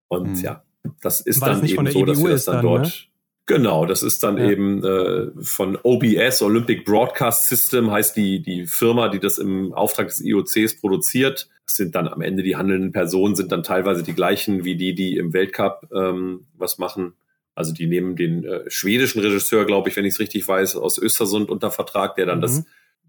Und 0.10 0.34
mhm. 0.34 0.44
ja, 0.44 0.64
das 1.02 1.22
ist 1.22 1.42
Weil 1.42 1.56
dann 1.56 1.66
eben 1.66 1.88
so, 1.92 2.06
dass 2.06 2.24
wir 2.24 2.30
das 2.30 2.46
dann, 2.46 2.58
dann 2.58 2.66
dort. 2.66 2.86
Ne? 2.86 3.12
Genau, 3.46 3.86
das 3.86 4.04
ist 4.04 4.24
dann 4.24 4.38
ja. 4.38 4.50
eben 4.50 4.84
äh, 4.84 5.32
von 5.41 5.78
OBS, 5.82 6.41
Olympic 6.41 6.86
Broadcast 6.86 7.50
System, 7.50 7.91
heißt 7.91 8.16
die, 8.16 8.41
die 8.41 8.68
Firma, 8.68 9.10
die 9.10 9.20
das 9.20 9.38
im 9.38 9.74
Auftrag 9.74 10.08
des 10.08 10.22
IOCs 10.22 10.80
produziert. 10.80 11.50
Das 11.66 11.76
sind 11.76 11.94
dann 11.96 12.08
am 12.08 12.22
Ende 12.22 12.44
die 12.44 12.56
handelnden 12.56 12.94
Personen, 12.94 13.36
sind 13.36 13.52
dann 13.52 13.64
teilweise 13.64 14.04
die 14.04 14.14
gleichen 14.14 14.64
wie 14.64 14.76
die, 14.76 14.96
die 14.96 15.18
im 15.18 15.34
Weltcup 15.34 15.89
ähm, 15.94 16.46
was 16.58 16.78
machen. 16.78 17.14
Also 17.54 17.74
die 17.74 17.86
nehmen 17.86 18.16
den 18.16 18.46
äh, 18.46 18.70
schwedischen 18.70 19.20
Regisseur, 19.20 19.66
glaube 19.66 19.89
ich, 19.89 19.96
wenn 19.98 20.06
ich 20.06 20.14
es 20.14 20.20
richtig 20.20 20.48
weiß, 20.48 20.78
aus 20.78 20.98
Östersund 20.98 21.50
unter 21.50 21.70
Vertrag, 21.70 22.16
der 22.16 22.26
dann 22.26 22.38
mhm. 22.38 22.44
das 22.44 22.64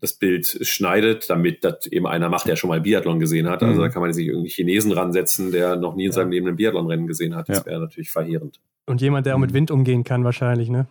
das 0.05 0.12
Bild 0.14 0.46
schneidet, 0.62 1.28
damit 1.28 1.64
das 1.64 1.86
eben 1.86 2.07
einer 2.07 2.28
macht, 2.28 2.46
der 2.46 2.57
schon 2.57 2.68
mal 2.68 2.80
Biathlon 2.80 3.18
gesehen 3.18 3.48
hat. 3.48 3.62
Also 3.62 3.80
mhm. 3.80 3.84
da 3.84 3.88
kann 3.88 4.02
man 4.02 4.12
sich 4.12 4.28
irgendwie 4.28 4.50
Chinesen 4.50 4.92
ransetzen, 4.92 5.50
der 5.50 5.76
noch 5.76 5.96
nie 5.96 6.07
in 6.07 6.12
seinem 6.12 6.30
Leben 6.30 6.46
ein 6.46 6.57
Biathlonrennen 6.57 7.07
gesehen 7.07 7.34
hat. 7.34 7.48
Das 7.48 7.61
ja. 7.61 7.66
wäre 7.66 7.80
natürlich 7.80 8.11
verheerend. 8.11 8.61
Und 8.86 9.00
jemand, 9.00 9.26
der 9.26 9.34
auch 9.34 9.38
mit 9.40 9.50
mhm. 9.50 9.55
Wind 9.55 9.70
umgehen 9.70 10.05
kann, 10.05 10.24
wahrscheinlich, 10.24 10.68
ne? 10.68 10.86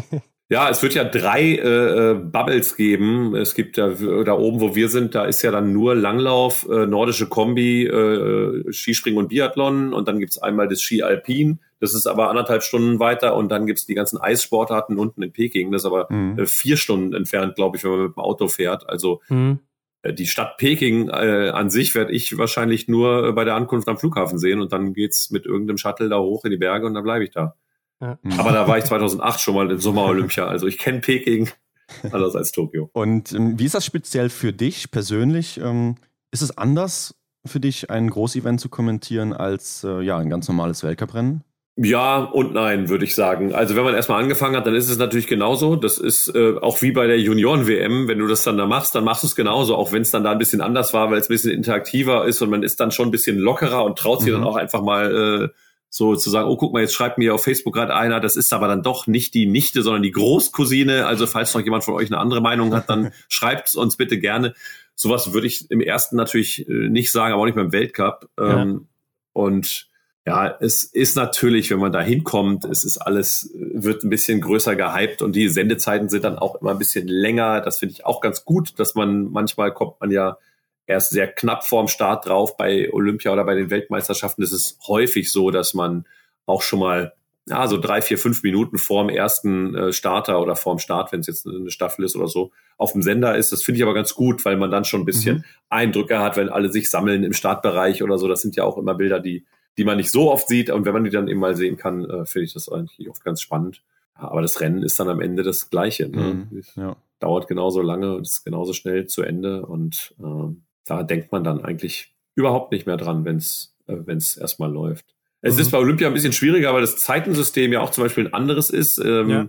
Ja, 0.52 0.68
es 0.68 0.82
wird 0.82 0.92
ja 0.92 1.04
drei 1.04 1.54
äh, 1.54 2.10
äh, 2.10 2.14
Bubbles 2.14 2.76
geben. 2.76 3.34
Es 3.34 3.54
gibt 3.54 3.78
ja 3.78 3.88
da 3.88 4.34
oben, 4.34 4.60
wo 4.60 4.74
wir 4.74 4.90
sind, 4.90 5.14
da 5.14 5.24
ist 5.24 5.40
ja 5.40 5.50
dann 5.50 5.72
nur 5.72 5.94
Langlauf, 5.94 6.68
äh, 6.68 6.84
nordische 6.84 7.26
Kombi, 7.26 7.86
äh, 7.86 8.70
Skispringen 8.70 9.18
und 9.18 9.28
Biathlon. 9.28 9.94
Und 9.94 10.08
dann 10.08 10.18
gibt's 10.18 10.36
einmal 10.36 10.68
das 10.68 10.82
Ski 10.82 11.02
Alpin. 11.02 11.60
Das 11.80 11.94
ist 11.94 12.06
aber 12.06 12.28
anderthalb 12.28 12.62
Stunden 12.62 13.00
weiter. 13.00 13.34
Und 13.34 13.48
dann 13.48 13.66
gibt's 13.66 13.86
die 13.86 13.94
ganzen 13.94 14.18
Eissportarten 14.18 14.98
unten 14.98 15.22
in 15.22 15.32
Peking. 15.32 15.72
Das 15.72 15.84
ist 15.84 15.86
aber 15.86 16.12
mhm. 16.12 16.38
äh, 16.38 16.44
vier 16.44 16.76
Stunden 16.76 17.14
entfernt, 17.14 17.54
glaube 17.54 17.78
ich, 17.78 17.84
wenn 17.84 17.92
man 17.92 18.02
mit 18.02 18.16
dem 18.16 18.20
Auto 18.20 18.46
fährt. 18.48 18.86
Also 18.90 19.22
mhm. 19.30 19.60
äh, 20.02 20.12
die 20.12 20.26
Stadt 20.26 20.58
Peking 20.58 21.08
äh, 21.08 21.48
an 21.48 21.70
sich 21.70 21.94
werde 21.94 22.12
ich 22.12 22.36
wahrscheinlich 22.36 22.88
nur 22.88 23.28
äh, 23.28 23.32
bei 23.32 23.46
der 23.46 23.54
Ankunft 23.54 23.88
am 23.88 23.96
Flughafen 23.96 24.38
sehen. 24.38 24.60
Und 24.60 24.74
dann 24.74 24.92
geht's 24.92 25.30
mit 25.30 25.46
irgendeinem 25.46 25.78
Shuttle 25.78 26.10
da 26.10 26.18
hoch 26.18 26.44
in 26.44 26.50
die 26.50 26.58
Berge 26.58 26.84
und 26.84 26.92
dann 26.92 27.04
bleibe 27.04 27.24
ich 27.24 27.30
da. 27.30 27.54
Ja. 28.02 28.18
Aber 28.36 28.50
da 28.50 28.66
war 28.66 28.78
ich 28.78 28.84
2008 28.84 29.40
schon 29.40 29.54
mal 29.54 29.70
im 29.70 29.78
Sommer-Olympia. 29.78 30.46
Also 30.46 30.66
ich 30.66 30.76
kenne 30.76 31.00
Peking 31.00 31.48
anders 32.10 32.34
als 32.34 32.50
Tokio. 32.50 32.90
Und 32.92 33.32
ähm, 33.32 33.58
wie 33.58 33.64
ist 33.64 33.76
das 33.76 33.86
speziell 33.86 34.28
für 34.28 34.52
dich 34.52 34.90
persönlich? 34.90 35.58
Ähm, 35.62 35.94
ist 36.32 36.42
es 36.42 36.58
anders 36.58 37.14
für 37.46 37.60
dich, 37.60 37.90
ein 37.90 38.10
Großevent 38.10 38.60
zu 38.60 38.68
kommentieren 38.68 39.32
als 39.32 39.84
äh, 39.84 40.00
ja, 40.00 40.18
ein 40.18 40.30
ganz 40.30 40.48
normales 40.48 40.82
Weltcuprennen? 40.82 41.44
Ja 41.76 42.18
und 42.18 42.52
nein, 42.52 42.88
würde 42.90 43.04
ich 43.04 43.14
sagen. 43.14 43.54
Also 43.54 43.76
wenn 43.76 43.84
man 43.84 43.94
erstmal 43.94 44.22
angefangen 44.22 44.56
hat, 44.56 44.66
dann 44.66 44.74
ist 44.74 44.90
es 44.90 44.98
natürlich 44.98 45.26
genauso. 45.26 45.76
Das 45.76 45.96
ist 45.96 46.28
äh, 46.34 46.56
auch 46.60 46.82
wie 46.82 46.92
bei 46.92 47.06
der 47.06 47.18
Junioren-WM, 47.18 48.08
wenn 48.08 48.18
du 48.18 48.26
das 48.26 48.42
dann 48.44 48.58
da 48.58 48.66
machst, 48.66 48.94
dann 48.94 49.04
machst 49.04 49.22
du 49.22 49.28
es 49.28 49.34
genauso, 49.34 49.76
auch 49.76 49.90
wenn 49.90 50.02
es 50.02 50.10
dann 50.10 50.22
da 50.22 50.32
ein 50.32 50.38
bisschen 50.38 50.60
anders 50.60 50.92
war, 50.92 51.10
weil 51.10 51.18
es 51.18 51.30
ein 51.30 51.32
bisschen 51.32 51.52
interaktiver 51.52 52.26
ist 52.26 52.42
und 52.42 52.50
man 52.50 52.62
ist 52.62 52.78
dann 52.80 52.90
schon 52.90 53.08
ein 53.08 53.10
bisschen 53.10 53.38
lockerer 53.38 53.84
und 53.84 53.96
traut 53.96 54.20
sich 54.20 54.30
mhm. 54.30 54.34
dann 54.34 54.44
auch 54.44 54.56
einfach 54.56 54.82
mal 54.82 55.44
äh, 55.44 55.48
so 55.94 56.16
zu 56.16 56.30
sagen, 56.30 56.48
oh, 56.48 56.56
guck 56.56 56.72
mal, 56.72 56.80
jetzt 56.80 56.94
schreibt 56.94 57.18
mir 57.18 57.34
auf 57.34 57.44
Facebook 57.44 57.74
gerade 57.74 57.94
einer, 57.94 58.18
das 58.18 58.36
ist 58.36 58.54
aber 58.54 58.66
dann 58.66 58.82
doch 58.82 59.06
nicht 59.06 59.34
die 59.34 59.44
Nichte, 59.44 59.82
sondern 59.82 60.02
die 60.02 60.10
Großcousine. 60.10 61.04
Also 61.04 61.26
falls 61.26 61.52
noch 61.52 61.60
jemand 61.60 61.84
von 61.84 61.92
euch 61.92 62.10
eine 62.10 62.18
andere 62.18 62.40
Meinung 62.40 62.74
hat, 62.74 62.88
dann 62.88 63.12
schreibt 63.28 63.74
uns 63.74 63.98
bitte 63.98 64.18
gerne. 64.18 64.54
Sowas 64.94 65.34
würde 65.34 65.48
ich 65.48 65.70
im 65.70 65.82
ersten 65.82 66.16
natürlich 66.16 66.66
äh, 66.66 66.88
nicht 66.88 67.12
sagen, 67.12 67.34
aber 67.34 67.42
auch 67.42 67.46
nicht 67.46 67.56
beim 67.56 67.72
Weltcup. 67.72 68.30
Ja. 68.38 68.62
Ähm, 68.62 68.88
und 69.34 69.88
ja, 70.26 70.56
es 70.60 70.84
ist 70.84 71.14
natürlich, 71.14 71.70
wenn 71.70 71.80
man 71.80 71.92
da 71.92 72.00
hinkommt, 72.00 72.64
es 72.64 72.84
ist 72.84 72.96
alles, 72.96 73.50
wird 73.54 74.02
ein 74.02 74.08
bisschen 74.08 74.40
größer 74.40 74.74
gehypt 74.76 75.20
und 75.20 75.36
die 75.36 75.50
Sendezeiten 75.50 76.08
sind 76.08 76.24
dann 76.24 76.38
auch 76.38 76.54
immer 76.62 76.70
ein 76.70 76.78
bisschen 76.78 77.06
länger. 77.06 77.60
Das 77.60 77.80
finde 77.80 77.92
ich 77.92 78.06
auch 78.06 78.22
ganz 78.22 78.46
gut, 78.46 78.78
dass 78.78 78.94
man 78.94 79.30
manchmal 79.30 79.74
kommt 79.74 80.00
man 80.00 80.10
ja 80.10 80.38
erst 80.86 81.10
sehr 81.10 81.28
knapp 81.28 81.64
vorm 81.64 81.88
Start 81.88 82.26
drauf. 82.26 82.56
Bei 82.56 82.92
Olympia 82.92 83.32
oder 83.32 83.44
bei 83.44 83.54
den 83.54 83.70
Weltmeisterschaften 83.70 84.42
ist 84.42 84.52
es 84.52 84.78
häufig 84.86 85.30
so, 85.30 85.50
dass 85.50 85.74
man 85.74 86.06
auch 86.46 86.62
schon 86.62 86.80
mal 86.80 87.12
ja, 87.46 87.66
so 87.66 87.76
drei, 87.76 88.00
vier, 88.02 88.18
fünf 88.18 88.42
Minuten 88.42 88.78
vorm 88.78 89.08
ersten 89.08 89.74
äh, 89.74 89.92
Starter 89.92 90.40
oder 90.40 90.54
vorm 90.54 90.78
Start, 90.78 91.12
wenn 91.12 91.20
es 91.20 91.26
jetzt 91.26 91.46
eine 91.46 91.70
Staffel 91.70 92.04
ist 92.04 92.14
oder 92.14 92.28
so, 92.28 92.52
auf 92.76 92.92
dem 92.92 93.02
Sender 93.02 93.36
ist. 93.36 93.50
Das 93.50 93.62
finde 93.62 93.78
ich 93.78 93.82
aber 93.82 93.94
ganz 93.94 94.14
gut, 94.14 94.44
weil 94.44 94.56
man 94.56 94.70
dann 94.70 94.84
schon 94.84 95.02
ein 95.02 95.06
bisschen 95.06 95.38
mhm. 95.38 95.44
Eindrücke 95.68 96.20
hat, 96.20 96.36
wenn 96.36 96.48
alle 96.48 96.70
sich 96.70 96.88
sammeln 96.88 97.24
im 97.24 97.32
Startbereich 97.32 98.02
oder 98.02 98.18
so. 98.18 98.28
Das 98.28 98.42
sind 98.42 98.54
ja 98.54 98.64
auch 98.64 98.78
immer 98.78 98.94
Bilder, 98.94 99.18
die, 99.18 99.44
die 99.76 99.84
man 99.84 99.96
nicht 99.96 100.10
so 100.10 100.30
oft 100.30 100.46
sieht. 100.46 100.70
Und 100.70 100.84
wenn 100.84 100.92
man 100.92 101.04
die 101.04 101.10
dann 101.10 101.28
eben 101.28 101.40
mal 101.40 101.56
sehen 101.56 101.76
kann, 101.76 102.04
äh, 102.04 102.24
finde 102.26 102.44
ich 102.44 102.54
das 102.54 102.68
eigentlich 102.68 103.10
oft 103.10 103.24
ganz 103.24 103.40
spannend. 103.40 103.82
Ja, 104.16 104.28
aber 104.28 104.42
das 104.42 104.60
Rennen 104.60 104.84
ist 104.84 105.00
dann 105.00 105.08
am 105.08 105.20
Ende 105.20 105.42
das 105.42 105.68
Gleiche. 105.68 106.08
Ne? 106.08 106.46
Mhm, 106.48 106.62
ja. 106.76 106.96
Dauert 107.18 107.48
genauso 107.48 107.82
lange 107.82 108.14
und 108.14 108.22
ist 108.22 108.44
genauso 108.44 108.72
schnell 108.72 109.06
zu 109.06 109.22
Ende. 109.22 109.66
Und 109.66 110.14
äh, 110.20 110.54
da 110.84 111.02
denkt 111.02 111.32
man 111.32 111.44
dann 111.44 111.64
eigentlich 111.64 112.14
überhaupt 112.34 112.72
nicht 112.72 112.86
mehr 112.86 112.96
dran, 112.96 113.24
wenn 113.24 113.36
es 113.36 113.72
äh, 113.86 113.96
wenn's 114.04 114.36
erstmal 114.36 114.70
läuft. 114.70 115.06
Es 115.40 115.56
mhm. 115.56 115.60
ist 115.62 115.70
bei 115.70 115.78
Olympia 115.78 116.06
ein 116.06 116.14
bisschen 116.14 116.32
schwieriger, 116.32 116.72
weil 116.72 116.82
das 116.82 116.96
Zeitensystem 116.96 117.72
ja 117.72 117.80
auch 117.80 117.90
zum 117.90 118.04
Beispiel 118.04 118.26
ein 118.26 118.34
anderes 118.34 118.70
ist. 118.70 118.98
Ähm, 118.98 119.30
ja. 119.30 119.48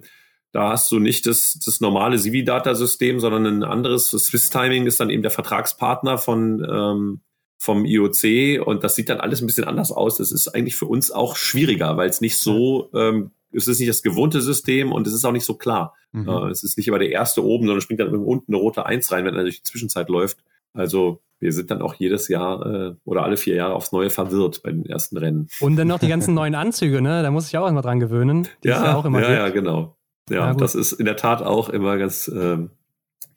Da 0.52 0.70
hast 0.70 0.92
du 0.92 1.00
nicht 1.00 1.26
das, 1.26 1.60
das 1.66 1.82
normale 1.82 2.18
Civi-Data-System, 2.18 3.20
sondern 3.20 3.46
ein 3.46 3.64
anderes. 3.64 4.10
Swiss 4.10 4.50
Timing 4.50 4.86
ist 4.86 5.00
dann 5.00 5.10
eben 5.10 5.24
der 5.24 5.32
Vertragspartner 5.32 6.18
von, 6.18 6.66
ähm, 6.70 7.22
vom 7.58 7.86
IOC 7.86 8.66
und 8.66 8.84
das 8.84 8.96
sieht 8.96 9.10
dann 9.10 9.20
alles 9.20 9.42
ein 9.42 9.48
bisschen 9.48 9.64
anders 9.64 9.92
aus. 9.92 10.18
Das 10.18 10.32
ist 10.32 10.50
eigentlich 10.50 10.76
für 10.76 10.86
uns 10.86 11.12
auch 11.12 11.36
schwieriger, 11.38 11.98
weil 11.98 12.10
es 12.10 12.22
nicht 12.22 12.38
so, 12.38 12.90
ähm, 12.94 13.32
es 13.52 13.68
ist 13.68 13.80
nicht 13.80 13.90
das 13.90 14.04
gewohnte 14.04 14.42
System 14.42 14.92
und 14.92 15.08
es 15.08 15.14
ist 15.14 15.26
auch 15.26 15.32
nicht 15.32 15.46
so 15.46 15.56
klar. 15.56 15.96
Mhm. 16.12 16.28
Äh, 16.28 16.50
es 16.50 16.64
ist 16.64 16.78
nicht 16.78 16.88
immer 16.88 17.00
der 17.00 17.10
erste 17.10 17.44
oben, 17.44 17.66
sondern 17.66 17.82
springt 17.82 18.02
dann 18.02 18.14
unten 18.14 18.54
eine 18.54 18.62
rote 18.62 18.86
Eins 18.86 19.12
rein, 19.12 19.26
wenn 19.26 19.36
er 19.36 19.44
durch 19.44 19.58
die 19.58 19.64
Zwischenzeit 19.64 20.10
läuft. 20.10 20.38
Also 20.74 21.22
wir 21.40 21.52
sind 21.52 21.72
dann 21.72 21.82
auch 21.82 21.96
jedes 21.96 22.30
Jahr 22.30 22.66
äh, 22.66 22.96
oder 23.04 23.24
alle 23.24 23.38
vier 23.38 23.56
Jahre 23.56 23.76
aufs 23.76 23.92
Neue 23.92 24.10
verwirrt 24.10 24.64
bei 24.64 24.72
den 24.72 24.86
ersten 24.86 25.18
Rennen. 25.18 25.50
Und 25.60 25.76
dann 25.76 25.88
noch 25.88 26.00
die 26.00 26.08
ganzen 26.08 26.34
neuen 26.34 26.56
Anzüge, 26.56 27.02
ne? 27.02 27.22
Da 27.22 27.32
muss 27.32 27.48
ich 27.48 27.58
auch 27.58 27.68
immer 27.68 27.82
dran 27.82 28.00
gewöhnen. 28.00 28.48
Ja, 28.64 28.86
ja, 28.86 28.96
auch 28.96 29.06
immer 29.06 29.22
ja, 29.22 29.34
ja, 29.34 29.50
genau. 29.50 29.98
Ja, 30.30 30.54
das 30.54 30.74
ist 30.74 30.94
in 30.94 31.06
der 31.06 31.18
Tat 31.18 31.42
auch 31.42 31.68
immer 31.68 31.98
ganz 31.98 32.32
ähm, 32.34 32.70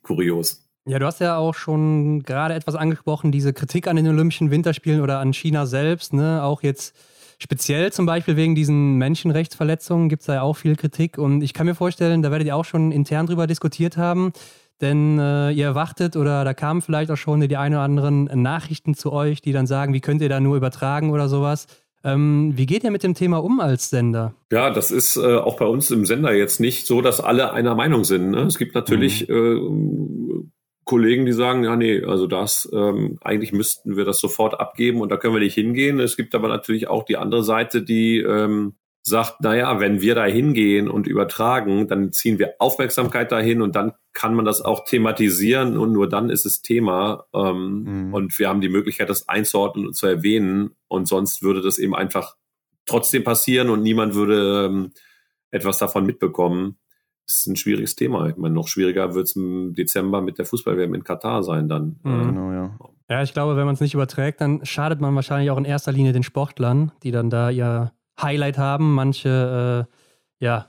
kurios. 0.03 0.69
Ja, 0.87 1.01
du 1.01 1.07
hast 1.07 1.21
ja 1.21 1.37
auch 1.37 1.55
schon 1.55 2.23
gerade 2.23 2.55
etwas 2.55 2.77
angesprochen, 2.77 3.33
diese 3.33 3.53
Kritik 3.53 3.89
an 3.89 3.97
den 3.97 4.07
Olympischen 4.07 4.53
Winterspielen 4.53 5.01
oder 5.01 5.19
an 5.19 5.33
China 5.33 5.67
selbst, 5.67 6.13
ne? 6.13 6.45
Auch 6.45 6.63
jetzt 6.63 6.95
speziell 7.39 7.93
zum 7.93 8.07
Beispiel 8.07 8.37
wegen 8.37 8.55
diesen 8.55 8.95
Menschenrechtsverletzungen 8.99 10.09
gibt 10.09 10.21
es 10.21 10.27
da 10.27 10.35
ja 10.35 10.43
auch 10.43 10.57
viel 10.57 10.77
Kritik. 10.77 11.19
Und 11.19 11.43
ich 11.43 11.55
kann 11.55 11.67
mir 11.67 11.75
vorstellen, 11.75 12.23
da 12.23 12.31
werdet 12.31 12.47
ihr 12.47 12.55
auch 12.55 12.65
schon 12.65 12.93
intern 12.93 13.27
drüber 13.27 13.49
diskutiert 13.49 13.97
haben. 13.97 14.33
Denn 14.81 15.19
äh, 15.19 15.51
ihr 15.53 15.65
erwartet 15.65 16.17
oder 16.17 16.45
da 16.45 16.53
kamen 16.53 16.83
vielleicht 16.83 17.11
auch 17.11 17.17
schon 17.17 17.41
die 17.41 17.57
ein 17.57 17.73
oder 17.73 17.83
anderen 17.83 18.25
Nachrichten 18.25 18.95
zu 18.95 19.13
euch, 19.13 19.41
die 19.41 19.53
dann 19.53 19.67
sagen, 19.67 19.95
wie 19.95 20.01
könnt 20.01 20.21
ihr 20.21 20.29
da 20.29 20.41
nur 20.41 20.57
übertragen 20.57 21.11
oder 21.11 21.29
sowas. 21.29 21.67
Ähm, 22.05 22.53
wie 22.55 22.67
geht 22.67 22.85
ihr 22.85 22.91
mit 22.91 23.03
dem 23.03 23.15
Thema 23.15 23.43
um 23.43 23.59
als 23.59 23.91
Sender? 23.91 24.35
Ja, 24.53 24.71
das 24.71 24.91
ist 24.91 25.17
äh, 25.17 25.37
auch 25.37 25.57
bei 25.57 25.65
uns 25.65 25.91
im 25.91 26.05
Sender 26.05 26.33
jetzt 26.33 26.61
nicht 26.61 26.87
so, 26.87 27.01
dass 27.01 27.21
alle 27.21 27.53
einer 27.53 27.75
Meinung 27.75 28.05
sind. 28.05 28.31
Ne? 28.31 28.43
Es 28.43 28.59
gibt 28.59 28.75
natürlich 28.75 29.29
mhm. 29.29 30.45
äh, 30.45 30.49
Kollegen, 30.85 31.27
die 31.27 31.33
sagen, 31.33 31.65
ja, 31.65 31.75
nee, 31.75 32.05
also 32.05 32.29
das, 32.29 32.69
ähm, 32.73 33.19
eigentlich 33.23 33.53
müssten 33.53 33.97
wir 33.97 34.05
das 34.05 34.21
sofort 34.21 34.61
abgeben 34.61 35.01
und 35.01 35.11
da 35.11 35.17
können 35.17 35.35
wir 35.35 35.41
nicht 35.41 35.55
hingehen. 35.55 35.99
Es 35.99 36.17
gibt 36.17 36.35
aber 36.37 36.47
natürlich 36.47 36.87
auch 36.87 37.03
die 37.03 37.17
andere 37.17 37.43
Seite, 37.43 37.83
die 37.83 38.19
ähm, 38.19 38.77
sagt, 39.07 39.41
naja, 39.41 39.79
wenn 39.79 40.01
wir 40.01 40.17
da 40.17 40.25
hingehen 40.25 40.89
und 40.89 41.07
übertragen, 41.07 41.87
dann 41.87 42.13
ziehen 42.13 42.41
wir 42.41 42.55
Aufmerksamkeit 42.59 43.31
dahin 43.31 43.63
und 43.63 43.77
dann 43.77 43.93
kann 44.13 44.35
man 44.35 44.45
das 44.45 44.63
auch 44.63 44.85
thematisieren 44.85 45.77
und 45.77 45.93
nur 45.93 46.09
dann 46.09 46.29
ist 46.29 46.45
es 46.45 46.61
Thema. 46.61 47.25
Ähm, 47.33 48.09
mhm. 48.09 48.15
Und 48.15 48.37
wir 48.37 48.49
haben 48.49 48.61
die 48.61 48.69
Möglichkeit, 48.69 49.09
das 49.09 49.29
einzuordnen 49.29 49.87
und 49.87 49.95
zu 49.95 50.09
erwähnen. 50.09 50.71
Und 50.89 51.07
sonst 51.07 51.41
würde 51.41 51.63
das 51.63 51.79
eben 51.79 51.95
einfach 51.95 52.35
trotzdem 52.85 53.23
passieren 53.23 53.71
und 53.71 53.85
niemand 53.85 54.17
würde 54.17 54.67
ähm, 54.67 54.93
etwas 55.53 55.79
davon 55.79 56.05
mitbekommen. 56.05 56.77
Das 57.27 57.39
ist 57.39 57.47
ein 57.47 57.57
schwieriges 57.57 57.95
Thema. 57.95 58.27
Ich 58.27 58.37
meine, 58.37 58.55
noch 58.55 58.67
schwieriger 58.67 59.15
wird 59.15 59.29
es 59.29 59.37
im 59.37 59.73
Dezember 59.75 60.21
mit 60.21 60.39
der 60.39 60.47
Fußball-WM 60.47 60.95
in 60.95 61.05
Katar 61.05 61.45
sein 61.45 61.69
dann. 61.69 62.01
Mhm. 62.03 62.27
Genau, 62.27 62.51
ja. 62.51 62.77
Ja, 63.09 63.23
ich 63.23 63.33
glaube, 63.33 63.57
wenn 63.57 63.67
man 63.67 63.75
es 63.77 63.81
nicht 63.81 63.95
überträgt, 63.95 64.41
dann 64.41 64.65
schadet 64.67 65.01
man 65.01 65.15
wahrscheinlich 65.15 65.53
auch 65.53 65.59
in 65.59 65.65
erster 65.65 65.93
Linie 65.93 66.13
den 66.13 66.25
Sportlern, 66.25 66.91
die 67.05 67.13
dann 67.13 67.31
da 67.31 67.51
ihr 67.51 67.93
Highlight 68.21 68.59
haben. 68.59 68.95
Manche, 68.95 69.87
äh, 70.41 70.45
ja, 70.45 70.69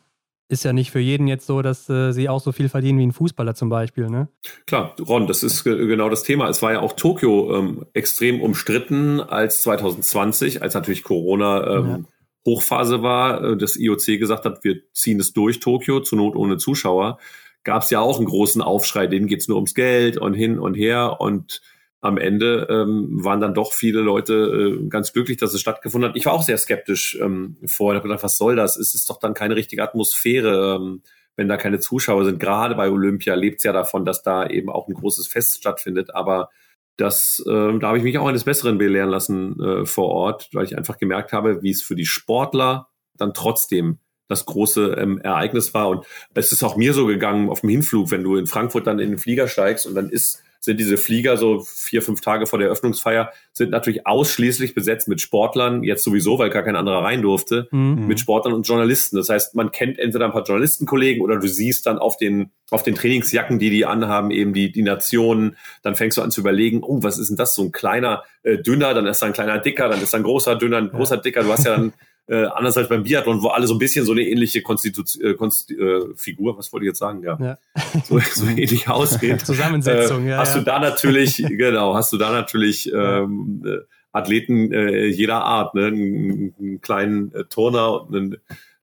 ist 0.50 0.64
ja 0.64 0.72
nicht 0.72 0.92
für 0.92 1.00
jeden 1.00 1.28
jetzt 1.28 1.46
so, 1.46 1.62
dass 1.62 1.90
äh, 1.90 2.12
sie 2.12 2.30
auch 2.30 2.40
so 2.40 2.52
viel 2.52 2.70
verdienen 2.70 3.00
wie 3.00 3.06
ein 3.06 3.12
Fußballer 3.12 3.54
zum 3.54 3.70
Beispiel, 3.70 4.10
ne? 4.10 4.30
Klar, 4.66 4.96
Ron, 5.00 5.28
das 5.28 5.44
ist 5.44 5.64
genau 5.64 6.10
das 6.10 6.24
Thema. 6.24 6.48
Es 6.48 6.62
war 6.62 6.72
ja 6.72 6.80
auch 6.80 6.94
Tokio 6.94 7.58
ähm, 7.58 7.86
extrem 7.94 8.42
umstritten 8.42 9.20
als 9.20 9.62
2020, 9.64 10.62
als 10.62 10.74
natürlich 10.74 11.04
Corona 11.04 11.68
ähm, 11.68 11.88
ja. 11.88 12.00
Hochphase 12.46 13.04
war, 13.04 13.44
äh, 13.44 13.58
das 13.58 13.76
IOC 13.76 14.20
gesagt 14.20 14.46
hat, 14.46 14.64
wir 14.64 14.78
ziehen 14.94 15.20
es 15.20 15.34
durch 15.34 15.60
Tokio, 15.60 16.00
zur 16.00 16.18
Not 16.18 16.36
ohne 16.36 16.58
Zuschauer. 16.58 17.20
Gab 17.64 17.84
es 17.84 17.90
ja 17.90 18.00
auch 18.00 18.18
einen 18.18 18.28
großen 18.28 18.62
Aufschrei, 18.62 19.08
denen 19.08 19.28
geht's 19.28 19.50
nur 19.50 19.58
ums 19.58 19.74
Geld 19.74 20.18
und 20.18 20.34
hin 20.34 20.58
und 20.60 20.76
her 20.76 21.20
und 21.20 21.62
am 22.08 22.18
Ende 22.18 22.68
ähm, 22.70 23.24
waren 23.24 23.42
dann 23.42 23.54
doch 23.54 23.74
viele 23.74 24.00
Leute 24.00 24.80
äh, 24.82 24.88
ganz 24.88 25.14
glücklich, 25.14 25.38
dass 25.38 25.54
es 25.54 25.62
stattgefunden 25.62 26.10
hat. 26.10 26.18
Ich 26.18 26.26
war 26.26 26.34
auch 26.34 26.44
sehr 26.44 26.58
skeptisch 26.58 27.18
ähm, 27.22 27.58
vorher. 27.66 27.98
Ich 27.98 28.00
habe 28.02 28.10
gedacht, 28.10 28.24
was 28.24 28.38
soll 28.38 28.56
das? 28.56 28.78
Es 28.78 28.96
ist 28.96 29.10
doch 29.10 29.20
dann 29.20 29.34
keine 29.34 29.56
richtige 29.56 29.84
Atmosphäre, 29.84 30.76
ähm, 30.76 31.02
wenn 31.36 31.48
da 31.48 31.58
keine 31.58 31.80
Zuschauer 31.80 32.26
sind. 32.26 32.40
Gerade 32.40 32.76
bei 32.76 32.90
Olympia 32.90 33.36
lebt 33.36 33.58
es 33.58 33.64
ja 33.64 33.74
davon, 33.74 34.06
dass 34.06 34.24
da 34.24 34.48
eben 34.48 34.70
auch 34.70 34.88
ein 34.88 34.94
großes 34.94 35.28
Fest 35.28 35.58
stattfindet. 35.58 36.16
Aber 36.16 36.50
das, 36.96 37.44
äh, 37.46 37.78
da 37.80 37.88
habe 37.88 37.98
ich 37.98 38.04
mich 38.04 38.18
auch 38.18 38.28
eines 38.28 38.46
Besseren 38.46 38.78
belehren 38.78 39.10
lassen 39.10 39.60
äh, 39.62 39.86
vor 39.86 40.10
Ort, 40.10 40.50
weil 40.54 40.66
ich 40.66 40.78
einfach 40.78 40.98
gemerkt 40.98 41.34
habe, 41.34 41.62
wie 41.62 41.72
es 41.72 41.84
für 41.84 41.96
die 41.96 42.06
Sportler 42.08 42.88
dann 43.16 43.34
trotzdem 43.34 44.00
das 44.28 44.46
große 44.46 44.96
ähm, 44.98 45.20
Ereignis 45.20 45.74
war. 45.74 45.90
Und 45.90 46.06
es 46.34 46.52
ist 46.52 46.64
auch 46.64 46.76
mir 46.76 46.94
so 46.94 47.06
gegangen 47.06 47.50
auf 47.50 47.62
dem 47.62 47.70
Hinflug, 47.70 48.12
wenn 48.12 48.24
du 48.24 48.36
in 48.36 48.48
Frankfurt 48.48 48.88
dann 48.88 49.00
in 49.00 49.10
den 49.10 49.20
Flieger 49.20 49.48
steigst 49.48 49.86
und 49.86 49.96
dann 49.96 50.10
ist 50.10 50.44
sind 50.60 50.80
diese 50.80 50.98
Flieger 50.98 51.38
so 51.38 51.60
vier, 51.60 52.02
fünf 52.02 52.22
Tage 52.22 52.46
vor 52.48 52.60
der 52.60 52.68
Eröffnungsfeier, 52.68 53.32
sind 53.54 53.72
natürlich 53.72 54.06
ausschließlich 54.06 54.76
besetzt 54.76 55.08
mit 55.08 55.22
Sportlern, 55.22 55.84
jetzt 55.84 56.04
sowieso, 56.04 56.40
weil 56.40 56.50
gar 56.50 56.64
kein 56.64 56.76
anderer 56.76 57.04
rein 57.04 57.22
durfte, 57.22 57.68
mhm. 57.72 58.08
mit 58.08 58.20
Sportlern 58.20 58.54
und 58.54 58.68
Journalisten. 58.68 59.18
Das 59.18 59.30
heißt, 59.30 59.56
man 59.56 59.72
kennt 59.72 60.00
entweder 60.00 60.26
ein 60.26 60.32
paar 60.32 60.44
Journalistenkollegen 60.44 61.22
oder 61.22 61.38
du 61.38 61.48
siehst 61.48 61.86
dann 61.86 62.00
auf 62.00 62.18
den, 62.18 62.52
auf 62.70 62.84
den 62.84 62.96
Trainingsjacken, 62.96 63.60
die 63.60 63.70
die 63.70 63.86
anhaben, 63.86 64.32
eben 64.32 64.54
die, 64.54 64.72
die 64.72 64.84
Nationen. 64.84 65.58
Dann 65.84 65.96
fängst 65.96 66.18
du 66.18 66.22
an 66.22 66.32
zu 66.32 66.42
überlegen, 66.42 66.84
oh, 66.84 67.04
was 67.04 67.18
ist 67.18 67.30
denn 67.30 67.38
das? 67.38 67.56
So 67.56 67.64
ein 67.64 67.72
kleiner, 67.72 68.24
äh, 68.44 68.58
dünner, 68.58 68.94
dann 68.94 69.06
ist 69.06 69.22
da 69.22 69.28
ein 69.28 69.34
kleiner 69.34 69.60
dicker, 69.60 69.90
dann 69.90 70.02
ist 70.02 70.14
da 70.14 70.18
ein 70.18 70.24
großer, 70.24 70.56
dünner, 70.56 70.78
ein 70.78 70.90
großer, 70.90 71.18
dicker. 71.18 71.44
Du 71.44 71.52
hast 71.52 71.66
ja 71.66 71.76
dann 71.76 71.94
äh, 72.28 72.46
anders 72.46 72.78
als 72.78 72.90
beim 72.90 73.04
Biathlon, 73.04 73.42
wo 73.42 73.48
alle 73.48 73.68
so 73.68 73.76
ein 73.76 73.80
bisschen 73.80 74.06
so 74.06 74.12
eine 74.12 74.22
ähnliche 74.22 74.62
Konstitution, 74.62 75.24
äh, 75.26 75.34
Konst 75.34 75.72
äh, 75.72 76.02
Figur, 76.16 76.58
was 76.58 76.72
wollte 76.74 76.86
ich 76.86 76.90
jetzt 76.90 77.00
sagen, 77.00 77.24
ja, 77.24 77.38
ja. 77.40 77.58
So, 78.04 78.20
so 78.20 78.46
ähnlich 78.48 78.90
aussehen. 78.90 79.40
Zusammensetzung, 79.40 80.26
äh, 80.26 80.32
ja. 80.32 80.38
Hast 80.38 80.56
ja. 80.56 80.60
du 80.60 80.66
da 80.66 80.80
natürlich, 80.80 81.38
genau, 81.50 81.96
hast 81.96 82.12
du 82.12 82.18
da 82.18 82.32
natürlich 82.32 82.92
ähm, 82.94 83.64
äh, 83.66 83.78
Athleten 84.12 84.72
äh, 84.74 85.06
jeder 85.06 85.44
Art, 85.44 85.74
ne? 85.76 85.86
einen, 85.86 86.56
einen 86.60 86.82
kleinen 86.82 87.34
äh, 87.34 87.46
Turner 87.46 88.02
und 88.02 88.16
einen 88.16 88.38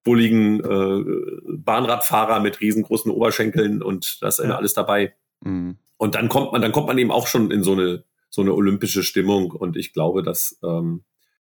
bulligen 0.05 0.61
äh, 0.61 1.57
Bahnradfahrer 1.57 2.40
mit 2.40 2.61
riesengroßen 2.61 3.11
Oberschenkeln 3.11 3.82
und 3.82 4.22
das 4.22 4.38
ist 4.38 4.47
ja. 4.47 4.57
alles 4.57 4.74
dabei. 4.74 5.14
Mhm. 5.42 5.76
Und 5.97 6.14
dann 6.14 6.28
kommt 6.28 6.53
man, 6.53 6.62
dann 6.62 6.72
kommt 6.72 6.86
man 6.86 6.99
eben 6.99 7.11
auch 7.11 7.26
schon 7.26 7.51
in 7.51 7.62
so 7.62 7.72
eine 7.72 8.05
so 8.34 8.42
eine 8.42 8.53
olympische 8.53 9.05
Stimmung 9.05 9.53
und 9.53 9.76
ich 9.76 9.92
glaube, 9.92 10.24
dass 10.24 10.59
ähm, 10.64 11.05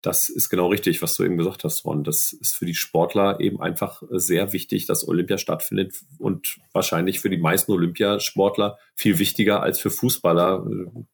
das 0.07 0.29
ist 0.29 0.47
genau 0.47 0.67
richtig, 0.67 1.01
was 1.01 1.17
du 1.17 1.25
eben 1.25 1.35
gesagt 1.35 1.65
hast, 1.65 1.83
Ron. 1.83 2.05
Das 2.05 2.31
ist 2.31 2.55
für 2.55 2.65
die 2.65 2.75
Sportler 2.75 3.41
eben 3.41 3.59
einfach 3.59 4.01
sehr 4.09 4.53
wichtig, 4.53 4.85
dass 4.85 5.05
Olympia 5.05 5.37
stattfindet 5.37 5.95
und 6.17 6.59
wahrscheinlich 6.71 7.19
für 7.19 7.29
die 7.29 7.37
meisten 7.37 7.73
Olympiasportler 7.73 8.77
viel 8.95 9.19
wichtiger 9.19 9.61
als 9.61 9.81
für 9.81 9.89
Fußballer 9.89 10.65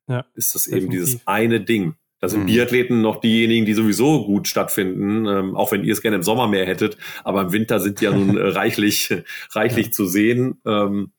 ja, 0.08 0.26
ist 0.36 0.54
das 0.54 0.66
definitiv. 0.66 0.84
eben 0.84 0.92
dieses 0.92 1.22
eine 1.26 1.62
Ding. 1.62 1.96
Da 2.20 2.30
sind 2.30 2.42
mhm. 2.42 2.46
Biathleten 2.46 3.02
noch 3.02 3.20
diejenigen, 3.20 3.66
die 3.66 3.74
sowieso 3.74 4.26
gut 4.26 4.48
stattfinden, 4.48 5.26
ähm, 5.26 5.56
auch 5.56 5.72
wenn 5.72 5.84
ihr 5.84 5.92
es 5.92 6.04
gerne 6.04 6.18
im 6.18 6.24
Sommer 6.24 6.48
mehr 6.48 6.68
hättet. 6.68 6.96
Aber 7.24 7.42
im 7.42 7.52
Winter 7.52 7.80
sind 7.80 8.00
die 8.00 8.06
ja 8.06 8.12
nun 8.12 8.38
äh, 8.38 8.48
reichlich, 8.50 9.10
reichlich 9.54 9.88
ja. 9.88 9.92
zu 9.92 10.06
sehen. 10.06 10.62
Ähm, 10.68 11.14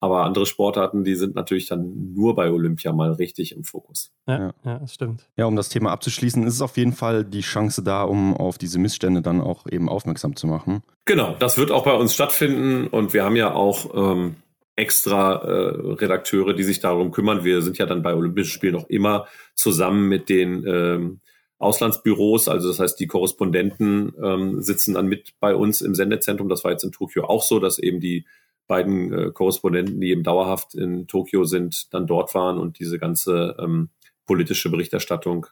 aber 0.00 0.24
andere 0.24 0.46
Sportarten, 0.46 1.04
die 1.04 1.14
sind 1.14 1.34
natürlich 1.34 1.66
dann 1.66 2.14
nur 2.14 2.34
bei 2.34 2.50
Olympia 2.50 2.92
mal 2.92 3.12
richtig 3.12 3.52
im 3.52 3.64
Fokus. 3.64 4.10
Ja, 4.26 4.54
ja, 4.64 4.78
das 4.78 4.94
stimmt. 4.94 5.28
Ja, 5.36 5.44
um 5.44 5.56
das 5.56 5.68
Thema 5.68 5.92
abzuschließen, 5.92 6.42
ist 6.46 6.54
es 6.54 6.62
auf 6.62 6.78
jeden 6.78 6.94
Fall 6.94 7.24
die 7.24 7.42
Chance 7.42 7.84
da, 7.84 8.02
um 8.04 8.34
auf 8.34 8.56
diese 8.56 8.78
Missstände 8.78 9.20
dann 9.20 9.42
auch 9.42 9.66
eben 9.66 9.90
aufmerksam 9.90 10.36
zu 10.36 10.46
machen. 10.46 10.82
Genau, 11.04 11.36
das 11.38 11.58
wird 11.58 11.70
auch 11.70 11.84
bei 11.84 11.92
uns 11.92 12.14
stattfinden 12.14 12.86
und 12.86 13.12
wir 13.12 13.24
haben 13.24 13.36
ja 13.36 13.52
auch 13.52 13.94
ähm, 13.94 14.36
extra 14.74 15.34
äh, 15.34 15.92
Redakteure, 15.92 16.54
die 16.54 16.64
sich 16.64 16.80
darum 16.80 17.10
kümmern. 17.10 17.44
Wir 17.44 17.60
sind 17.60 17.76
ja 17.76 17.84
dann 17.84 18.02
bei 18.02 18.14
Olympischen 18.14 18.52
Spielen 18.52 18.74
noch 18.74 18.88
immer 18.88 19.26
zusammen 19.54 20.08
mit 20.08 20.30
den 20.30 20.64
ähm, 20.66 21.20
Auslandsbüros, 21.58 22.48
also 22.48 22.68
das 22.68 22.80
heißt, 22.80 22.98
die 22.98 23.06
Korrespondenten 23.06 24.14
ähm, 24.22 24.62
sitzen 24.62 24.94
dann 24.94 25.08
mit 25.08 25.34
bei 25.40 25.54
uns 25.54 25.82
im 25.82 25.94
Sendezentrum. 25.94 26.48
Das 26.48 26.64
war 26.64 26.70
jetzt 26.70 26.84
in 26.84 26.92
Tokio 26.92 27.24
auch 27.26 27.42
so, 27.42 27.60
dass 27.60 27.78
eben 27.78 28.00
die 28.00 28.24
beiden 28.66 29.12
äh, 29.12 29.30
Korrespondenten, 29.32 30.00
die 30.00 30.10
eben 30.10 30.22
dauerhaft 30.22 30.74
in 30.74 31.06
Tokio 31.06 31.44
sind, 31.44 31.92
dann 31.92 32.06
dort 32.06 32.34
waren 32.34 32.58
und 32.58 32.78
diese 32.78 32.98
ganze 32.98 33.56
ähm, 33.58 33.90
politische 34.26 34.70
Berichterstattung 34.70 35.46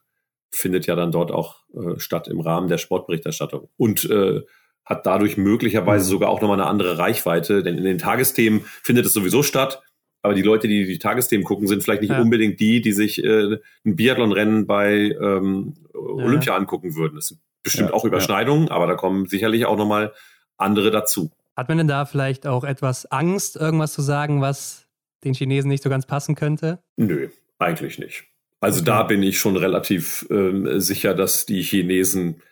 findet 0.51 0.87
ja 0.87 0.95
dann 0.95 1.13
dort 1.13 1.31
auch 1.31 1.65
äh, 1.75 1.99
statt 1.99 2.29
im 2.29 2.41
Rahmen 2.41 2.69
der 2.69 2.79
Sportberichterstattung 2.79 3.69
und 3.77 4.09
äh, 4.09 4.43
hat 4.85 5.05
dadurch 5.05 5.37
möglicherweise 5.37 6.07
mhm. 6.07 6.11
sogar 6.11 6.31
auch 6.31 6.41
nochmal 6.41 6.61
eine 6.61 6.69
andere 6.69 6.97
Reichweite, 6.99 7.63
denn 7.63 7.77
in 7.77 7.85
den 7.85 7.99
Tagesthemen 7.99 8.63
findet 8.83 9.05
es 9.07 9.13
sowieso 9.13 9.43
statt. 9.43 9.83
Aber 10.23 10.35
die 10.35 10.43
Leute, 10.43 10.67
die 10.67 10.85
die 10.85 10.99
Tagesthemen 10.99 11.45
gucken, 11.45 11.69
sind 11.69 11.83
vielleicht 11.83 12.03
nicht 12.03 12.11
ja. 12.11 12.21
unbedingt 12.21 12.59
die, 12.59 12.81
die 12.81 12.93
sich 12.93 13.23
äh, 13.23 13.59
ein 13.85 13.97
Biathlonrennen 13.97 14.67
bei 14.67 15.17
ähm, 15.21 15.75
Olympia 15.93 16.53
ja. 16.53 16.57
angucken 16.59 16.97
würden. 16.97 17.19
Es 17.19 17.29
sind 17.29 17.41
bestimmt 17.63 17.91
ja, 17.91 17.95
auch 17.95 18.05
Überschneidungen, 18.05 18.69
aber 18.69 18.87
da 18.87 18.95
kommen 18.95 19.27
sicherlich 19.27 19.67
auch 19.67 19.77
nochmal 19.77 20.13
andere 20.57 20.91
dazu. 20.91 21.31
Hat 21.59 21.69
man 21.69 21.79
denn 21.79 21.89
da 21.89 22.05
vielleicht 22.05 22.47
auch 22.47 22.63
etwas 22.63 23.07
Angst, 23.07 23.57
irgendwas 23.57 23.93
zu 23.93 24.01
sagen, 24.01 24.41
was 24.41 24.87
den 25.25 25.35
Chinesen 25.35 25.69
nicht 25.69 25.83
so 25.83 25.91
ganz 25.91 26.07
passen 26.07 26.37
könnte? 26.37 26.79
Nö, 26.97 27.31
eigentlich 27.59 27.99
nicht. 27.99 28.27
Also 28.61 28.79
okay. 28.79 28.87
da 28.87 29.03
bin 29.03 29.25
ich 29.25 29.41
schon 29.41 29.57
relativ 29.57 30.25
äh, 30.31 30.79
sicher, 30.79 31.15
dass 31.15 31.47
die 31.47 31.63
Chinesen, 31.63 32.43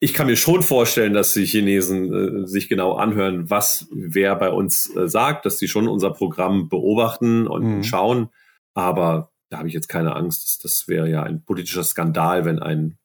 ich 0.00 0.14
kann 0.14 0.28
mir 0.28 0.36
schon 0.36 0.62
vorstellen, 0.62 1.12
dass 1.12 1.34
die 1.34 1.44
Chinesen 1.44 2.44
äh, 2.44 2.46
sich 2.46 2.70
genau 2.70 2.94
anhören, 2.94 3.50
was 3.50 3.86
wer 3.92 4.34
bei 4.34 4.48
uns 4.48 4.96
äh, 4.96 5.08
sagt, 5.08 5.44
dass 5.44 5.58
sie 5.58 5.68
schon 5.68 5.86
unser 5.86 6.12
Programm 6.12 6.70
beobachten 6.70 7.46
und 7.46 7.66
mhm. 7.66 7.84
schauen. 7.84 8.30
Aber 8.72 9.30
da 9.50 9.58
habe 9.58 9.68
ich 9.68 9.74
jetzt 9.74 9.88
keine 9.88 10.16
Angst. 10.16 10.42
Das, 10.42 10.58
das 10.58 10.88
wäre 10.88 11.10
ja 11.10 11.22
ein 11.22 11.44
politischer 11.44 11.84
Skandal, 11.84 12.46
wenn 12.46 12.60
ein 12.60 12.96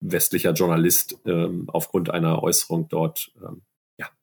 westlicher 0.00 0.54
Journalist 0.54 1.20
ähm, 1.24 1.68
aufgrund 1.68 2.10
einer 2.10 2.42
Äußerung 2.42 2.88
dort 2.88 3.30
ähm, 3.40 3.62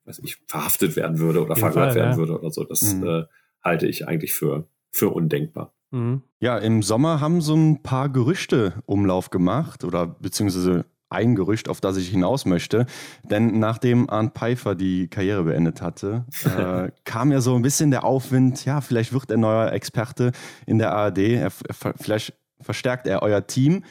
weiß 0.06 0.20
ich, 0.24 0.38
verhaftet 0.48 0.96
werden 0.96 1.20
würde 1.20 1.44
oder 1.44 1.56
verhört 1.56 1.96
werden 1.96 2.12
ja. 2.12 2.18
würde 2.18 2.40
oder 2.40 2.52
so. 2.52 2.64
Das 2.64 2.96
mhm. 2.96 3.08
äh, 3.08 3.24
halte 3.64 3.88
ich 3.88 4.08
eigentlich 4.08 4.34
für, 4.34 4.68
für 4.92 5.10
undenkbar. 5.10 5.74
Mhm. 5.92 6.22
Ja, 6.40 6.58
im 6.58 6.82
Sommer 6.82 7.20
haben 7.20 7.42
so 7.42 7.56
ein 7.56 7.84
paar 7.84 8.10
Gerüchte 8.10 8.82
Umlauf 8.86 9.30
gemacht 9.30 9.84
oder 9.84 10.08
beziehungsweise 10.08 10.86
ein 11.12 11.36
Gerücht, 11.36 11.68
auf 11.68 11.82
das 11.82 11.98
ich 11.98 12.08
hinaus 12.08 12.46
möchte. 12.46 12.86
Denn 13.24 13.60
nachdem 13.60 14.10
Arndt 14.10 14.34
Pfeiffer 14.34 14.76
die 14.76 15.10
Karriere 15.10 15.44
beendet 15.44 15.82
hatte, 15.82 16.26
äh, 16.46 16.92
kam 17.04 17.32
ja 17.32 17.42
so 17.42 17.56
ein 17.56 17.62
bisschen 17.62 17.92
der 17.92 18.06
Aufwind, 18.06 18.64
ja, 18.66 18.82
vielleicht 18.82 19.12
wird 19.14 19.30
er 19.30 19.38
neuer 19.38 19.72
Experte 19.74 20.32
in 20.66 20.78
der 20.78 20.94
ARD, 20.94 21.18
er, 21.18 21.52
er, 21.68 21.94
vielleicht 22.00 22.34
verstärkt 22.62 23.08
er 23.08 23.22
euer 23.22 23.46
Team. 23.46 23.84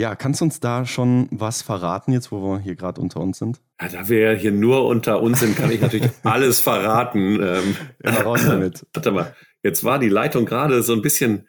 Ja, 0.00 0.14
kannst 0.14 0.40
du 0.40 0.46
uns 0.46 0.60
da 0.60 0.86
schon 0.86 1.28
was 1.30 1.60
verraten, 1.60 2.14
jetzt 2.14 2.32
wo 2.32 2.40
wir 2.40 2.58
hier 2.58 2.74
gerade 2.74 3.02
unter 3.02 3.20
uns 3.20 3.36
sind? 3.36 3.60
Ja, 3.78 3.90
da 3.90 4.08
wir 4.08 4.32
hier 4.32 4.50
nur 4.50 4.86
unter 4.86 5.20
uns 5.20 5.40
sind, 5.40 5.58
kann 5.58 5.70
ich 5.70 5.82
natürlich 5.82 6.08
alles 6.22 6.58
verraten. 6.58 7.38
Ähm, 7.42 7.76
ja, 8.02 8.22
raus 8.22 8.40
damit. 8.46 8.86
Warte 8.94 9.10
mal, 9.10 9.36
jetzt 9.62 9.84
war 9.84 9.98
die 9.98 10.08
Leitung 10.08 10.46
gerade 10.46 10.82
so 10.82 10.94
ein 10.94 11.02
bisschen, 11.02 11.48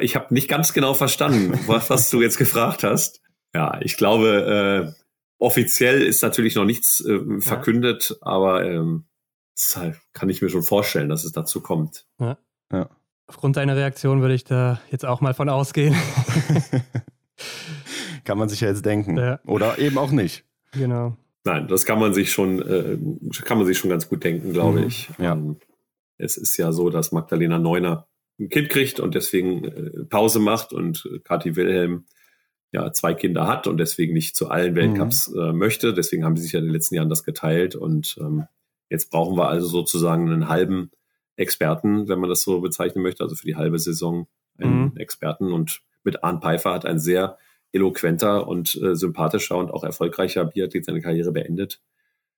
ich 0.00 0.16
habe 0.16 0.34
nicht 0.34 0.48
ganz 0.48 0.72
genau 0.72 0.94
verstanden, 0.94 1.56
was, 1.68 1.88
was 1.88 2.10
du 2.10 2.20
jetzt 2.20 2.36
gefragt 2.36 2.82
hast. 2.82 3.22
Ja, 3.54 3.80
ich 3.80 3.96
glaube, 3.96 4.92
äh, 4.98 5.02
offiziell 5.38 6.02
ist 6.02 6.20
natürlich 6.20 6.56
noch 6.56 6.64
nichts 6.64 7.00
äh, 7.04 7.20
verkündet, 7.38 8.10
ja. 8.10 8.16
aber 8.26 8.64
ähm, 8.64 9.04
halt, 9.76 10.00
kann 10.12 10.28
ich 10.30 10.42
mir 10.42 10.48
schon 10.48 10.64
vorstellen, 10.64 11.10
dass 11.10 11.22
es 11.22 11.30
dazu 11.30 11.60
kommt. 11.60 12.06
Ja. 12.18 12.38
ja. 12.72 12.90
Aufgrund 13.28 13.56
deiner 13.56 13.76
Reaktion 13.76 14.20
würde 14.20 14.34
ich 14.34 14.42
da 14.42 14.80
jetzt 14.90 15.04
auch 15.04 15.20
mal 15.20 15.32
von 15.32 15.48
ausgehen. 15.48 15.94
kann 18.24 18.38
man 18.38 18.48
sich 18.48 18.60
ja 18.60 18.68
jetzt 18.68 18.84
denken. 18.84 19.16
Ja. 19.16 19.40
Oder 19.46 19.78
eben 19.78 19.98
auch 19.98 20.10
nicht. 20.10 20.44
Genau. 20.72 21.16
Nein, 21.44 21.68
das 21.68 21.84
kann 21.84 21.98
man 21.98 22.14
sich 22.14 22.32
schon, 22.32 22.62
äh, 22.62 22.96
kann 23.44 23.58
man 23.58 23.66
sich 23.66 23.78
schon 23.78 23.90
ganz 23.90 24.08
gut 24.08 24.24
denken, 24.24 24.52
glaube 24.52 24.80
mhm. 24.80 24.86
ich. 24.86 25.10
Ja. 25.18 25.32
Ähm, 25.32 25.56
es 26.16 26.36
ist 26.36 26.56
ja 26.56 26.72
so, 26.72 26.90
dass 26.90 27.12
Magdalena 27.12 27.58
Neuner 27.58 28.06
ein 28.40 28.48
Kind 28.48 28.70
kriegt 28.70 28.98
und 28.98 29.14
deswegen 29.14 29.64
äh, 29.64 30.04
Pause 30.04 30.40
macht 30.40 30.72
und 30.72 31.08
Kathi 31.24 31.56
Wilhelm 31.56 32.06
ja 32.72 32.92
zwei 32.92 33.14
Kinder 33.14 33.46
hat 33.46 33.66
und 33.66 33.78
deswegen 33.78 34.14
nicht 34.14 34.36
zu 34.36 34.48
allen 34.48 34.74
Weltcups 34.74 35.28
mhm. 35.28 35.40
äh, 35.40 35.52
möchte. 35.52 35.94
Deswegen 35.94 36.24
haben 36.24 36.36
sie 36.36 36.42
sich 36.42 36.52
ja 36.52 36.58
in 36.58 36.64
den 36.64 36.74
letzten 36.74 36.96
Jahren 36.96 37.08
das 37.08 37.24
geteilt 37.24 37.76
und 37.76 38.16
ähm, 38.20 38.46
jetzt 38.90 39.10
brauchen 39.10 39.36
wir 39.36 39.48
also 39.48 39.66
sozusagen 39.66 40.30
einen 40.30 40.48
halben 40.48 40.90
Experten, 41.36 42.08
wenn 42.08 42.18
man 42.18 42.30
das 42.30 42.42
so 42.42 42.60
bezeichnen 42.60 43.02
möchte, 43.02 43.22
also 43.22 43.36
für 43.36 43.46
die 43.46 43.56
halbe 43.56 43.78
Saison 43.78 44.26
einen 44.58 44.92
mhm. 44.92 44.96
Experten 44.96 45.52
und 45.52 45.82
mit 46.04 46.22
Arndt 46.22 46.42
Pfeiffer 46.42 46.72
hat 46.72 46.84
ein 46.84 46.98
sehr 46.98 47.38
eloquenter 47.74 48.46
und 48.46 48.80
äh, 48.80 48.94
sympathischer 48.94 49.56
und 49.56 49.70
auch 49.70 49.84
erfolgreicher 49.84 50.44
Biathlet 50.44 50.84
seine 50.84 51.00
Karriere 51.00 51.32
beendet. 51.32 51.80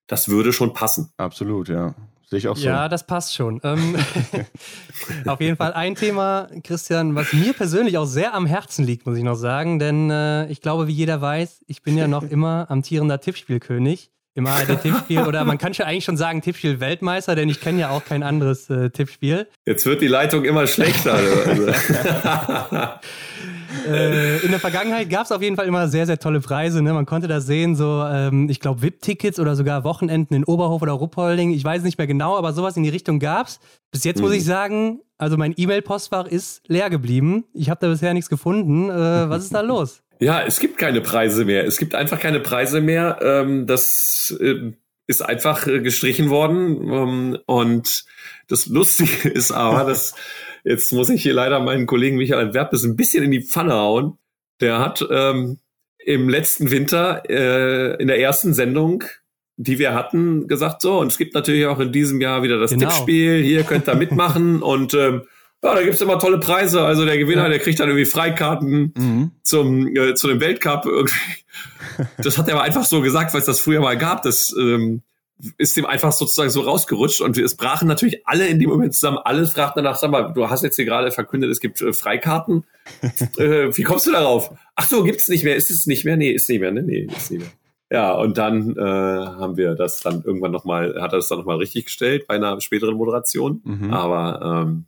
Das 0.07 0.29
würde 0.29 0.51
schon 0.53 0.73
passen. 0.73 1.11
Absolut, 1.17 1.69
ja. 1.69 1.95
Sehe 2.29 2.39
ich 2.39 2.47
auch 2.49 2.57
so. 2.57 2.65
Ja, 2.65 2.89
das 2.89 3.07
passt 3.07 3.35
schon. 3.35 3.61
Ähm, 3.63 3.95
auf 5.25 5.39
jeden 5.39 5.55
Fall 5.55 5.73
ein 5.73 5.95
Thema, 5.95 6.49
Christian, 6.63 7.15
was 7.15 7.31
mir 7.31 7.53
persönlich 7.53 7.97
auch 7.97 8.05
sehr 8.05 8.33
am 8.33 8.45
Herzen 8.45 8.85
liegt, 8.85 9.05
muss 9.05 9.17
ich 9.17 9.23
noch 9.23 9.35
sagen. 9.35 9.79
Denn 9.79 10.09
äh, 10.09 10.47
ich 10.47 10.59
glaube, 10.59 10.87
wie 10.87 10.93
jeder 10.93 11.21
weiß, 11.21 11.61
ich 11.67 11.83
bin 11.83 11.97
ja 11.97 12.07
noch 12.07 12.23
immer 12.29 12.69
amtierender 12.69 13.21
Tippspielkönig 13.21 14.11
im 14.33 14.45
ARD-Tippspiel 14.45 15.21
oder 15.21 15.43
man 15.45 15.57
kann 15.57 15.73
schon 15.73 15.87
eigentlich 15.87 16.05
schon 16.05 16.17
sagen 16.17 16.41
Tippspiel-Weltmeister, 16.41 17.33
denn 17.33 17.49
ich 17.49 17.59
kenne 17.59 17.79
ja 17.79 17.89
auch 17.89 18.05
kein 18.05 18.21
anderes 18.21 18.69
äh, 18.69 18.91
Tippspiel. 18.91 19.47
Jetzt 19.65 19.85
wird 19.87 20.01
die 20.01 20.07
Leitung 20.07 20.45
immer 20.45 20.67
schlechter. 20.67 21.17
Äh, 23.87 24.37
in 24.39 24.51
der 24.51 24.59
Vergangenheit 24.59 25.09
gab 25.09 25.25
es 25.25 25.31
auf 25.31 25.41
jeden 25.41 25.55
Fall 25.55 25.67
immer 25.67 25.87
sehr, 25.87 26.05
sehr 26.05 26.19
tolle 26.19 26.39
Preise. 26.39 26.81
Ne? 26.81 26.93
Man 26.93 27.05
konnte 27.05 27.27
das 27.27 27.45
sehen, 27.45 27.75
so, 27.75 28.03
ähm, 28.03 28.49
ich 28.49 28.59
glaube, 28.59 28.81
VIP-Tickets 28.81 29.39
oder 29.39 29.55
sogar 29.55 29.83
Wochenenden 29.83 30.35
in 30.35 30.43
Oberhof 30.43 30.81
oder 30.81 30.93
Ruppolding. 30.93 31.51
Ich 31.51 31.63
weiß 31.63 31.83
nicht 31.83 31.97
mehr 31.97 32.07
genau, 32.07 32.37
aber 32.37 32.53
sowas 32.53 32.77
in 32.77 32.83
die 32.83 32.89
Richtung 32.89 33.19
gab 33.19 33.47
es. 33.47 33.59
Bis 33.91 34.03
jetzt 34.03 34.17
mhm. 34.17 34.25
muss 34.25 34.33
ich 34.33 34.43
sagen, 34.43 35.01
Also 35.17 35.37
mein 35.37 35.53
E-Mail-Postfach 35.57 36.27
ist 36.27 36.61
leer 36.67 36.89
geblieben. 36.89 37.45
Ich 37.53 37.69
habe 37.69 37.79
da 37.81 37.87
bisher 37.87 38.13
nichts 38.13 38.29
gefunden. 38.29 38.89
Äh, 38.89 39.29
was 39.29 39.43
ist 39.43 39.53
da 39.53 39.61
los? 39.61 40.03
Ja, 40.19 40.41
es 40.41 40.59
gibt 40.59 40.77
keine 40.77 41.01
Preise 41.01 41.45
mehr. 41.45 41.65
Es 41.65 41.77
gibt 41.77 41.95
einfach 41.95 42.19
keine 42.19 42.39
Preise 42.39 42.81
mehr. 42.81 43.19
Ähm, 43.21 43.67
das 43.67 44.35
äh, 44.39 44.73
ist 45.07 45.21
einfach 45.21 45.65
äh, 45.67 45.79
gestrichen 45.79 46.29
worden. 46.29 46.91
Ähm, 46.91 47.37
und 47.45 48.05
das 48.47 48.67
Lustige 48.67 49.29
ist 49.33 49.51
aber, 49.51 49.85
dass 49.85 50.13
jetzt 50.67 50.91
muss 50.93 51.09
ich 51.09 51.21
hier 51.21 51.33
leider 51.33 51.59
meinen 51.59 51.85
Kollegen 51.85 52.17
Michael 52.17 52.53
Werpes 52.53 52.83
ein 52.83 52.95
bisschen 52.95 53.23
in 53.23 53.31
die 53.31 53.41
Pfanne 53.41 53.73
hauen. 53.73 54.17
Der 54.61 54.79
hat 54.79 55.05
ähm, 55.09 55.59
im 55.97 56.29
letzten 56.29 56.71
Winter 56.71 57.23
äh, 57.29 58.01
in 58.01 58.07
der 58.07 58.19
ersten 58.19 58.53
Sendung 58.53 59.03
die 59.57 59.79
wir 59.79 59.95
hatten, 59.95 60.47
gesagt, 60.47 60.83
so, 60.83 60.99
und 60.99 61.07
es 61.07 61.17
gibt 61.17 61.33
natürlich 61.33 61.65
auch 61.65 61.79
in 61.79 61.91
diesem 61.91 62.21
Jahr 62.21 62.43
wieder 62.43 62.59
das 62.59 62.71
genau. 62.71 62.89
Tippspiel, 62.89 63.43
hier 63.43 63.63
könnt 63.63 63.89
ihr 63.89 63.95
mitmachen 63.95 64.61
und 64.61 64.93
ähm, 64.93 65.23
ja, 65.63 65.73
da 65.73 65.81
gibt's 65.81 66.01
immer 66.01 66.19
tolle 66.19 66.39
Preise. 66.39 66.83
Also 66.83 67.03
der 67.03 67.17
Gewinner, 67.17 67.43
ja. 67.43 67.49
der 67.49 67.59
kriegt 67.59 67.79
dann 67.79 67.89
irgendwie 67.89 68.05
Freikarten 68.05 68.93
mhm. 68.95 69.31
zum, 69.41 69.87
äh, 69.95 70.13
zu 70.13 70.27
dem 70.27 70.39
Weltcup. 70.39 70.85
Irgendwie. 70.85 71.15
Das 72.21 72.37
hat 72.37 72.47
er 72.47 72.53
aber 72.53 72.63
einfach 72.63 72.83
so 72.83 73.01
gesagt, 73.01 73.33
weil 73.33 73.39
es 73.39 73.47
das 73.47 73.59
früher 73.59 73.81
mal 73.81 73.97
gab. 73.97 74.21
Das 74.21 74.53
ähm, 74.55 75.01
ist 75.57 75.77
dem 75.77 75.85
einfach 75.85 76.11
sozusagen 76.11 76.49
so 76.49 76.61
rausgerutscht 76.61 77.21
und 77.21 77.37
es 77.37 77.55
brachen 77.55 77.87
natürlich 77.87 78.27
alle 78.27 78.47
in 78.47 78.59
dem 78.59 78.69
Moment 78.69 78.93
zusammen. 78.93 79.19
Alle 79.23 79.45
fragten 79.45 79.83
danach, 79.83 79.97
sag 79.97 80.09
mal, 80.09 80.33
du 80.33 80.49
hast 80.49 80.63
jetzt 80.63 80.75
hier 80.75 80.85
gerade 80.85 81.11
verkündet, 81.11 81.51
es 81.51 81.59
gibt 81.59 81.81
äh, 81.81 81.93
Freikarten. 81.93 82.65
äh, 83.37 83.75
wie 83.75 83.83
kommst 83.83 84.07
du 84.07 84.11
darauf? 84.11 84.51
Ach 84.75 84.87
so, 84.87 85.03
gibt's 85.03 85.29
nicht 85.29 85.43
mehr? 85.43 85.55
Ist 85.55 85.69
es 85.69 85.85
nicht 85.85 86.05
mehr? 86.05 86.17
Nee, 86.17 86.31
ist 86.31 86.49
nicht 86.49 86.59
mehr. 86.59 86.71
Ne? 86.71 86.83
Nee, 86.83 87.07
ist 87.15 87.31
nicht 87.31 87.41
mehr. 87.41 87.51
Ja, 87.89 88.11
und 88.11 88.37
dann 88.37 88.75
äh, 88.75 88.81
haben 88.81 89.55
wir 89.55 89.75
das 89.75 89.99
dann 89.99 90.21
irgendwann 90.23 90.51
nochmal, 90.51 91.01
hat 91.01 91.13
er 91.13 91.19
das 91.19 91.29
dann 91.29 91.37
nochmal 91.37 91.57
richtig 91.57 91.85
gestellt 91.85 92.27
bei 92.27 92.35
einer 92.35 92.59
späteren 92.59 92.95
Moderation. 92.95 93.61
Mhm. 93.63 93.93
Aber 93.93 94.65
ähm, 94.65 94.85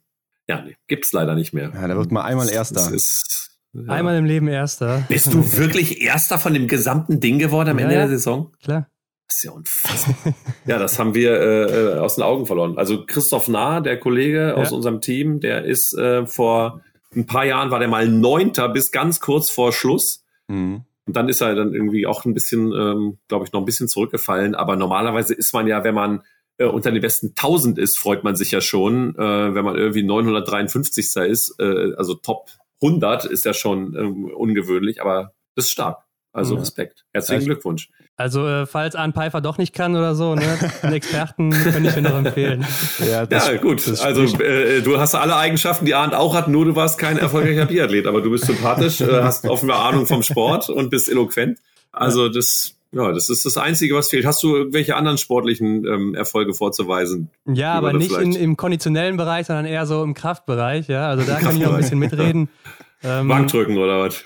ja, 0.48 0.62
nee, 0.62 0.76
gibt's 0.88 1.14
leider 1.14 1.36
nicht 1.36 1.54
mehr. 1.54 1.72
Ja, 1.74 1.88
da 1.88 1.96
wird 1.96 2.12
mal 2.12 2.24
einmal 2.24 2.50
Erster. 2.50 2.92
Ist, 2.92 3.52
ja. 3.74 3.84
Einmal 3.84 4.18
im 4.18 4.26
Leben 4.26 4.48
Erster. 4.48 5.06
Bist 5.08 5.34
du 5.34 5.58
wirklich 5.58 6.02
Erster 6.02 6.40
von 6.40 6.54
dem 6.54 6.68
gesamten 6.68 7.20
Ding 7.20 7.40
geworden 7.40 7.70
am 7.70 7.78
ja, 7.78 7.86
Ende 7.86 7.96
der 7.96 8.08
Saison? 8.10 8.52
Klar. 8.62 8.88
Das 9.30 9.38
ist 9.38 9.44
ja 9.44 9.52
unfassbar. 9.52 10.34
ja, 10.66 10.80
das 10.80 11.00
haben 11.00 11.14
wir 11.14 11.40
äh, 11.40 12.00
aus 12.00 12.16
den 12.16 12.24
Augen 12.24 12.48
verloren. 12.48 12.78
Also 12.78 13.06
Christoph 13.06 13.48
Nahr, 13.48 13.80
der 13.80 14.00
Kollege 14.00 14.58
aus 14.58 14.72
unserem 14.72 15.02
Team, 15.02 15.40
der 15.40 15.66
ist 15.66 15.94
äh, 15.94 16.26
vor 16.26 16.82
ein 17.16 17.26
paar 17.26 17.46
Jahren 17.46 17.72
war 17.72 17.80
der 17.80 17.88
mal 17.88 18.08
Neunter 18.08 18.70
bis 18.70 18.92
ganz 18.92 19.20
kurz 19.20 19.50
vor 19.50 19.72
Schluss. 19.72 20.26
Mhm. 20.48 20.84
Und 21.06 21.16
dann 21.16 21.30
ist 21.30 21.42
er 21.42 21.56
dann 21.56 21.74
irgendwie 21.74 22.06
auch 22.06 22.26
ein 22.26 22.34
bisschen, 22.34 22.72
ähm, 22.72 23.18
glaube 23.28 23.46
ich, 23.46 23.52
noch 23.52 23.62
ein 23.62 23.66
bisschen 23.66 23.88
zurückgefallen. 23.88 24.54
Aber 24.54 24.76
normalerweise 24.76 25.34
ist 25.34 25.54
man 25.54 25.68
ja, 25.68 25.84
wenn 25.84 25.96
man 25.96 26.24
äh, 26.58 26.66
unter 26.66 26.92
den 26.92 27.02
besten 27.02 27.30
1000 27.30 27.80
ist, 27.80 27.98
freut 27.98 28.24
man 28.24 28.36
sich 28.36 28.52
ja 28.52 28.62
schon. 28.62 29.16
Äh, 29.16 29.56
wenn 29.56 29.66
man 29.66 29.76
irgendwie 29.76 30.04
953. 30.04 31.16
ist, 31.28 31.56
äh, 31.60 31.94
also 31.96 32.16
Top 32.16 32.50
100, 32.82 33.26
ist 33.26 33.46
ja 33.46 33.54
schon 33.54 33.96
ähm, 33.96 34.26
ungewöhnlich, 34.26 35.02
aber 35.02 35.34
das 35.56 35.66
ist 35.66 35.72
stark. 35.72 36.04
Also 36.32 36.56
ja. 36.56 36.60
Respekt. 36.60 37.06
Herzlichen 37.14 37.46
Glückwunsch. 37.46 37.90
Also, 38.16 38.46
äh, 38.46 38.66
falls 38.66 38.96
Arne 38.96 39.14
Pfeiffer 39.14 39.40
doch 39.40 39.58
nicht 39.58 39.74
kann 39.74 39.96
oder 39.96 40.14
so, 40.14 40.36
ne, 40.36 40.44
einen 40.82 40.94
Experten 40.94 41.52
könnte 41.52 41.90
ich 41.90 41.96
mir 41.96 42.02
noch 42.02 42.18
empfehlen. 42.18 42.66
Ja, 43.10 43.26
das, 43.26 43.48
ja 43.48 43.58
gut. 43.58 43.88
Also, 44.02 44.24
äh, 44.44 44.82
du 44.82 45.00
hast 45.00 45.16
alle 45.16 45.38
Eigenschaften, 45.38 45.86
die 45.86 45.96
Arndt 45.96 46.14
auch 46.14 46.36
hat, 46.36 46.50
nur 46.50 46.66
du 46.66 46.76
warst 46.76 47.00
kein 47.00 47.18
erfolgreicher 47.18 47.66
Biathlet. 47.66 48.08
Aber 48.08 48.22
du 48.22 48.30
bist 48.30 48.46
sympathisch, 48.46 49.00
äh, 49.00 49.24
hast 49.24 49.48
offenbar 49.48 49.86
Ahnung 49.86 50.06
vom 50.06 50.22
Sport 50.22 50.70
und 50.70 50.90
bist 50.90 51.10
eloquent. 51.10 51.60
Also, 51.94 52.28
das, 52.28 52.76
ja, 52.92 53.12
das 53.14 53.30
ist 53.30 53.46
das 53.46 53.58
Einzige, 53.58 53.96
was 53.96 54.10
fehlt. 54.10 54.26
Hast 54.26 54.44
du 54.44 54.56
irgendwelche 54.56 54.98
anderen 54.98 55.18
sportlichen 55.18 55.86
ähm, 55.86 56.14
Erfolge 56.14 56.54
vorzuweisen? 56.54 57.30
Ja, 57.46 57.74
aber 57.74 57.94
nicht 57.94 58.12
in, 58.12 58.34
im 58.34 58.58
konditionellen 58.58 59.16
Bereich, 59.16 59.48
sondern 59.48 59.66
eher 59.66 59.86
so 59.86 60.04
im 60.04 60.14
Kraftbereich. 60.14 60.90
Ja, 60.90 61.08
also 61.08 61.26
da 61.26 61.40
kann 61.40 61.56
ich 61.56 61.66
auch 61.66 61.72
ein 61.74 61.78
bisschen 61.78 62.00
mitreden. 62.00 62.50
Ähm, 63.02 63.30
Bankdrücken 63.30 63.78
oder 63.78 64.02
was? 64.02 64.22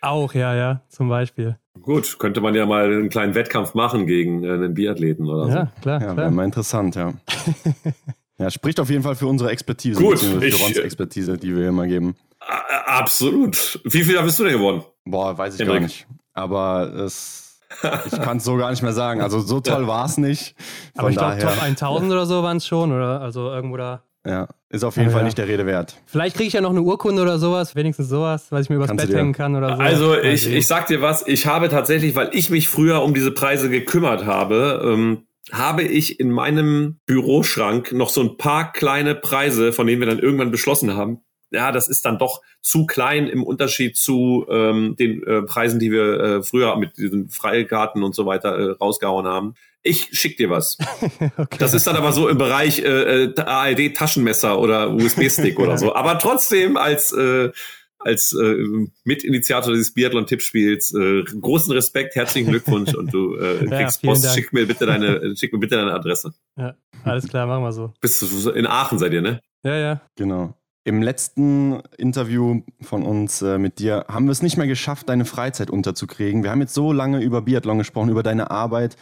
Auch, 0.00 0.34
ja, 0.34 0.54
ja, 0.54 0.80
zum 0.88 1.08
Beispiel. 1.08 1.58
Gut, 1.80 2.18
könnte 2.18 2.40
man 2.40 2.54
ja 2.54 2.66
mal 2.66 2.84
einen 2.84 3.08
kleinen 3.10 3.34
Wettkampf 3.34 3.74
machen 3.74 4.06
gegen 4.06 4.44
äh, 4.44 4.52
einen 4.52 4.74
Biathleten 4.74 5.26
oder 5.26 5.48
ja, 5.48 5.66
so. 5.74 5.82
Klar, 5.82 6.02
ja, 6.02 6.16
wäre 6.16 6.30
mal 6.30 6.44
interessant, 6.44 6.94
ja. 6.94 7.14
ja, 8.38 8.50
spricht 8.50 8.80
auf 8.80 8.90
jeden 8.90 9.02
Fall 9.02 9.14
für 9.14 9.26
unsere 9.26 9.50
Expertise. 9.50 10.02
Gut, 10.02 10.18
für 10.18 10.44
ich, 10.44 10.62
Rons 10.62 10.76
Expertise, 10.76 11.36
die 11.36 11.54
wir 11.54 11.68
immer 11.68 11.86
geben. 11.86 12.16
Absolut. 12.86 13.80
Wie 13.84 14.02
viel 14.02 14.20
bist 14.22 14.38
du 14.38 14.44
denn 14.44 14.54
geworden? 14.54 14.84
Boah, 15.04 15.36
weiß 15.36 15.54
ich 15.54 15.60
Henrik. 15.60 15.74
gar 15.74 15.82
nicht. 15.82 16.06
Aber 16.32 16.94
es, 16.94 17.60
ich 18.06 18.20
kann 18.20 18.38
es 18.38 18.44
so 18.44 18.56
gar 18.56 18.70
nicht 18.70 18.82
mehr 18.82 18.92
sagen. 18.92 19.20
Also 19.20 19.40
so 19.40 19.60
toll 19.60 19.86
war 19.86 20.06
es 20.06 20.16
nicht. 20.16 20.54
Von 20.94 21.00
Aber 21.00 21.10
ich 21.10 21.16
glaube, 21.16 21.38
Top 21.38 21.62
1000 21.62 22.10
oder 22.10 22.26
so 22.26 22.42
waren 22.42 22.56
es 22.56 22.66
schon, 22.66 22.92
oder? 22.92 23.20
Also 23.20 23.50
irgendwo 23.50 23.76
da. 23.76 24.02
Ja, 24.26 24.48
ist 24.68 24.84
auf 24.84 24.96
jeden 24.96 25.08
ja, 25.08 25.14
Fall 25.14 25.24
nicht 25.24 25.38
der 25.38 25.48
Rede 25.48 25.64
wert. 25.64 25.96
Vielleicht 26.04 26.36
kriege 26.36 26.48
ich 26.48 26.52
ja 26.52 26.60
noch 26.60 26.70
eine 26.70 26.82
Urkunde 26.82 27.22
oder 27.22 27.38
sowas, 27.38 27.74
wenigstens 27.74 28.08
sowas, 28.08 28.46
was 28.50 28.64
ich 28.64 28.70
mir 28.70 28.76
übers 28.76 28.88
Kannst 28.88 29.06
Bett 29.06 29.16
hängen 29.16 29.32
kann 29.32 29.56
oder 29.56 29.76
so. 29.76 29.82
Also 29.82 30.18
ich, 30.18 30.46
ich 30.46 30.66
sag 30.66 30.86
dir 30.88 31.00
was, 31.00 31.26
ich 31.26 31.46
habe 31.46 31.70
tatsächlich, 31.70 32.14
weil 32.14 32.28
ich 32.32 32.50
mich 32.50 32.68
früher 32.68 33.02
um 33.02 33.14
diese 33.14 33.30
Preise 33.30 33.70
gekümmert 33.70 34.26
habe, 34.26 34.82
ähm, 34.84 35.26
habe 35.52 35.82
ich 35.82 36.20
in 36.20 36.30
meinem 36.30 37.00
Büroschrank 37.06 37.92
noch 37.92 38.10
so 38.10 38.20
ein 38.20 38.36
paar 38.36 38.72
kleine 38.72 39.14
Preise, 39.14 39.72
von 39.72 39.86
denen 39.86 40.00
wir 40.00 40.06
dann 40.06 40.18
irgendwann 40.18 40.50
beschlossen 40.50 40.94
haben. 40.94 41.20
Ja, 41.50 41.72
das 41.72 41.88
ist 41.88 42.04
dann 42.04 42.18
doch 42.18 42.42
zu 42.60 42.86
klein 42.86 43.26
im 43.26 43.42
Unterschied 43.42 43.96
zu 43.96 44.46
ähm, 44.48 44.94
den 44.96 45.22
äh, 45.24 45.42
Preisen, 45.42 45.80
die 45.80 45.90
wir 45.90 46.20
äh, 46.20 46.42
früher 46.42 46.76
mit 46.76 46.96
diesen 46.98 47.30
Freikarten 47.30 48.04
und 48.04 48.14
so 48.14 48.26
weiter 48.26 48.56
äh, 48.56 48.70
rausgehauen 48.72 49.26
haben 49.26 49.54
ich 49.82 50.08
schick 50.12 50.36
dir 50.36 50.50
was. 50.50 50.78
okay. 51.36 51.56
Das 51.58 51.74
ist 51.74 51.86
dann 51.86 51.96
aber 51.96 52.12
so 52.12 52.28
im 52.28 52.38
Bereich 52.38 52.80
äh, 52.80 53.24
äh 53.24 53.40
ARD 53.40 53.96
Taschenmesser 53.96 54.58
oder 54.58 54.90
USB-Stick 54.90 55.58
oder 55.58 55.78
so. 55.78 55.94
Aber 55.94 56.18
trotzdem 56.18 56.76
als 56.76 57.12
äh, 57.12 57.50
als 58.00 58.32
äh, 58.32 58.86
Mitinitiator 59.04 59.72
dieses 59.72 59.92
Biathlon-Tippspiels 59.92 60.94
äh, 60.94 61.22
großen 61.22 61.72
Respekt, 61.72 62.14
herzlichen 62.16 62.48
Glückwunsch 62.50 62.94
und 62.94 63.12
du 63.12 63.36
äh, 63.36 63.66
kriegst 63.68 64.02
ja, 64.02 64.10
Post. 64.10 64.34
Schick 64.34 64.52
mir 64.52 64.66
bitte 64.66 64.86
deine, 64.86 65.36
schick 65.36 65.52
mir 65.52 65.58
bitte 65.58 65.76
deine 65.76 65.92
Adresse. 65.92 66.32
Ja, 66.56 66.74
alles 67.04 67.28
klar, 67.28 67.46
machen 67.46 67.62
wir 67.62 67.72
so. 67.72 67.92
Bist 68.00 68.22
du 68.22 68.50
in 68.50 68.66
Aachen 68.66 68.98
seid 68.98 69.12
ihr, 69.12 69.22
ne? 69.22 69.40
Ja, 69.62 69.76
ja. 69.76 70.00
Genau. 70.16 70.54
Im 70.84 71.02
letzten 71.02 71.82
Interview 71.98 72.62
von 72.80 73.04
uns 73.04 73.42
äh, 73.42 73.58
mit 73.58 73.78
dir 73.78 74.06
haben 74.08 74.24
wir 74.24 74.32
es 74.32 74.40
nicht 74.40 74.56
mehr 74.56 74.66
geschafft, 74.66 75.10
deine 75.10 75.26
Freizeit 75.26 75.70
unterzukriegen. 75.70 76.42
Wir 76.42 76.50
haben 76.50 76.62
jetzt 76.62 76.72
so 76.72 76.92
lange 76.92 77.20
über 77.20 77.42
Biathlon 77.42 77.76
gesprochen, 77.76 78.08
über 78.08 78.22
deine 78.22 78.50
Arbeit. 78.50 78.96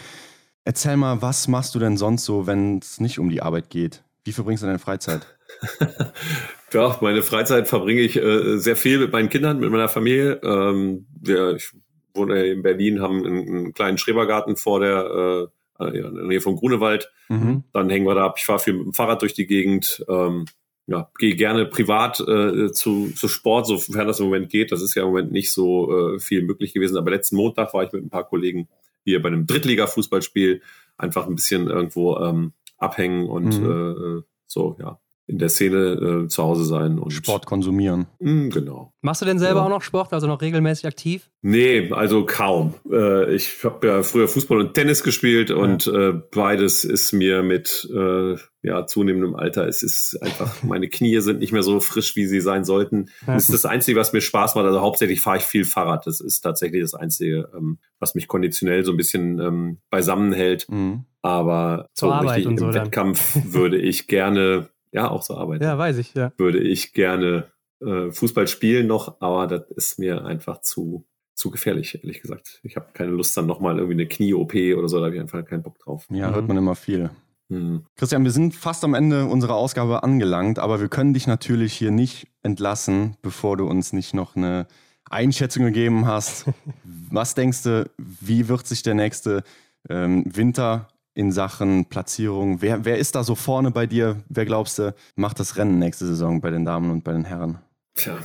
Erzähl 0.65 0.97
mal, 0.97 1.23
was 1.23 1.49
machst 1.49 1.75
du 1.75 1.79
denn 1.79 1.97
sonst 1.97 2.25
so, 2.25 2.47
wenn 2.47 2.79
es 2.79 3.01
nicht 3.01 3.19
um 3.19 3.31
die 3.31 3.41
Arbeit 3.43 3.71
geht? 3.71 4.05
Wie 4.25 4.33
verbringst 4.33 4.63
du 4.63 4.67
deine 4.67 4.79
Freizeit? 4.79 5.27
ja, 6.73 6.99
meine 7.01 7.23
Freizeit 7.23 7.69
verbringe 7.69 8.01
ich 8.01 8.17
äh, 8.17 8.59
sehr 8.59 8.77
viel 8.77 8.99
mit 8.99 9.13
meinen 9.13 9.31
Kindern, 9.31 9.61
mit 9.61 9.71
meiner 9.71 9.89
Familie. 9.89 10.41
Ähm, 10.43 11.07
wir, 11.21 11.57
ich 11.57 11.71
wohne 12.15 12.45
in 12.45 12.63
Berlin, 12.63 13.01
haben 13.01 13.25
einen, 13.25 13.49
einen 13.49 13.73
kleinen 13.73 13.99
Schrebergarten 13.99 14.57
vor 14.57 14.81
der 14.81 15.51
äh, 15.81 15.85
äh 15.85 15.99
in 15.99 16.15
der 16.15 16.25
Nähe 16.25 16.41
von 16.41 16.57
Grunewald. 16.57 17.11
Mhm. 17.29 17.65
Dann 17.73 17.89
hängen 17.89 18.07
wir 18.07 18.15
da 18.15 18.27
ab. 18.27 18.35
Ich 18.39 18.45
fahre 18.45 18.59
viel 18.59 18.75
mit 18.75 18.87
dem 18.87 18.95
Fahrrad 18.95 19.23
durch 19.23 19.35
die 19.35 19.47
Gegend. 19.47 20.05
Ähm, 20.09 20.45
ja, 20.87 21.11
gehe 21.19 21.37
gerne 21.37 21.67
privat 21.67 22.19
äh, 22.21 22.73
zu, 22.73 23.11
zu 23.15 23.29
Sport, 23.29 23.67
sofern 23.67 24.07
das 24.07 24.21
im 24.21 24.27
Moment 24.27 24.51
geht. 24.51 24.73
Das 24.73 24.83
ist 24.83 24.95
ja 24.95 25.03
im 25.03 25.09
Moment 25.09 25.33
nicht 25.33 25.53
so 25.53 26.15
äh, 26.15 26.19
viel 26.19 26.43
möglich 26.43 26.73
gewesen. 26.73 26.97
Aber 26.97 27.11
letzten 27.11 27.37
Montag 27.37 27.75
war 27.75 27.85
ich 27.85 27.93
mit 27.93 28.03
ein 28.03 28.11
paar 28.11 28.27
Kollegen 28.27 28.69
hier 29.09 29.23
bei 29.23 29.29
einem 29.29 29.47
Drittliga-Fußballspiel 29.47 30.63
einfach 30.97 31.27
ein 31.27 31.37
bisschen 31.37 31.69
irgendwo 31.69 32.17
ähm, 32.19 32.53
abhängen 32.77 33.29
und 33.29 33.61
mhm. 33.61 34.21
äh, 34.21 34.23
so, 34.47 34.77
ja, 34.81 35.01
in 35.29 35.39
der 35.39 35.51
Szene 35.51 36.25
äh, 36.25 36.29
zu 36.29 36.43
Hause 36.43 36.65
sein 36.65 36.99
und 36.99 37.11
Sport 37.13 37.45
konsumieren. 37.45 38.07
Mh, 38.19 38.31
hm, 38.31 38.51
genau. 38.51 38.95
Machst 39.03 39.21
du 39.21 39.27
denn 39.27 39.39
selber 39.39 39.61
ja. 39.61 39.67
auch 39.67 39.71
noch 39.71 39.83
Sport, 39.83 40.15
also 40.15 40.27
noch 40.27 40.41
regelmäßig 40.41 40.87
aktiv? 40.87 41.31
Nee, 41.43 41.93
also 41.93 42.25
kaum. 42.25 42.75
Äh, 42.91 43.35
ich 43.35 43.63
habe 43.63 43.87
ja 43.87 44.03
früher 44.03 44.27
Fußball 44.27 44.59
und 44.59 44.73
Tennis 44.73 45.03
gespielt 45.03 45.51
ja. 45.51 45.57
und 45.57 45.87
äh, 45.87 46.15
beides 46.33 46.85
ist 46.85 47.13
mir 47.13 47.43
mit 47.43 47.87
äh, 47.95 48.37
ja, 48.63 48.87
zunehmendem 48.87 49.37
Alter, 49.37 49.69
es 49.69 49.83
ist 49.83 50.19
einfach, 50.23 50.63
meine 50.63 50.89
Knie 50.89 51.21
sind 51.21 51.41
nicht 51.41 51.53
mehr 51.53 51.63
so 51.63 51.79
frisch, 51.79 52.17
wie 52.17 52.27
sie 52.27 52.41
sein 52.41 52.65
sollten. 52.65 53.11
Ja. 53.27 53.35
Das 53.35 53.45
ist 53.45 53.53
das 53.53 53.67
Einzige, 53.67 54.01
was 54.01 54.15
mir 54.15 54.23
Spaß 54.23 54.55
macht. 54.55 54.65
Also 54.65 54.81
hauptsächlich 54.81 55.21
fahre 55.21 55.37
ich 55.37 55.45
viel 55.45 55.67
Fahrrad. 55.67 56.07
Das 56.07 56.21
ist 56.21 56.41
tatsächlich 56.41 56.81
das 56.81 56.95
Einzige, 56.95 57.51
ähm, 57.55 57.79
was 58.01 58.15
mich 58.15 58.29
konditionell 58.29 58.83
so 58.85 58.93
ein 58.93 58.97
bisschen 58.97 59.39
ähm, 59.41 59.79
beisammen 59.91 60.33
hält. 60.33 60.67
Mhm. 60.71 61.05
Aber 61.21 61.89
Zur 61.93 62.09
so 62.09 62.15
Arbeit 62.15 62.37
richtig 62.39 62.53
im 62.53 62.59
so 62.59 62.73
Wettkampf 62.73 63.39
würde 63.53 63.77
ich 63.77 64.07
gerne 64.07 64.71
ja, 64.93 65.11
auch 65.11 65.23
so 65.23 65.37
arbeiten. 65.37 65.65
Ja, 65.65 65.77
weiß 65.77 65.99
ich, 65.99 66.15
ja. 66.15 66.33
Würde 66.37 66.59
ich 66.59 66.93
gerne 66.93 67.51
äh, 67.81 68.11
Fußball 68.11 68.49
spielen 68.49 68.87
noch, 68.87 69.21
aber 69.21 69.47
das 69.47 69.71
ist 69.71 69.99
mir 69.99 70.25
einfach 70.25 70.61
zu, 70.61 71.07
zu 71.35 71.51
gefährlich, 71.51 71.95
ehrlich 71.95 72.21
gesagt. 72.21 72.61
Ich 72.63 72.77
habe 72.77 72.89
keine 72.93 73.11
Lust, 73.11 73.37
dann 73.37 73.47
nochmal 73.47 73.77
irgendwie 73.77 73.95
eine 73.95 74.09
Knie-OP 74.09 74.55
oder 74.77 74.89
so, 74.89 74.99
da 74.99 75.07
habe 75.07 75.15
ich 75.15 75.21
einfach 75.21 75.45
keinen 75.45 75.63
Bock 75.63 75.79
drauf. 75.79 76.07
Ja, 76.11 76.31
mhm. 76.31 76.35
hört 76.35 76.49
man 76.49 76.57
immer 76.57 76.75
viel. 76.75 77.11
Mhm. 77.49 77.85
Christian, 77.97 78.25
wir 78.25 78.31
sind 78.31 78.55
fast 78.55 78.85
am 78.85 78.95
Ende 78.95 79.27
unserer 79.27 79.55
Ausgabe 79.55 80.03
angelangt, 80.03 80.59
aber 80.59 80.81
wir 80.81 80.89
können 80.89 81.15
dich 81.15 81.27
natürlich 81.27 81.73
hier 81.73 81.91
nicht 81.91 82.29
entlassen, 82.43 83.17
bevor 83.23 83.57
du 83.57 83.67
uns 83.67 83.93
nicht 83.93 84.15
noch 84.15 84.37
eine 84.37 84.67
Einschätzung 85.09 85.65
gegeben 85.65 86.07
hast. 86.07 86.47
Was 87.11 87.35
denkst 87.35 87.63
du, 87.63 87.91
wie 87.97 88.49
wird 88.49 88.67
sich 88.67 88.83
der 88.83 88.95
nächste 88.95 89.43
ähm, 89.89 90.25
Winter 90.27 90.89
in 91.19 91.33
Sachen 91.33 91.87
Platzierung? 91.87 92.63
Wer, 92.63 92.85
wer 92.85 92.97
ist 92.97 93.17
da 93.17 93.25
so 93.25 93.35
vorne 93.35 93.73
bei 93.73 93.87
dir? 93.87 94.23
Wer 94.29 94.47
glaubst 94.47 94.79
du, 94.79 94.95
macht 95.17 95.41
das 95.41 95.57
Rennen 95.57 95.81
nächste 95.81 96.07
Saison 96.07 96.41
bei 96.41 96.51
den 96.51 96.65
Damen 96.65 96.93
und 96.93 97.03
bei 97.03 97.13
den 97.13 97.25
Herren? 97.25 97.59
Tja, 97.95 98.17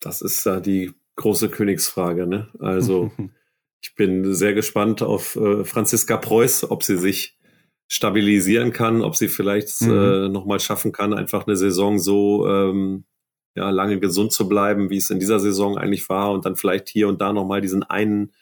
das 0.00 0.22
ist 0.22 0.46
da 0.46 0.58
die 0.58 0.94
große 1.16 1.50
Königsfrage. 1.50 2.26
Ne? 2.26 2.48
Also 2.58 3.12
ich 3.82 3.94
bin 3.94 4.32
sehr 4.32 4.54
gespannt 4.54 5.02
auf 5.02 5.36
äh, 5.36 5.64
Franziska 5.66 6.16
Preuß, 6.16 6.70
ob 6.70 6.82
sie 6.82 6.96
sich 6.96 7.38
stabilisieren 7.88 8.72
kann, 8.72 9.02
ob 9.02 9.16
sie 9.16 9.28
vielleicht 9.28 9.82
mhm. 9.82 9.90
äh, 9.90 10.28
nochmal 10.30 10.60
schaffen 10.60 10.92
kann, 10.92 11.12
einfach 11.12 11.46
eine 11.46 11.56
Saison 11.56 11.98
so 11.98 12.48
ähm, 12.48 13.04
ja, 13.54 13.68
lange 13.68 14.00
gesund 14.00 14.32
zu 14.32 14.48
bleiben, 14.48 14.88
wie 14.88 14.96
es 14.96 15.10
in 15.10 15.18
dieser 15.18 15.40
Saison 15.40 15.76
eigentlich 15.76 16.08
war 16.08 16.32
und 16.32 16.46
dann 16.46 16.56
vielleicht 16.56 16.88
hier 16.88 17.06
und 17.06 17.20
da 17.20 17.34
nochmal 17.34 17.60
diesen 17.60 17.82
einen 17.82 18.32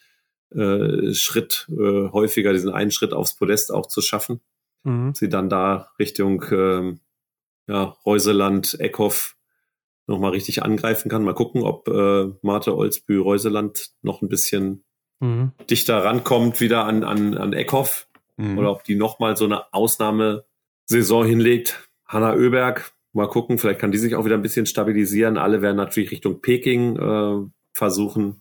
äh, 0.55 1.13
Schritt 1.15 1.67
äh, 1.71 2.09
häufiger, 2.11 2.53
diesen 2.53 2.73
einen 2.73 2.91
Schritt 2.91 3.13
aufs 3.13 3.35
Podest 3.35 3.73
auch 3.73 3.87
zu 3.87 4.01
schaffen. 4.01 4.41
Mhm. 4.85 5.15
Sie 5.15 5.29
dann 5.29 5.49
da 5.49 5.91
Richtung 5.99 6.43
äh, 6.43 6.97
ja, 7.69 7.97
Reuseland, 8.05 8.81
Eckhoff 8.81 9.37
nochmal 10.07 10.31
richtig 10.33 10.63
angreifen 10.63 11.11
kann. 11.11 11.23
Mal 11.23 11.35
gucken, 11.35 11.63
ob 11.63 11.89
äh, 11.89 12.29
Marte 12.43 12.77
Olsbü 12.77 13.19
Reuseland 13.19 13.91
noch 14.03 14.23
ein 14.23 14.29
bisschen 14.29 14.85
mhm. 15.21 15.53
dichter 15.71 16.03
rankommt 16.03 16.61
wieder 16.61 16.85
an, 16.85 17.05
an, 17.05 17.37
an 17.37 17.53
Eckhoff 17.53 18.09
mhm. 18.37 18.59
oder 18.59 18.71
ob 18.71 18.85
die 18.85 18.97
nochmal 18.97 19.37
so 19.37 19.45
eine 19.45 19.73
Ausnahmesaison 19.73 21.27
hinlegt. 21.27 21.89
Hanna 22.07 22.35
Oeberg, 22.35 22.93
mal 23.13 23.29
gucken, 23.29 23.59
vielleicht 23.59 23.81
kann 23.81 23.93
die 23.93 23.99
sich 23.99 24.15
auch 24.15 24.25
wieder 24.25 24.37
ein 24.37 24.43
bisschen 24.43 24.65
stabilisieren. 24.65 25.37
Alle 25.37 25.61
werden 25.61 25.77
natürlich 25.77 26.11
Richtung 26.11 26.41
Peking 26.41 26.97
äh, 26.97 27.47
versuchen, 27.75 28.41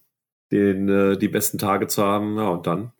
den, 0.52 0.90
äh, 0.90 1.18
die 1.18 1.28
besten 1.28 1.57
Tage 1.57 1.88
zu 1.88 2.03
haben. 2.03 2.38
Ja, 2.38 2.49
und 2.49 2.68
dann 2.68 2.91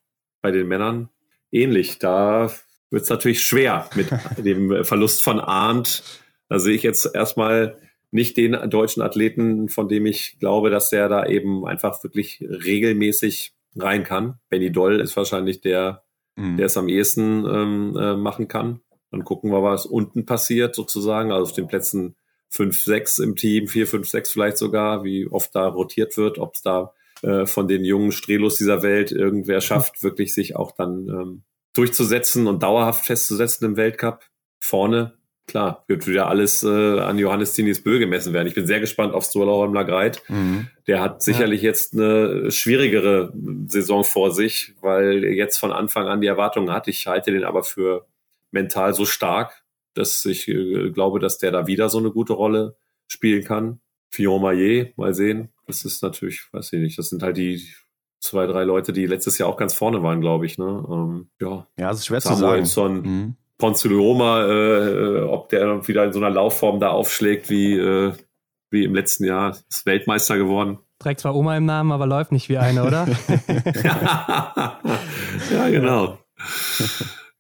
bei 0.41 0.52
den 0.52 0.68
Männern 0.68 1.10
ähnlich. 1.52 1.99
Da 1.99 2.52
wird 2.90 3.03
es 3.03 3.10
natürlich 3.10 3.44
schwer 3.44 3.90
mit 3.95 4.07
dem 4.38 4.84
Verlust 4.84 5.24
von 5.24 5.40
Arndt. 5.40 6.03
Da 6.49 6.60
sehe 6.60 6.76
ich 6.76 6.84
jetzt 6.84 7.14
erstmal 7.14 7.80
nicht 8.11 8.38
den 8.38 8.53
deutschen 8.69 9.02
Athleten, 9.02 9.69
von 9.69 9.90
dem 9.90 10.06
ich 10.06 10.40
glaube, 10.40 10.69
dass 10.69 10.90
der 10.90 11.10
da 11.10 11.26
eben 11.26 11.65
einfach 11.65 12.02
wirklich 12.03 12.41
regelmäßig 12.41 13.53
rein 13.76 14.03
kann. 14.03 14.40
Benny 14.49 14.72
Doll 14.72 15.02
ist 15.02 15.18
wahrscheinlich 15.18 15.61
der, 15.61 16.03
mhm. 16.36 16.57
der 16.57 16.68
es 16.68 16.78
am 16.78 16.88
ehesten 16.88 17.45
ähm, 17.45 17.98
äh, 17.98 18.15
machen 18.15 18.48
kann. 18.48 18.80
Dann 19.11 19.24
gucken 19.24 19.52
wir, 19.52 19.64
was 19.64 19.86
unten 19.86 20.26
passiert 20.26 20.76
sozusagen, 20.76 21.32
also 21.32 21.44
auf 21.44 21.53
den 21.53 21.68
Plätzen 21.68 22.15
5, 22.49 22.80
6 22.82 23.19
im 23.19 23.36
Team, 23.36 23.68
4, 23.68 23.88
5, 23.88 24.10
6 24.10 24.32
vielleicht 24.32 24.57
sogar, 24.57 25.03
wie 25.03 25.28
oft 25.28 25.53
da 25.53 25.68
rotiert 25.68 26.18
wird, 26.18 26.40
ob 26.40 26.56
es 26.56 26.61
da 26.61 26.94
äh, 27.22 27.45
von 27.45 27.68
den 27.68 27.84
jungen 27.84 28.11
Strelos 28.11 28.56
dieser 28.56 28.84
Welt 28.84 29.11
irgendwer 29.11 29.61
schafft, 29.61 30.03
wirklich 30.03 30.34
sich 30.34 30.56
auch 30.56 30.72
dann 30.72 31.07
ähm, 31.07 31.44
durchzusetzen 31.73 32.48
und 32.48 32.64
dauerhaft 32.64 33.06
festzusetzen 33.06 33.65
im 33.65 33.77
Weltcup. 33.77 34.23
Vorne 34.60 35.18
klar, 35.48 35.85
wird 35.88 36.06
wieder 36.06 36.27
alles 36.27 36.61
äh, 36.64 36.99
an 36.99 37.18
Johannes 37.18 37.53
Zinis 37.53 37.81
Bö 37.81 37.99
gemessen 37.99 38.34
werden. 38.34 38.48
Ich 38.48 38.53
bin 38.53 38.68
sehr 38.68 38.80
gespannt 38.80 39.14
auf 39.14 39.23
Sturla 39.23 39.65
Lagreit. 39.65 40.22
Mhm. 40.27 40.68
Der 40.85 41.02
hat 41.02 41.23
sicherlich 41.23 41.61
ja. 41.61 41.69
jetzt 41.69 41.94
eine 41.94 42.52
schwierigere 42.52 43.34
Saison 43.65 44.03
vor 44.03 44.31
sich, 44.31 44.76
weil 44.81 45.23
er 45.23 45.34
jetzt 45.34 45.57
von 45.57 45.72
Anfang 45.72 46.07
an 46.07 46.22
die 46.22 46.27
Erwartungen 46.27 46.72
hat. 46.72 46.88
Ich 46.88 47.07
halte 47.07 47.31
den 47.31 47.45
aber 47.45 47.64
für 47.64 48.06
mental 48.52 48.94
so 48.94 49.06
stark, 49.06 49.64
dass 49.94 50.26
ich 50.26 50.48
äh, 50.48 50.91
glaube, 50.91 51.19
dass 51.19 51.38
der 51.38 51.52
da 51.52 51.65
wieder 51.65 51.89
so 51.89 51.98
eine 51.98 52.11
gute 52.11 52.34
Rolle 52.34 52.76
spielen 53.07 53.44
kann. 53.44 53.80
Fillon 54.10 54.41
Maillet, 54.41 54.98
mal 54.98 55.14
sehen. 55.14 55.49
Das 55.68 55.85
ist 55.85 56.02
natürlich, 56.02 56.48
weiß 56.52 56.73
ich 56.73 56.80
nicht, 56.80 56.98
das 56.98 57.10
sind 57.10 57.22
halt 57.23 57.38
die 57.38 57.61
zwei, 58.19 58.48
drei 58.48 58.64
Leute, 58.64 58.94
die 58.94 59.06
letztes 59.06 59.38
Jahr 59.38 59.49
auch 59.49 59.57
ganz 59.57 59.73
vorne 59.73 60.02
waren, 60.02 60.22
glaube 60.22 60.45
ich. 60.45 60.57
Ne? 60.57 60.85
Ähm, 60.89 61.30
ja, 61.39 61.68
ja, 61.77 61.89
das 61.89 61.99
ist 61.99 62.07
schwer 62.07 62.22
Samuelson, 62.22 62.65
zu 62.65 62.73
sagen. 62.73 63.02
Mhm. 63.02 63.35
Ponzilioma, 63.57 64.45
äh, 64.45 65.22
ob 65.23 65.49
der 65.49 65.88
wieder 65.88 66.06
in 66.06 66.14
so 66.14 66.19
einer 66.19 66.30
Laufform 66.30 66.80
da 66.80 66.89
aufschlägt 66.89 67.49
wie, 67.49 67.73
äh, 67.73 68.14
wie 68.69 68.84
im 68.84 68.94
letzten 68.94 69.26
Jahr, 69.26 69.57
ist 69.69 69.85
Weltmeister 69.85 70.38
geworden. 70.38 70.80
Trägt 70.99 71.22
zwar 71.22 71.35
Oma 71.35 71.57
im 71.57 71.65
Namen, 71.65 71.91
aber 71.91 72.07
läuft 72.07 72.31
nicht 72.31 72.49
wie 72.49 72.57
eine, 72.57 72.84
oder? 72.84 73.07
ja, 75.52 75.69
genau. 75.69 76.18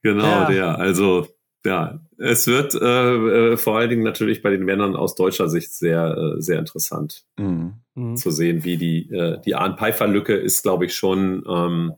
Genau, 0.01 0.25
ja. 0.25 0.45
der. 0.45 0.79
Also, 0.79 1.27
ja, 1.67 1.99
es 2.17 2.47
wird 2.47 2.73
äh, 2.75 3.51
äh, 3.51 3.57
vor 3.57 3.77
allen 3.77 3.89
Dingen 3.89 4.03
natürlich 4.03 4.41
bei 4.41 4.49
den 4.49 4.63
Männern 4.63 4.95
aus 4.95 5.15
deutscher 5.15 5.49
Sicht 5.49 5.73
sehr, 5.73 6.17
äh, 6.37 6.41
sehr 6.41 6.59
interessant 6.59 7.25
mhm. 7.37 7.73
mhm. 7.93 8.15
zu 8.15 8.31
sehen, 8.31 8.63
wie 8.63 8.77
die, 8.77 9.09
äh, 9.11 9.41
die 9.45 9.55
Arn-Pfeiffer-Lücke 9.55 10.33
ist, 10.33 10.63
glaube 10.63 10.85
ich, 10.85 10.95
schon 10.95 11.43
ähm, 11.47 11.93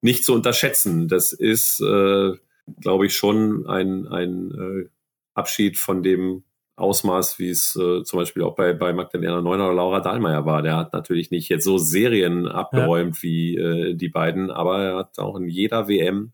nicht 0.00 0.24
zu 0.24 0.34
unterschätzen. 0.34 1.06
Das 1.06 1.32
ist, 1.32 1.80
äh, 1.80 2.32
glaube 2.80 3.06
ich, 3.06 3.14
schon 3.14 3.66
ein, 3.68 4.08
ein 4.08 4.50
äh, 4.50 4.88
Abschied 5.34 5.78
von 5.78 6.02
dem 6.02 6.42
Ausmaß, 6.74 7.38
wie 7.38 7.50
es 7.50 7.76
äh, 7.76 8.02
zum 8.02 8.18
Beispiel 8.18 8.42
auch 8.42 8.56
bei, 8.56 8.72
bei 8.72 8.92
Magdalena 8.92 9.40
Neuner 9.40 9.66
oder 9.66 9.74
Laura 9.74 10.00
Dahlmeier 10.00 10.44
war. 10.46 10.62
Der 10.62 10.76
hat 10.76 10.92
natürlich 10.92 11.30
nicht 11.30 11.48
jetzt 11.48 11.64
so 11.64 11.78
Serien 11.78 12.48
abgeräumt 12.48 13.18
ja. 13.18 13.22
wie 13.22 13.56
äh, 13.56 13.94
die 13.94 14.08
beiden, 14.08 14.50
aber 14.50 14.82
er 14.82 14.96
hat 14.96 15.18
auch 15.20 15.36
in 15.36 15.48
jeder 15.48 15.86
WM 15.86 16.32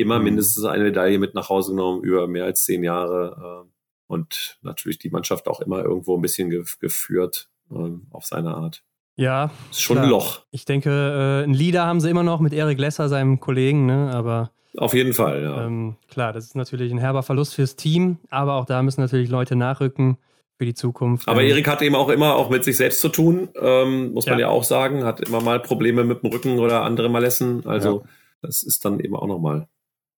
immer 0.00 0.18
mhm. 0.18 0.24
mindestens 0.24 0.64
eine 0.64 0.84
Medaille 0.84 1.18
mit 1.18 1.34
nach 1.34 1.48
Hause 1.48 1.72
genommen 1.72 2.02
über 2.02 2.26
mehr 2.26 2.44
als 2.44 2.64
zehn 2.64 2.82
Jahre 2.82 3.64
äh, 3.66 3.70
und 4.06 4.58
natürlich 4.62 4.98
die 4.98 5.10
Mannschaft 5.10 5.46
auch 5.46 5.60
immer 5.60 5.84
irgendwo 5.84 6.16
ein 6.16 6.22
bisschen 6.22 6.50
ge 6.50 6.64
geführt 6.80 7.48
äh, 7.70 7.90
auf 8.10 8.24
seine 8.24 8.54
Art. 8.54 8.82
Ja. 9.16 9.50
Ist 9.70 9.82
schon 9.82 9.96
klar. 9.96 10.06
ein 10.06 10.10
Loch. 10.10 10.40
Ich 10.50 10.64
denke, 10.64 10.90
äh, 10.90 11.44
ein 11.44 11.54
Leader 11.54 11.84
haben 11.84 12.00
sie 12.00 12.10
immer 12.10 12.22
noch 12.22 12.40
mit 12.40 12.52
Erik 12.52 12.78
Lesser, 12.78 13.08
seinem 13.08 13.38
Kollegen, 13.38 13.86
ne? 13.86 14.10
aber. 14.12 14.50
Auf 14.76 14.94
jeden 14.94 15.12
Fall, 15.12 15.42
ja. 15.42 15.66
Ähm, 15.66 15.96
klar, 16.08 16.32
das 16.32 16.44
ist 16.44 16.56
natürlich 16.56 16.92
ein 16.92 16.98
herber 16.98 17.22
Verlust 17.22 17.54
fürs 17.54 17.76
Team, 17.76 18.18
aber 18.30 18.54
auch 18.54 18.64
da 18.64 18.82
müssen 18.82 19.00
natürlich 19.00 19.28
Leute 19.28 19.56
nachrücken 19.56 20.16
für 20.58 20.64
die 20.64 20.74
Zukunft. 20.74 21.26
Aber 21.28 21.42
Erik 21.42 21.66
hat 21.68 21.82
eben 21.82 21.96
auch 21.96 22.08
immer 22.08 22.36
auch 22.36 22.50
mit 22.50 22.64
sich 22.64 22.76
selbst 22.76 23.00
zu 23.00 23.08
tun, 23.08 23.48
ähm, 23.60 24.12
muss 24.12 24.26
man 24.26 24.38
ja. 24.38 24.46
ja 24.46 24.48
auch 24.48 24.62
sagen. 24.62 25.04
Hat 25.04 25.20
immer 25.20 25.40
mal 25.40 25.60
Probleme 25.60 26.04
mit 26.04 26.22
dem 26.22 26.30
Rücken 26.30 26.58
oder 26.58 26.82
andere 26.82 27.08
Malessen. 27.08 27.66
Also 27.66 28.02
ja. 28.02 28.08
das 28.42 28.62
ist 28.62 28.84
dann 28.84 29.00
eben 29.00 29.16
auch 29.16 29.26
nochmal 29.26 29.68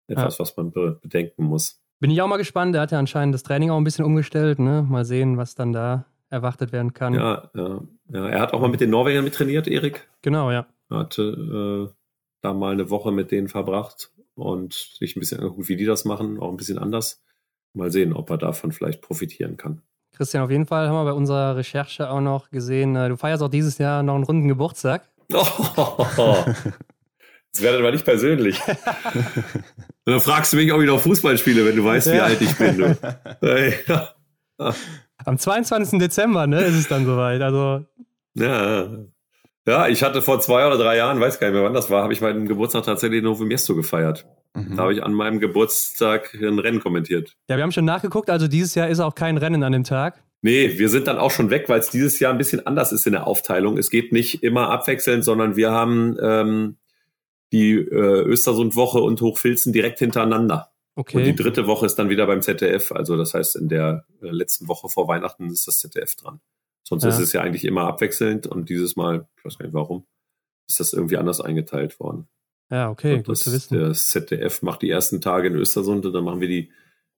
etwas, 0.06 0.38
ja. 0.38 0.40
was 0.40 0.56
man 0.56 0.72
be 0.72 0.98
bedenken 1.00 1.44
muss. 1.44 1.80
Bin 2.00 2.10
ich 2.10 2.20
auch 2.20 2.26
mal 2.26 2.36
gespannt. 2.36 2.74
Er 2.74 2.82
hat 2.82 2.90
ja 2.90 2.98
anscheinend 2.98 3.34
das 3.34 3.42
Training 3.42 3.70
auch 3.70 3.76
ein 3.76 3.84
bisschen 3.84 4.04
umgestellt. 4.04 4.58
Ne? 4.58 4.86
Mal 4.88 5.04
sehen, 5.04 5.36
was 5.36 5.54
dann 5.54 5.72
da 5.72 6.06
erwartet 6.30 6.72
werden 6.72 6.94
kann. 6.94 7.14
Ja, 7.14 7.50
ja, 7.54 7.80
ja. 8.08 8.28
Er 8.28 8.40
hat 8.40 8.54
auch 8.54 8.60
mal 8.60 8.70
mit 8.70 8.80
den 8.80 8.90
Norwegern 8.90 9.22
mit 9.22 9.34
trainiert, 9.34 9.68
Erik. 9.68 10.08
Genau, 10.22 10.50
ja. 10.50 10.66
Er 10.90 10.98
hatte 10.98 11.22
äh, 11.22 11.94
da 12.40 12.54
mal 12.54 12.72
eine 12.72 12.90
Woche 12.90 13.12
mit 13.12 13.30
denen 13.30 13.48
verbracht 13.48 14.10
und 14.34 14.72
sich 14.72 15.14
ein 15.14 15.20
bisschen 15.20 15.40
angeguckt, 15.40 15.68
wie 15.68 15.76
die 15.76 15.84
das 15.84 16.04
machen, 16.04 16.40
auch 16.40 16.50
ein 16.50 16.56
bisschen 16.56 16.78
anders. 16.78 17.22
Mal 17.74 17.90
sehen, 17.90 18.12
ob 18.12 18.30
er 18.30 18.38
davon 18.38 18.72
vielleicht 18.72 19.00
profitieren 19.00 19.56
kann. 19.56 19.82
Christian, 20.12 20.42
auf 20.42 20.50
jeden 20.50 20.66
Fall 20.66 20.88
haben 20.88 20.94
wir 20.94 21.04
bei 21.04 21.12
unserer 21.12 21.56
Recherche 21.56 22.10
auch 22.10 22.20
noch 22.20 22.50
gesehen, 22.50 22.96
äh, 22.96 23.08
du 23.08 23.16
feierst 23.16 23.42
auch 23.42 23.48
dieses 23.48 23.78
Jahr 23.78 24.02
noch 24.02 24.14
einen 24.14 24.24
runden 24.24 24.48
Geburtstag. 24.48 25.08
Oh, 25.32 25.44
Das 27.52 27.62
wäre 27.62 27.78
aber 27.78 27.92
nicht 27.92 28.04
persönlich. 28.04 28.58
dann 30.04 30.20
fragst 30.20 30.52
du 30.52 30.56
mich, 30.56 30.72
ob 30.72 30.80
ich 30.80 30.86
noch 30.86 31.00
Fußball 31.00 31.36
spiele, 31.36 31.66
wenn 31.66 31.76
du 31.76 31.84
weißt, 31.84 32.06
ja. 32.08 32.14
wie 32.14 32.20
alt 32.20 32.40
ich 32.40 32.56
bin. 32.56 32.78
Du. 32.78 34.02
Am 35.24 35.38
22. 35.38 35.98
Dezember, 35.98 36.46
ne, 36.46 36.62
ist 36.62 36.74
es 36.74 36.88
dann 36.88 37.04
soweit. 37.04 37.42
Also. 37.42 37.84
Ja. 38.34 38.88
Ja, 39.66 39.86
ich 39.86 40.02
hatte 40.02 40.22
vor 40.22 40.40
zwei 40.40 40.66
oder 40.66 40.76
drei 40.76 40.96
Jahren, 40.96 41.20
weiß 41.20 41.38
gar 41.38 41.48
nicht 41.48 41.54
mehr 41.54 41.62
wann 41.62 41.74
das 41.74 41.88
war, 41.88 42.02
habe 42.02 42.12
ich 42.12 42.20
meinen 42.20 42.48
Geburtstag 42.48 42.84
tatsächlich 42.84 43.18
in 43.18 43.24
Novo 43.24 43.44
Miesto 43.44 43.76
gefeiert. 43.76 44.26
Mhm. 44.54 44.76
Da 44.76 44.82
habe 44.82 44.92
ich 44.92 45.04
an 45.04 45.12
meinem 45.12 45.38
Geburtstag 45.38 46.34
ein 46.34 46.58
Rennen 46.58 46.80
kommentiert. 46.80 47.36
Ja, 47.48 47.56
wir 47.56 47.62
haben 47.62 47.70
schon 47.70 47.84
nachgeguckt, 47.84 48.28
also 48.28 48.48
dieses 48.48 48.74
Jahr 48.74 48.88
ist 48.88 48.98
auch 48.98 49.14
kein 49.14 49.36
Rennen 49.36 49.62
an 49.62 49.72
dem 49.72 49.84
Tag. 49.84 50.20
Nee, 50.42 50.78
wir 50.78 50.88
sind 50.88 51.06
dann 51.06 51.18
auch 51.18 51.30
schon 51.30 51.50
weg, 51.50 51.68
weil 51.68 51.78
es 51.78 51.90
dieses 51.90 52.18
Jahr 52.18 52.32
ein 52.32 52.38
bisschen 52.38 52.66
anders 52.66 52.90
ist 52.90 53.06
in 53.06 53.12
der 53.12 53.28
Aufteilung. 53.28 53.78
Es 53.78 53.90
geht 53.90 54.12
nicht 54.12 54.42
immer 54.42 54.70
abwechselnd, 54.70 55.24
sondern 55.24 55.54
wir 55.54 55.70
haben 55.70 56.16
ähm, 56.20 56.76
die 57.52 57.74
äh, 57.74 58.22
Östersund-Woche 58.22 59.00
und 59.00 59.20
Hochfilzen 59.20 59.72
direkt 59.72 59.98
hintereinander. 59.98 60.72
Okay. 60.94 61.18
Und 61.18 61.24
die 61.24 61.34
dritte 61.34 61.66
Woche 61.66 61.86
ist 61.86 61.96
dann 61.96 62.08
wieder 62.08 62.26
beim 62.26 62.42
ZDF. 62.42 62.92
Also 62.92 63.16
das 63.16 63.34
heißt, 63.34 63.56
in 63.56 63.68
der 63.68 64.04
äh, 64.22 64.28
letzten 64.28 64.68
Woche 64.68 64.88
vor 64.88 65.08
Weihnachten 65.08 65.48
ist 65.50 65.66
das 65.66 65.78
ZDF 65.78 66.16
dran. 66.16 66.40
Sonst 66.82 67.04
ja. 67.04 67.10
ist 67.10 67.18
es 67.18 67.32
ja 67.32 67.40
eigentlich 67.40 67.64
immer 67.64 67.84
abwechselnd 67.84 68.46
und 68.46 68.68
dieses 68.68 68.96
Mal, 68.96 69.26
ich 69.38 69.44
weiß 69.44 69.58
gar 69.58 69.66
nicht 69.66 69.74
warum, 69.74 70.06
ist 70.68 70.80
das 70.80 70.92
irgendwie 70.92 71.16
anders 71.16 71.40
eingeteilt 71.40 71.98
worden. 72.00 72.28
Ja, 72.70 72.90
okay, 72.90 73.14
und 73.14 73.26
gut 73.26 73.32
das, 73.32 73.40
zu 73.40 73.52
wissen. 73.52 73.78
Das 73.78 74.08
ZDF 74.08 74.62
macht 74.62 74.82
die 74.82 74.90
ersten 74.90 75.20
Tage 75.20 75.48
in 75.48 75.54
Östersund 75.54 76.04
und 76.06 76.12
dann 76.12 76.24
machen 76.24 76.40
wir 76.40 76.48
die, 76.48 76.70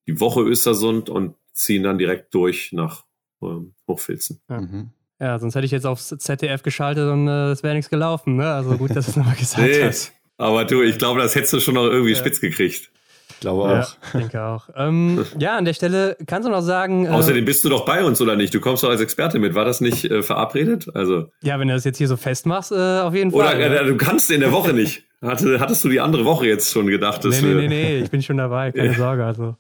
die 0.07 0.21
Woche 0.21 0.43
Östersund 0.43 1.09
und 1.09 1.37
ziehen 1.53 1.85
dann 1.85 1.99
direkt 1.99 2.35
durch 2.35 2.73
nach 2.73 3.05
ähm, 3.43 3.75
Hochfilzen. 3.89 4.41
Ja. 4.49 4.61
Mhm. 4.61 4.91
ja. 5.21 5.39
sonst 5.39 5.55
hätte 5.55 5.67
ich 5.67 5.73
jetzt 5.73 5.87
aufs 5.87 6.09
ZDF 6.09 6.63
geschaltet 6.63 7.09
und 7.09 7.29
äh, 7.29 7.51
es 7.51 7.63
wäre 7.63 7.75
nichts 7.75 7.91
gelaufen. 7.91 8.37
Ne? 8.37 8.53
Also 8.53 8.77
gut, 8.77 8.95
dass 8.95 9.07
du 9.07 9.11
es 9.13 9.17
nochmal 9.17 9.37
gesagt 9.37 9.67
nee. 9.67 9.85
hast. 9.85 10.13
Aber 10.37 10.65
du, 10.65 10.83
ich 10.83 10.99
glaube, 10.99 11.21
das 11.21 11.35
hättest 11.35 11.53
du 11.53 11.61
schon 11.61 11.75
noch 11.75 11.85
irgendwie 11.85 12.13
ja. 12.13 12.19
spitz 12.19 12.41
gekriegt. 12.41 12.91
Ich 13.31 13.41
glaube 13.41 13.63
auch. 13.63 13.69
Ja, 13.69 13.87
ich 14.05 14.21
denke 14.21 14.43
auch. 14.43 14.69
Ähm, 14.77 15.25
ja, 15.39 15.57
an 15.57 15.65
der 15.65 15.75
Stelle 15.75 16.17
kannst 16.27 16.47
du 16.47 16.53
noch 16.53 16.63
sagen. 16.63 17.07
Äh, 17.07 17.11
Außerdem 17.11 17.45
bist 17.45 17.65
du 17.65 17.69
doch 17.69 17.85
bei 17.85 18.05
uns, 18.05 18.21
oder 18.21 18.37
nicht? 18.37 18.53
Du 18.55 18.61
kommst 18.61 18.83
doch 18.83 18.91
als 18.91 19.01
Experte 19.01 19.39
mit. 19.39 19.55
War 19.55 19.65
das 19.65 19.81
nicht 19.81 20.05
äh, 20.05 20.23
verabredet? 20.23 20.89
Also. 20.95 21.31
Ja, 21.43 21.59
wenn 21.59 21.69
du 21.69 21.75
das 21.75 21.85
jetzt 21.85 21.99
hier 21.99 22.09
so 22.09 22.17
festmachst, 22.17 22.73
äh, 22.73 23.01
auf 23.01 23.15
jeden 23.15 23.31
Fall. 23.31 23.57
Oder 23.57 23.83
äh, 23.83 23.87
du 23.87 23.97
kannst 23.97 24.31
in 24.31 24.41
der 24.41 24.53
Woche 24.53 24.73
nicht. 24.73 25.05
Hatte, 25.23 25.59
hattest 25.59 25.83
du 25.85 25.89
die 25.89 26.01
andere 26.01 26.25
Woche 26.25 26.47
jetzt 26.47 26.71
schon 26.71 26.87
gedacht? 26.87 27.25
Dass 27.25 27.41
nee, 27.41 27.49
nee, 27.49 27.55
nee, 27.55 27.69
nee, 27.69 27.99
ich 28.01 28.11
bin 28.11 28.23
schon 28.23 28.37
dabei, 28.37 28.73
keine 28.73 28.95
Sorge. 28.99 29.25
Also 29.25 29.57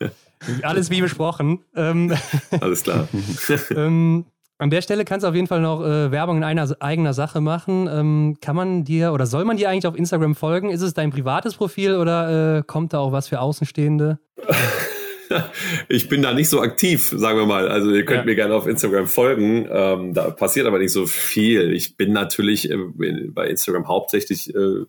alles 0.62 0.90
wie 0.90 1.00
besprochen. 1.00 1.60
Ähm, 1.74 2.12
alles 2.60 2.82
klar. 2.82 3.08
ähm, 3.74 4.26
an 4.58 4.70
der 4.70 4.82
Stelle 4.82 5.04
kannst 5.04 5.24
du 5.24 5.28
auf 5.28 5.34
jeden 5.34 5.46
Fall 5.46 5.60
noch 5.60 5.82
äh, 5.82 6.10
Werbung 6.10 6.38
in 6.38 6.44
einer 6.44 6.68
eigener 6.80 7.12
Sache 7.12 7.40
machen. 7.40 7.88
Ähm, 7.90 8.36
kann 8.40 8.54
man 8.54 8.84
dir 8.84 9.12
oder 9.12 9.26
soll 9.26 9.44
man 9.44 9.56
dir 9.56 9.68
eigentlich 9.68 9.86
auf 9.86 9.96
Instagram 9.96 10.34
folgen? 10.34 10.70
Ist 10.70 10.82
es 10.82 10.94
dein 10.94 11.10
privates 11.10 11.54
Profil 11.54 11.96
oder 11.96 12.58
äh, 12.58 12.62
kommt 12.62 12.92
da 12.92 12.98
auch 12.98 13.12
was 13.12 13.28
für 13.28 13.40
Außenstehende? 13.40 14.18
ich 15.88 16.08
bin 16.08 16.22
da 16.22 16.32
nicht 16.32 16.48
so 16.48 16.60
aktiv, 16.60 17.12
sagen 17.16 17.38
wir 17.38 17.46
mal. 17.46 17.68
Also 17.68 17.90
ihr 17.90 18.04
könnt 18.04 18.20
ja. 18.20 18.24
mir 18.24 18.36
gerne 18.36 18.54
auf 18.54 18.66
Instagram 18.66 19.08
folgen. 19.08 19.66
Ähm, 19.70 20.14
da 20.14 20.30
passiert 20.30 20.66
aber 20.66 20.78
nicht 20.78 20.92
so 20.92 21.06
viel. 21.06 21.72
Ich 21.72 21.96
bin 21.96 22.12
natürlich 22.12 22.70
äh, 22.70 22.76
bei 23.30 23.48
Instagram 23.48 23.88
hauptsächlich 23.88 24.54
äh, 24.54 24.84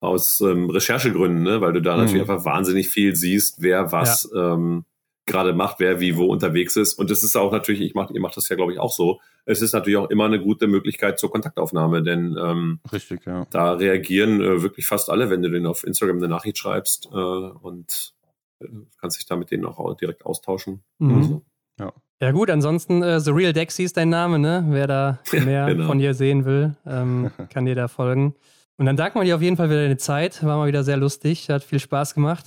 aus 0.00 0.40
ähm, 0.40 0.70
Recherchegründen, 0.70 1.42
ne? 1.42 1.60
weil 1.60 1.74
du 1.74 1.82
da 1.82 1.94
mhm. 1.94 2.04
natürlich 2.04 2.22
einfach 2.22 2.44
wahnsinnig 2.44 2.88
viel 2.88 3.14
siehst, 3.14 3.56
wer 3.60 3.92
was 3.92 4.30
ja. 4.34 4.54
ähm, 4.54 4.84
gerade 5.30 5.52
macht, 5.52 5.80
wer 5.80 6.00
wie 6.00 6.16
wo 6.16 6.26
unterwegs 6.26 6.76
ist. 6.76 6.94
Und 6.94 7.10
das 7.10 7.22
ist 7.22 7.36
auch 7.36 7.52
natürlich, 7.52 7.80
ich 7.80 7.94
mach, 7.94 8.10
ihr 8.10 8.20
macht 8.20 8.36
das 8.36 8.48
ja, 8.48 8.56
glaube 8.56 8.72
ich, 8.72 8.78
auch 8.78 8.92
so. 8.92 9.20
Es 9.44 9.62
ist 9.62 9.72
natürlich 9.72 9.98
auch 9.98 10.10
immer 10.10 10.26
eine 10.26 10.40
gute 10.40 10.66
Möglichkeit 10.66 11.18
zur 11.18 11.30
Kontaktaufnahme, 11.30 12.02
denn 12.02 12.36
ähm, 12.38 12.80
Richtig, 12.92 13.24
ja. 13.26 13.46
da 13.50 13.72
reagieren 13.72 14.40
äh, 14.40 14.62
wirklich 14.62 14.86
fast 14.86 15.10
alle, 15.10 15.30
wenn 15.30 15.42
du 15.42 15.50
denen 15.50 15.66
auf 15.66 15.84
Instagram 15.84 16.18
eine 16.18 16.28
Nachricht 16.28 16.58
schreibst 16.58 17.08
äh, 17.12 17.16
und 17.16 18.14
äh, 18.60 18.66
kannst 19.00 19.18
dich 19.18 19.26
da 19.26 19.36
mit 19.36 19.50
denen 19.50 19.64
auch 19.64 19.96
direkt 19.96 20.26
austauschen. 20.26 20.82
Mhm. 20.98 21.16
Also. 21.16 21.42
Ja. 21.78 21.92
Ja 22.22 22.32
gut, 22.32 22.50
ansonsten 22.50 23.02
äh, 23.02 23.18
The 23.18 23.30
Real 23.30 23.54
Dexy 23.54 23.84
ist 23.84 23.96
dein 23.96 24.10
Name, 24.10 24.38
ne? 24.38 24.66
Wer 24.68 24.86
da 24.86 25.20
mehr 25.32 25.66
genau. 25.66 25.86
von 25.86 25.98
dir 25.98 26.12
sehen 26.12 26.44
will, 26.44 26.76
ähm, 26.86 27.30
kann 27.52 27.64
dir 27.64 27.74
da 27.74 27.88
folgen. 27.88 28.34
Und 28.76 28.86
dann 28.86 28.96
danken 28.96 29.18
wir 29.18 29.24
dir 29.24 29.36
auf 29.36 29.42
jeden 29.42 29.56
Fall 29.56 29.68
für 29.68 29.74
deine 29.74 29.96
Zeit. 29.96 30.42
War 30.44 30.58
mal 30.58 30.68
wieder 30.68 30.84
sehr 30.84 30.96
lustig. 30.96 31.48
Hat 31.48 31.64
viel 31.64 31.80
Spaß 31.80 32.14
gemacht. 32.14 32.46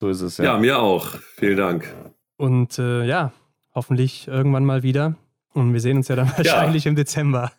So 0.00 0.08
ist 0.08 0.20
es, 0.20 0.38
ja. 0.38 0.44
Ja, 0.44 0.58
mir 0.58 0.80
auch. 0.80 1.14
Vielen 1.36 1.56
Dank. 1.56 1.92
Und 2.42 2.76
äh, 2.80 3.04
ja, 3.04 3.32
hoffentlich 3.72 4.26
irgendwann 4.26 4.64
mal 4.64 4.82
wieder. 4.82 5.14
Und 5.54 5.72
wir 5.74 5.80
sehen 5.80 5.98
uns 5.98 6.08
ja 6.08 6.16
dann 6.16 6.26
wahrscheinlich 6.36 6.86
ja. 6.86 6.88
im 6.88 6.96
Dezember. 6.96 7.52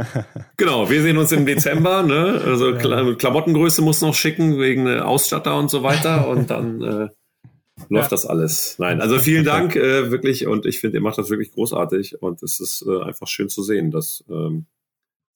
genau, 0.56 0.90
wir 0.90 1.02
sehen 1.02 1.18
uns 1.18 1.30
im 1.30 1.46
Dezember. 1.46 2.02
Ne? 2.02 2.42
Also 2.44 2.74
ja. 2.74 3.14
Klamottengröße 3.14 3.80
muss 3.80 4.00
noch 4.00 4.12
schicken 4.12 4.58
wegen 4.58 4.88
äh, 4.88 4.98
Ausstatter 4.98 5.56
und 5.56 5.70
so 5.70 5.84
weiter. 5.84 6.26
Und 6.26 6.50
dann 6.50 6.82
äh, 6.82 7.08
läuft 7.88 8.06
ja. 8.06 8.08
das 8.08 8.26
alles. 8.26 8.74
Nein, 8.80 9.00
also 9.00 9.20
vielen 9.20 9.44
Dank 9.44 9.76
äh, 9.76 10.10
wirklich. 10.10 10.48
Und 10.48 10.66
ich 10.66 10.80
finde, 10.80 10.98
ihr 10.98 11.02
macht 11.02 11.18
das 11.18 11.30
wirklich 11.30 11.52
großartig. 11.52 12.20
Und 12.20 12.42
es 12.42 12.58
ist 12.58 12.84
äh, 12.88 13.02
einfach 13.04 13.28
schön 13.28 13.48
zu 13.48 13.62
sehen, 13.62 13.92
dass 13.92 14.24
ähm, 14.28 14.66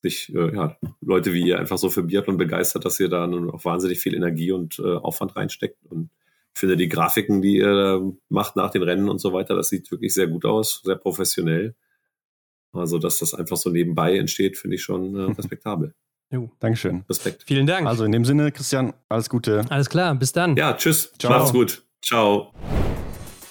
sich 0.03 0.35
äh, 0.35 0.57
ja, 0.57 0.77
Leute 1.01 1.33
wie 1.33 1.47
ihr 1.47 1.61
einfach 1.61 1.79
so 1.79 1.89
für 1.89 2.03
Biathlon 2.03 2.37
begeistert, 2.37 2.85
dass 2.85 2.99
ihr 2.99 3.09
da 3.09 3.29
auch 3.29 3.65
wahnsinnig 3.65 4.01
viel 4.01 4.17
Energie 4.17 4.51
und 4.51 4.81
äh, 4.81 4.97
Aufwand 4.97 5.37
reinsteckt. 5.37 5.87
Und 5.89 6.11
ich 6.55 6.61
finde 6.61 6.77
die 6.77 6.89
Grafiken, 6.89 7.41
die 7.43 7.59
ihr 7.59 8.13
macht 8.29 8.57
nach 8.57 8.71
den 8.71 8.83
Rennen 8.83 9.09
und 9.09 9.21
so 9.21 9.33
weiter, 9.33 9.55
das 9.55 9.69
sieht 9.69 9.91
wirklich 9.91 10.15
sehr 10.15 10.27
gut 10.27 10.45
aus, 10.45 10.81
sehr 10.85 10.97
professionell. 10.97 11.75
Also, 12.73 12.99
dass 12.99 13.19
das 13.19 13.35
einfach 13.35 13.57
so 13.57 13.71
nebenbei 13.71 14.19
entsteht, 14.19 14.59
finde 14.59 14.77
ich 14.77 14.83
schon 14.83 15.15
äh, 15.15 15.33
respektabel. 15.39 15.95
Jo. 16.31 16.51
Dankeschön. 16.59 17.05
Respekt. 17.09 17.45
Vielen 17.47 17.67
Dank. 17.67 17.87
Also 17.87 18.05
in 18.05 18.13
dem 18.13 18.25
Sinne, 18.25 18.53
Christian, 18.53 18.93
alles 19.09 19.31
Gute. 19.31 19.65
Alles 19.71 19.89
klar, 19.89 20.15
bis 20.15 20.33
dann. 20.33 20.57
Ja, 20.57 20.75
tschüss. 20.75 21.13
Ciao. 21.19 21.33
Macht's 21.33 21.53
gut. 21.53 21.83
Ciao. 22.03 22.53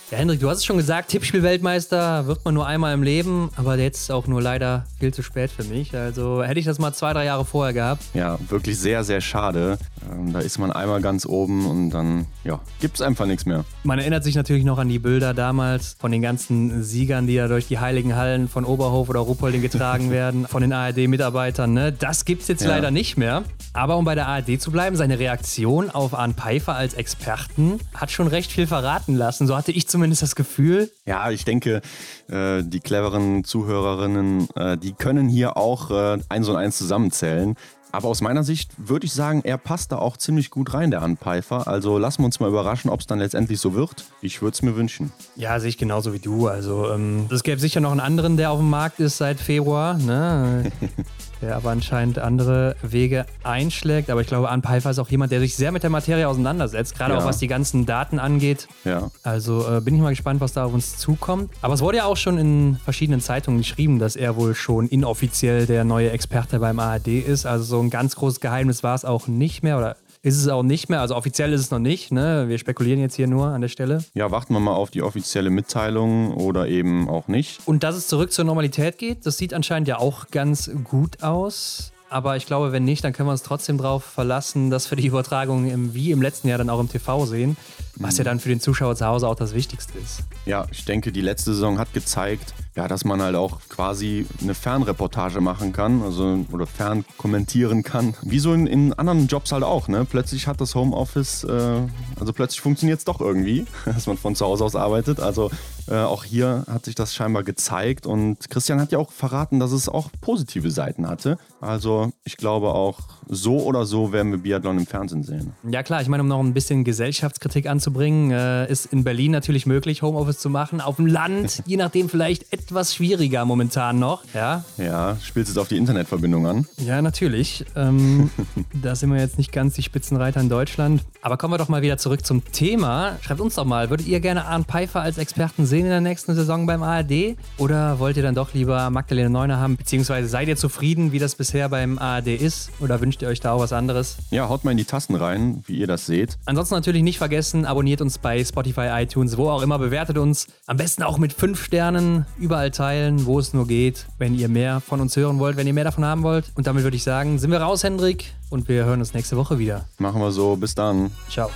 Ja, 0.10 0.20
Hendrik, 0.20 0.40
du 0.40 0.50
hast 0.50 0.60
es 0.60 0.66
schon 0.66 0.78
gesagt, 0.78 1.10
Tippspielweltmeister 1.10 2.28
wird 2.28 2.46
man 2.46 2.54
nur 2.54 2.66
einmal 2.66 2.94
im 2.94 3.04
Leben, 3.04 3.50
aber 3.58 3.78
jetzt 3.78 4.10
auch 4.10 4.26
nur 4.26 4.42
leider 4.42 4.86
viel 5.02 5.14
zu 5.14 5.22
spät 5.22 5.52
für 5.52 5.66
mich. 5.66 5.94
Also 5.94 6.44
hätte 6.44 6.62
ich 6.62 6.66
das 6.66 6.80
mal 6.80 6.94
zwei, 6.94 7.12
drei 7.12 7.26
Jahre 7.26 7.44
vorher 7.44 7.74
gehabt. 7.74 8.04
Ja, 8.14 8.40
wirklich 8.48 8.80
sehr, 8.80 9.04
sehr 9.04 9.20
schade. 9.20 9.78
Ähm, 10.10 10.32
da 10.32 10.40
ist 10.40 10.60
man 10.60 10.72
einmal 10.72 11.02
ganz 11.02 11.26
oben 11.26 11.66
und 11.70 11.90
dann, 11.90 12.26
ja, 12.46 12.62
gibt 12.80 12.96
es 12.96 13.02
einfach 13.02 13.26
nichts 13.26 13.46
mehr. 13.46 13.66
Man 13.84 14.00
erinnert 14.00 14.24
sich 14.24 14.36
natürlich 14.36 14.64
noch 14.64 14.78
an 14.78 14.88
die 14.88 15.00
Bilder 15.00 15.34
damals 15.34 15.98
von 16.00 16.10
den 16.10 16.22
ganzen 16.22 16.84
Siegern, 16.84 17.28
die 17.28 17.34
ja 17.34 17.50
durch 17.50 17.68
die 17.68 17.80
heiligen 17.80 18.16
Hallen 18.16 18.48
von 18.48 18.64
Oberhof 18.64 19.10
oder 19.10 19.20
Ruppolding 19.20 19.62
getragen 19.62 20.10
werden, 20.12 20.48
von 20.48 20.62
den 20.62 20.72
ARD-Mitarbeitern. 20.72 21.74
Ne? 21.74 21.92
Das 21.92 22.24
gibt 22.24 22.44
es 22.44 22.48
jetzt 22.48 22.64
ja. 22.64 22.70
leider 22.70 22.92
nicht 22.92 23.18
mehr. 23.18 23.44
Aber 23.74 23.98
um 23.98 24.06
bei 24.06 24.16
der 24.16 24.28
ARD 24.28 24.62
zu 24.62 24.72
bleiben, 24.72 24.96
seine 24.96 25.20
Reaktion 25.20 25.90
auf 25.90 26.18
Arne 26.18 26.34
Pfeiffer 26.34 26.76
als 26.76 26.94
Experten 26.94 27.80
hat 27.94 28.10
schon 28.10 28.28
recht 28.28 28.54
viel 28.54 28.68
verraten 28.68 29.14
lassen. 29.14 29.48
So 29.48 29.56
hatte 29.58 29.74
ich 29.74 29.88
zumindest 29.98 30.22
das 30.22 30.36
Gefühl. 30.36 30.92
Ja, 31.08 31.32
ich 31.32 31.44
denke, 31.44 31.82
äh, 32.30 32.62
die 32.64 32.82
cleveren 32.82 33.44
Zuhörerinnen, 33.44 34.48
äh, 34.56 34.78
die 34.78 34.94
können 34.94 35.28
hier 35.28 35.58
auch 35.58 35.90
äh, 35.90 36.20
eins 36.30 36.48
und 36.48 36.56
eins 36.56 36.78
zusammenzählen. 36.78 37.56
Aber 37.92 38.10
aus 38.10 38.22
meiner 38.22 38.44
Sicht 38.44 38.74
würde 38.78 39.08
ich 39.08 39.14
sagen, 39.14 39.42
er 39.44 39.58
passt 39.58 39.92
da 39.92 39.98
auch 39.98 40.18
ziemlich 40.18 40.52
gut 40.52 40.76
rein, 40.76 40.92
der 40.92 41.02
Anpfeifer. 41.02 41.68
Also 41.68 41.98
lassen 41.98 42.22
wir 42.22 42.26
uns 42.26 42.40
mal 42.40 42.50
überraschen, 42.50 42.92
ob 42.92 43.00
es 43.00 43.08
dann 43.08 43.18
letztendlich 43.18 43.60
so 43.60 43.74
wird. 43.74 44.06
Ich 44.22 44.44
würde 44.44 44.54
es 44.54 44.62
mir 44.62 44.76
wünschen. 44.76 45.12
Ja, 45.36 45.60
sehe 45.60 45.70
ich 45.70 45.80
genauso 45.80 46.14
wie 46.14 46.20
du. 46.20 46.48
Also 46.48 46.92
ähm, 46.92 47.26
es 47.32 47.42
gäbe 47.42 47.60
sicher 47.60 47.80
noch 47.80 47.92
einen 47.92 48.00
anderen, 48.00 48.38
der 48.38 48.52
auf 48.52 48.60
dem 48.60 48.70
Markt 48.70 49.00
ist 49.00 49.18
seit 49.18 49.40
Februar. 49.40 49.96
Ne? 49.98 50.72
der 51.42 51.56
aber 51.56 51.72
anscheinend 51.72 52.20
andere 52.20 52.76
Wege 52.82 53.26
einschlägt. 53.44 54.10
Aber 54.10 54.22
ich 54.22 54.28
glaube, 54.28 54.50
Arne 54.50 54.62
Pfeiffer 54.62 54.92
ist 54.92 55.00
auch 55.00 55.10
jemand, 55.10 55.32
der 55.32 55.40
sich 55.40 55.56
sehr 55.56 55.72
mit 55.72 55.84
der 55.84 55.90
Materie 55.90 56.28
auseinandersetzt, 56.28 56.96
gerade 56.96 57.14
ja. 57.14 57.20
auch 57.20 57.26
was 57.26 57.38
die 57.38 57.48
ganzen 57.48 57.86
Daten 57.86 58.20
angeht. 58.20 58.68
Ja. 58.84 59.10
Also 59.24 59.66
äh, 59.70 59.82
bin 59.82 59.96
ich 59.96 60.02
mal 60.02 60.10
gespannt, 60.10 60.42
was 60.42 60.54
da 60.54 60.66
auf 60.66 60.74
uns 60.74 60.98
zukommt. 60.98 61.52
Aber 61.62 61.74
es 61.74 61.82
wurde 61.82 61.98
ja 61.98 62.06
auch 62.06 62.18
schon 62.18 62.38
in 62.38 62.78
verschiedenen 62.84 63.22
Zeitungen 63.22 63.60
geschrieben, 63.60 64.00
dass 64.00 64.16
er 64.16 64.36
wohl 64.36 64.56
schon 64.56 64.88
inoffiziell 64.88 65.66
der 65.66 65.84
neue 65.84 66.12
Experte 66.12 66.60
beim 66.60 66.80
ARD 66.80 67.08
ist. 67.08 67.46
Also 67.46 67.64
so 67.64 67.80
ein 67.82 67.90
ganz 67.90 68.16
großes 68.16 68.40
Geheimnis 68.40 68.84
war 68.84 68.96
es 68.96 69.06
auch 69.06 69.28
nicht 69.28 69.64
mehr 69.64 69.78
oder 69.78 69.96
ist 70.22 70.38
es 70.38 70.48
auch 70.48 70.64
nicht 70.64 70.90
mehr. 70.90 71.02
Also 71.02 71.16
offiziell 71.16 71.54
ist 71.54 71.62
es 71.62 71.72
noch 71.72 71.80
nicht. 71.80 72.12
Ne? 72.12 72.46
Wir 72.48 72.58
spekulieren 72.58 73.00
jetzt 73.00 73.16
hier 73.16 73.28
nur 73.28 73.48
an 73.48 73.62
der 73.62 73.68
Stelle. 73.68 74.04
Ja, 74.14 74.32
warten 74.32 74.54
wir 74.54 74.60
mal 74.60 74.74
auf 74.74 74.90
die 74.92 75.02
offizielle 75.02 75.50
Mitteilung 75.50 76.34
oder 76.34 76.68
eben 76.68 77.10
auch 77.10 77.28
nicht. 77.28 77.60
Und 77.66 77.84
dass 77.84 77.96
es 77.96 78.08
zurück 78.08 78.32
zur 78.32 78.46
Normalität 78.46 78.98
geht, 78.98 79.26
das 79.26 79.38
sieht 79.38 79.54
anscheinend 79.54 79.88
ja 79.88 80.00
auch 80.00 80.30
ganz 80.30 80.70
gut 80.84 81.24
aus. 81.24 81.92
Aber 82.10 82.38
ich 82.38 82.46
glaube, 82.46 82.72
wenn 82.72 82.86
nicht, 82.86 83.04
dann 83.04 83.12
können 83.12 83.28
wir 83.28 83.34
uns 83.34 83.44
trotzdem 83.44 83.78
darauf 83.78 84.04
verlassen, 84.04 84.70
dass 84.70 84.90
wir 84.90 84.96
die 84.96 85.08
Übertragung 85.08 85.70
im, 85.70 85.94
wie 85.94 86.12
im 86.12 86.22
letzten 86.22 86.48
Jahr 86.48 86.58
dann 86.58 86.70
auch 86.70 86.80
im 86.80 86.90
TV 86.90 87.26
sehen, 87.26 87.58
was 88.00 88.18
ja 88.18 88.24
dann 88.24 88.40
für 88.40 88.50
den 88.50 88.60
Zuschauer 88.60 88.96
zu 88.96 89.06
Hause 89.06 89.28
auch 89.28 89.36
das 89.36 89.54
Wichtigste 89.54 89.98
ist. 89.98 90.24
Ja, 90.46 90.66
ich 90.72 90.86
denke, 90.86 91.12
die 91.12 91.22
letzte 91.22 91.54
Saison 91.54 91.80
hat 91.80 91.94
gezeigt, 91.94 92.54
ja, 92.76 92.88
dass 92.88 93.06
man 93.06 93.22
halt 93.22 93.36
auch 93.36 93.60
quasi 93.70 94.26
eine 94.42 94.54
Fernreportage 94.54 95.42
machen 95.42 95.74
kann, 95.74 96.04
also 96.04 96.46
oder 96.52 96.68
fern 96.68 97.06
kommentieren 97.18 97.84
kann. 97.84 98.14
Wie 98.22 98.40
so 98.40 98.54
in, 98.54 98.68
in 98.68 98.94
anderen 98.94 99.28
Jobs 99.28 99.52
halt 99.52 99.64
auch, 99.64 99.88
ne? 99.88 100.06
Plötzlich 100.06 100.48
hat 100.48 100.62
das 100.62 100.76
Homeoffice, 100.76 101.44
äh, 101.44 101.82
also 102.20 102.34
plötzlich 102.34 102.62
funktioniert 102.62 103.00
es 103.00 103.06
doch 103.06 103.20
irgendwie, 103.20 103.66
dass 103.86 104.06
man 104.06 104.18
von 104.18 104.36
zu 104.36 104.46
Hause 104.46 104.64
aus 104.64 104.76
arbeitet. 104.76 105.20
Also 105.20 105.50
äh, 105.90 105.96
auch 105.96 106.24
hier 106.24 106.66
hat 106.70 106.86
sich 106.86 106.96
das 106.96 107.16
scheinbar 107.16 107.44
gezeigt 107.44 108.06
und 108.06 108.50
Christian 108.50 108.82
hat 108.82 108.92
ja 108.92 109.00
auch 109.00 109.12
verraten, 109.12 109.60
dass 109.60 109.72
es 109.72 109.88
auch 109.88 110.10
positive 110.22 110.70
Seiten 110.72 111.08
hatte. 111.08 111.38
Also 111.62 112.12
ich 112.24 112.38
glaube 112.38 112.70
auch, 112.70 113.00
so 113.28 113.60
oder 113.64 113.86
so 113.86 114.12
werden 114.12 114.32
wir 114.32 114.40
Biathlon 114.40 114.78
im 114.78 114.86
Fernsehen 114.86 115.24
sehen. 115.24 115.54
Ja 115.70 115.84
klar, 115.84 116.02
ich 116.02 116.08
meine, 116.08 116.24
um 116.24 116.30
noch 116.30 116.40
ein 116.40 116.54
bisschen 116.54 116.84
Gesellschaftskritik 116.84 117.68
anzubringen, 117.68 118.32
äh, 118.32 118.70
ist 118.70 118.88
in 118.88 119.04
Berlin 119.04 119.32
natürlich 119.32 119.66
möglich, 119.66 120.02
Homeoffice 120.02 120.40
zu 120.40 120.50
machen. 120.50 120.82
Auf 120.82 120.98
dem 120.98 121.06
Land, 121.06 121.64
je 121.66 121.78
nachdem 121.78 122.10
vielleicht 122.10 122.52
etwas 122.52 122.94
schwieriger 122.94 123.46
momentan 123.46 124.00
noch. 124.00 124.24
Ja, 124.34 124.66
ja 124.78 125.18
spielst 125.24 125.50
jetzt 125.50 125.58
auf 125.58 125.68
die 125.68 125.78
Internetverbindung 125.78 126.48
an? 126.48 126.68
Ja, 126.78 127.02
natürlich. 127.02 127.66
Ähm, 127.76 128.30
da 128.82 128.96
sind 128.96 129.12
wir 129.12 129.20
jetzt 129.20 129.38
nicht 129.38 129.52
ganz 129.52 129.76
die 129.76 129.84
Spitzenreiter 129.84 130.42
in 130.42 130.50
Deutschland. 130.50 131.02
Aber 131.22 131.38
kommen 131.38 131.54
wir 131.54 131.58
doch 131.58 131.70
mal 131.70 131.82
wieder 131.82 131.98
zurück 131.98 132.26
zum 132.26 132.44
Thema. 132.52 133.18
Schreibt 133.22 133.42
uns 133.42 133.56
doch 133.56 133.66
mal, 133.66 133.90
würdet 133.90 134.08
ihr 134.08 134.20
gerne 134.20 134.46
Arndt 134.46 134.68
Pfeiffer 134.68 135.02
als 135.02 135.18
Experten 135.18 135.66
sehen 135.66 135.77
in 135.86 135.90
der 135.90 136.02
nächsten 136.02 136.36
Saison 136.36 136.66
beim 136.66 136.84
ARD? 136.84 137.38
Oder 137.58 138.00
wollt 138.00 138.18
ihr 138.18 138.24
dann 138.24 138.36
doch 138.36 138.54
lieber 138.54 138.90
Magdalena 138.90 139.30
Neuner 139.30 139.60
haben? 139.60 139.78
Beziehungsweise 139.78 140.28
seid 140.28 140.50
ihr 140.50 140.58
zufrieden, 140.58 141.14
wie 141.14 141.20
das 141.20 141.36
bisher 141.36 141.70
beim 141.70 141.98
ARD 141.98 142.28
ist? 142.28 142.70
Oder 142.82 143.00
wünscht 143.00 143.22
ihr 143.22 143.30
euch 143.30 143.40
da 143.40 143.54
auch 143.54 143.62
was 143.62 143.72
anderes? 143.72 144.18
Ja, 144.30 144.50
haut 144.50 144.66
mal 144.66 144.72
in 144.72 144.78
die 144.78 144.86
Tasten 144.86 145.16
rein, 145.16 145.64
wie 145.68 145.78
ihr 145.78 145.88
das 145.88 146.06
seht. 146.06 146.38
Ansonsten 146.46 146.76
natürlich 146.76 147.04
nicht 147.04 147.18
vergessen, 147.18 147.66
abonniert 147.66 148.02
uns 148.02 148.18
bei 148.18 148.44
Spotify, 148.44 148.90
iTunes, 148.92 149.38
wo 149.38 149.50
auch 149.50 149.62
immer, 149.62 149.80
bewertet 149.80 150.18
uns. 150.18 150.48
Am 150.66 150.76
besten 150.76 151.04
auch 151.04 151.18
mit 151.18 151.32
fünf 151.32 151.64
Sternen. 151.64 152.26
Über 152.38 152.58
überall 152.58 152.72
teilen, 152.72 153.28
wo 153.28 153.38
es 153.38 153.54
nur 153.54 153.68
geht, 153.68 154.08
wenn 154.18 154.34
ihr 154.34 154.50
mehr 154.50 154.82
von 154.82 155.00
uns 155.00 155.16
hören 155.16 155.38
wollt, 155.38 155.58
wenn 155.58 155.68
ihr 155.68 155.74
mehr 155.74 155.84
davon 155.84 156.04
haben 156.04 156.24
wollt. 156.24 156.46
Und 156.56 156.66
damit 156.66 156.84
würde 156.84 156.98
ich 156.98 157.04
sagen, 157.04 157.38
sind 157.38 157.52
wir 157.52 157.62
raus, 157.62 157.84
Hendrik, 157.84 158.34
und 158.50 158.68
wir 158.68 158.86
hören 158.86 159.00
uns 159.00 159.14
nächste 159.14 159.38
Woche 159.38 159.60
wieder. 159.60 159.86
Machen 160.00 160.20
wir 160.20 160.32
so. 160.32 160.56
Bis 160.56 160.74
dann. 160.74 161.12
Ciao. 161.30 161.52